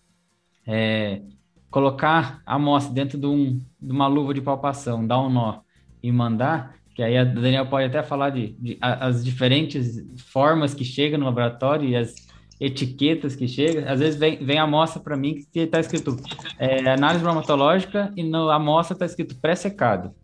é, 0.66 1.22
colocar 1.70 2.42
a 2.44 2.54
amostra 2.54 2.92
dentro 2.92 3.18
de, 3.18 3.26
um, 3.26 3.60
de, 3.80 3.92
uma 3.92 4.06
luva 4.06 4.34
de 4.34 4.40
palpação, 4.40 5.06
dar 5.06 5.20
um 5.20 5.30
nó 5.30 5.60
e 6.02 6.12
mandar, 6.12 6.76
que 6.96 7.02
aí 7.02 7.14
a 7.18 7.24
Daniel 7.24 7.66
pode 7.66 7.84
até 7.84 8.02
falar 8.02 8.30
de, 8.30 8.56
de 8.58 8.78
as 8.80 9.22
diferentes 9.22 10.02
formas 10.16 10.72
que 10.72 10.82
chega 10.82 11.18
no 11.18 11.26
laboratório 11.26 11.86
e 11.86 11.94
as 11.94 12.14
etiquetas 12.58 13.36
que 13.36 13.46
chegam. 13.46 13.86
Às 13.86 14.00
vezes 14.00 14.18
vem, 14.18 14.42
vem 14.42 14.58
a 14.58 14.62
amostra 14.62 14.98
para 14.98 15.14
mim 15.14 15.44
que 15.52 15.60
está 15.60 15.78
escrito 15.78 16.16
é, 16.58 16.88
análise 16.88 17.22
bromatológica 17.22 18.10
e 18.16 18.22
na 18.22 18.54
amostra 18.54 18.94
está 18.94 19.04
escrito 19.04 19.36
pré-secado. 19.36 20.14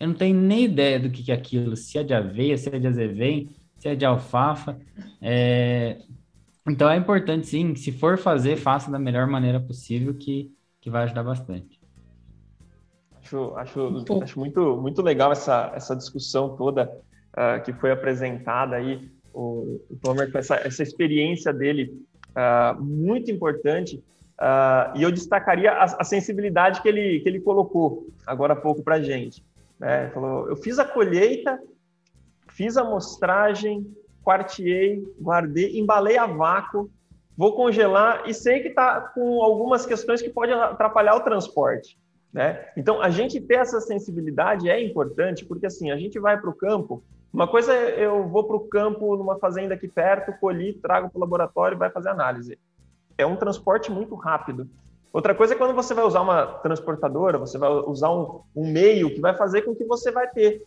Eu 0.00 0.08
não 0.08 0.14
tenho 0.16 0.36
nem 0.36 0.64
ideia 0.64 0.98
do 0.98 1.10
que, 1.10 1.22
que 1.22 1.30
é 1.30 1.34
aquilo, 1.36 1.76
se 1.76 1.96
é 1.96 2.02
de 2.02 2.12
aveia, 2.12 2.58
se 2.58 2.74
é 2.74 2.76
de 2.76 2.88
azevém, 2.88 3.48
se 3.78 3.88
é 3.88 3.94
de 3.94 4.04
alfafa. 4.04 4.76
É... 5.22 5.98
Então 6.68 6.90
é 6.90 6.96
importante 6.96 7.46
sim, 7.46 7.76
se 7.76 7.92
for 7.92 8.18
fazer, 8.18 8.56
faça 8.56 8.90
da 8.90 8.98
melhor 8.98 9.28
maneira 9.28 9.60
possível 9.60 10.12
que, 10.12 10.50
que 10.80 10.90
vai 10.90 11.04
ajudar 11.04 11.22
bastante. 11.22 11.75
Acho, 13.26 13.56
acho, 13.56 14.04
acho 14.22 14.38
muito, 14.38 14.76
muito 14.76 15.02
legal 15.02 15.32
essa, 15.32 15.72
essa 15.74 15.96
discussão 15.96 16.56
toda 16.56 16.84
uh, 17.32 17.60
que 17.64 17.72
foi 17.72 17.90
apresentada 17.90 18.76
aí, 18.76 19.10
o, 19.34 19.80
o 19.90 19.98
Tomer 20.00 20.30
com 20.30 20.38
essa, 20.38 20.54
essa 20.54 20.80
experiência 20.80 21.52
dele 21.52 21.92
uh, 22.30 22.80
muito 22.80 23.28
importante. 23.28 23.96
Uh, 24.40 24.96
e 24.96 25.02
eu 25.02 25.10
destacaria 25.10 25.72
a, 25.72 25.84
a, 25.84 26.04
sensibilidade 26.04 26.80
que 26.82 26.88
ele, 26.88 27.18
que 27.20 27.28
ele 27.28 27.40
colocou 27.40 28.06
agora 28.24 28.52
há 28.52 28.56
pouco 28.56 28.82
para 28.84 28.96
a 28.96 29.02
gente. 29.02 29.44
Né? 29.80 30.08
Falou, 30.10 30.48
eu 30.48 30.56
fiz 30.56 30.78
a 30.78 30.84
colheita, 30.84 31.58
fiz 32.50 32.76
a 32.76 32.82
amostragem, 32.82 33.84
quarteei, 34.22 35.02
guardei, 35.20 35.80
embalei 35.80 36.16
a 36.16 36.26
vácuo, 36.26 36.88
vou 37.36 37.56
congelar 37.56 38.22
e 38.28 38.34
sei 38.34 38.60
que 38.60 38.68
está 38.68 39.00
com 39.00 39.42
algumas 39.42 39.84
questões 39.84 40.22
que 40.22 40.30
podem 40.30 40.54
atrapalhar 40.54 41.16
o 41.16 41.20
transporte. 41.20 41.98
Né? 42.32 42.66
Então, 42.76 43.00
a 43.00 43.10
gente 43.10 43.40
ter 43.40 43.56
essa 43.56 43.80
sensibilidade 43.80 44.68
é 44.68 44.82
importante, 44.82 45.44
porque 45.44 45.66
assim, 45.66 45.90
a 45.90 45.96
gente 45.96 46.18
vai 46.18 46.38
para 46.38 46.50
o 46.50 46.54
campo, 46.54 47.02
uma 47.32 47.46
coisa 47.46 47.72
é 47.74 48.06
eu 48.06 48.26
vou 48.28 48.44
para 48.44 48.56
o 48.56 48.60
campo 48.68 49.16
numa 49.16 49.38
fazenda 49.38 49.74
aqui 49.74 49.88
perto, 49.88 50.32
colhi, 50.40 50.72
trago 50.72 51.10
para 51.10 51.18
o 51.18 51.20
laboratório 51.20 51.76
e 51.76 51.78
vai 51.78 51.90
fazer 51.90 52.08
análise. 52.08 52.58
É 53.18 53.26
um 53.26 53.36
transporte 53.36 53.90
muito 53.90 54.14
rápido. 54.14 54.68
Outra 55.12 55.34
coisa 55.34 55.54
é 55.54 55.56
quando 55.56 55.74
você 55.74 55.94
vai 55.94 56.04
usar 56.04 56.20
uma 56.20 56.46
transportadora, 56.46 57.38
você 57.38 57.58
vai 57.58 57.70
usar 57.70 58.10
um, 58.10 58.40
um 58.54 58.70
meio 58.70 59.14
que 59.14 59.20
vai 59.20 59.36
fazer 59.36 59.62
com 59.62 59.74
que 59.74 59.84
você 59.84 60.10
vai 60.10 60.28
ter. 60.28 60.62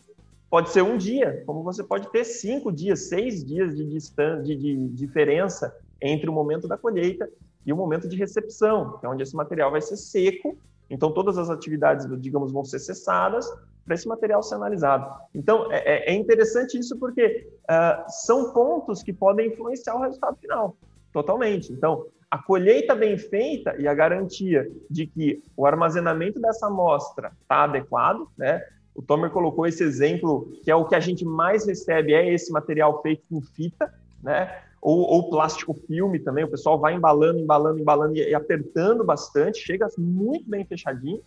Pode 0.50 0.70
ser 0.70 0.82
um 0.82 0.96
dia, 0.96 1.42
como 1.46 1.62
você 1.62 1.84
pode 1.84 2.08
ter 2.10 2.24
cinco 2.24 2.72
dias, 2.72 3.08
seis 3.08 3.44
dias 3.44 3.76
de, 3.76 3.84
distância, 3.84 4.42
de, 4.42 4.56
de 4.56 4.88
diferença 4.88 5.72
entre 6.00 6.28
o 6.28 6.32
momento 6.32 6.66
da 6.66 6.76
colheita 6.76 7.28
e 7.64 7.72
o 7.72 7.76
momento 7.76 8.08
de 8.08 8.16
recepção, 8.16 8.98
que 8.98 9.06
é 9.06 9.08
onde 9.08 9.22
esse 9.22 9.36
material 9.36 9.70
vai 9.70 9.80
ser 9.80 9.96
seco. 9.96 10.58
Então, 10.90 11.12
todas 11.12 11.38
as 11.38 11.48
atividades, 11.48 12.06
digamos, 12.20 12.52
vão 12.52 12.64
ser 12.64 12.80
cessadas 12.80 13.48
para 13.84 13.94
esse 13.94 14.06
material 14.06 14.42
ser 14.42 14.56
analisado. 14.56 15.08
Então, 15.34 15.70
é, 15.72 15.78
é, 15.78 16.10
é 16.10 16.14
interessante 16.14 16.76
isso 16.78 16.98
porque 16.98 17.48
uh, 17.62 18.04
são 18.08 18.52
pontos 18.52 19.02
que 19.02 19.12
podem 19.12 19.48
influenciar 19.48 19.94
o 19.94 20.00
resultado 20.00 20.36
final, 20.36 20.76
totalmente. 21.12 21.72
Então, 21.72 22.06
a 22.30 22.38
colheita 22.38 22.94
bem 22.94 23.16
feita 23.16 23.74
e 23.78 23.88
a 23.88 23.94
garantia 23.94 24.70
de 24.88 25.06
que 25.06 25.42
o 25.56 25.66
armazenamento 25.66 26.40
dessa 26.40 26.66
amostra 26.66 27.32
está 27.42 27.64
adequado, 27.64 28.28
né? 28.36 28.62
O 28.94 29.02
Tomer 29.02 29.30
colocou 29.30 29.66
esse 29.66 29.82
exemplo, 29.82 30.52
que 30.62 30.70
é 30.70 30.74
o 30.74 30.84
que 30.84 30.94
a 30.94 31.00
gente 31.00 31.24
mais 31.24 31.66
recebe, 31.66 32.12
é 32.12 32.32
esse 32.32 32.52
material 32.52 33.00
feito 33.02 33.22
com 33.30 33.40
fita, 33.40 33.92
né? 34.22 34.62
Ou, 34.80 35.00
ou 35.00 35.28
plástico 35.28 35.74
filme 35.74 36.18
também, 36.18 36.44
o 36.44 36.50
pessoal 36.50 36.78
vai 36.78 36.94
embalando, 36.94 37.38
embalando, 37.38 37.78
embalando 37.78 38.16
e, 38.16 38.30
e 38.30 38.34
apertando 38.34 39.04
bastante, 39.04 39.60
chega 39.60 39.86
muito 39.98 40.48
bem 40.48 40.64
fechadinho. 40.64 41.20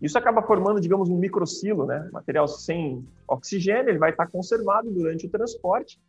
Isso 0.00 0.18
acaba 0.18 0.42
formando, 0.42 0.80
digamos, 0.80 1.08
um 1.08 1.18
microsilo, 1.18 1.86
né? 1.86 2.08
Material 2.12 2.48
sem 2.48 3.06
oxigênio, 3.28 3.90
ele 3.90 3.98
vai 3.98 4.10
estar 4.10 4.26
conservado 4.26 4.90
durante 4.90 5.26
o 5.26 5.30
transporte. 5.30 6.00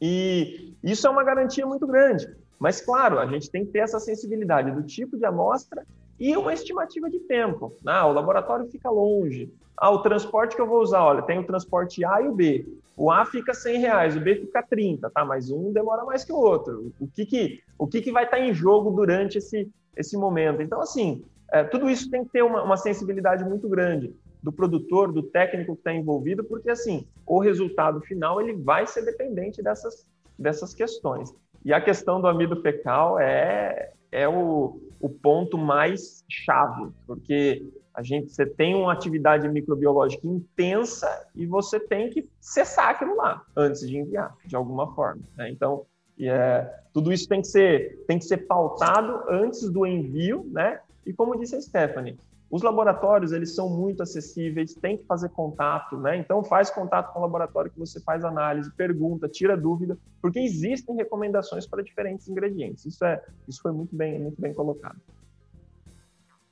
E 0.00 0.74
isso 0.82 1.06
é 1.06 1.10
uma 1.10 1.24
garantia 1.24 1.66
muito 1.66 1.86
grande. 1.86 2.28
Mas, 2.58 2.80
claro, 2.80 3.18
a 3.18 3.26
gente 3.26 3.50
tem 3.50 3.64
que 3.64 3.72
ter 3.72 3.80
essa 3.80 4.00
sensibilidade 4.00 4.70
do 4.70 4.82
tipo 4.82 5.16
de 5.16 5.24
amostra 5.24 5.84
e 6.18 6.36
uma 6.36 6.52
estimativa 6.52 7.08
de 7.08 7.20
tempo. 7.20 7.74
Ah, 7.86 8.06
o 8.06 8.12
laboratório 8.12 8.66
fica 8.66 8.90
longe. 8.90 9.52
Ah, 9.76 9.90
o 9.90 10.02
transporte 10.02 10.56
que 10.56 10.60
eu 10.60 10.66
vou 10.66 10.80
usar, 10.80 11.04
olha, 11.04 11.22
tem 11.22 11.38
o 11.38 11.46
transporte 11.46 12.04
A 12.04 12.20
e 12.20 12.28
o 12.28 12.34
B. 12.34 12.66
O 12.96 13.12
A 13.12 13.24
fica 13.24 13.54
100 13.54 13.78
reais, 13.78 14.16
o 14.16 14.20
B 14.20 14.34
fica 14.34 14.60
30, 14.60 15.08
tá? 15.10 15.24
Mas 15.24 15.50
um 15.50 15.72
demora 15.72 16.04
mais 16.04 16.24
que 16.24 16.32
o 16.32 16.36
outro. 16.36 16.92
O 16.98 17.06
que, 17.06 17.24
que, 17.24 17.62
o 17.78 17.86
que, 17.86 18.00
que 18.00 18.10
vai 18.10 18.24
estar 18.24 18.40
em 18.40 18.52
jogo 18.52 18.90
durante 18.90 19.38
esse, 19.38 19.70
esse 19.96 20.16
momento? 20.16 20.60
Então, 20.60 20.80
assim, 20.80 21.24
é, 21.52 21.62
tudo 21.62 21.88
isso 21.88 22.10
tem 22.10 22.24
que 22.24 22.32
ter 22.32 22.42
uma, 22.42 22.62
uma 22.64 22.76
sensibilidade 22.76 23.44
muito 23.44 23.68
grande 23.68 24.12
do 24.42 24.52
produtor, 24.52 25.12
do 25.12 25.22
técnico 25.22 25.74
que 25.74 25.80
está 25.80 25.94
envolvido, 25.94 26.42
porque, 26.42 26.70
assim, 26.70 27.06
o 27.24 27.38
resultado 27.38 28.00
final 28.00 28.40
ele 28.40 28.54
vai 28.54 28.84
ser 28.84 29.04
dependente 29.04 29.62
dessas, 29.62 30.04
dessas 30.36 30.74
questões. 30.74 31.32
E 31.64 31.72
a 31.72 31.80
questão 31.80 32.20
do 32.20 32.26
amido 32.26 32.60
fecal 32.60 33.18
é, 33.18 33.92
é 34.10 34.28
o, 34.28 34.80
o 35.00 35.08
ponto 35.08 35.56
mais 35.58 36.24
chave, 36.28 36.90
porque 37.06 37.66
a 37.94 38.02
gente 38.02 38.30
você 38.30 38.46
tem 38.46 38.74
uma 38.74 38.92
atividade 38.92 39.48
microbiológica 39.48 40.26
intensa 40.26 41.26
e 41.34 41.46
você 41.46 41.80
tem 41.80 42.10
que 42.10 42.28
cessar 42.40 42.90
aquilo 42.90 43.16
lá 43.16 43.44
antes 43.56 43.86
de 43.86 43.98
enviar, 43.98 44.34
de 44.44 44.54
alguma 44.54 44.94
forma. 44.94 45.22
Né? 45.36 45.50
Então, 45.50 45.84
é, 46.20 46.68
tudo 46.92 47.12
isso 47.12 47.28
tem 47.28 47.40
que 47.40 47.48
ser 47.48 48.04
tem 48.06 48.18
que 48.18 48.24
ser 48.24 48.38
pautado 48.38 49.24
antes 49.28 49.68
do 49.70 49.86
envio, 49.86 50.48
né? 50.50 50.80
E 51.06 51.12
como 51.12 51.38
disse 51.38 51.56
a 51.56 51.60
Stephanie, 51.60 52.18
os 52.50 52.62
laboratórios, 52.62 53.32
eles 53.32 53.54
são 53.54 53.68
muito 53.68 54.02
acessíveis, 54.02 54.74
tem 54.74 54.96
que 54.96 55.04
fazer 55.04 55.28
contato, 55.28 55.98
né? 55.98 56.16
Então, 56.16 56.42
faz 56.42 56.70
contato 56.70 57.12
com 57.12 57.18
o 57.18 57.22
laboratório 57.22 57.70
que 57.70 57.78
você 57.78 58.00
faz 58.00 58.24
análise, 58.24 58.70
pergunta, 58.72 59.28
tira 59.28 59.56
dúvida, 59.56 59.98
porque 60.22 60.38
existem 60.38 60.96
recomendações 60.96 61.66
para 61.66 61.82
diferentes 61.82 62.26
ingredientes. 62.26 62.86
Isso, 62.86 63.04
é, 63.04 63.22
isso 63.46 63.60
foi 63.60 63.72
muito 63.72 63.94
bem, 63.94 64.18
muito 64.18 64.40
bem 64.40 64.54
colocado. 64.54 64.98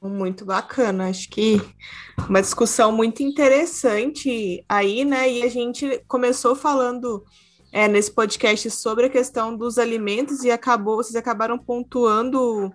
Muito 0.03 0.45
bacana, 0.45 1.09
acho 1.09 1.31
que 1.31 1.57
uma 2.29 2.43
discussão 2.43 2.93
muito 2.93 3.23
interessante 3.23 4.63
aí, 4.69 5.05
né? 5.05 5.31
E 5.31 5.43
a 5.43 5.49
gente 5.49 6.05
começou 6.07 6.55
falando 6.55 7.25
é, 7.73 7.89
nesse 7.89 8.13
podcast 8.13 8.71
sobre 8.71 9.07
a 9.07 9.11
questão 9.11 9.57
dos 9.57 9.79
alimentos 9.79 10.45
e 10.45 10.51
acabou, 10.51 10.97
vocês 10.97 11.17
acabaram 11.17 11.59
pontuando 11.59 12.71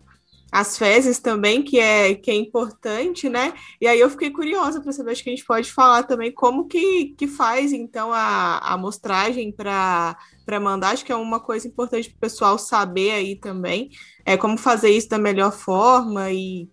as 0.51 0.77
fezes 0.77 1.17
também, 1.17 1.63
que 1.63 1.79
é, 1.79 2.13
que 2.13 2.29
é 2.29 2.35
importante, 2.35 3.29
né? 3.29 3.53
E 3.79 3.87
aí 3.87 3.99
eu 3.99 4.09
fiquei 4.09 4.29
curiosa 4.29 4.81
para 4.81 4.91
saber, 4.91 5.11
acho 5.11 5.23
que 5.23 5.29
a 5.29 5.35
gente 5.35 5.45
pode 5.45 5.71
falar 5.71 6.03
também 6.03 6.31
como 6.31 6.67
que, 6.67 7.15
que 7.17 7.25
faz, 7.25 7.71
então, 7.71 8.11
a, 8.11 8.57
a 8.57 8.73
amostragem 8.73 9.51
para 9.53 10.17
mandar, 10.59 10.89
acho 10.89 11.05
que 11.05 11.11
é 11.11 11.15
uma 11.15 11.39
coisa 11.39 11.67
importante 11.67 12.09
para 12.09 12.17
o 12.17 12.19
pessoal 12.19 12.57
saber 12.59 13.11
aí 13.11 13.35
também, 13.37 13.91
é 14.25 14.35
como 14.35 14.57
fazer 14.57 14.89
isso 14.89 15.07
da 15.07 15.17
melhor 15.17 15.53
forma 15.53 16.29
e 16.31 16.69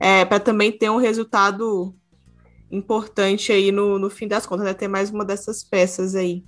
é, 0.00 0.24
para 0.24 0.40
também 0.40 0.72
ter 0.72 0.88
um 0.90 0.96
resultado 0.96 1.94
importante 2.70 3.52
aí 3.52 3.70
no, 3.72 3.98
no 3.98 4.08
fim 4.08 4.26
das 4.26 4.46
contas, 4.46 4.64
né? 4.64 4.74
Ter 4.74 4.88
mais 4.88 5.10
uma 5.10 5.24
dessas 5.24 5.62
peças 5.62 6.14
aí. 6.14 6.44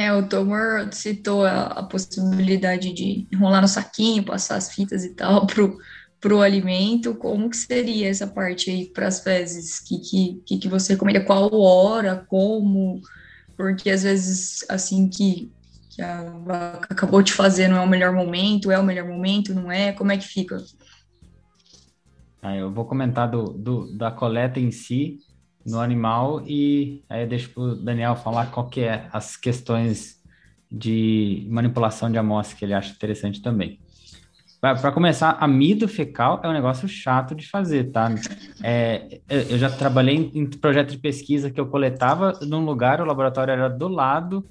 É, 0.00 0.10
o 0.14 0.26
Tomor 0.26 0.88
citou 0.92 1.44
a, 1.44 1.64
a, 1.64 1.82
possibilidade 1.82 2.90
de 2.94 3.28
enrolar 3.30 3.60
no 3.60 3.68
saquinho, 3.68 4.24
passar 4.24 4.56
as 4.56 4.72
fitas 4.72 5.04
e 5.04 5.10
tal 5.10 5.44
pro, 5.46 5.76
pro 6.18 6.40
alimento. 6.40 7.14
Como 7.14 7.50
que 7.50 7.56
seria 7.58 8.08
essa 8.08 8.26
parte 8.26 8.70
aí 8.70 8.86
para 8.86 9.08
as 9.08 9.20
fezes? 9.20 9.78
Que, 9.78 10.40
que, 10.46 10.58
que 10.58 10.68
você 10.68 10.94
recomenda? 10.94 11.22
Qual 11.22 11.54
hora? 11.54 12.24
Como? 12.28 13.02
Porque 13.58 13.90
às 13.90 14.02
vezes, 14.02 14.64
assim 14.70 15.06
que, 15.06 15.52
que 15.90 16.00
a 16.00 16.22
vaca 16.22 16.94
acabou 16.94 17.20
de 17.20 17.34
fazer, 17.34 17.68
não 17.68 17.76
é 17.76 17.82
o 17.82 17.88
melhor 17.88 18.14
momento, 18.14 18.70
é 18.70 18.78
o 18.78 18.84
melhor 18.84 19.06
momento, 19.06 19.52
não 19.52 19.70
é? 19.70 19.92
Como 19.92 20.10
é 20.12 20.16
que 20.16 20.26
fica? 20.26 20.64
Ah, 22.40 22.56
eu 22.56 22.72
vou 22.72 22.86
comentar 22.86 23.30
do, 23.30 23.52
do, 23.52 23.98
da 23.98 24.10
coleta 24.10 24.58
em 24.58 24.70
si, 24.70 25.18
no 25.66 25.80
animal 25.80 26.42
e 26.46 27.02
aí 27.08 27.22
eu 27.22 27.28
deixo 27.28 27.50
para 27.50 27.62
o 27.62 27.74
Daniel 27.74 28.16
falar 28.16 28.50
qual 28.50 28.68
que 28.68 28.80
é 28.80 29.08
as 29.12 29.36
questões 29.36 30.20
de 30.70 31.46
manipulação 31.50 32.10
de 32.10 32.18
amostra 32.18 32.56
que 32.56 32.64
ele 32.64 32.74
acha 32.74 32.92
interessante 32.92 33.42
também. 33.42 33.80
Para 34.60 34.92
começar, 34.92 35.38
amido 35.40 35.88
fecal 35.88 36.38
é 36.44 36.48
um 36.48 36.52
negócio 36.52 36.86
chato 36.86 37.34
de 37.34 37.48
fazer, 37.48 37.90
tá? 37.90 38.14
É, 38.62 39.20
eu 39.28 39.56
já 39.56 39.70
trabalhei 39.70 40.16
em, 40.16 40.40
em 40.40 40.46
projeto 40.46 40.90
de 40.90 40.98
pesquisa 40.98 41.50
que 41.50 41.58
eu 41.58 41.66
coletava 41.66 42.38
num 42.42 42.62
lugar, 42.62 43.00
o 43.00 43.06
laboratório 43.06 43.52
era 43.52 43.70
do 43.70 43.88
lado, 43.88 44.44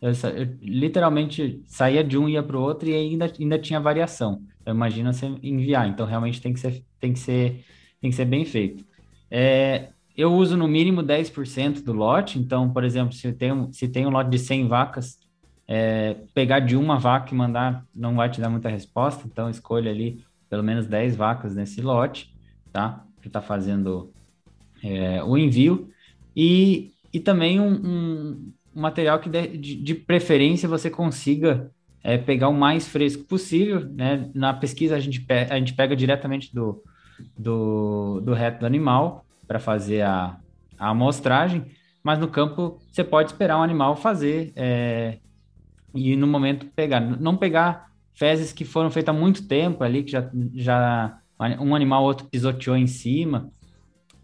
eu, 0.00 0.12
eu 0.12 0.56
literalmente 0.62 1.62
saía 1.66 2.02
de 2.02 2.16
um 2.16 2.26
ia 2.26 2.42
para 2.42 2.56
o 2.56 2.62
outro 2.62 2.88
e 2.88 2.94
ainda, 2.94 3.30
ainda 3.38 3.58
tinha 3.58 3.78
variação. 3.78 4.42
Então, 4.62 4.74
imagina 4.74 5.12
você 5.12 5.26
enviar, 5.42 5.86
então 5.86 6.06
realmente 6.06 6.40
tem 6.40 6.54
que 6.54 6.60
ser, 6.60 6.82
tem 6.98 7.12
que 7.12 7.18
ser, 7.18 7.62
tem 8.00 8.10
que 8.10 8.16
ser 8.16 8.24
bem 8.24 8.46
feito. 8.46 8.82
É, 9.30 9.90
eu 10.20 10.34
uso 10.34 10.56
no 10.56 10.68
mínimo 10.68 11.02
10% 11.02 11.82
do 11.82 11.92
lote, 11.92 12.38
então, 12.38 12.70
por 12.70 12.84
exemplo, 12.84 13.12
se 13.12 13.32
tem 13.32 13.72
se 13.72 13.88
tem 13.88 14.06
um 14.06 14.10
lote 14.10 14.30
de 14.30 14.38
100 14.38 14.68
vacas, 14.68 15.18
é, 15.66 16.16
pegar 16.34 16.60
de 16.60 16.76
uma 16.76 16.98
vaca 16.98 17.32
e 17.32 17.36
mandar 17.36 17.86
não 17.94 18.14
vai 18.16 18.28
te 18.28 18.40
dar 18.40 18.50
muita 18.50 18.68
resposta, 18.68 19.26
então 19.26 19.48
escolha 19.48 19.90
ali 19.90 20.22
pelo 20.48 20.62
menos 20.62 20.86
10 20.86 21.16
vacas 21.16 21.54
nesse 21.54 21.80
lote, 21.80 22.34
tá? 22.72 23.04
Que 23.22 23.28
está 23.28 23.40
fazendo 23.40 24.12
é, 24.82 25.22
o 25.22 25.38
envio. 25.38 25.88
E, 26.36 26.90
e 27.12 27.20
também 27.20 27.60
um, 27.60 27.72
um 27.72 28.52
material 28.74 29.20
que 29.20 29.30
de, 29.30 29.76
de, 29.76 29.94
preferência 29.94 30.68
você 30.68 30.90
consiga 30.90 31.70
é, 32.02 32.18
pegar 32.18 32.48
o 32.48 32.54
mais 32.54 32.88
fresco 32.88 33.24
possível, 33.24 33.88
né? 33.88 34.28
Na 34.34 34.52
pesquisa 34.52 34.96
a 34.96 35.00
gente, 35.00 35.24
a 35.48 35.58
gente 35.58 35.72
pega 35.72 35.94
diretamente 35.94 36.52
do, 36.54 36.82
do, 37.38 38.20
do 38.20 38.34
reto 38.34 38.60
do 38.60 38.66
animal 38.66 39.24
para 39.50 39.58
fazer 39.58 40.02
a, 40.02 40.38
a 40.78 40.90
amostragem, 40.90 41.72
mas 42.04 42.20
no 42.20 42.28
campo 42.28 42.78
você 42.88 43.02
pode 43.02 43.32
esperar 43.32 43.58
um 43.58 43.64
animal 43.64 43.96
fazer 43.96 44.52
é, 44.54 45.18
e 45.92 46.14
no 46.14 46.28
momento 46.28 46.66
pegar. 46.66 47.00
Não 47.00 47.36
pegar 47.36 47.90
fezes 48.14 48.52
que 48.52 48.64
foram 48.64 48.92
feitas 48.92 49.12
há 49.12 49.18
muito 49.18 49.48
tempo 49.48 49.82
ali, 49.82 50.04
que 50.04 50.12
já, 50.12 50.30
já 50.54 51.18
um 51.58 51.74
animal 51.74 52.04
outro 52.04 52.28
pisoteou 52.28 52.76
em 52.76 52.86
cima. 52.86 53.50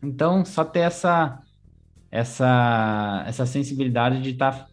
Então, 0.01 0.44
só 0.44 0.65
ter 0.65 0.81
essa, 0.81 1.40
essa, 2.09 3.24
essa 3.27 3.47
sensibilidade 3.47 4.23
de 4.23 4.31
estar 4.31 4.53
tá 4.53 4.66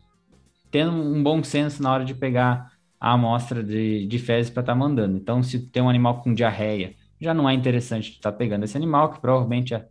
tendo 0.69 0.91
um 0.91 1.23
bom 1.23 1.43
senso 1.43 1.81
na 1.81 1.91
hora 1.91 2.05
de 2.05 2.13
pegar 2.13 2.71
a 2.99 3.13
amostra 3.13 3.63
de, 3.63 4.05
de 4.05 4.19
fezes 4.19 4.51
para 4.51 4.61
estar 4.61 4.73
tá 4.73 4.77
mandando. 4.77 5.17
Então, 5.17 5.41
se 5.41 5.67
tem 5.71 5.81
um 5.81 5.89
animal 5.89 6.21
com 6.21 6.31
diarreia, 6.31 6.93
já 7.19 7.34
não 7.34 7.49
é 7.49 7.55
interessante 7.55 8.11
estar 8.11 8.31
tá 8.31 8.38
pegando 8.38 8.65
esse 8.65 8.77
animal, 8.77 9.11
que 9.11 9.19
provavelmente 9.19 9.73
a, 9.73 9.84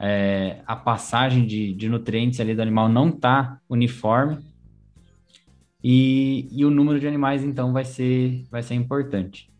é, 0.00 0.62
a 0.66 0.74
passagem 0.74 1.46
de, 1.46 1.74
de 1.74 1.86
nutrientes 1.86 2.40
ali 2.40 2.54
do 2.54 2.62
animal 2.62 2.88
não 2.88 3.10
está 3.10 3.60
uniforme. 3.68 4.38
E, 5.84 6.48
e 6.50 6.64
o 6.64 6.70
número 6.70 6.98
de 6.98 7.06
animais, 7.06 7.44
então, 7.44 7.72
vai 7.72 7.84
ser, 7.84 8.46
vai 8.50 8.62
ser 8.62 8.74
importante. 8.74 9.50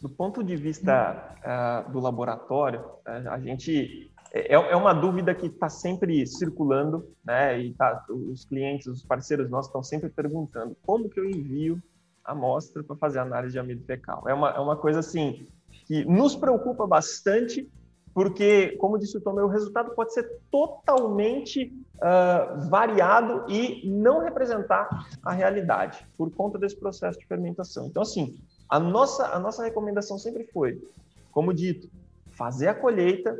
Do 0.00 0.08
ponto 0.08 0.44
de 0.44 0.56
vista 0.56 1.36
uh, 1.40 1.90
do 1.90 2.00
laboratório, 2.00 2.80
uh, 2.80 3.30
a 3.30 3.38
gente 3.38 4.10
é, 4.32 4.54
é 4.54 4.76
uma 4.76 4.92
dúvida 4.92 5.34
que 5.34 5.46
está 5.46 5.68
sempre 5.68 6.26
circulando, 6.26 7.06
né? 7.24 7.60
E 7.60 7.74
tá, 7.74 8.04
os 8.08 8.44
clientes, 8.44 8.86
os 8.86 9.02
parceiros 9.02 9.50
nossos 9.50 9.68
estão 9.68 9.82
sempre 9.82 10.08
perguntando 10.08 10.76
como 10.82 11.08
que 11.08 11.18
eu 11.18 11.28
envio 11.28 11.82
a 12.24 12.32
amostra 12.32 12.82
para 12.82 12.96
fazer 12.96 13.18
análise 13.18 13.52
de 13.52 13.58
amido 13.58 13.84
fecal. 13.84 14.24
É 14.26 14.32
uma, 14.32 14.50
é 14.50 14.58
uma 14.60 14.76
coisa 14.76 15.00
assim 15.00 15.46
que 15.86 16.04
nos 16.04 16.36
preocupa 16.36 16.86
bastante 16.86 17.68
porque, 18.12 18.76
como 18.78 18.98
disse 18.98 19.16
o 19.16 19.20
Tomé, 19.20 19.42
o 19.42 19.48
resultado 19.48 19.94
pode 19.94 20.12
ser 20.12 20.28
totalmente 20.50 21.72
uh, 21.96 22.68
variado 22.68 23.44
e 23.48 23.88
não 23.88 24.20
representar 24.20 24.88
a 25.22 25.32
realidade 25.32 26.04
por 26.16 26.30
conta 26.30 26.58
desse 26.58 26.76
processo 26.76 27.18
de 27.18 27.26
fermentação. 27.26 27.86
Então, 27.86 28.02
assim, 28.02 28.36
a 28.68 28.80
nossa, 28.80 29.26
a 29.26 29.38
nossa 29.38 29.62
recomendação 29.62 30.18
sempre 30.18 30.44
foi, 30.52 30.82
como 31.30 31.54
dito, 31.54 31.88
fazer 32.30 32.68
a 32.68 32.74
colheita 32.74 33.36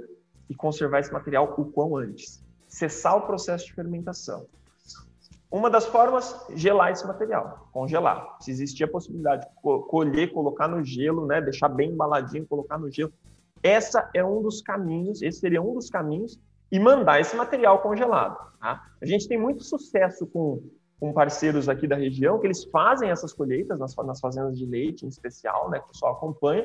e 0.49 0.55
conservar 0.55 1.01
esse 1.01 1.13
material 1.13 1.55
o 1.57 1.65
quão 1.65 1.97
antes. 1.97 2.43
Cessar 2.69 3.17
o 3.17 3.23
processo 3.23 3.67
de 3.67 3.73
fermentação. 3.73 4.47
Uma 5.51 5.69
das 5.69 5.85
formas, 5.85 6.47
gelar 6.55 6.93
esse 6.93 7.05
material, 7.05 7.69
congelar. 7.73 8.37
Se 8.41 8.53
existia 8.53 8.87
a 8.87 8.89
possibilidade 8.89 9.47
de 9.47 9.53
colher, 9.89 10.33
colocar 10.33 10.69
no 10.69 10.85
gelo, 10.85 11.27
né, 11.27 11.41
deixar 11.41 11.69
bem 11.69 11.91
embaladinho, 11.91 12.47
colocar 12.47 12.79
no 12.79 12.89
gelo, 12.89 13.13
essa 13.63 14.09
é 14.15 14.25
um 14.25 14.43
dos 14.43 14.63
caminhos, 14.63 15.23
esse 15.23 15.41
seria 15.41 15.63
um 15.63 15.75
dos 15.75 15.91
caminhos, 15.91 16.39
e 16.71 16.79
mandar 16.79 17.21
esse 17.21 17.35
material 17.37 17.81
congelado. 17.81 18.37
Tá? 18.61 18.87
A 19.01 19.07
gente 19.07 19.27
tem 19.27 19.39
muito 19.39 19.65
sucesso 19.65 20.27
com, 20.27 20.63
com 20.99 21.13
parceiros 21.13 21.69
aqui 21.69 21.87
da 21.87 21.97
região, 21.97 22.39
que 22.39 22.47
eles 22.47 22.65
fazem 22.65 23.11
essas 23.11 23.33
colheitas 23.33 23.79
nas, 23.79 23.95
nas 23.97 24.21
fazendas 24.21 24.57
de 24.59 24.67
leite, 24.67 25.05
em 25.05 25.09
especial, 25.09 25.69
né, 25.71 25.79
que 25.79 25.87
o 25.87 25.89
pessoal 25.89 26.13
acompanha, 26.13 26.65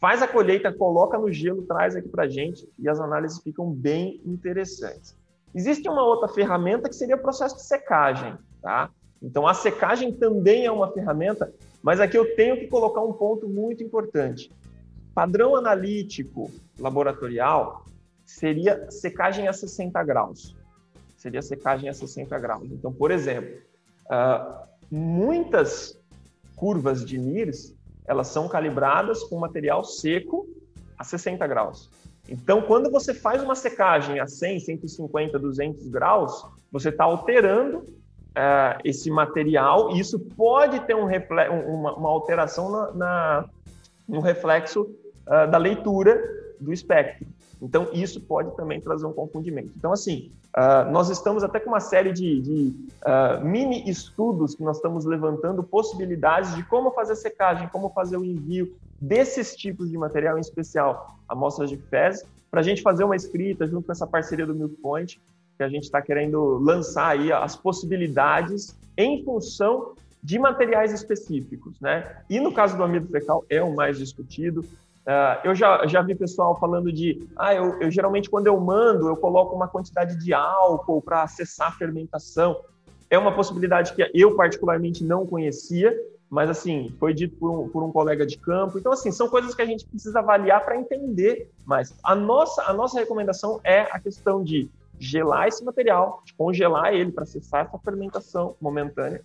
faz 0.00 0.22
a 0.22 0.28
colheita, 0.28 0.72
coloca 0.72 1.18
no 1.18 1.32
gelo, 1.32 1.62
traz 1.62 1.96
aqui 1.96 2.08
para 2.08 2.24
a 2.24 2.28
gente, 2.28 2.68
e 2.78 2.88
as 2.88 3.00
análises 3.00 3.40
ficam 3.40 3.70
bem 3.70 4.20
interessantes. 4.24 5.16
Existe 5.54 5.88
uma 5.88 6.04
outra 6.04 6.28
ferramenta 6.28 6.88
que 6.88 6.94
seria 6.94 7.16
o 7.16 7.20
processo 7.20 7.56
de 7.56 7.62
secagem. 7.62 8.36
Tá? 8.60 8.90
Então, 9.22 9.46
a 9.46 9.54
secagem 9.54 10.12
também 10.12 10.66
é 10.66 10.70
uma 10.70 10.92
ferramenta, 10.92 11.52
mas 11.82 11.98
aqui 11.98 12.16
eu 12.16 12.36
tenho 12.36 12.56
que 12.56 12.66
colocar 12.68 13.00
um 13.00 13.12
ponto 13.12 13.48
muito 13.48 13.82
importante. 13.82 14.52
Padrão 15.16 15.56
analítico 15.56 16.50
laboratorial 16.78 17.86
seria 18.22 18.90
secagem 18.90 19.48
a 19.48 19.52
60 19.54 20.04
graus. 20.04 20.54
Seria 21.16 21.40
secagem 21.40 21.88
a 21.88 21.94
60 21.94 22.38
graus. 22.38 22.70
Então, 22.70 22.92
por 22.92 23.10
exemplo, 23.10 23.58
uh, 24.10 24.66
muitas 24.90 25.98
curvas 26.54 27.02
de 27.02 27.16
NIRS, 27.16 27.74
elas 28.06 28.26
são 28.26 28.46
calibradas 28.46 29.22
com 29.22 29.38
material 29.38 29.82
seco 29.84 30.46
a 30.98 31.02
60 31.02 31.46
graus. 31.46 31.88
Então, 32.28 32.60
quando 32.60 32.90
você 32.90 33.14
faz 33.14 33.42
uma 33.42 33.54
secagem 33.54 34.20
a 34.20 34.26
100, 34.26 34.60
150, 34.60 35.38
200 35.38 35.88
graus, 35.88 36.44
você 36.70 36.90
está 36.90 37.04
alterando 37.04 37.78
uh, 37.78 38.78
esse 38.84 39.10
material 39.10 39.96
e 39.96 40.00
isso 40.00 40.20
pode 40.36 40.78
ter 40.80 40.94
um 40.94 41.06
uma, 41.06 41.94
uma, 41.94 42.08
alteração 42.10 42.70
na, 42.70 42.92
na, 42.92 43.44
no 44.06 44.20
reflexo 44.20 44.94
uh, 45.26 45.50
da 45.50 45.58
leitura 45.58 46.18
do 46.60 46.72
espectro. 46.72 47.26
Então, 47.60 47.88
isso 47.92 48.20
pode 48.20 48.54
também 48.54 48.80
trazer 48.80 49.06
um 49.06 49.12
confundimento. 49.12 49.72
Então, 49.76 49.92
assim, 49.92 50.30
uh, 50.56 50.90
nós 50.90 51.08
estamos 51.08 51.42
até 51.42 51.58
com 51.58 51.70
uma 51.70 51.80
série 51.80 52.12
de, 52.12 52.40
de 52.40 52.74
uh, 53.02 53.44
mini 53.44 53.88
estudos 53.88 54.54
que 54.54 54.62
nós 54.62 54.76
estamos 54.76 55.04
levantando 55.06 55.62
possibilidades 55.62 56.54
de 56.54 56.62
como 56.64 56.90
fazer 56.90 57.16
secagem, 57.16 57.68
como 57.68 57.88
fazer 57.90 58.18
o 58.18 58.24
envio 58.24 58.74
desses 59.00 59.56
tipos 59.56 59.90
de 59.90 59.96
material, 59.96 60.36
em 60.36 60.40
especial 60.40 61.16
amostras 61.28 61.70
de 61.70 61.76
fezes, 61.76 62.24
para 62.50 62.60
a 62.60 62.62
gente 62.62 62.82
fazer 62.82 63.04
uma 63.04 63.16
escrita 63.16 63.66
junto 63.66 63.86
com 63.86 63.92
essa 63.92 64.06
parceria 64.06 64.46
do 64.46 64.54
Milk 64.54 64.76
Point, 64.76 65.20
que 65.56 65.62
a 65.62 65.68
gente 65.68 65.84
está 65.84 66.02
querendo 66.02 66.58
lançar 66.58 67.08
aí 67.08 67.32
as 67.32 67.56
possibilidades 67.56 68.76
em 68.96 69.24
função 69.24 69.94
de 70.22 70.38
materiais 70.38 70.92
específicos, 70.92 71.80
né? 71.80 72.16
E 72.28 72.40
no 72.40 72.52
caso 72.52 72.76
do 72.76 72.82
amido 72.82 73.06
fecal 73.08 73.44
é 73.48 73.62
o 73.62 73.74
mais 73.74 73.98
discutido. 73.98 74.64
Uh, 75.06 75.38
eu 75.44 75.54
já, 75.54 75.86
já 75.86 76.02
vi 76.02 76.16
pessoal 76.16 76.58
falando 76.58 76.92
de, 76.92 77.28
ah, 77.36 77.54
eu, 77.54 77.80
eu, 77.80 77.90
geralmente 77.92 78.28
quando 78.28 78.48
eu 78.48 78.58
mando, 78.58 79.06
eu 79.06 79.16
coloco 79.16 79.54
uma 79.54 79.68
quantidade 79.68 80.16
de 80.18 80.34
álcool 80.34 81.00
para 81.00 81.22
acessar 81.22 81.68
a 81.68 81.72
fermentação. 81.72 82.60
É 83.08 83.16
uma 83.16 83.32
possibilidade 83.32 83.94
que 83.94 84.10
eu 84.12 84.34
particularmente 84.34 85.04
não 85.04 85.24
conhecia, 85.24 85.96
mas 86.28 86.50
assim, 86.50 86.92
foi 86.98 87.14
dito 87.14 87.36
por 87.36 87.50
um, 87.52 87.68
por 87.68 87.84
um 87.84 87.92
colega 87.92 88.26
de 88.26 88.36
campo. 88.36 88.78
Então, 88.78 88.90
assim, 88.90 89.12
são 89.12 89.28
coisas 89.28 89.54
que 89.54 89.62
a 89.62 89.66
gente 89.66 89.86
precisa 89.86 90.18
avaliar 90.18 90.64
para 90.64 90.76
entender 90.76 91.52
mais. 91.64 91.94
A 92.02 92.16
nossa, 92.16 92.64
a 92.64 92.72
nossa 92.72 92.98
recomendação 92.98 93.60
é 93.62 93.82
a 93.82 94.00
questão 94.00 94.42
de 94.42 94.68
gelar 94.98 95.46
esse 95.46 95.64
material, 95.64 96.20
de 96.24 96.34
congelar 96.34 96.92
ele 96.92 97.12
para 97.12 97.22
acessar 97.22 97.66
essa 97.66 97.78
fermentação 97.78 98.56
momentânea 98.60 99.22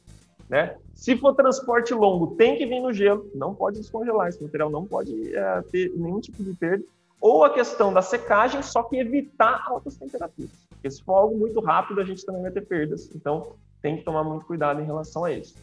né? 0.51 0.75
Se 0.93 1.15
for 1.15 1.33
transporte 1.33 1.93
longo, 1.93 2.35
tem 2.35 2.57
que 2.57 2.65
vir 2.65 2.81
no 2.81 2.91
gelo, 2.91 3.25
não 3.33 3.55
pode 3.55 3.79
descongelar, 3.79 4.27
esse 4.27 4.43
material 4.43 4.69
não 4.69 4.85
pode 4.85 5.33
é, 5.33 5.61
ter 5.71 5.89
nenhum 5.95 6.19
tipo 6.19 6.43
de 6.43 6.53
perda. 6.53 6.83
Ou 7.21 7.45
a 7.45 7.53
questão 7.53 7.93
da 7.93 8.01
secagem, 8.01 8.61
só 8.61 8.83
que 8.83 8.97
evitar 8.97 9.63
altas 9.65 9.95
temperaturas. 9.95 10.51
Porque 10.69 10.91
se 10.91 11.01
for 11.03 11.13
algo 11.13 11.37
muito 11.37 11.61
rápido, 11.61 12.01
a 12.01 12.03
gente 12.03 12.25
também 12.25 12.41
vai 12.41 12.51
ter 12.51 12.65
perdas. 12.65 13.09
Então, 13.15 13.53
tem 13.81 13.95
que 13.95 14.03
tomar 14.03 14.23
muito 14.23 14.45
cuidado 14.45 14.81
em 14.81 14.85
relação 14.85 15.23
a 15.23 15.31
isso. 15.31 15.55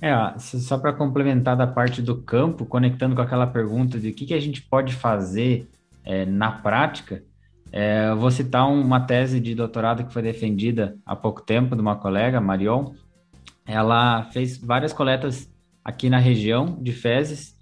É, 0.00 0.38
só 0.38 0.78
para 0.78 0.92
complementar 0.92 1.56
da 1.56 1.66
parte 1.66 2.02
do 2.02 2.16
campo, 2.22 2.64
conectando 2.64 3.14
com 3.14 3.22
aquela 3.22 3.46
pergunta 3.46 3.98
de 3.98 4.08
o 4.08 4.14
que, 4.14 4.26
que 4.26 4.34
a 4.34 4.40
gente 4.40 4.62
pode 4.62 4.94
fazer 4.94 5.68
é, 6.04 6.24
na 6.24 6.50
prática, 6.50 7.22
é, 7.70 8.08
eu 8.08 8.16
vou 8.16 8.30
citar 8.30 8.68
uma 8.68 9.00
tese 9.00 9.38
de 9.38 9.54
doutorado 9.54 10.04
que 10.04 10.12
foi 10.12 10.22
defendida 10.22 10.96
há 11.04 11.14
pouco 11.14 11.42
tempo 11.42 11.76
de 11.76 11.82
uma 11.82 11.96
colega, 11.96 12.40
Marion, 12.40 12.92
ela 13.68 14.24
fez 14.32 14.56
várias 14.56 14.94
coletas 14.94 15.52
aqui 15.84 16.08
na 16.08 16.18
região 16.18 16.78
de 16.80 16.90
fezes 16.90 17.54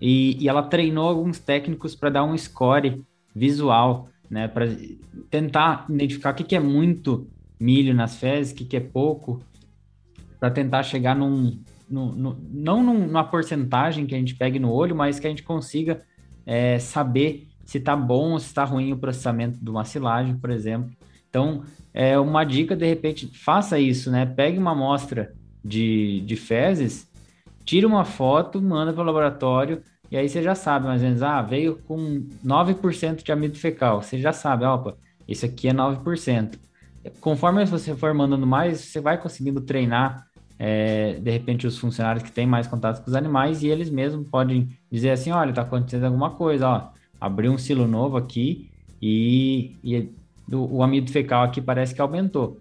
e, 0.00 0.36
e 0.38 0.48
ela 0.50 0.62
treinou 0.62 1.08
alguns 1.08 1.38
técnicos 1.38 1.94
para 1.94 2.10
dar 2.10 2.24
um 2.24 2.36
score 2.36 3.02
visual, 3.34 4.10
né, 4.30 4.46
para 4.46 4.66
tentar 5.30 5.86
identificar 5.88 6.32
o 6.32 6.34
que, 6.34 6.44
que 6.44 6.54
é 6.54 6.60
muito 6.60 7.26
milho 7.58 7.94
nas 7.94 8.16
fezes, 8.16 8.52
o 8.52 8.56
que, 8.56 8.66
que 8.66 8.76
é 8.76 8.80
pouco, 8.80 9.42
para 10.38 10.50
tentar 10.50 10.82
chegar 10.82 11.16
num, 11.16 11.58
num, 11.88 12.12
num 12.12 12.36
não 12.52 12.82
numa 12.82 13.24
porcentagem 13.24 14.04
que 14.04 14.14
a 14.14 14.18
gente 14.18 14.34
pegue 14.34 14.58
no 14.58 14.70
olho, 14.70 14.94
mas 14.94 15.18
que 15.18 15.26
a 15.26 15.30
gente 15.30 15.42
consiga 15.42 16.02
é, 16.44 16.78
saber 16.78 17.48
se 17.64 17.78
está 17.78 17.96
bom 17.96 18.32
ou 18.32 18.38
se 18.38 18.46
está 18.46 18.64
ruim 18.64 18.92
o 18.92 18.98
processamento 18.98 19.58
de 19.58 19.70
uma 19.70 19.86
silagem, 19.86 20.36
por 20.36 20.50
exemplo. 20.50 20.90
Então, 21.30 21.64
é 21.94 22.18
uma 22.18 22.44
dica, 22.44 22.76
de 22.76 22.86
repente, 22.86 23.26
faça 23.26 23.78
isso, 23.78 24.10
né? 24.10 24.26
Pegue 24.26 24.58
uma 24.58 24.72
amostra 24.72 25.34
de, 25.66 26.20
de 26.20 26.36
fezes, 26.36 27.08
tira 27.64 27.86
uma 27.86 28.04
foto, 28.04 28.60
manda 28.60 28.92
para 28.92 29.02
o 29.02 29.06
laboratório, 29.06 29.82
e 30.10 30.16
aí 30.16 30.28
você 30.28 30.42
já 30.42 30.54
sabe 30.54 30.86
mais 30.86 31.02
ou 31.02 31.08
menos, 31.08 31.22
ah, 31.22 31.42
veio 31.42 31.78
com 31.86 32.26
9% 32.44 33.24
de 33.24 33.32
amido 33.32 33.58
fecal. 33.58 34.02
Você 34.02 34.18
já 34.18 34.32
sabe, 34.32 34.64
opa, 34.64 34.96
isso 35.26 35.44
aqui 35.44 35.68
é 35.68 35.72
9%. 35.72 36.58
Conforme 37.20 37.64
você 37.64 37.94
for 37.94 38.14
mandando 38.14 38.46
mais, 38.46 38.80
você 38.80 39.00
vai 39.00 39.20
conseguindo 39.20 39.60
treinar 39.60 40.26
é, 40.58 41.14
de 41.20 41.30
repente, 41.30 41.66
os 41.66 41.78
funcionários 41.78 42.22
que 42.22 42.32
têm 42.32 42.46
mais 42.46 42.66
contato 42.66 43.02
com 43.02 43.10
os 43.10 43.14
animais 43.14 43.62
e 43.62 43.68
eles 43.68 43.90
mesmos 43.90 44.26
podem 44.28 44.68
dizer 44.90 45.10
assim: 45.10 45.30
olha, 45.30 45.50
está 45.50 45.62
acontecendo 45.62 46.04
alguma 46.06 46.30
coisa, 46.30 46.68
ó, 46.68 46.88
abriu 47.20 47.52
um 47.52 47.58
silo 47.58 47.86
novo 47.86 48.16
aqui 48.16 48.70
e, 49.00 49.76
e 49.84 50.10
o, 50.50 50.78
o 50.78 50.82
amido 50.82 51.10
fecal 51.10 51.44
aqui 51.44 51.60
parece 51.60 51.94
que 51.94 52.00
aumentou. 52.00 52.58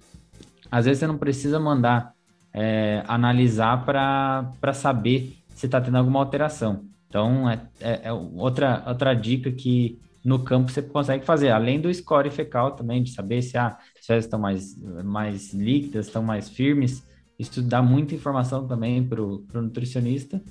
Às 0.70 0.86
vezes 0.86 1.00
você 1.00 1.08
não 1.08 1.18
precisa 1.18 1.60
mandar 1.60 2.14
é, 2.56 3.04
analisar 3.06 3.86
para 3.86 4.74
saber 4.74 5.36
se 5.50 5.66
está 5.66 5.82
tendo 5.82 5.98
alguma 5.98 6.20
alteração. 6.20 6.86
Então, 7.10 7.50
é, 7.50 7.62
é, 7.82 8.02
é, 8.06 8.14
outra, 8.14 8.82
outra 8.88 9.14
dica 9.14 9.52
que 9.52 10.00
no 10.24 10.40
campo 10.40 10.72
você 10.72 10.82
consegue 10.82 11.26
fazer, 11.26 11.50
além 11.50 11.82
do 11.82 11.94
score 11.94 12.32
fecal 12.32 12.72
também, 12.72 13.04
de 13.04 13.12
saber 13.12 13.42
se 13.42 13.58
ah, 13.58 13.78
as 14.00 14.06
fezes 14.06 14.26
estão 14.26 14.40
mais, 14.40 14.74
mais 15.04 15.54
líquidas, 15.54 16.08
estão 16.08 16.24
mais 16.24 16.50
firmes. 16.50 17.06
Isso 17.38 17.62
dá 17.62 17.82
muita 17.82 18.16
informação 18.16 18.66
também 18.66 19.06
para 19.06 19.22
o 19.22 19.46
nutricionista. 19.54 20.42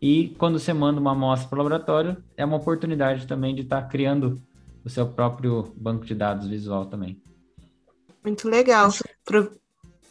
E 0.00 0.34
quando 0.38 0.58
você 0.58 0.72
manda 0.72 0.98
uma 0.98 1.12
amostra 1.12 1.46
para 1.46 1.56
o 1.56 1.58
laboratório, 1.58 2.16
é 2.38 2.44
uma 2.44 2.56
oportunidade 2.56 3.26
também 3.26 3.54
de 3.54 3.62
estar 3.62 3.82
tá 3.82 3.86
criando 3.88 4.40
o 4.82 4.88
seu 4.88 5.06
próprio 5.06 5.74
banco 5.76 6.06
de 6.06 6.14
dados 6.14 6.48
visual 6.48 6.86
também. 6.86 7.20
Muito 8.24 8.48
legal. 8.48 8.88
Pro... 9.24 9.52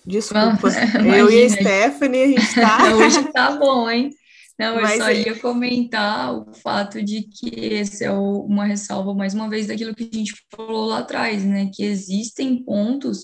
Desculpa, 0.05 0.69
eu 1.17 1.29
e 1.29 1.43
a 1.43 1.49
Stephanie, 1.49 2.23
a 2.23 2.27
gente 2.27 2.55
tá... 2.55 2.93
Hoje 2.95 3.23
tá 3.31 3.57
bom, 3.57 3.89
hein? 3.89 4.11
Não, 4.59 4.75
eu 4.75 4.81
Mas 4.81 4.97
só 4.97 5.09
é 5.09 5.21
ia 5.21 5.35
comentar 5.39 6.33
o 6.33 6.53
fato 6.53 7.01
de 7.01 7.21
que 7.21 7.49
esse 7.49 8.03
é 8.03 8.11
uma 8.11 8.65
ressalva, 8.65 9.13
mais 9.13 9.33
uma 9.33 9.49
vez, 9.49 9.67
daquilo 9.67 9.95
que 9.95 10.09
a 10.11 10.17
gente 10.17 10.33
falou 10.53 10.87
lá 10.87 10.99
atrás, 10.99 11.45
né? 11.45 11.71
Que 11.73 11.83
existem 11.83 12.61
pontos 12.63 13.23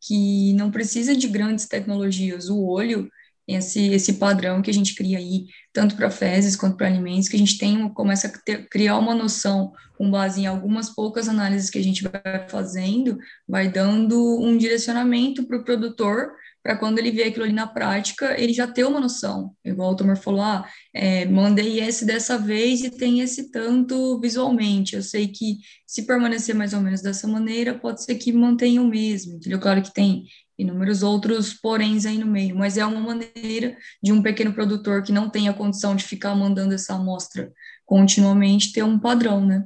que 0.00 0.52
não 0.54 0.72
precisa 0.72 1.14
de 1.14 1.28
grandes 1.28 1.68
tecnologias. 1.68 2.48
O 2.48 2.66
olho, 2.66 3.08
esse, 3.46 3.88
esse 3.88 4.14
padrão 4.14 4.62
que 4.62 4.70
a 4.70 4.74
gente 4.74 4.94
cria 4.94 5.18
aí, 5.18 5.46
tanto 5.72 5.96
para 5.96 6.10
fezes 6.10 6.56
quanto 6.56 6.76
para 6.76 6.86
alimentos, 6.86 7.28
que 7.28 7.36
a 7.36 7.38
gente 7.38 7.58
tem, 7.58 7.88
começa 7.90 8.28
a 8.28 8.30
ter, 8.30 8.68
criar 8.68 8.98
uma 8.98 9.14
noção 9.14 9.72
com 9.96 10.10
base 10.10 10.40
em 10.40 10.46
algumas 10.46 10.90
poucas 10.90 11.28
análises 11.28 11.70
que 11.70 11.78
a 11.78 11.82
gente 11.82 12.02
vai 12.02 12.48
fazendo, 12.48 13.18
vai 13.48 13.68
dando 13.68 14.40
um 14.40 14.56
direcionamento 14.56 15.46
para 15.46 15.58
o 15.58 15.64
produtor 15.64 16.32
para 16.62 16.76
quando 16.76 16.98
ele 16.98 17.10
vê 17.10 17.24
aquilo 17.24 17.44
ali 17.44 17.52
na 17.52 17.66
prática, 17.66 18.40
ele 18.40 18.52
já 18.52 18.68
ter 18.68 18.84
uma 18.84 19.00
noção. 19.00 19.52
Igual 19.64 19.92
o 19.92 19.96
Tomar 19.96 20.16
falou, 20.16 20.42
ah, 20.42 20.64
é, 20.94 21.24
mandei 21.26 21.80
esse 21.80 22.04
dessa 22.04 22.38
vez 22.38 22.84
e 22.84 22.90
tem 22.90 23.20
esse 23.20 23.50
tanto 23.50 24.20
visualmente. 24.20 24.94
Eu 24.94 25.02
sei 25.02 25.26
que 25.26 25.56
se 25.84 26.06
permanecer 26.06 26.54
mais 26.54 26.72
ou 26.72 26.80
menos 26.80 27.02
dessa 27.02 27.26
maneira, 27.26 27.76
pode 27.78 28.04
ser 28.04 28.14
que 28.14 28.32
mantenha 28.32 28.80
o 28.80 28.86
mesmo, 28.86 29.34
entendeu? 29.34 29.58
Claro 29.58 29.82
que 29.82 29.92
tem 29.92 30.24
inúmeros 30.62 31.02
outros 31.02 31.52
poréns 31.52 32.06
aí 32.06 32.18
no 32.18 32.26
meio, 32.26 32.56
mas 32.56 32.76
é 32.76 32.84
uma 32.84 33.00
maneira 33.00 33.76
de 34.02 34.12
um 34.12 34.22
pequeno 34.22 34.52
produtor 34.52 35.02
que 35.02 35.12
não 35.12 35.28
tem 35.28 35.48
a 35.48 35.54
condição 35.54 35.94
de 35.94 36.04
ficar 36.04 36.34
mandando 36.34 36.74
essa 36.74 36.94
amostra 36.94 37.52
continuamente 37.84 38.72
ter 38.72 38.82
um 38.82 38.98
padrão, 38.98 39.44
né? 39.44 39.64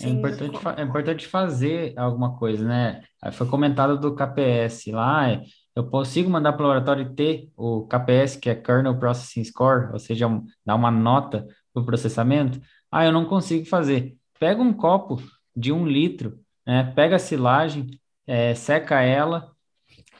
É 0.00 0.08
importante, 0.08 0.58
é 0.76 0.82
importante 0.82 1.26
fazer 1.26 1.94
alguma 1.96 2.36
coisa, 2.36 2.66
né? 2.66 3.02
Foi 3.32 3.46
comentado 3.46 3.98
do 3.98 4.14
KPS 4.14 4.90
lá, 4.90 5.30
é, 5.30 5.42
eu 5.74 5.88
consigo 5.88 6.30
mandar 6.30 6.52
para 6.52 6.64
o 6.64 6.68
laboratório 6.68 7.14
ter 7.14 7.50
o 7.56 7.86
KPS, 7.86 8.38
que 8.38 8.48
é 8.48 8.54
Kernel 8.54 8.98
Processing 8.98 9.44
Score, 9.44 9.92
ou 9.92 9.98
seja, 9.98 10.28
um, 10.28 10.46
dar 10.64 10.76
uma 10.76 10.90
nota 10.90 11.46
para 11.72 11.82
o 11.82 11.86
processamento. 11.86 12.60
Ah, 12.90 13.04
eu 13.04 13.12
não 13.12 13.24
consigo 13.24 13.66
fazer. 13.66 14.16
Pega 14.38 14.62
um 14.62 14.72
copo 14.72 15.20
de 15.54 15.72
um 15.72 15.86
litro, 15.86 16.38
né? 16.64 16.92
pega 16.94 17.16
a 17.16 17.18
silagem, 17.18 17.88
é, 18.26 18.54
seca 18.54 19.00
ela, 19.00 19.52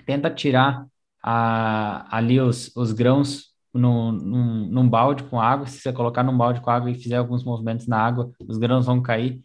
tenta 0.06 0.30
tirar 0.30 0.86
a, 1.22 2.16
ali 2.16 2.40
os, 2.40 2.74
os 2.76 2.92
grãos 2.92 3.54
no, 3.72 4.12
num, 4.12 4.66
num 4.68 4.88
balde 4.88 5.24
com 5.24 5.40
água. 5.40 5.66
Se 5.66 5.78
você 5.80 5.92
colocar 5.92 6.22
num 6.22 6.36
balde 6.36 6.60
com 6.60 6.70
água 6.70 6.90
e 6.90 6.94
fizer 6.94 7.16
alguns 7.16 7.44
movimentos 7.44 7.86
na 7.86 7.98
água, 7.98 8.30
os 8.40 8.58
grãos 8.58 8.86
vão 8.86 9.02
cair 9.02 9.40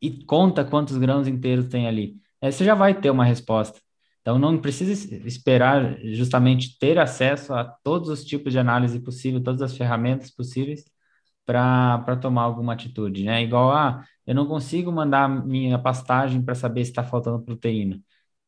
e 0.00 0.24
conta 0.24 0.64
quantos 0.64 0.96
grãos 0.98 1.28
inteiros 1.28 1.66
tem 1.68 1.86
ali. 1.88 2.16
Aí 2.40 2.52
você 2.52 2.64
já 2.64 2.74
vai 2.74 2.94
ter 3.00 3.10
uma 3.10 3.24
resposta. 3.24 3.80
Então, 4.20 4.38
não 4.38 4.58
precisa 4.60 4.92
esperar 5.26 5.98
justamente 6.04 6.78
ter 6.78 6.98
acesso 6.98 7.54
a 7.54 7.64
todos 7.64 8.08
os 8.08 8.24
tipos 8.24 8.52
de 8.52 8.58
análise 8.58 8.98
possível, 9.00 9.42
todas 9.42 9.62
as 9.62 9.76
ferramentas 9.76 10.30
possíveis 10.32 10.84
para 11.44 12.16
tomar 12.20 12.42
alguma 12.42 12.72
atitude, 12.72 13.24
né? 13.24 13.42
Igual, 13.42 13.70
ah, 13.72 14.04
eu 14.26 14.34
não 14.34 14.46
consigo 14.46 14.90
mandar 14.92 15.28
minha 15.28 15.78
pastagem 15.78 16.42
para 16.42 16.54
saber 16.54 16.84
se 16.84 16.90
está 16.90 17.04
faltando 17.04 17.42
proteína. 17.42 18.00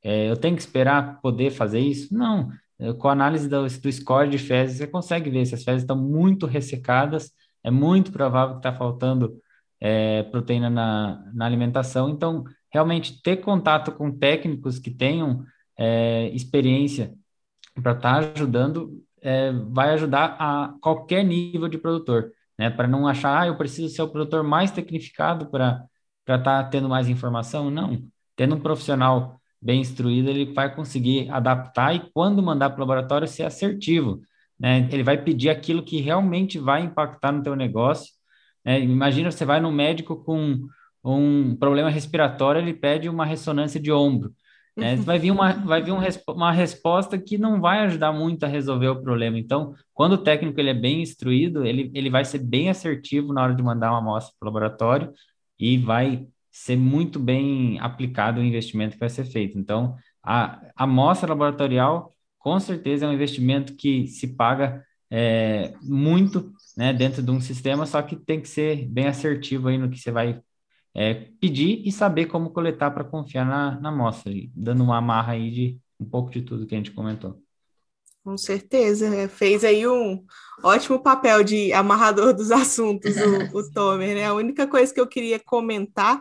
É, 0.02 0.30
eu 0.30 0.36
tenho 0.36 0.56
que 0.56 0.62
esperar 0.62 1.20
poder 1.20 1.50
fazer 1.50 1.80
isso? 1.80 2.14
Não. 2.14 2.50
Com 2.98 3.08
a 3.08 3.12
análise 3.12 3.48
do, 3.48 3.62
do 3.66 3.92
score 3.92 4.28
de 4.30 4.38
fezes, 4.38 4.78
você 4.78 4.86
consegue 4.86 5.30
ver 5.30 5.46
se 5.46 5.54
as 5.54 5.64
fezes 5.64 5.82
estão 5.82 5.96
muito 5.96 6.46
ressecadas, 6.46 7.32
é 7.64 7.70
muito 7.70 8.12
provável 8.12 8.54
que 8.54 8.60
está 8.60 8.72
faltando 8.72 9.40
é, 9.80 10.22
proteína 10.24 10.70
na, 10.70 11.24
na 11.34 11.46
alimentação. 11.46 12.08
Então, 12.10 12.44
realmente 12.72 13.20
ter 13.22 13.38
contato 13.38 13.92
com 13.92 14.10
técnicos 14.10 14.78
que 14.78 14.90
tenham 14.90 15.44
é, 15.76 16.28
experiência 16.30 17.14
para 17.82 17.92
estar 17.92 18.22
tá 18.24 18.32
ajudando 18.34 19.02
é, 19.20 19.52
vai 19.52 19.90
ajudar 19.90 20.36
a 20.38 20.74
qualquer 20.80 21.24
nível 21.24 21.68
de 21.68 21.78
produtor, 21.78 22.32
né? 22.58 22.70
Para 22.70 22.88
não 22.88 23.06
achar, 23.06 23.42
ah, 23.42 23.46
eu 23.46 23.56
preciso 23.56 23.88
ser 23.94 24.02
o 24.02 24.08
produtor 24.08 24.42
mais 24.42 24.70
tecnificado 24.70 25.50
para 25.50 25.84
estar 26.22 26.38
tá 26.42 26.64
tendo 26.64 26.88
mais 26.88 27.08
informação. 27.08 27.70
Não, 27.70 28.02
tendo 28.36 28.56
um 28.56 28.60
profissional 28.60 29.40
bem 29.60 29.80
instruído, 29.80 30.30
ele 30.30 30.52
vai 30.52 30.74
conseguir 30.74 31.30
adaptar 31.30 31.94
e 31.94 32.10
quando 32.12 32.42
mandar 32.42 32.70
para 32.70 32.78
o 32.78 32.80
laboratório 32.80 33.26
ser 33.28 33.44
assertivo, 33.44 34.20
né? 34.58 34.88
Ele 34.92 35.02
vai 35.02 35.22
pedir 35.22 35.50
aquilo 35.50 35.82
que 35.84 36.00
realmente 36.00 36.58
vai 36.58 36.82
impactar 36.82 37.32
no 37.32 37.42
teu 37.42 37.56
negócio 37.56 38.18
é, 38.68 38.78
imagina, 38.80 39.30
você 39.30 39.46
vai 39.46 39.60
no 39.60 39.72
médico 39.72 40.22
com 40.22 40.68
um 41.02 41.56
problema 41.56 41.88
respiratório, 41.88 42.60
ele 42.60 42.74
pede 42.74 43.08
uma 43.08 43.24
ressonância 43.24 43.80
de 43.80 43.90
ombro. 43.90 44.30
Né? 44.78 44.94
Vai 44.94 45.18
vir, 45.18 45.32
uma, 45.32 45.52
vai 45.52 45.82
vir 45.82 45.90
um, 45.90 45.98
uma 46.28 46.52
resposta 46.52 47.18
que 47.18 47.36
não 47.36 47.60
vai 47.60 47.80
ajudar 47.80 48.12
muito 48.12 48.44
a 48.44 48.48
resolver 48.48 48.86
o 48.88 49.02
problema. 49.02 49.36
Então, 49.36 49.74
quando 49.92 50.12
o 50.12 50.18
técnico 50.18 50.60
ele 50.60 50.70
é 50.70 50.74
bem 50.74 51.02
instruído, 51.02 51.64
ele, 51.64 51.90
ele 51.92 52.08
vai 52.08 52.24
ser 52.24 52.38
bem 52.38 52.70
assertivo 52.70 53.32
na 53.32 53.42
hora 53.42 53.54
de 53.54 53.62
mandar 53.62 53.90
uma 53.90 53.98
amostra 53.98 54.32
para 54.38 54.46
o 54.46 54.48
laboratório 54.48 55.12
e 55.58 55.76
vai 55.76 56.28
ser 56.50 56.76
muito 56.76 57.18
bem 57.18 57.78
aplicado 57.80 58.40
o 58.40 58.44
investimento 58.44 58.94
que 58.94 59.00
vai 59.00 59.10
ser 59.10 59.24
feito. 59.24 59.58
Então, 59.58 59.96
a 60.22 60.60
amostra 60.76 61.28
laboratorial, 61.28 62.14
com 62.38 62.60
certeza, 62.60 63.04
é 63.04 63.08
um 63.08 63.12
investimento 63.12 63.74
que 63.74 64.06
se 64.06 64.28
paga 64.36 64.84
é, 65.10 65.72
muito 65.82 66.52
né, 66.76 66.92
dentro 66.92 67.20
de 67.20 67.30
um 67.32 67.40
sistema, 67.40 67.84
só 67.84 68.00
que 68.00 68.14
tem 68.14 68.40
que 68.40 68.48
ser 68.48 68.86
bem 68.88 69.08
assertivo 69.08 69.68
aí 69.68 69.76
no 69.76 69.90
que 69.90 69.98
você 69.98 70.12
vai 70.12 70.40
é, 70.94 71.14
pedir 71.40 71.82
e 71.86 71.92
saber 71.92 72.26
como 72.26 72.50
coletar 72.50 72.90
para 72.90 73.04
confiar 73.04 73.44
na, 73.44 73.80
na 73.80 73.88
amostra, 73.90 74.32
dando 74.54 74.82
uma 74.82 74.98
amarra 74.98 75.32
aí 75.32 75.50
de 75.50 75.80
um 76.00 76.04
pouco 76.04 76.30
de 76.30 76.42
tudo 76.42 76.66
que 76.66 76.74
a 76.74 76.78
gente 76.78 76.92
comentou. 76.92 77.40
Com 78.24 78.36
certeza, 78.36 79.08
né? 79.08 79.26
fez 79.26 79.64
aí 79.64 79.86
um 79.86 80.24
ótimo 80.62 81.02
papel 81.02 81.42
de 81.42 81.72
amarrador 81.72 82.34
dos 82.34 82.50
assuntos, 82.50 83.16
o, 83.16 83.56
o 83.56 83.70
Tomer, 83.72 84.14
né? 84.14 84.26
A 84.26 84.34
única 84.34 84.66
coisa 84.66 84.92
que 84.92 85.00
eu 85.00 85.06
queria 85.06 85.38
comentar 85.38 86.20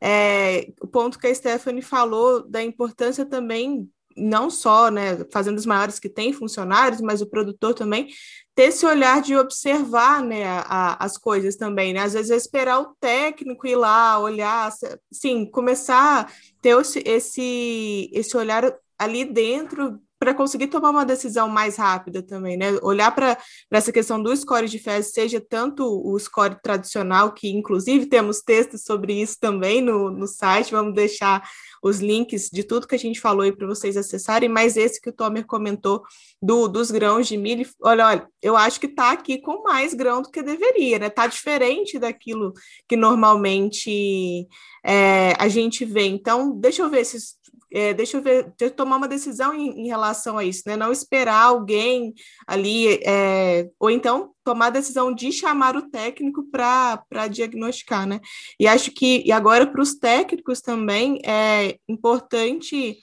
é 0.00 0.72
o 0.80 0.86
ponto 0.86 1.18
que 1.18 1.26
a 1.26 1.34
Stephanie 1.34 1.82
falou 1.82 2.48
da 2.48 2.62
importância 2.62 3.24
também 3.24 3.88
não 4.16 4.48
só, 4.50 4.90
né, 4.90 5.24
fazendo 5.32 5.58
os 5.58 5.66
maiores 5.66 5.98
que 5.98 6.08
têm 6.08 6.32
funcionários, 6.32 7.00
mas 7.00 7.20
o 7.20 7.26
produtor 7.26 7.74
também 7.74 8.08
ter 8.54 8.64
esse 8.64 8.86
olhar 8.86 9.20
de 9.20 9.36
observar, 9.36 10.22
né, 10.22 10.44
a, 10.46 11.04
as 11.04 11.18
coisas 11.18 11.56
também, 11.56 11.92
né, 11.92 12.00
às 12.00 12.12
vezes 12.12 12.30
é 12.30 12.36
esperar 12.36 12.80
o 12.80 12.94
técnico 13.00 13.66
ir 13.66 13.76
lá, 13.76 14.18
olhar, 14.18 14.70
sim, 15.12 15.44
começar 15.46 16.26
a 16.26 16.32
ter 16.62 16.78
esse, 16.80 17.02
esse, 17.04 18.10
esse 18.12 18.36
olhar 18.36 18.72
ali 18.98 19.24
dentro 19.24 20.00
para 20.24 20.32
conseguir 20.32 20.68
tomar 20.68 20.88
uma 20.88 21.04
decisão 21.04 21.50
mais 21.50 21.76
rápida 21.76 22.22
também, 22.22 22.56
né? 22.56 22.78
Olhar 22.80 23.14
para 23.14 23.36
essa 23.70 23.92
questão 23.92 24.22
do 24.22 24.34
score 24.34 24.66
de 24.66 24.78
fezes, 24.78 25.12
seja 25.12 25.38
tanto 25.38 25.84
o 25.84 26.18
score 26.18 26.56
tradicional, 26.62 27.34
que 27.34 27.50
inclusive 27.50 28.06
temos 28.06 28.40
textos 28.40 28.84
sobre 28.84 29.20
isso 29.20 29.36
também 29.38 29.82
no, 29.82 30.10
no 30.10 30.26
site, 30.26 30.72
vamos 30.72 30.94
deixar 30.94 31.46
os 31.82 32.00
links 32.00 32.48
de 32.50 32.64
tudo 32.64 32.86
que 32.86 32.94
a 32.94 32.98
gente 32.98 33.20
falou 33.20 33.42
aí 33.42 33.52
para 33.52 33.66
vocês 33.66 33.98
acessarem, 33.98 34.48
mas 34.48 34.78
esse 34.78 34.98
que 34.98 35.10
o 35.10 35.12
Tomer 35.12 35.44
comentou 35.44 36.02
do, 36.40 36.68
dos 36.68 36.90
grãos 36.90 37.28
de 37.28 37.36
milho, 37.36 37.68
olha, 37.82 38.06
olha, 38.06 38.28
eu 38.40 38.56
acho 38.56 38.80
que 38.80 38.86
está 38.86 39.12
aqui 39.12 39.38
com 39.42 39.62
mais 39.62 39.92
grão 39.92 40.22
do 40.22 40.30
que 40.30 40.42
deveria, 40.42 40.98
né? 40.98 41.08
Está 41.08 41.26
diferente 41.26 41.98
daquilo 41.98 42.54
que 42.88 42.96
normalmente 42.96 44.48
é, 44.82 45.34
a 45.38 45.48
gente 45.48 45.84
vê. 45.84 46.06
Então, 46.06 46.58
deixa 46.58 46.80
eu 46.80 46.88
ver 46.88 47.04
se 47.04 47.18
é, 47.74 47.92
deixa 47.92 48.16
eu 48.16 48.22
ver, 48.22 48.44
deixa 48.56 48.72
eu 48.72 48.76
tomar 48.76 48.96
uma 48.96 49.08
decisão 49.08 49.52
em, 49.52 49.82
em, 49.82 49.88
relação 49.88 50.38
a 50.38 50.44
isso, 50.44 50.62
né? 50.66 50.76
Não 50.76 50.92
esperar 50.92 51.42
alguém 51.42 52.14
ali, 52.46 53.00
é, 53.04 53.68
ou 53.80 53.90
então 53.90 54.32
tomar 54.44 54.66
a 54.66 54.70
decisão 54.70 55.12
de 55.12 55.32
chamar 55.32 55.76
o 55.76 55.90
técnico 55.90 56.48
para 56.50 57.28
diagnosticar, 57.28 58.06
né? 58.06 58.20
E 58.60 58.68
acho 58.68 58.92
que, 58.92 59.24
e 59.26 59.32
agora 59.32 59.66
para 59.66 59.82
os 59.82 59.94
técnicos 59.94 60.60
também 60.60 61.18
é 61.24 61.76
importante 61.88 62.96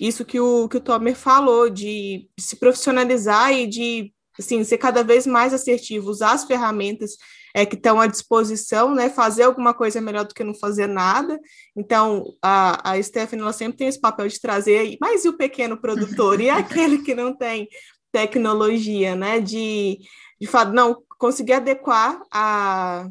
isso 0.00 0.24
que 0.24 0.40
o, 0.40 0.68
que 0.68 0.76
o 0.76 0.80
Tomer 0.80 1.16
falou, 1.16 1.70
de 1.70 2.28
se 2.38 2.56
profissionalizar 2.56 3.52
e 3.52 3.66
de 3.66 4.12
assim, 4.42 4.62
ser 4.64 4.78
cada 4.78 5.02
vez 5.02 5.26
mais 5.26 5.54
assertivo, 5.54 6.10
usar 6.10 6.32
as 6.32 6.44
ferramentas 6.44 7.16
é, 7.54 7.66
que 7.66 7.74
estão 7.74 8.00
à 8.00 8.06
disposição, 8.06 8.94
né, 8.94 9.10
fazer 9.10 9.42
alguma 9.42 9.74
coisa 9.74 10.00
melhor 10.00 10.24
do 10.24 10.34
que 10.34 10.44
não 10.44 10.54
fazer 10.54 10.86
nada. 10.86 11.38
Então, 11.76 12.24
a, 12.42 12.92
a 12.92 13.02
Stephanie 13.02 13.42
ela 13.42 13.52
sempre 13.52 13.78
tem 13.78 13.88
esse 13.88 14.00
papel 14.00 14.26
de 14.28 14.40
trazer, 14.40 14.96
mas 15.00 15.24
e 15.24 15.28
o 15.28 15.36
pequeno 15.36 15.80
produtor? 15.80 16.40
e 16.40 16.48
aquele 16.50 16.98
que 16.98 17.14
não 17.14 17.36
tem 17.36 17.68
tecnologia, 18.10 19.14
né, 19.14 19.40
de, 19.40 19.98
de 20.40 20.46
fato, 20.46 20.72
não, 20.72 21.02
conseguir 21.18 21.54
adequar 21.54 22.20
a... 22.32 23.08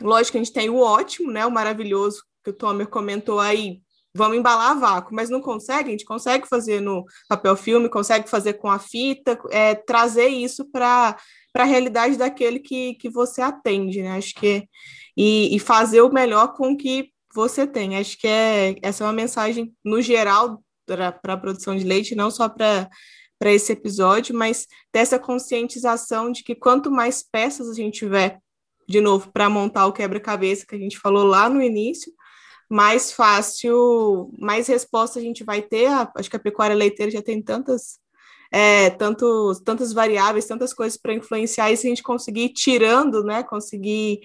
Lógico 0.00 0.32
que 0.32 0.38
a 0.38 0.44
gente 0.44 0.52
tem 0.52 0.70
o 0.70 0.78
ótimo, 0.78 1.30
né, 1.30 1.44
o 1.44 1.50
maravilhoso, 1.50 2.22
que 2.42 2.50
o 2.50 2.54
Tomer 2.54 2.88
comentou 2.88 3.38
aí, 3.38 3.80
vamos 4.14 4.36
embalar 4.36 4.78
vácuo, 4.78 5.14
mas 5.14 5.30
não 5.30 5.40
consegue, 5.40 5.88
a 5.88 5.92
gente 5.92 6.04
consegue 6.04 6.48
fazer 6.48 6.80
no 6.80 7.04
papel 7.28 7.56
filme, 7.56 7.88
consegue 7.88 8.28
fazer 8.28 8.54
com 8.54 8.68
a 8.68 8.78
fita, 8.78 9.38
é, 9.50 9.74
trazer 9.74 10.28
isso 10.28 10.68
para 10.70 11.16
a 11.54 11.64
realidade 11.64 12.16
daquele 12.16 12.58
que, 12.58 12.94
que 12.94 13.08
você 13.08 13.40
atende, 13.40 14.02
né? 14.02 14.16
Acho 14.16 14.34
que 14.34 14.68
e, 15.16 15.54
e 15.54 15.58
fazer 15.58 16.00
o 16.02 16.12
melhor 16.12 16.54
com 16.54 16.72
o 16.72 16.76
que 16.76 17.10
você 17.34 17.66
tem. 17.66 17.96
Acho 17.96 18.18
que 18.18 18.26
é 18.26 18.76
essa 18.82 19.04
é 19.04 19.06
uma 19.06 19.12
mensagem 19.12 19.72
no 19.84 20.02
geral 20.02 20.62
para 20.86 21.34
a 21.34 21.36
produção 21.36 21.76
de 21.76 21.84
leite, 21.84 22.14
não 22.14 22.30
só 22.30 22.48
para 22.48 22.88
para 23.40 23.50
esse 23.50 23.72
episódio, 23.72 24.36
mas 24.36 24.66
dessa 24.92 25.18
conscientização 25.18 26.30
de 26.30 26.44
que 26.44 26.54
quanto 26.54 26.90
mais 26.90 27.22
peças 27.22 27.70
a 27.70 27.72
gente 27.72 28.00
tiver, 28.00 28.38
de 28.86 29.00
novo, 29.00 29.32
para 29.32 29.48
montar 29.48 29.86
o 29.86 29.94
quebra-cabeça 29.94 30.66
que 30.66 30.74
a 30.74 30.78
gente 30.78 30.98
falou 30.98 31.24
lá 31.24 31.48
no 31.48 31.62
início, 31.62 32.12
mais 32.70 33.10
fácil, 33.10 34.32
mais 34.38 34.68
resposta 34.68 35.18
a 35.18 35.22
gente 35.22 35.42
vai 35.42 35.60
ter. 35.60 35.88
Acho 36.16 36.30
que 36.30 36.36
a 36.36 36.40
pecuária 36.40 36.76
leiteira 36.76 37.10
já 37.10 37.20
tem 37.20 37.42
tantas, 37.42 37.98
é, 38.52 38.90
tantos, 38.90 39.60
tantas 39.60 39.92
variáveis, 39.92 40.46
tantas 40.46 40.72
coisas 40.72 40.96
para 40.96 41.12
influenciar, 41.12 41.72
e 41.72 41.76
se 41.76 41.88
a 41.88 41.90
gente 41.90 42.02
conseguir 42.02 42.42
ir 42.42 42.52
tirando, 42.52 43.24
né, 43.24 43.42
conseguir 43.42 44.20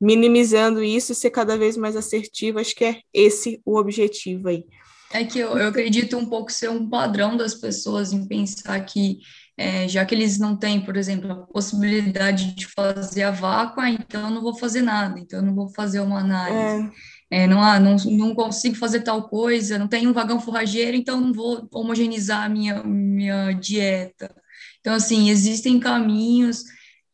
minimizando 0.00 0.80
isso 0.80 1.10
e 1.10 1.14
ser 1.14 1.30
cada 1.30 1.58
vez 1.58 1.76
mais 1.76 1.96
assertivo, 1.96 2.60
acho 2.60 2.72
que 2.72 2.84
é 2.84 3.00
esse 3.12 3.60
o 3.64 3.76
objetivo 3.76 4.48
aí. 4.48 4.64
É 5.10 5.24
que 5.24 5.40
eu, 5.40 5.58
eu 5.58 5.68
acredito 5.68 6.16
um 6.16 6.26
pouco 6.26 6.52
ser 6.52 6.70
um 6.70 6.88
padrão 6.88 7.36
das 7.36 7.54
pessoas 7.54 8.12
em 8.12 8.28
pensar 8.28 8.78
que, 8.84 9.18
é, 9.56 9.88
já 9.88 10.04
que 10.04 10.14
eles 10.14 10.38
não 10.38 10.56
têm, 10.56 10.80
por 10.80 10.96
exemplo, 10.96 11.32
a 11.32 11.46
possibilidade 11.46 12.54
de 12.54 12.66
fazer 12.66 13.22
a 13.24 13.32
vácuo, 13.32 13.80
ah, 13.80 13.90
então 13.90 14.28
eu 14.28 14.30
não 14.30 14.42
vou 14.42 14.56
fazer 14.56 14.82
nada, 14.82 15.18
então 15.18 15.40
eu 15.40 15.46
não 15.46 15.54
vou 15.54 15.68
fazer 15.70 15.98
uma 15.98 16.20
análise. 16.20 16.86
É 16.86 17.17
é, 17.30 17.46
não, 17.46 17.60
não, 17.80 17.96
não 17.96 18.34
consigo 18.34 18.74
fazer 18.74 19.00
tal 19.00 19.28
coisa, 19.28 19.78
não 19.78 19.86
tenho 19.86 20.10
um 20.10 20.14
vagão 20.14 20.40
forrageiro, 20.40 20.96
então 20.96 21.20
não 21.20 21.32
vou 21.32 21.68
homogeneizar 21.72 22.44
a 22.44 22.48
minha, 22.48 22.82
minha 22.82 23.52
dieta. 23.52 24.34
Então, 24.80 24.94
assim, 24.94 25.28
existem 25.28 25.78
caminhos 25.78 26.64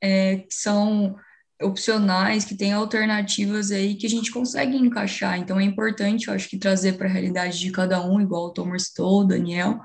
é, 0.00 0.38
que 0.38 0.54
são 0.54 1.16
opcionais, 1.60 2.44
que 2.44 2.54
têm 2.56 2.72
alternativas 2.72 3.70
aí 3.70 3.96
que 3.96 4.06
a 4.06 4.10
gente 4.10 4.30
consegue 4.30 4.76
encaixar. 4.76 5.38
Então, 5.38 5.58
é 5.58 5.64
importante, 5.64 6.28
eu 6.28 6.34
acho 6.34 6.48
que 6.48 6.58
trazer 6.58 6.92
para 6.92 7.08
a 7.08 7.12
realidade 7.12 7.58
de 7.58 7.72
cada 7.72 8.04
um, 8.04 8.20
igual 8.20 8.46
o 8.46 8.52
Thomas 8.52 8.84
Stoll, 8.84 9.26
Daniel, 9.26 9.80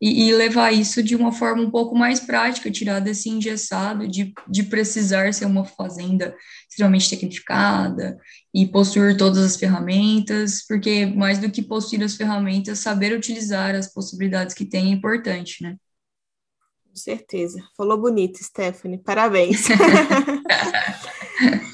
e, 0.00 0.28
e, 0.28 0.34
levar 0.34 0.72
isso 0.72 1.02
de 1.02 1.16
uma 1.16 1.32
forma 1.32 1.62
um 1.62 1.70
pouco 1.70 1.96
mais 1.96 2.20
prática, 2.20 2.70
tirar 2.70 3.00
desse 3.00 3.30
engessado 3.30 4.06
de, 4.08 4.34
de 4.48 4.62
precisar 4.64 5.32
ser 5.32 5.46
uma 5.46 5.64
fazenda 5.64 6.34
extremamente 6.68 7.08
tecnificada 7.08 8.18
e 8.54 8.66
possuir 8.66 9.16
todas 9.16 9.38
as 9.38 9.56
ferramentas, 9.56 10.64
porque 10.64 11.06
mais 11.06 11.40
do 11.40 11.50
que 11.50 11.60
possuir 11.60 12.04
as 12.04 12.14
ferramentas, 12.14 12.78
saber 12.78 13.12
utilizar 13.12 13.74
as 13.74 13.92
possibilidades 13.92 14.54
que 14.54 14.64
tem 14.64 14.86
é 14.86 14.94
importante, 14.94 15.60
né? 15.60 15.76
Com 16.88 16.94
certeza. 16.94 17.60
Falou 17.76 18.00
bonito, 18.00 18.44
Stephanie. 18.44 18.98
Parabéns. 18.98 19.66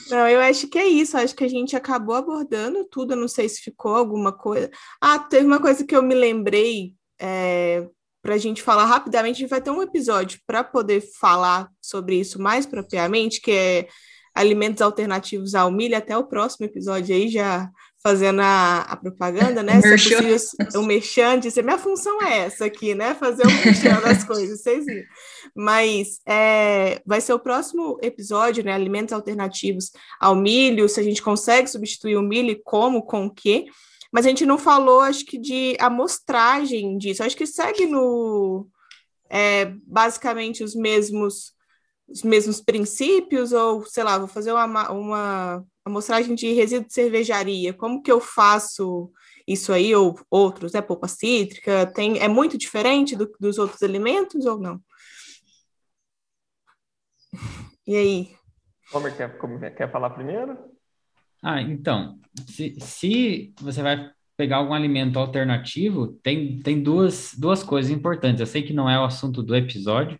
Não, 0.09 0.27
eu 0.27 0.41
acho 0.41 0.69
que 0.69 0.79
é 0.79 0.87
isso. 0.87 1.19
Acho 1.19 1.37
que 1.37 1.45
a 1.45 1.49
gente 1.49 1.77
acabou 1.77 2.15
abordando 2.15 2.87
tudo. 2.87 3.13
Eu 3.13 3.19
não 3.19 3.29
sei 3.29 3.49
se 3.49 3.61
ficou 3.61 3.95
alguma 3.95 4.33
coisa. 4.33 4.71
Ah, 5.01 5.19
teve 5.19 5.47
uma 5.47 5.61
coisa 5.61 5.85
que 5.85 5.95
eu 5.95 6.03
me 6.03 6.15
lembrei 6.15 6.95
é, 7.21 7.87
para 8.23 8.35
a 8.35 8.39
gente 8.39 8.63
falar 8.63 8.87
rapidamente. 8.87 9.37
A 9.37 9.41
gente 9.41 9.51
vai 9.51 9.61
ter 9.61 9.71
um 9.71 9.83
episódio 9.83 10.41
para 10.47 10.65
poder 10.65 11.03
falar 11.21 11.69
sobre 11.81 12.19
isso 12.19 12.41
mais 12.41 12.67
propriamente, 12.67 13.41
que 13.41 13.53
é 13.53 13.89
alimentos 14.35 14.83
alternativos 14.83 15.55
ao 15.55 15.71
milho. 15.71 15.97
Até 15.97 16.17
o 16.17 16.25
próximo 16.25 16.67
episódio 16.67 17.15
aí, 17.15 17.29
já 17.29 17.71
fazendo 18.03 18.41
a, 18.41 18.81
a 18.81 18.97
propaganda, 18.97 19.63
né? 19.63 19.79
O 19.79 19.99
Se 19.99 20.11
possível, 20.11 20.37
o 20.77 20.83
merchan, 20.83 21.39
dizer, 21.39 21.63
minha 21.63 21.79
função 21.79 22.23
é 22.23 22.41
essa 22.41 22.65
aqui, 22.65 22.95
né? 22.95 23.15
Fazer 23.15 23.47
o 23.47 23.51
merchan 23.51 24.01
das 24.03 24.25
coisas, 24.25 24.63
vocês 24.63 24.87
viram. 24.87 25.07
Mas 25.55 26.21
é, 26.27 27.03
vai 27.05 27.21
ser 27.21 27.33
o 27.33 27.39
próximo 27.39 27.99
episódio, 28.03 28.65
né? 28.65 28.73
Alimentos 28.73 29.13
alternativos 29.13 29.91
ao 30.19 30.35
milho, 30.35 30.89
se 30.89 31.01
a 31.01 31.03
gente 31.03 31.23
consegue 31.23 31.69
substituir 31.69 32.17
o 32.17 32.23
milho, 32.23 32.61
como, 32.65 33.03
com 33.03 33.27
o 33.27 33.31
quê 33.31 33.67
mas 34.13 34.27
a 34.27 34.29
gente 34.29 34.45
não 34.45 34.59
falou, 34.59 35.01
acho 35.01 35.25
que, 35.25 35.39
de 35.39 35.77
amostragem 35.79 36.99
disso. 36.99 37.23
Acho 37.23 37.37
que 37.37 37.47
segue 37.47 37.87
no 37.87 38.67
é, 39.29 39.67
basicamente 39.87 40.65
os 40.65 40.75
mesmos 40.75 41.53
os 42.11 42.23
mesmos 42.23 42.61
princípios, 42.61 43.53
ou 43.53 43.85
sei 43.87 44.03
lá, 44.03 44.19
vou 44.19 44.27
fazer 44.27 44.53
uma, 44.53 44.91
uma 44.91 45.65
amostragem 45.85 46.35
de 46.35 46.53
resíduo 46.53 46.87
de 46.87 46.93
cervejaria. 46.93 47.73
Como 47.73 48.03
que 48.03 48.11
eu 48.11 48.21
faço 48.21 49.13
isso 49.47 49.73
aí, 49.73 49.95
ou 49.95 50.19
outros, 50.31 50.73
né? 50.73 50.81
Polpa 50.81 51.09
cítrica, 51.09 51.87
tem, 51.87 52.19
é 52.19 52.29
muito 52.29 52.59
diferente 52.59 53.17
do, 53.17 53.31
dos 53.39 53.59
outros 53.59 53.83
alimentos 53.83 54.45
ou 54.45 54.59
não? 54.59 54.81
E 57.87 57.97
aí? 57.97 58.29
Homer, 58.93 59.17
quer, 59.17 59.75
quer 59.75 59.91
falar 59.91 60.11
primeiro? 60.11 60.59
Ah, 61.43 61.63
então, 61.63 62.19
se, 62.47 62.77
se 62.81 63.55
você 63.61 63.83
vai 63.83 64.11
pegar 64.37 64.57
algum 64.57 64.75
alimento 64.75 65.19
alternativo, 65.19 66.09
tem, 66.23 66.61
tem 66.61 66.83
duas, 66.83 67.35
duas 67.37 67.63
coisas 67.63 67.91
importantes. 67.91 68.41
Eu 68.41 68.47
sei 68.47 68.63
que 68.63 68.73
não 68.73 68.89
é 68.89 68.99
o 68.99 69.05
assunto 69.05 69.43
do 69.43 69.55
episódio, 69.55 70.19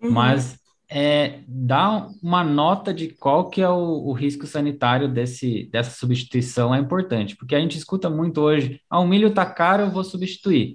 uhum. 0.00 0.10
mas 0.10 0.59
é, 0.90 1.40
dá 1.46 2.08
uma 2.20 2.42
nota 2.42 2.92
de 2.92 3.08
qual 3.08 3.48
que 3.48 3.62
é 3.62 3.68
o, 3.68 4.08
o, 4.08 4.12
risco 4.12 4.44
sanitário 4.46 5.08
desse, 5.08 5.68
dessa 5.70 5.96
substituição 5.96 6.74
é 6.74 6.78
importante, 6.80 7.36
porque 7.36 7.54
a 7.54 7.60
gente 7.60 7.78
escuta 7.78 8.10
muito 8.10 8.40
hoje, 8.40 8.80
ah, 8.90 8.98
o 8.98 9.06
milho 9.06 9.28
está 9.28 9.46
caro, 9.46 9.84
eu 9.84 9.90
vou 9.90 10.02
substituir. 10.02 10.74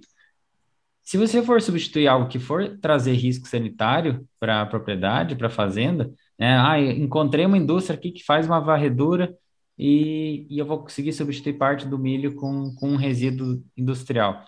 Se 1.04 1.18
você 1.18 1.44
for 1.44 1.62
substituir 1.62 2.08
algo 2.08 2.30
que 2.30 2.40
for 2.40 2.78
trazer 2.80 3.14
risco 3.14 3.48
sanitário 3.48 4.28
para 4.40 4.62
a 4.62 4.66
propriedade, 4.66 5.36
para 5.36 5.48
a 5.48 5.50
fazenda, 5.52 6.10
né, 6.40 6.58
ah, 6.58 6.80
encontrei 6.80 7.46
uma 7.46 7.58
indústria 7.58 7.98
aqui 7.98 8.12
que 8.12 8.24
faz 8.24 8.46
uma 8.48 8.62
varredura 8.62 9.36
e, 9.78 10.48
e 10.50 10.58
eu 10.58 10.66
vou 10.66 10.80
conseguir 10.80 11.12
substituir 11.14 11.58
parte 11.58 11.86
do 11.88 12.00
milho 12.00 12.36
com, 12.36 12.74
com 12.76 12.90
um 12.92 12.96
resíduo 12.96 13.62
industrial. 13.78 14.46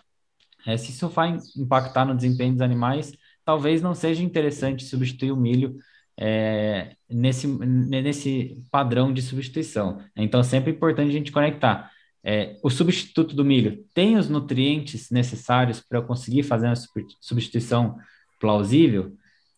É, 0.65 0.77
se 0.77 0.91
isso 0.91 1.10
vai 1.10 1.38
impactar 1.57 2.06
no 2.06 2.15
desempenho 2.15 2.53
dos 2.53 2.61
animais, 2.61 3.14
talvez 3.48 3.82
não 3.82 3.95
seja 3.95 4.22
interessante 4.22 4.84
substituir 4.84 5.32
o 5.32 5.38
milho 5.38 5.78
é, 6.19 6.98
nesse, 7.10 7.48
nesse 7.48 8.61
padrão 8.69 9.14
de 9.14 9.22
substituição. 9.22 10.02
Então, 10.18 10.44
sempre 10.44 10.69
é 10.69 10.76
importante 10.76 11.11
a 11.11 11.14
gente 11.14 11.32
conectar. 11.32 11.90
É, 12.22 12.57
o 12.61 12.69
substituto 12.69 13.34
do 13.34 13.45
milho 13.45 13.86
tem 13.94 14.18
os 14.18 14.28
nutrientes 14.28 15.10
necessários 15.11 15.80
para 15.80 15.99
eu 15.99 16.03
conseguir 16.03 16.44
fazer 16.44 16.68
uma 16.68 16.76
substituição 17.22 17.98
plausível? 18.38 19.14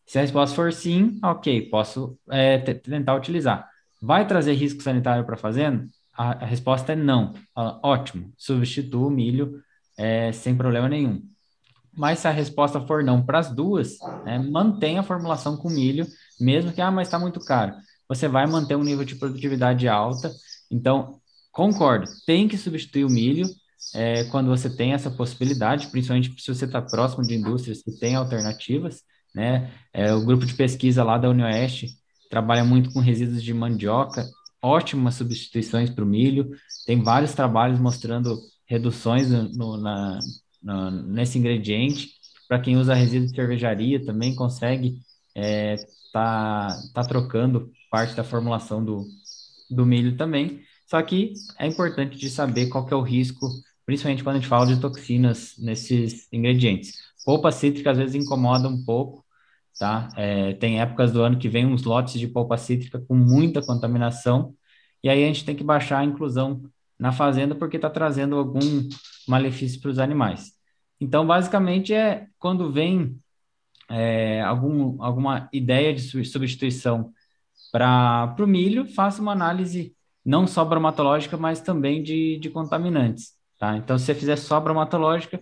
Se 0.05 0.19
a 0.19 0.21
resposta 0.21 0.55
for 0.55 0.71
sim, 0.71 1.17
ok, 1.23 1.67
posso 1.71 2.15
é, 2.29 2.59
tentar 2.59 3.15
utilizar. 3.15 3.67
Vai 3.99 4.27
trazer 4.27 4.53
risco 4.53 4.83
sanitário 4.83 5.25
para 5.25 5.33
a 5.33 5.39
fazenda? 5.39 5.87
A, 6.13 6.45
resposta 6.45 6.93
é 6.93 6.95
não. 6.95 7.33
ótimo, 7.55 8.31
substitua 8.37 9.07
o 9.07 9.09
milho 9.09 9.63
é, 9.97 10.31
sem 10.31 10.55
problema 10.55 10.87
nenhum. 10.87 11.23
Mas 11.99 12.19
se 12.19 12.29
a 12.29 12.31
resposta 12.31 12.79
for 12.79 13.03
não 13.03 13.21
para 13.21 13.39
as 13.39 13.53
duas, 13.53 13.97
né, 14.23 14.39
mantém 14.39 14.97
a 14.97 15.03
formulação 15.03 15.57
com 15.57 15.69
milho, 15.69 16.07
mesmo 16.39 16.71
que, 16.71 16.79
ah, 16.79 16.89
mas 16.89 17.09
está 17.09 17.19
muito 17.19 17.41
caro. 17.41 17.73
Você 18.07 18.25
vai 18.25 18.47
manter 18.47 18.77
um 18.77 18.83
nível 18.85 19.03
de 19.03 19.15
produtividade 19.15 19.85
alta. 19.85 20.31
Então, 20.71 21.19
concordo, 21.51 22.09
tem 22.25 22.47
que 22.47 22.57
substituir 22.57 23.03
o 23.03 23.09
milho 23.09 23.45
é, 23.93 24.23
quando 24.25 24.47
você 24.47 24.73
tem 24.73 24.93
essa 24.93 25.11
possibilidade, 25.11 25.87
principalmente 25.87 26.33
se 26.41 26.55
você 26.55 26.63
está 26.63 26.81
próximo 26.81 27.27
de 27.27 27.35
indústrias 27.35 27.83
que 27.83 27.91
têm 27.91 28.15
alternativas. 28.15 29.01
Né? 29.35 29.69
É, 29.91 30.13
o 30.13 30.25
grupo 30.25 30.45
de 30.45 30.53
pesquisa 30.53 31.03
lá 31.03 31.17
da 31.17 31.29
Unioeste 31.29 31.89
trabalha 32.29 32.63
muito 32.63 32.93
com 32.93 33.01
resíduos 33.01 33.43
de 33.43 33.53
mandioca, 33.53 34.25
ótimas 34.63 35.15
substituições 35.15 35.89
para 35.89 36.05
o 36.05 36.07
milho. 36.07 36.49
Tem 36.85 37.03
vários 37.03 37.33
trabalhos 37.33 37.77
mostrando 37.77 38.39
reduções 38.65 39.29
no, 39.29 39.75
na, 39.75 40.17
no, 40.61 40.91
nesse 40.91 41.37
ingrediente. 41.37 42.09
Para 42.47 42.59
quem 42.59 42.77
usa 42.77 42.93
resíduo 42.93 43.27
de 43.27 43.35
cervejaria, 43.35 44.03
também 44.03 44.35
consegue 44.35 44.99
é, 45.35 45.75
tá, 46.11 46.75
tá 46.93 47.03
trocando 47.03 47.71
parte 47.91 48.15
da 48.15 48.23
formulação 48.23 48.83
do, 48.83 49.05
do 49.69 49.85
milho 49.85 50.17
também. 50.17 50.61
Só 50.87 51.01
que 51.01 51.33
é 51.59 51.67
importante 51.67 52.17
de 52.17 52.29
saber 52.29 52.67
qual 52.67 52.85
que 52.85 52.93
é 52.93 52.97
o 52.97 53.01
risco 53.01 53.47
principalmente 53.89 54.23
quando 54.23 54.35
a 54.35 54.39
gente 54.39 54.47
fala 54.47 54.67
de 54.67 54.79
toxinas 54.79 55.55
nesses 55.57 56.31
ingredientes. 56.31 56.93
Polpa 57.25 57.51
cítrica 57.51 57.89
às 57.89 57.97
vezes 57.97 58.13
incomoda 58.13 58.67
um 58.69 58.85
pouco, 58.85 59.25
tá? 59.79 60.09
É, 60.15 60.53
tem 60.53 60.79
épocas 60.79 61.11
do 61.11 61.23
ano 61.23 61.39
que 61.39 61.49
vem 61.49 61.65
uns 61.65 61.83
lotes 61.83 62.19
de 62.19 62.27
polpa 62.27 62.55
cítrica 62.55 62.99
com 62.99 63.15
muita 63.15 63.63
contaminação, 63.63 64.53
e 65.03 65.09
aí 65.09 65.23
a 65.23 65.27
gente 65.27 65.43
tem 65.43 65.55
que 65.55 65.63
baixar 65.63 65.99
a 65.99 66.05
inclusão 66.05 66.61
na 66.99 67.11
fazenda 67.11 67.55
porque 67.55 67.77
está 67.77 67.89
trazendo 67.89 68.35
algum 68.35 68.89
malefício 69.27 69.79
para 69.81 69.91
os 69.91 69.99
animais. 69.99 70.51
Então, 70.99 71.25
basicamente, 71.25 71.93
é 71.93 72.27
quando 72.37 72.71
vem 72.71 73.17
é, 73.89 74.41
algum, 74.41 75.01
alguma 75.01 75.49
ideia 75.53 75.93
de 75.93 76.01
substituição 76.01 77.13
para 77.71 78.35
o 78.39 78.47
milho, 78.47 78.85
faça 78.85 79.21
uma 79.21 79.31
análise 79.31 79.95
não 80.25 80.45
só 80.45 80.65
bromatológica, 80.65 81.37
mas 81.37 81.61
também 81.61 82.03
de, 82.03 82.37
de 82.39 82.49
contaminantes. 82.49 83.33
Tá? 83.57 83.77
Então, 83.77 83.97
se 83.97 84.05
você 84.05 84.15
fizer 84.15 84.35
só 84.35 84.59
bromatológica, 84.59 85.41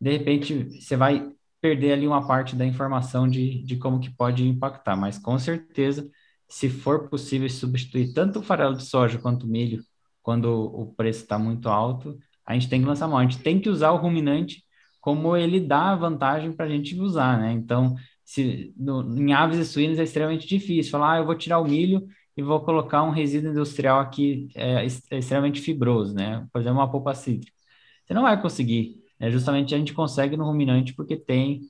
de 0.00 0.10
repente 0.10 0.80
você 0.80 0.96
vai 0.96 1.30
perder 1.60 1.92
ali 1.92 2.06
uma 2.06 2.26
parte 2.26 2.54
da 2.54 2.64
informação 2.64 3.28
de, 3.28 3.62
de 3.64 3.76
como 3.76 4.00
que 4.00 4.10
pode 4.10 4.46
impactar, 4.46 4.96
mas 4.96 5.18
com 5.18 5.38
certeza, 5.38 6.08
se 6.48 6.68
for 6.68 7.08
possível 7.08 7.48
substituir 7.48 8.12
tanto 8.14 8.38
o 8.38 8.42
farelo 8.42 8.76
de 8.76 8.84
soja 8.84 9.18
quanto 9.18 9.44
o 9.44 9.48
milho, 9.48 9.82
quando 10.28 10.44
o 10.46 10.92
preço 10.94 11.22
está 11.22 11.38
muito 11.38 11.70
alto, 11.70 12.18
a 12.44 12.52
gente 12.52 12.68
tem 12.68 12.82
que 12.82 12.86
lançar 12.86 13.08
mão. 13.08 13.16
A 13.16 13.22
gente 13.22 13.38
tem 13.38 13.58
que 13.58 13.70
usar 13.70 13.92
o 13.92 13.96
ruminante 13.96 14.62
como 15.00 15.34
ele 15.34 15.58
dá 15.58 15.96
vantagem 15.96 16.52
para 16.52 16.66
a 16.66 16.68
gente 16.68 16.94
usar, 17.00 17.38
né? 17.38 17.50
Então, 17.52 17.94
se, 18.22 18.74
no, 18.76 19.18
em 19.18 19.32
aves 19.32 19.56
e 19.58 19.64
suínos 19.64 19.98
é 19.98 20.02
extremamente 20.02 20.46
difícil 20.46 20.92
falar, 20.92 21.14
ah, 21.14 21.18
eu 21.20 21.24
vou 21.24 21.34
tirar 21.34 21.58
o 21.60 21.64
milho 21.64 22.06
e 22.36 22.42
vou 22.42 22.60
colocar 22.60 23.02
um 23.04 23.10
resíduo 23.10 23.52
industrial 23.52 24.00
aqui 24.00 24.48
é, 24.54 24.84
é 24.84 25.18
extremamente 25.18 25.62
fibroso, 25.62 26.14
né? 26.14 26.46
Por 26.52 26.60
exemplo, 26.60 26.78
uma 26.78 26.90
polpa 26.90 27.14
cítrica. 27.14 27.56
Você 28.04 28.12
não 28.12 28.22
vai 28.22 28.38
conseguir. 28.40 28.96
Né? 29.18 29.30
Justamente 29.30 29.74
a 29.74 29.78
gente 29.78 29.94
consegue 29.94 30.36
no 30.36 30.44
ruminante 30.44 30.92
porque 30.94 31.16
tem 31.16 31.62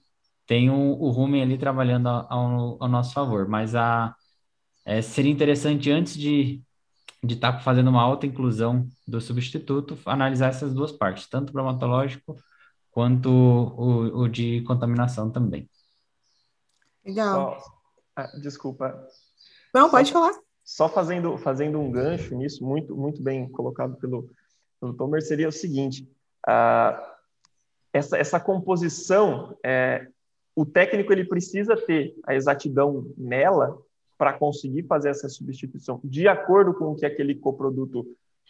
tem 0.47 0.68
o, 0.70 1.10
rumen 1.10 1.43
ali 1.43 1.59
trabalhando 1.59 2.09
ao, 2.09 2.82
ao, 2.82 2.89
nosso 2.89 3.12
favor. 3.14 3.47
Mas 3.48 3.74
a, 3.76 4.14
é, 4.85 5.01
seria 5.02 5.30
interessante, 5.30 5.90
antes 5.90 6.16
de 6.18 6.62
de 7.23 7.35
estar 7.35 7.53
tá 7.53 7.61
fazendo 7.61 7.89
uma 7.89 8.03
alta 8.03 8.27
inclusão 8.27 8.86
do 9.07 9.20
substituto, 9.20 9.99
analisar 10.07 10.49
essas 10.49 10.73
duas 10.73 10.93
partes, 10.93 11.28
tanto 11.28 11.51
o 11.51 11.53
bromatológico 11.53 12.36
quanto 12.90 13.28
o, 13.31 14.23
o 14.23 14.28
de 14.28 14.62
contaminação 14.62 15.31
também. 15.31 15.69
Legal. 17.05 17.61
Só, 17.61 17.70
ah, 18.16 18.31
desculpa. 18.40 19.07
Não, 19.74 19.90
pode 19.90 20.09
só, 20.09 20.15
falar. 20.15 20.40
Só 20.65 20.89
fazendo, 20.89 21.39
fazendo 21.39 21.81
um 21.81 21.90
gancho 21.90 22.35
nisso, 22.35 22.65
muito, 22.65 22.97
muito 22.97 23.23
bem 23.23 23.49
colocado 23.49 23.97
pelo, 23.97 24.31
pelo 24.81 24.95
Tomer, 24.95 25.23
seria 25.23 25.49
o 25.49 25.53
seguinte: 25.53 26.03
uh, 26.49 27.01
essa, 27.93 28.19
essa 28.19 28.40
composição, 28.40 29.57
é, 29.65 30.07
o 30.55 30.66
técnico 30.66 31.12
ele 31.12 31.24
precisa 31.24 31.77
ter 31.77 32.15
a 32.27 32.35
exatidão 32.35 33.12
nela 33.16 33.78
para 34.19 34.32
conseguir 34.32 34.82
fazer 34.82 35.11
essa 35.11 35.28
substituição 35.28 36.01
de 36.03 36.27
acordo 36.27 36.74
com 36.74 36.86
o 36.86 36.97
que 36.97 37.07
aquele 37.07 37.36
coproduto 37.36 38.05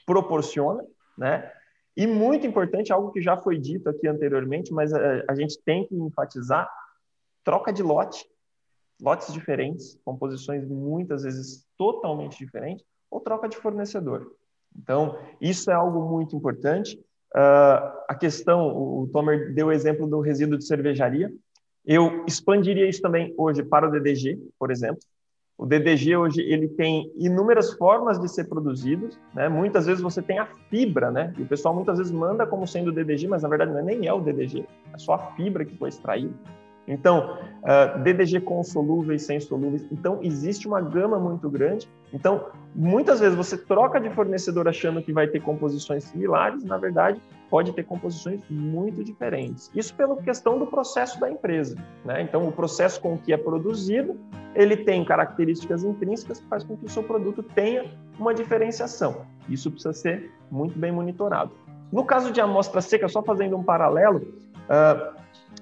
proporciona, 0.07 0.83
né? 1.17 1.53
E 1.95 2.07
muito 2.07 2.47
importante, 2.47 2.93
algo 2.93 3.11
que 3.11 3.21
já 3.21 3.37
foi 3.37 3.59
dito 3.59 3.89
aqui 3.89 4.07
anteriormente, 4.07 4.73
mas 4.73 4.93
a, 4.95 5.25
a 5.29 5.35
gente 5.35 5.61
tem 5.65 5.87
que 5.87 5.95
enfatizar, 5.95 6.71
troca 7.45 7.73
de 7.73 7.83
lote, 7.83 8.25
lotes 9.01 9.33
diferentes, 9.33 9.99
composições 10.05 10.65
muitas 10.65 11.25
vezes 11.25 11.67
totalmente 11.77 12.39
diferentes, 12.39 12.85
ou 13.11 13.21
troca 13.21 13.49
de 13.49 13.57
fornecedor. 13.57 14.33
Então, 14.77 15.19
isso 15.41 15.71
é 15.71 15.75
algo 15.75 16.09
muito 16.09 16.37
importante. 16.37 16.97
Uh, 17.35 17.83
a 18.09 18.15
questão, 18.15 18.69
o 18.69 19.09
Tomer 19.13 19.53
deu 19.53 19.67
o 19.67 19.73
exemplo 19.73 20.07
do 20.07 20.21
resíduo 20.21 20.57
de 20.57 20.67
cervejaria. 20.67 21.33
Eu 21.85 22.25
expandiria 22.27 22.89
isso 22.89 23.01
também 23.01 23.35
hoje 23.37 23.63
para 23.63 23.89
o 23.89 23.91
DDG, 23.91 24.39
por 24.59 24.71
exemplo. 24.71 25.01
O 25.59 25.67
DDG 25.67 26.17
hoje 26.17 26.41
ele 26.41 26.69
tem 26.69 27.13
inúmeras 27.17 27.73
formas 27.75 28.17
de 28.21 28.29
ser 28.29 28.45
produzido, 28.45 29.11
né? 29.35 29.49
Muitas 29.49 29.87
vezes 29.87 30.01
você 30.01 30.23
tem 30.23 30.39
a 30.39 30.47
fibra, 30.71 31.11
né? 31.11 31.35
E 31.37 31.43
o 31.43 31.47
pessoal 31.47 31.75
muitas 31.75 31.99
vezes 31.99 32.13
manda 32.13 32.47
como 32.47 32.65
sendo 32.65 32.89
o 32.89 32.93
DDG, 32.93 33.27
mas 33.27 33.43
na 33.43 33.49
verdade 33.49 33.77
é, 33.77 33.83
nem 33.83 34.07
é 34.07 34.13
o 34.13 34.21
DDG, 34.21 34.65
é 34.95 34.99
só 34.99 35.15
a 35.15 35.19
fibra 35.33 35.65
que 35.65 35.77
foi 35.77 35.89
extraída. 35.89 36.33
Então, 36.87 37.35
uh, 37.35 37.39
ah, 37.65 37.85
DDG 37.99 38.41
com 38.41 38.63
solúveis, 38.63 39.23
sem 39.23 39.39
solúveis. 39.39 39.85
Então, 39.93 40.21
existe 40.23 40.67
uma 40.67 40.81
gama 40.81 41.19
muito 41.19 41.51
grande. 41.51 41.87
Então, 42.15 42.47
muitas 42.75 43.21
vezes 43.21 43.37
você 43.37 43.59
troca 43.59 44.01
de 44.01 44.09
fornecedor 44.09 44.67
achando 44.67 45.03
que 45.03 45.13
vai 45.13 45.27
ter 45.27 45.41
composições 45.41 46.05
similares, 46.05 46.65
na 46.65 46.79
verdade, 46.79 47.21
pode 47.51 47.73
ter 47.73 47.85
composições 47.85 48.41
muito 48.49 49.03
diferentes. 49.03 49.71
Isso 49.75 49.95
pela 49.95 50.17
questão 50.17 50.59
do 50.59 50.67
processo 50.67 51.19
da 51.21 51.31
empresa. 51.31 51.77
Né? 52.05 52.23
Então, 52.23 52.47
o 52.47 52.53
processo 52.53 53.01
com 53.01 53.17
que 53.17 53.33
é 53.33 53.37
produzido, 53.37 54.19
ele 54.55 54.77
tem 54.77 55.05
características 55.05 55.85
intrínsecas 55.85 56.41
que 56.41 56.47
faz 56.47 56.65
com 56.65 56.77
que 56.77 56.87
o 56.87 56.89
seu 56.89 57.03
produto 57.03 57.43
tenha 57.43 57.91
uma 58.19 58.35
diferenciação. 58.35 59.27
Isso 59.49 59.71
precisa 59.71 59.93
ser 59.93 60.31
muito 60.51 60.79
bem 60.79 60.93
monitorado. 60.93 61.53
No 61.91 62.05
caso 62.05 62.31
de 62.31 62.41
amostra 62.41 62.81
seca, 62.81 63.09
só 63.09 63.23
fazendo 63.23 63.57
um 63.57 63.63
paralelo, 63.63 64.19
uh, 64.69 65.19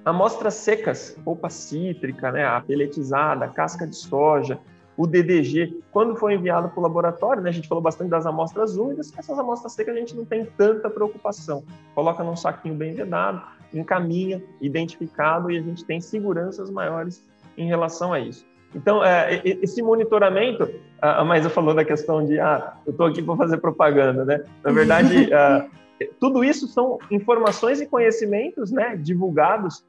Amostras 0.06 0.54
secas, 0.54 1.18
polpa 1.24 1.50
cítrica, 1.50 2.30
né, 2.30 2.46
a 2.46 2.60
peletizada, 2.60 3.48
casca 3.48 3.84
de 3.84 3.96
soja, 3.96 4.56
o 4.96 5.06
DDG, 5.06 5.80
quando 5.92 6.16
foi 6.16 6.34
enviado 6.34 6.68
para 6.68 6.78
o 6.78 6.82
laboratório, 6.82 7.42
né, 7.42 7.50
a 7.50 7.52
gente 7.52 7.68
falou 7.68 7.82
bastante 7.82 8.08
das 8.08 8.24
amostras 8.24 8.76
úmidas, 8.76 9.12
essas 9.16 9.38
amostras 9.38 9.72
secas 9.72 9.94
a 9.94 9.98
gente 9.98 10.16
não 10.16 10.24
tem 10.24 10.46
tanta 10.56 10.88
preocupação. 10.88 11.62
Coloca 11.94 12.24
num 12.24 12.36
saquinho 12.36 12.74
bem 12.74 12.94
vedado, 12.94 13.42
encaminha, 13.74 14.42
identificado 14.60 15.50
e 15.50 15.58
a 15.58 15.62
gente 15.62 15.84
tem 15.84 16.00
seguranças 16.00 16.70
maiores 16.70 17.22
em 17.58 17.66
relação 17.66 18.12
a 18.12 18.20
isso. 18.20 18.46
Então, 18.74 19.04
é, 19.04 19.40
esse 19.44 19.82
monitoramento, 19.82 20.68
a 21.00 21.24
Maísa 21.24 21.48
falou 21.48 21.74
da 21.74 21.84
questão 21.84 22.24
de, 22.24 22.38
ah, 22.38 22.74
eu 22.84 22.90
estou 22.90 23.06
aqui 23.06 23.22
para 23.22 23.36
fazer 23.36 23.58
propaganda, 23.58 24.24
né? 24.24 24.44
Na 24.62 24.72
verdade, 24.72 25.30
uh, 25.30 25.70
tudo 26.20 26.44
isso 26.44 26.66
são 26.66 26.98
informações 27.10 27.80
e 27.80 27.86
conhecimentos 27.86 28.70
né, 28.70 28.96
divulgados 28.96 29.84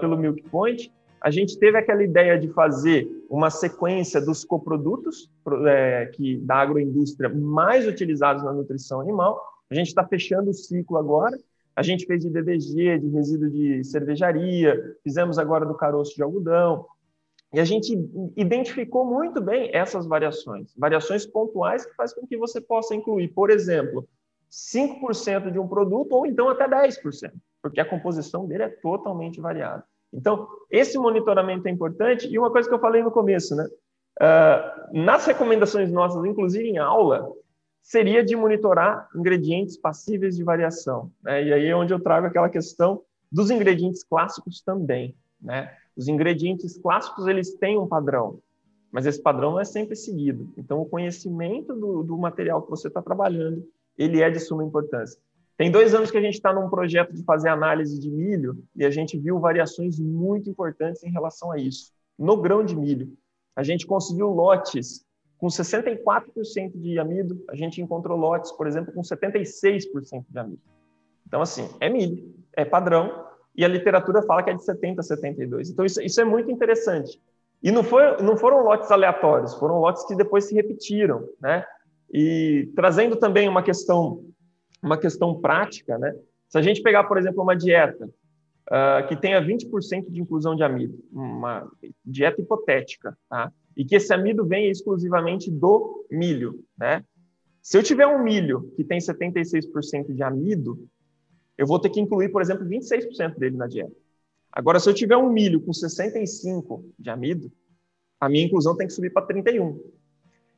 pelo 0.00 0.16
Milk 0.16 0.42
Point, 0.50 0.90
a 1.20 1.30
gente 1.30 1.58
teve 1.58 1.76
aquela 1.76 2.02
ideia 2.02 2.38
de 2.38 2.48
fazer 2.48 3.08
uma 3.28 3.50
sequência 3.50 4.20
dos 4.20 4.44
coprodutos 4.44 5.30
é, 5.66 6.06
que 6.14 6.36
da 6.38 6.56
agroindústria 6.56 7.28
mais 7.28 7.86
utilizados 7.86 8.42
na 8.42 8.52
nutrição 8.52 9.00
animal. 9.00 9.40
A 9.70 9.74
gente 9.74 9.88
está 9.88 10.06
fechando 10.06 10.50
o 10.50 10.54
ciclo 10.54 10.96
agora. 10.96 11.36
A 11.74 11.82
gente 11.82 12.06
fez 12.06 12.22
de 12.22 12.30
DDG, 12.30 12.98
de 12.98 13.08
resíduo 13.08 13.50
de 13.50 13.84
cervejaria, 13.84 14.96
fizemos 15.04 15.38
agora 15.38 15.64
do 15.64 15.74
caroço 15.74 16.14
de 16.16 16.22
algodão. 16.22 16.86
E 17.52 17.60
a 17.60 17.64
gente 17.64 17.92
identificou 18.36 19.06
muito 19.06 19.40
bem 19.40 19.70
essas 19.72 20.06
variações, 20.06 20.74
variações 20.76 21.24
pontuais 21.24 21.86
que 21.86 21.94
faz 21.94 22.12
com 22.12 22.26
que 22.26 22.36
você 22.36 22.60
possa 22.60 22.94
incluir, 22.94 23.28
por 23.28 23.48
exemplo, 23.48 24.06
5% 24.50 25.50
de 25.50 25.58
um 25.58 25.68
produto 25.68 26.12
ou 26.12 26.26
então 26.26 26.48
até 26.48 26.68
10% 26.68 27.32
porque 27.62 27.80
a 27.80 27.84
composição 27.84 28.46
dele 28.46 28.64
é 28.64 28.68
totalmente 28.68 29.40
variada. 29.40 29.84
Então, 30.12 30.48
esse 30.70 30.98
monitoramento 30.98 31.68
é 31.68 31.70
importante. 31.70 32.26
E 32.28 32.38
uma 32.38 32.50
coisa 32.50 32.68
que 32.68 32.74
eu 32.74 32.80
falei 32.80 33.02
no 33.02 33.10
começo, 33.10 33.54
né? 33.54 33.68
Uh, 34.20 35.02
nas 35.04 35.26
recomendações 35.26 35.92
nossas, 35.92 36.24
inclusive 36.24 36.68
em 36.68 36.78
aula, 36.78 37.30
seria 37.80 38.24
de 38.24 38.34
monitorar 38.34 39.08
ingredientes 39.14 39.76
passíveis 39.76 40.36
de 40.36 40.42
variação. 40.42 41.10
Né? 41.22 41.44
E 41.44 41.52
aí 41.52 41.66
é 41.66 41.76
onde 41.76 41.94
eu 41.94 42.00
trago 42.00 42.26
aquela 42.26 42.48
questão 42.48 43.02
dos 43.30 43.50
ingredientes 43.50 44.02
clássicos 44.02 44.60
também. 44.60 45.14
Né? 45.40 45.72
Os 45.96 46.08
ingredientes 46.08 46.76
clássicos 46.78 47.26
eles 47.26 47.54
têm 47.54 47.78
um 47.78 47.86
padrão, 47.86 48.40
mas 48.90 49.06
esse 49.06 49.22
padrão 49.22 49.52
não 49.52 49.60
é 49.60 49.64
sempre 49.64 49.94
seguido. 49.94 50.52
Então, 50.56 50.80
o 50.80 50.86
conhecimento 50.86 51.74
do, 51.74 52.02
do 52.02 52.18
material 52.18 52.62
que 52.62 52.70
você 52.70 52.88
está 52.88 53.00
trabalhando 53.00 53.64
ele 53.96 54.22
é 54.22 54.30
de 54.30 54.38
suma 54.38 54.64
importância. 54.64 55.20
Tem 55.58 55.72
dois 55.72 55.92
anos 55.92 56.08
que 56.08 56.16
a 56.16 56.20
gente 56.20 56.34
está 56.34 56.52
num 56.52 56.70
projeto 56.70 57.12
de 57.12 57.24
fazer 57.24 57.48
análise 57.48 57.98
de 57.98 58.08
milho 58.08 58.62
e 58.76 58.84
a 58.84 58.90
gente 58.90 59.18
viu 59.18 59.40
variações 59.40 59.98
muito 59.98 60.48
importantes 60.48 61.02
em 61.02 61.10
relação 61.10 61.50
a 61.50 61.58
isso. 61.58 61.92
No 62.16 62.40
grão 62.40 62.64
de 62.64 62.76
milho, 62.76 63.12
a 63.56 63.64
gente 63.64 63.84
conseguiu 63.84 64.28
lotes 64.28 65.04
com 65.36 65.48
64% 65.48 66.72
de 66.76 66.98
amido, 67.00 67.44
a 67.48 67.56
gente 67.56 67.82
encontrou 67.82 68.16
lotes, 68.16 68.52
por 68.52 68.68
exemplo, 68.68 68.92
com 68.92 69.02
76% 69.02 70.24
de 70.28 70.38
amido. 70.38 70.62
Então, 71.26 71.42
assim, 71.42 71.68
é 71.80 71.88
milho, 71.88 72.32
é 72.56 72.64
padrão, 72.64 73.26
e 73.54 73.64
a 73.64 73.68
literatura 73.68 74.22
fala 74.22 74.44
que 74.44 74.50
é 74.50 74.54
de 74.54 74.64
70% 74.64 74.98
a 74.98 75.02
72%. 75.02 75.70
Então, 75.70 75.84
isso, 75.84 76.00
isso 76.00 76.20
é 76.20 76.24
muito 76.24 76.52
interessante. 76.52 77.20
E 77.60 77.72
não, 77.72 77.82
foi, 77.82 78.22
não 78.22 78.36
foram 78.36 78.62
lotes 78.62 78.92
aleatórios, 78.92 79.54
foram 79.54 79.80
lotes 79.80 80.06
que 80.06 80.14
depois 80.14 80.44
se 80.44 80.54
repetiram, 80.54 81.28
né? 81.40 81.64
E 82.12 82.70
trazendo 82.76 83.16
também 83.16 83.48
uma 83.48 83.62
questão 83.62 84.24
uma 84.82 84.98
questão 84.98 85.40
prática, 85.40 85.98
né? 85.98 86.14
Se 86.48 86.58
a 86.58 86.62
gente 86.62 86.82
pegar, 86.82 87.04
por 87.04 87.18
exemplo, 87.18 87.42
uma 87.42 87.56
dieta 87.56 88.06
uh, 88.06 89.06
que 89.08 89.16
tenha 89.16 89.40
20% 89.40 90.10
de 90.10 90.20
inclusão 90.20 90.56
de 90.56 90.62
amido, 90.62 90.98
uma 91.12 91.70
dieta 92.04 92.40
hipotética, 92.40 93.16
tá? 93.28 93.52
E 93.76 93.84
que 93.84 93.96
esse 93.96 94.12
amido 94.12 94.46
venha 94.46 94.70
exclusivamente 94.70 95.50
do 95.50 96.06
milho, 96.10 96.64
né? 96.76 97.04
Se 97.60 97.76
eu 97.76 97.82
tiver 97.82 98.06
um 98.06 98.22
milho 98.22 98.72
que 98.76 98.84
tem 98.84 98.98
76% 98.98 100.14
de 100.14 100.22
amido, 100.22 100.88
eu 101.56 101.66
vou 101.66 101.78
ter 101.78 101.90
que 101.90 102.00
incluir, 102.00 102.30
por 102.30 102.40
exemplo, 102.40 102.66
26% 102.66 103.38
dele 103.38 103.56
na 103.56 103.66
dieta. 103.66 103.92
Agora, 104.50 104.80
se 104.80 104.88
eu 104.88 104.94
tiver 104.94 105.16
um 105.16 105.30
milho 105.30 105.60
com 105.60 105.72
65 105.72 106.84
de 106.98 107.10
amido, 107.10 107.52
a 108.20 108.28
minha 108.28 108.44
inclusão 108.44 108.76
tem 108.76 108.86
que 108.86 108.92
subir 108.92 109.12
para 109.12 109.26
31. 109.26 109.80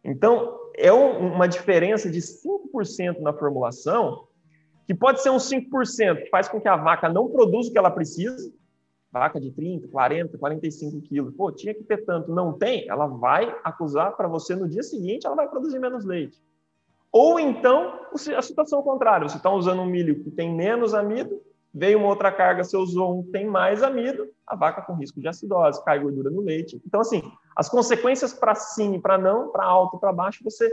Então, 0.04 0.58
é 0.76 0.92
uma 0.92 1.46
diferença 1.46 2.10
de 2.10 2.20
5% 2.20 2.59
na 3.20 3.32
formulação, 3.32 4.26
que 4.86 4.94
pode 4.94 5.22
ser 5.22 5.30
um 5.30 5.36
5% 5.36 6.24
que 6.24 6.30
faz 6.30 6.48
com 6.48 6.60
que 6.60 6.68
a 6.68 6.76
vaca 6.76 7.08
não 7.08 7.28
produza 7.28 7.68
o 7.68 7.72
que 7.72 7.78
ela 7.78 7.90
precisa, 7.90 8.52
vaca 9.12 9.40
de 9.40 9.50
30, 9.50 9.88
40, 9.88 10.38
45 10.38 11.00
quilos, 11.02 11.34
pô, 11.34 11.50
tinha 11.50 11.74
que 11.74 11.82
ter 11.82 12.04
tanto, 12.04 12.32
não 12.32 12.52
tem, 12.52 12.88
ela 12.88 13.06
vai 13.06 13.54
acusar 13.64 14.16
para 14.16 14.28
você 14.28 14.54
no 14.54 14.68
dia 14.68 14.82
seguinte, 14.82 15.26
ela 15.26 15.36
vai 15.36 15.48
produzir 15.48 15.78
menos 15.78 16.04
leite. 16.04 16.40
Ou 17.12 17.40
então, 17.40 18.00
a 18.36 18.42
situação 18.42 18.82
contrária, 18.82 19.28
você 19.28 19.36
está 19.36 19.50
usando 19.50 19.82
um 19.82 19.86
milho 19.86 20.22
que 20.22 20.30
tem 20.30 20.54
menos 20.54 20.94
amido, 20.94 21.40
veio 21.72 21.98
uma 21.98 22.08
outra 22.08 22.30
carga, 22.30 22.62
você 22.62 22.76
usou 22.76 23.18
um 23.18 23.22
que 23.24 23.30
tem 23.30 23.46
mais 23.46 23.82
amido, 23.82 24.28
a 24.46 24.54
vaca 24.54 24.82
com 24.82 24.94
risco 24.94 25.20
de 25.20 25.26
acidose, 25.26 25.84
cai 25.84 25.98
gordura 25.98 26.30
no 26.30 26.40
leite. 26.40 26.80
Então, 26.86 27.00
assim, 27.00 27.22
as 27.56 27.68
consequências 27.68 28.32
para 28.32 28.54
sim 28.54 28.94
e 28.94 29.00
para 29.00 29.18
não, 29.18 29.50
para 29.50 29.64
alto 29.64 29.96
e 29.96 30.00
para 30.00 30.12
baixo, 30.12 30.44
você. 30.44 30.70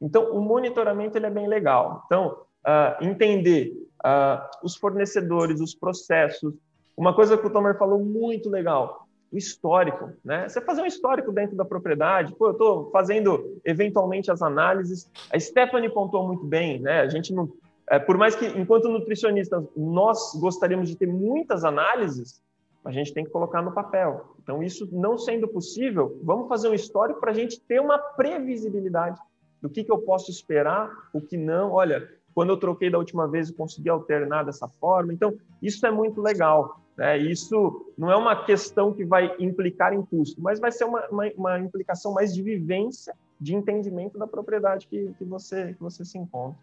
Então, 0.00 0.32
o 0.32 0.40
monitoramento 0.40 1.18
ele 1.18 1.26
é 1.26 1.30
bem 1.30 1.46
legal. 1.46 2.02
Então, 2.06 2.38
uh, 2.66 3.04
entender 3.04 3.72
uh, 4.04 4.40
os 4.62 4.76
fornecedores, 4.76 5.60
os 5.60 5.74
processos. 5.74 6.54
Uma 6.96 7.14
coisa 7.14 7.36
que 7.36 7.46
o 7.46 7.50
Tomer 7.50 7.78
falou 7.78 7.98
muito 7.98 8.48
legal, 8.48 9.06
o 9.32 9.36
histórico, 9.36 10.10
né? 10.24 10.48
Você 10.48 10.60
fazer 10.60 10.82
um 10.82 10.86
histórico 10.86 11.32
dentro 11.32 11.56
da 11.56 11.64
propriedade. 11.64 12.34
Pô, 12.34 12.48
eu 12.48 12.52
estou 12.52 12.90
fazendo 12.90 13.60
eventualmente 13.64 14.30
as 14.30 14.42
análises. 14.42 15.10
A 15.32 15.38
Stephanie 15.38 15.88
pontuou 15.88 16.26
muito 16.26 16.44
bem, 16.44 16.80
né? 16.80 17.00
A 17.00 17.08
gente 17.08 17.32
não, 17.32 17.48
é, 17.88 17.98
por 17.98 18.16
mais 18.16 18.34
que, 18.34 18.46
enquanto 18.46 18.88
nutricionistas, 18.88 19.64
nós 19.76 20.34
gostaríamos 20.34 20.88
de 20.88 20.96
ter 20.96 21.06
muitas 21.06 21.64
análises, 21.64 22.42
a 22.84 22.90
gente 22.90 23.12
tem 23.12 23.24
que 23.24 23.30
colocar 23.30 23.62
no 23.62 23.72
papel. 23.72 24.34
Então, 24.42 24.62
isso 24.62 24.88
não 24.90 25.18
sendo 25.18 25.46
possível, 25.46 26.18
vamos 26.22 26.48
fazer 26.48 26.68
um 26.68 26.74
histórico 26.74 27.20
para 27.20 27.30
a 27.30 27.34
gente 27.34 27.60
ter 27.60 27.80
uma 27.80 27.98
previsibilidade 27.98 29.20
do 29.60 29.68
que, 29.68 29.84
que 29.84 29.92
eu 29.92 29.98
posso 29.98 30.30
esperar, 30.30 30.90
o 31.12 31.20
que 31.20 31.36
não. 31.36 31.72
Olha, 31.72 32.08
quando 32.34 32.50
eu 32.50 32.56
troquei 32.56 32.90
da 32.90 32.98
última 32.98 33.28
vez, 33.28 33.48
eu 33.48 33.54
consegui 33.54 33.88
alternar 33.88 34.44
dessa 34.44 34.68
forma. 34.68 35.12
Então, 35.12 35.36
isso 35.60 35.84
é 35.86 35.90
muito 35.90 36.20
legal. 36.20 36.80
Né? 36.96 37.18
Isso 37.18 37.92
não 37.96 38.10
é 38.10 38.16
uma 38.16 38.44
questão 38.44 38.92
que 38.92 39.04
vai 39.04 39.34
implicar 39.38 39.92
em 39.92 40.02
custo, 40.02 40.40
mas 40.40 40.60
vai 40.60 40.70
ser 40.70 40.84
uma, 40.84 41.06
uma, 41.08 41.24
uma 41.36 41.58
implicação 41.58 42.12
mais 42.12 42.34
de 42.34 42.42
vivência, 42.42 43.14
de 43.40 43.54
entendimento 43.54 44.18
da 44.18 44.26
propriedade 44.26 44.86
que, 44.86 45.10
que, 45.18 45.24
você, 45.24 45.72
que 45.74 45.80
você 45.80 46.04
se 46.04 46.18
encontra. 46.18 46.58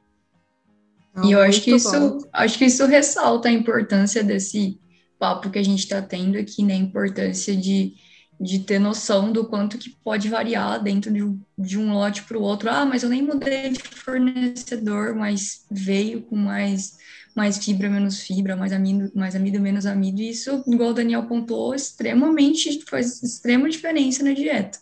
e 1.24 1.32
eu 1.32 1.40
acho 1.40 1.64
que, 1.64 1.72
isso, 1.72 2.20
acho 2.32 2.58
que 2.58 2.66
isso 2.66 2.86
ressalta 2.86 3.50
a 3.50 3.52
importância 3.52 4.24
desse 4.24 4.80
papo 5.18 5.50
que 5.50 5.58
a 5.58 5.64
gente 5.64 5.80
está 5.80 6.02
tendo 6.02 6.38
aqui, 6.38 6.64
né? 6.64 6.76
A 6.76 6.78
importância 6.78 7.56
de, 7.56 7.96
de 8.40 8.60
ter 8.60 8.80
noção 8.80 9.32
do 9.32 9.46
quanto 9.46 9.78
que 9.78 9.90
pode 9.90 10.30
variar 10.30 10.82
dentro 10.82 11.12
de, 11.12 11.22
de 11.58 11.78
um 11.78 11.94
lote 11.94 12.24
para 12.24 12.38
o 12.38 12.42
outro. 12.42 12.70
Ah, 12.70 12.86
mas 12.86 13.04
eu 13.04 13.10
nem 13.10 13.22
mudei 13.22 13.70
de 13.72 13.80
fornecedor, 13.80 15.16
mas 15.16 15.66
veio 15.72 16.22
com 16.22 16.36
mais, 16.36 16.98
mais 17.36 17.58
fibra, 17.58 17.90
menos 17.90 18.22
fibra, 18.22 18.56
mais 18.56 18.72
amido, 18.72 19.12
mais 19.16 19.36
amido, 19.36 19.60
menos 19.60 19.86
amido. 19.86 20.22
E 20.22 20.30
isso, 20.30 20.64
igual 20.68 20.92
o 20.92 20.94
Daniel 20.94 21.24
pontuou, 21.24 21.74
extremamente 21.74 22.84
faz 22.88 23.24
extrema 23.24 23.70
diferença 23.70 24.24
na 24.24 24.34
dieta. 24.34 24.78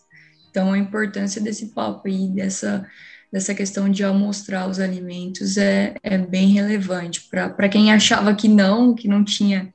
Então, 0.50 0.72
a 0.72 0.78
importância 0.78 1.40
desse 1.40 1.66
papo 1.66 2.08
e 2.08 2.28
dessa 2.28 2.86
dessa 3.32 3.54
questão 3.54 3.90
de 3.90 4.04
amostrar 4.04 4.68
os 4.68 4.78
alimentos 4.78 5.56
é, 5.56 5.94
é 6.02 6.16
bem 6.16 6.48
relevante. 6.48 7.28
Para 7.28 7.68
quem 7.68 7.92
achava 7.92 8.34
que 8.34 8.48
não, 8.48 8.94
que 8.94 9.08
não 9.08 9.24
tinha 9.24 9.74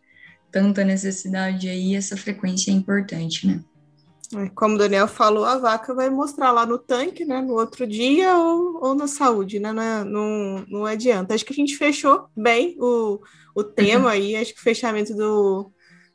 tanta 0.51 0.83
necessidade 0.83 1.69
aí, 1.69 1.95
essa 1.95 2.17
frequência 2.17 2.71
é 2.71 2.73
importante, 2.73 3.45
né? 3.45 3.61
É, 4.35 4.49
como 4.49 4.75
o 4.75 4.77
Daniel 4.77 5.07
falou, 5.07 5.43
a 5.43 5.57
vaca 5.57 5.93
vai 5.93 6.09
mostrar 6.09 6.51
lá 6.51 6.65
no 6.65 6.77
tanque, 6.77 7.25
né, 7.25 7.41
no 7.41 7.53
outro 7.53 7.85
dia 7.85 8.35
ou, 8.37 8.83
ou 8.83 8.95
na 8.95 9.07
saúde, 9.07 9.59
né, 9.59 9.71
não, 9.71 9.81
é, 9.81 10.03
não, 10.03 10.65
não 10.67 10.85
adianta. 10.85 11.33
Acho 11.33 11.45
que 11.45 11.53
a 11.53 11.55
gente 11.55 11.77
fechou 11.77 12.25
bem 12.35 12.75
o, 12.79 13.19
o 13.55 13.63
tema 13.63 14.05
uhum. 14.05 14.07
aí, 14.07 14.35
acho 14.37 14.53
que 14.53 14.59
o 14.59 14.63
fechamento 14.63 15.13
do 15.13 15.71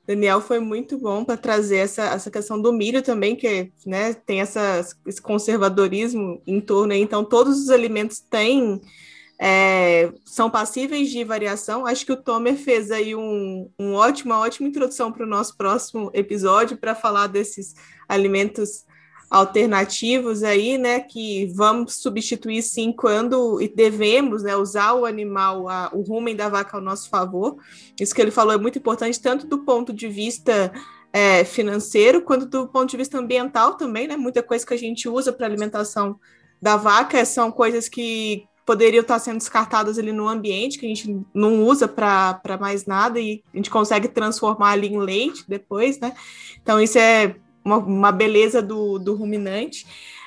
Daniel 0.07 0.41
foi 0.41 0.61
muito 0.61 0.97
bom 0.99 1.25
para 1.25 1.37
trazer 1.37 1.79
essa, 1.79 2.05
essa 2.05 2.31
questão 2.31 2.61
do 2.61 2.73
milho 2.73 3.03
também, 3.03 3.37
que 3.37 3.73
né, 3.85 4.15
tem 4.15 4.41
essa, 4.41 4.87
esse 5.07 5.21
conservadorismo 5.21 6.41
em 6.47 6.61
torno 6.61 6.93
aí, 6.93 7.01
então 7.01 7.25
todos 7.25 7.61
os 7.61 7.71
alimentos 7.71 8.21
têm 8.21 8.81
é, 9.39 10.13
são 10.25 10.51
passíveis 10.51 11.11
de 11.11 11.23
variação. 11.25 11.87
Acho 11.87 12.07
que 12.07 12.13
o 12.13 12.17
Tomer 12.17 12.57
fez 12.57 12.91
aí 12.91 13.15
um, 13.15 13.71
um 13.79 13.95
ótimo, 13.95 14.33
uma 14.33 14.41
ótima 14.41 14.69
introdução 14.69 15.13
para 15.13 15.25
o 15.25 15.29
nosso 15.29 15.57
próximo 15.57 16.11
episódio 16.15 16.77
para 16.77 16.95
falar 16.95 17.27
desses 17.27 17.75
alimentos 18.09 18.85
alternativos 19.29 20.45
aí, 20.45 20.79
né, 20.79 21.01
que 21.01 21.47
vamos 21.47 21.95
substituir 21.95 22.63
sim 22.63 22.93
quando 22.93 23.61
e 23.61 23.69
devemos, 23.69 24.45
né, 24.45 24.55
usar 24.57 24.95
o 24.95 25.05
animal, 25.05 25.69
a, 25.69 25.91
o 25.93 26.03
rumen 26.03 26.37
da 26.37 26.49
vaca 26.49 26.77
ao 26.77 26.83
nosso 26.83 27.11
favor. 27.11 27.57
Isso 28.01 28.15
que 28.15 28.23
ele 28.23 28.31
falou 28.31 28.55
é 28.55 28.59
muito 28.59 28.79
importante, 28.79 29.21
tanto 29.21 29.47
do 29.47 29.65
ponto 29.65 29.93
de 29.93 30.07
vista 30.07 30.73
é, 31.13 31.45
financeiro, 31.45 32.23
quanto 32.23 32.47
do 32.47 32.69
ponto 32.69 32.89
de 32.89 32.97
vista 32.97 33.19
ambiental 33.19 33.75
também, 33.75 34.07
né, 34.07 34.17
muita 34.17 34.45
coisa 34.45 34.65
que 34.65 34.75
a 34.75 34.79
gente 34.79 35.09
usa 35.09 35.33
para 35.33 35.45
alimentação 35.45 36.21
da 36.63 36.77
vaca 36.77 37.25
são 37.25 37.51
coisas 37.51 37.89
que 37.89 38.45
poderiam 38.67 39.01
estar 39.01 39.21
sendo 39.21 39.39
descartadas 39.39 39.97
ali 39.97 40.13
no 40.13 40.29
ambiente, 40.29 40.77
que 40.77 40.85
a 40.85 40.89
gente 40.89 41.25
não 41.33 41.63
usa 41.65 41.87
para 41.87 42.59
mais 42.61 42.85
nada 42.85 43.21
e 43.21 43.43
a 43.55 43.57
gente 43.57 43.71
consegue 43.71 44.09
transformar 44.09 44.71
ali 44.71 44.89
em 44.89 44.99
leite 44.99 45.45
depois, 45.47 46.01
né? 46.01 46.13
Então, 46.61 46.81
isso 46.81 46.99
é 46.99 47.37
uma, 47.65 47.79
uma 47.79 48.13
beleza 48.13 48.61
do, 48.61 48.99
do 48.99 49.15
ruminante. 49.15 49.87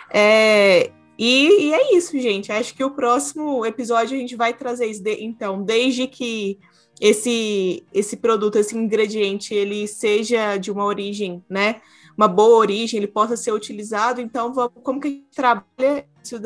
É, 0.10 0.90
e, 1.18 1.66
e, 1.66 1.74
é 1.74 1.98
isso, 1.98 2.18
gente. 2.18 2.50
Acho 2.50 2.74
que 2.74 2.84
o 2.84 2.92
próximo 2.92 3.66
episódio 3.66 4.16
a 4.16 4.20
gente 4.20 4.38
vai 4.38 4.54
trazer 4.54 4.86
isso. 4.86 5.04
De, 5.04 5.22
então, 5.22 5.62
desde 5.62 6.08
que 6.08 6.58
esse, 7.02 7.84
esse 7.94 8.16
produto, 8.16 8.56
esse 8.56 8.76
ingrediente, 8.78 9.54
ele 9.54 9.86
seja 9.86 10.56
de 10.56 10.72
uma 10.72 10.86
origem, 10.86 11.44
né? 11.50 11.82
Uma 12.18 12.28
boa 12.28 12.58
origem, 12.58 12.98
ele 12.98 13.08
possa 13.08 13.36
ser 13.36 13.52
utilizado. 13.52 14.22
Então, 14.22 14.54
vamos, 14.54 14.72
como 14.82 15.02
que 15.02 15.08
a 15.08 15.12
gente 15.12 15.36
trabalha 15.36 16.06
isso 16.24 16.38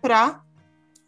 para 0.00 0.41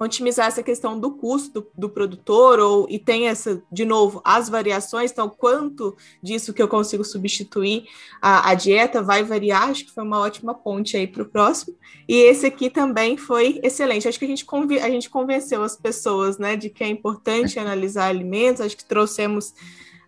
otimizar 0.05 0.47
essa 0.47 0.63
questão 0.63 0.99
do 0.99 1.11
custo 1.11 1.67
do, 1.77 1.89
produtor, 1.89 2.59
ou 2.61 2.87
e 2.89 2.99
tem 2.99 3.29
essa, 3.29 3.63
de 3.71 3.85
novo, 3.85 4.21
as 4.25 4.49
variações, 4.49 5.11
então 5.11 5.29
quanto 5.29 5.97
disso 6.23 6.53
que 6.53 6.63
eu 6.63 6.69
consigo 6.69 7.05
substituir 7.05 7.87
a, 8.23 8.51
a 8.51 8.55
dieta 8.55 9.03
vai 9.03 9.23
variar, 9.23 9.71
acho 9.71 9.87
que 9.87 9.93
foi 9.93 10.05
uma 10.05 10.21
ótima 10.21 10.55
ponte 10.55 10.97
aí 10.97 11.07
para 11.07 11.23
o 11.23 11.29
próximo. 11.29 11.77
E 12.09 12.17
esse 12.17 12.47
aqui 12.47 12.71
também 12.71 13.17
foi 13.17 13.61
excelente. 13.63 14.07
Acho 14.07 14.19
que 14.19 14.25
a 14.25 14.29
gente, 14.29 14.47
a 14.83 14.89
gente 14.91 15.11
convenceu 15.11 15.63
as 15.63 15.77
pessoas 15.77 16.39
né, 16.39 16.57
de 16.57 16.71
que 16.71 16.85
é 16.85 16.89
importante 16.89 17.59
analisar 17.59 18.09
alimentos, 18.09 18.61
acho 18.61 18.77
que 18.77 18.85
trouxemos 18.85 19.55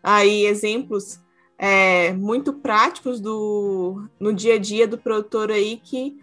aí 0.02 0.46
exemplos 0.46 1.18
é, 1.58 2.12
muito 2.12 2.52
práticos 2.52 3.20
do, 3.20 4.02
no 4.20 4.32
dia 4.32 4.54
a 4.54 4.58
dia 4.58 4.86
do 4.86 4.98
produtor 4.98 5.50
aí 5.50 5.80
que 5.82 6.18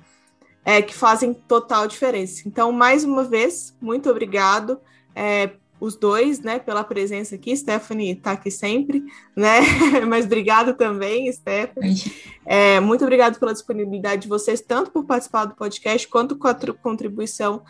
é, 0.65 0.81
que 0.81 0.94
fazem 0.94 1.34
total 1.34 1.88
diferença. 1.88 2.44
Então, 2.48 2.72
mais 2.72 3.03
uma 3.03 3.23
vez, 3.23 3.76
muito 3.81 4.10
obrigado. 4.10 4.80
É, 5.15 5.52
os 5.80 5.98
dois, 5.98 6.40
né, 6.40 6.60
pela 6.60 6.81
presença 6.81 7.35
aqui. 7.35 7.56
Stephanie 7.56 8.14
está 8.14 8.31
aqui 8.31 8.49
sempre, 8.49 9.03
né? 9.35 9.60
Mas 10.07 10.26
obrigado 10.26 10.76
também, 10.76 11.30
Stephanie. 11.30 12.02
É, 12.45 12.80
muito 12.80 13.03
obrigado 13.03 13.38
pela 13.38 13.52
disponibilidade 13.52 14.22
de 14.22 14.27
vocês, 14.30 14.61
tanto 14.61 14.91
por 14.91 15.03
participar 15.03 15.44
do 15.44 15.56
podcast, 15.56 16.07
quanto 16.07 16.38
com 16.38 16.48
a 16.48 16.56
contribuição 16.56 17.64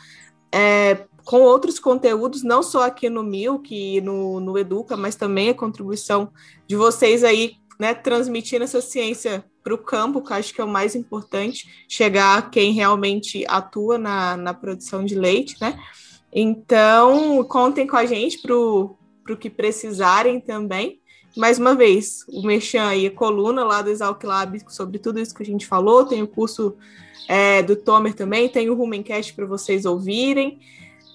é, 0.53 1.05
com 1.25 1.41
outros 1.41 1.79
conteúdos, 1.79 2.43
não 2.43 2.61
só 2.61 2.85
aqui 2.85 3.09
no 3.09 3.23
Milk 3.23 3.73
e 3.73 3.99
no, 3.99 4.39
no 4.39 4.57
Educa, 4.59 4.95
mas 4.95 5.15
também 5.15 5.49
a 5.49 5.55
contribuição 5.55 6.31
de 6.67 6.75
vocês 6.75 7.23
aí, 7.23 7.55
né, 7.79 7.95
transmitindo 7.95 8.63
essa 8.63 8.79
ciência 8.79 9.43
para 9.63 9.73
o 9.73 9.77
campo, 9.77 10.21
que 10.21 10.33
acho 10.33 10.53
que 10.53 10.59
é 10.59 10.63
o 10.63 10.67
mais 10.67 10.93
importante, 10.93 11.85
chegar 11.87 12.37
a 12.37 12.41
quem 12.41 12.73
realmente 12.73 13.45
atua 13.47 13.97
na, 13.97 14.35
na 14.35 14.53
produção 14.53 15.05
de 15.05 15.15
leite, 15.15 15.55
né? 15.61 15.79
Então, 16.31 17.43
contem 17.45 17.87
com 17.87 17.95
a 17.95 18.05
gente 18.05 18.41
para 18.41 18.55
o 18.55 18.97
que 19.39 19.49
precisarem 19.49 20.39
também. 20.39 20.99
Mais 21.37 21.57
uma 21.57 21.73
vez, 21.73 22.25
o 22.27 22.43
Mechan 22.43 22.87
aí, 22.87 23.07
a 23.07 23.11
coluna 23.11 23.63
lá 23.63 23.81
do 23.81 23.89
Exalc 23.89 24.23
Lab 24.23 24.59
sobre 24.67 24.99
tudo 24.99 25.19
isso 25.19 25.33
que 25.33 25.43
a 25.43 25.45
gente 25.45 25.65
falou, 25.65 26.05
tem 26.05 26.21
o 26.21 26.27
curso 26.27 26.75
é, 27.27 27.63
do 27.63 27.75
Tomer 27.75 28.13
também, 28.13 28.49
tem 28.49 28.69
o 28.69 28.75
Rumencast 28.75 29.33
para 29.33 29.45
vocês 29.45 29.85
ouvirem. 29.85 30.59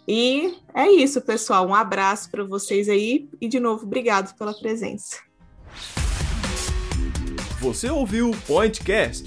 E 0.06 0.56
é 0.74 0.90
isso, 0.90 1.20
pessoal. 1.20 1.66
Um 1.68 1.74
abraço 1.74 2.30
para 2.30 2.42
vocês 2.42 2.88
aí 2.88 3.28
e, 3.40 3.46
de 3.46 3.60
novo, 3.60 3.84
obrigado 3.84 4.34
pela 4.36 4.54
presença. 4.54 5.18
Você 7.60 7.90
ouviu 7.90 8.30
o 8.30 8.36
Pointcast, 8.36 9.24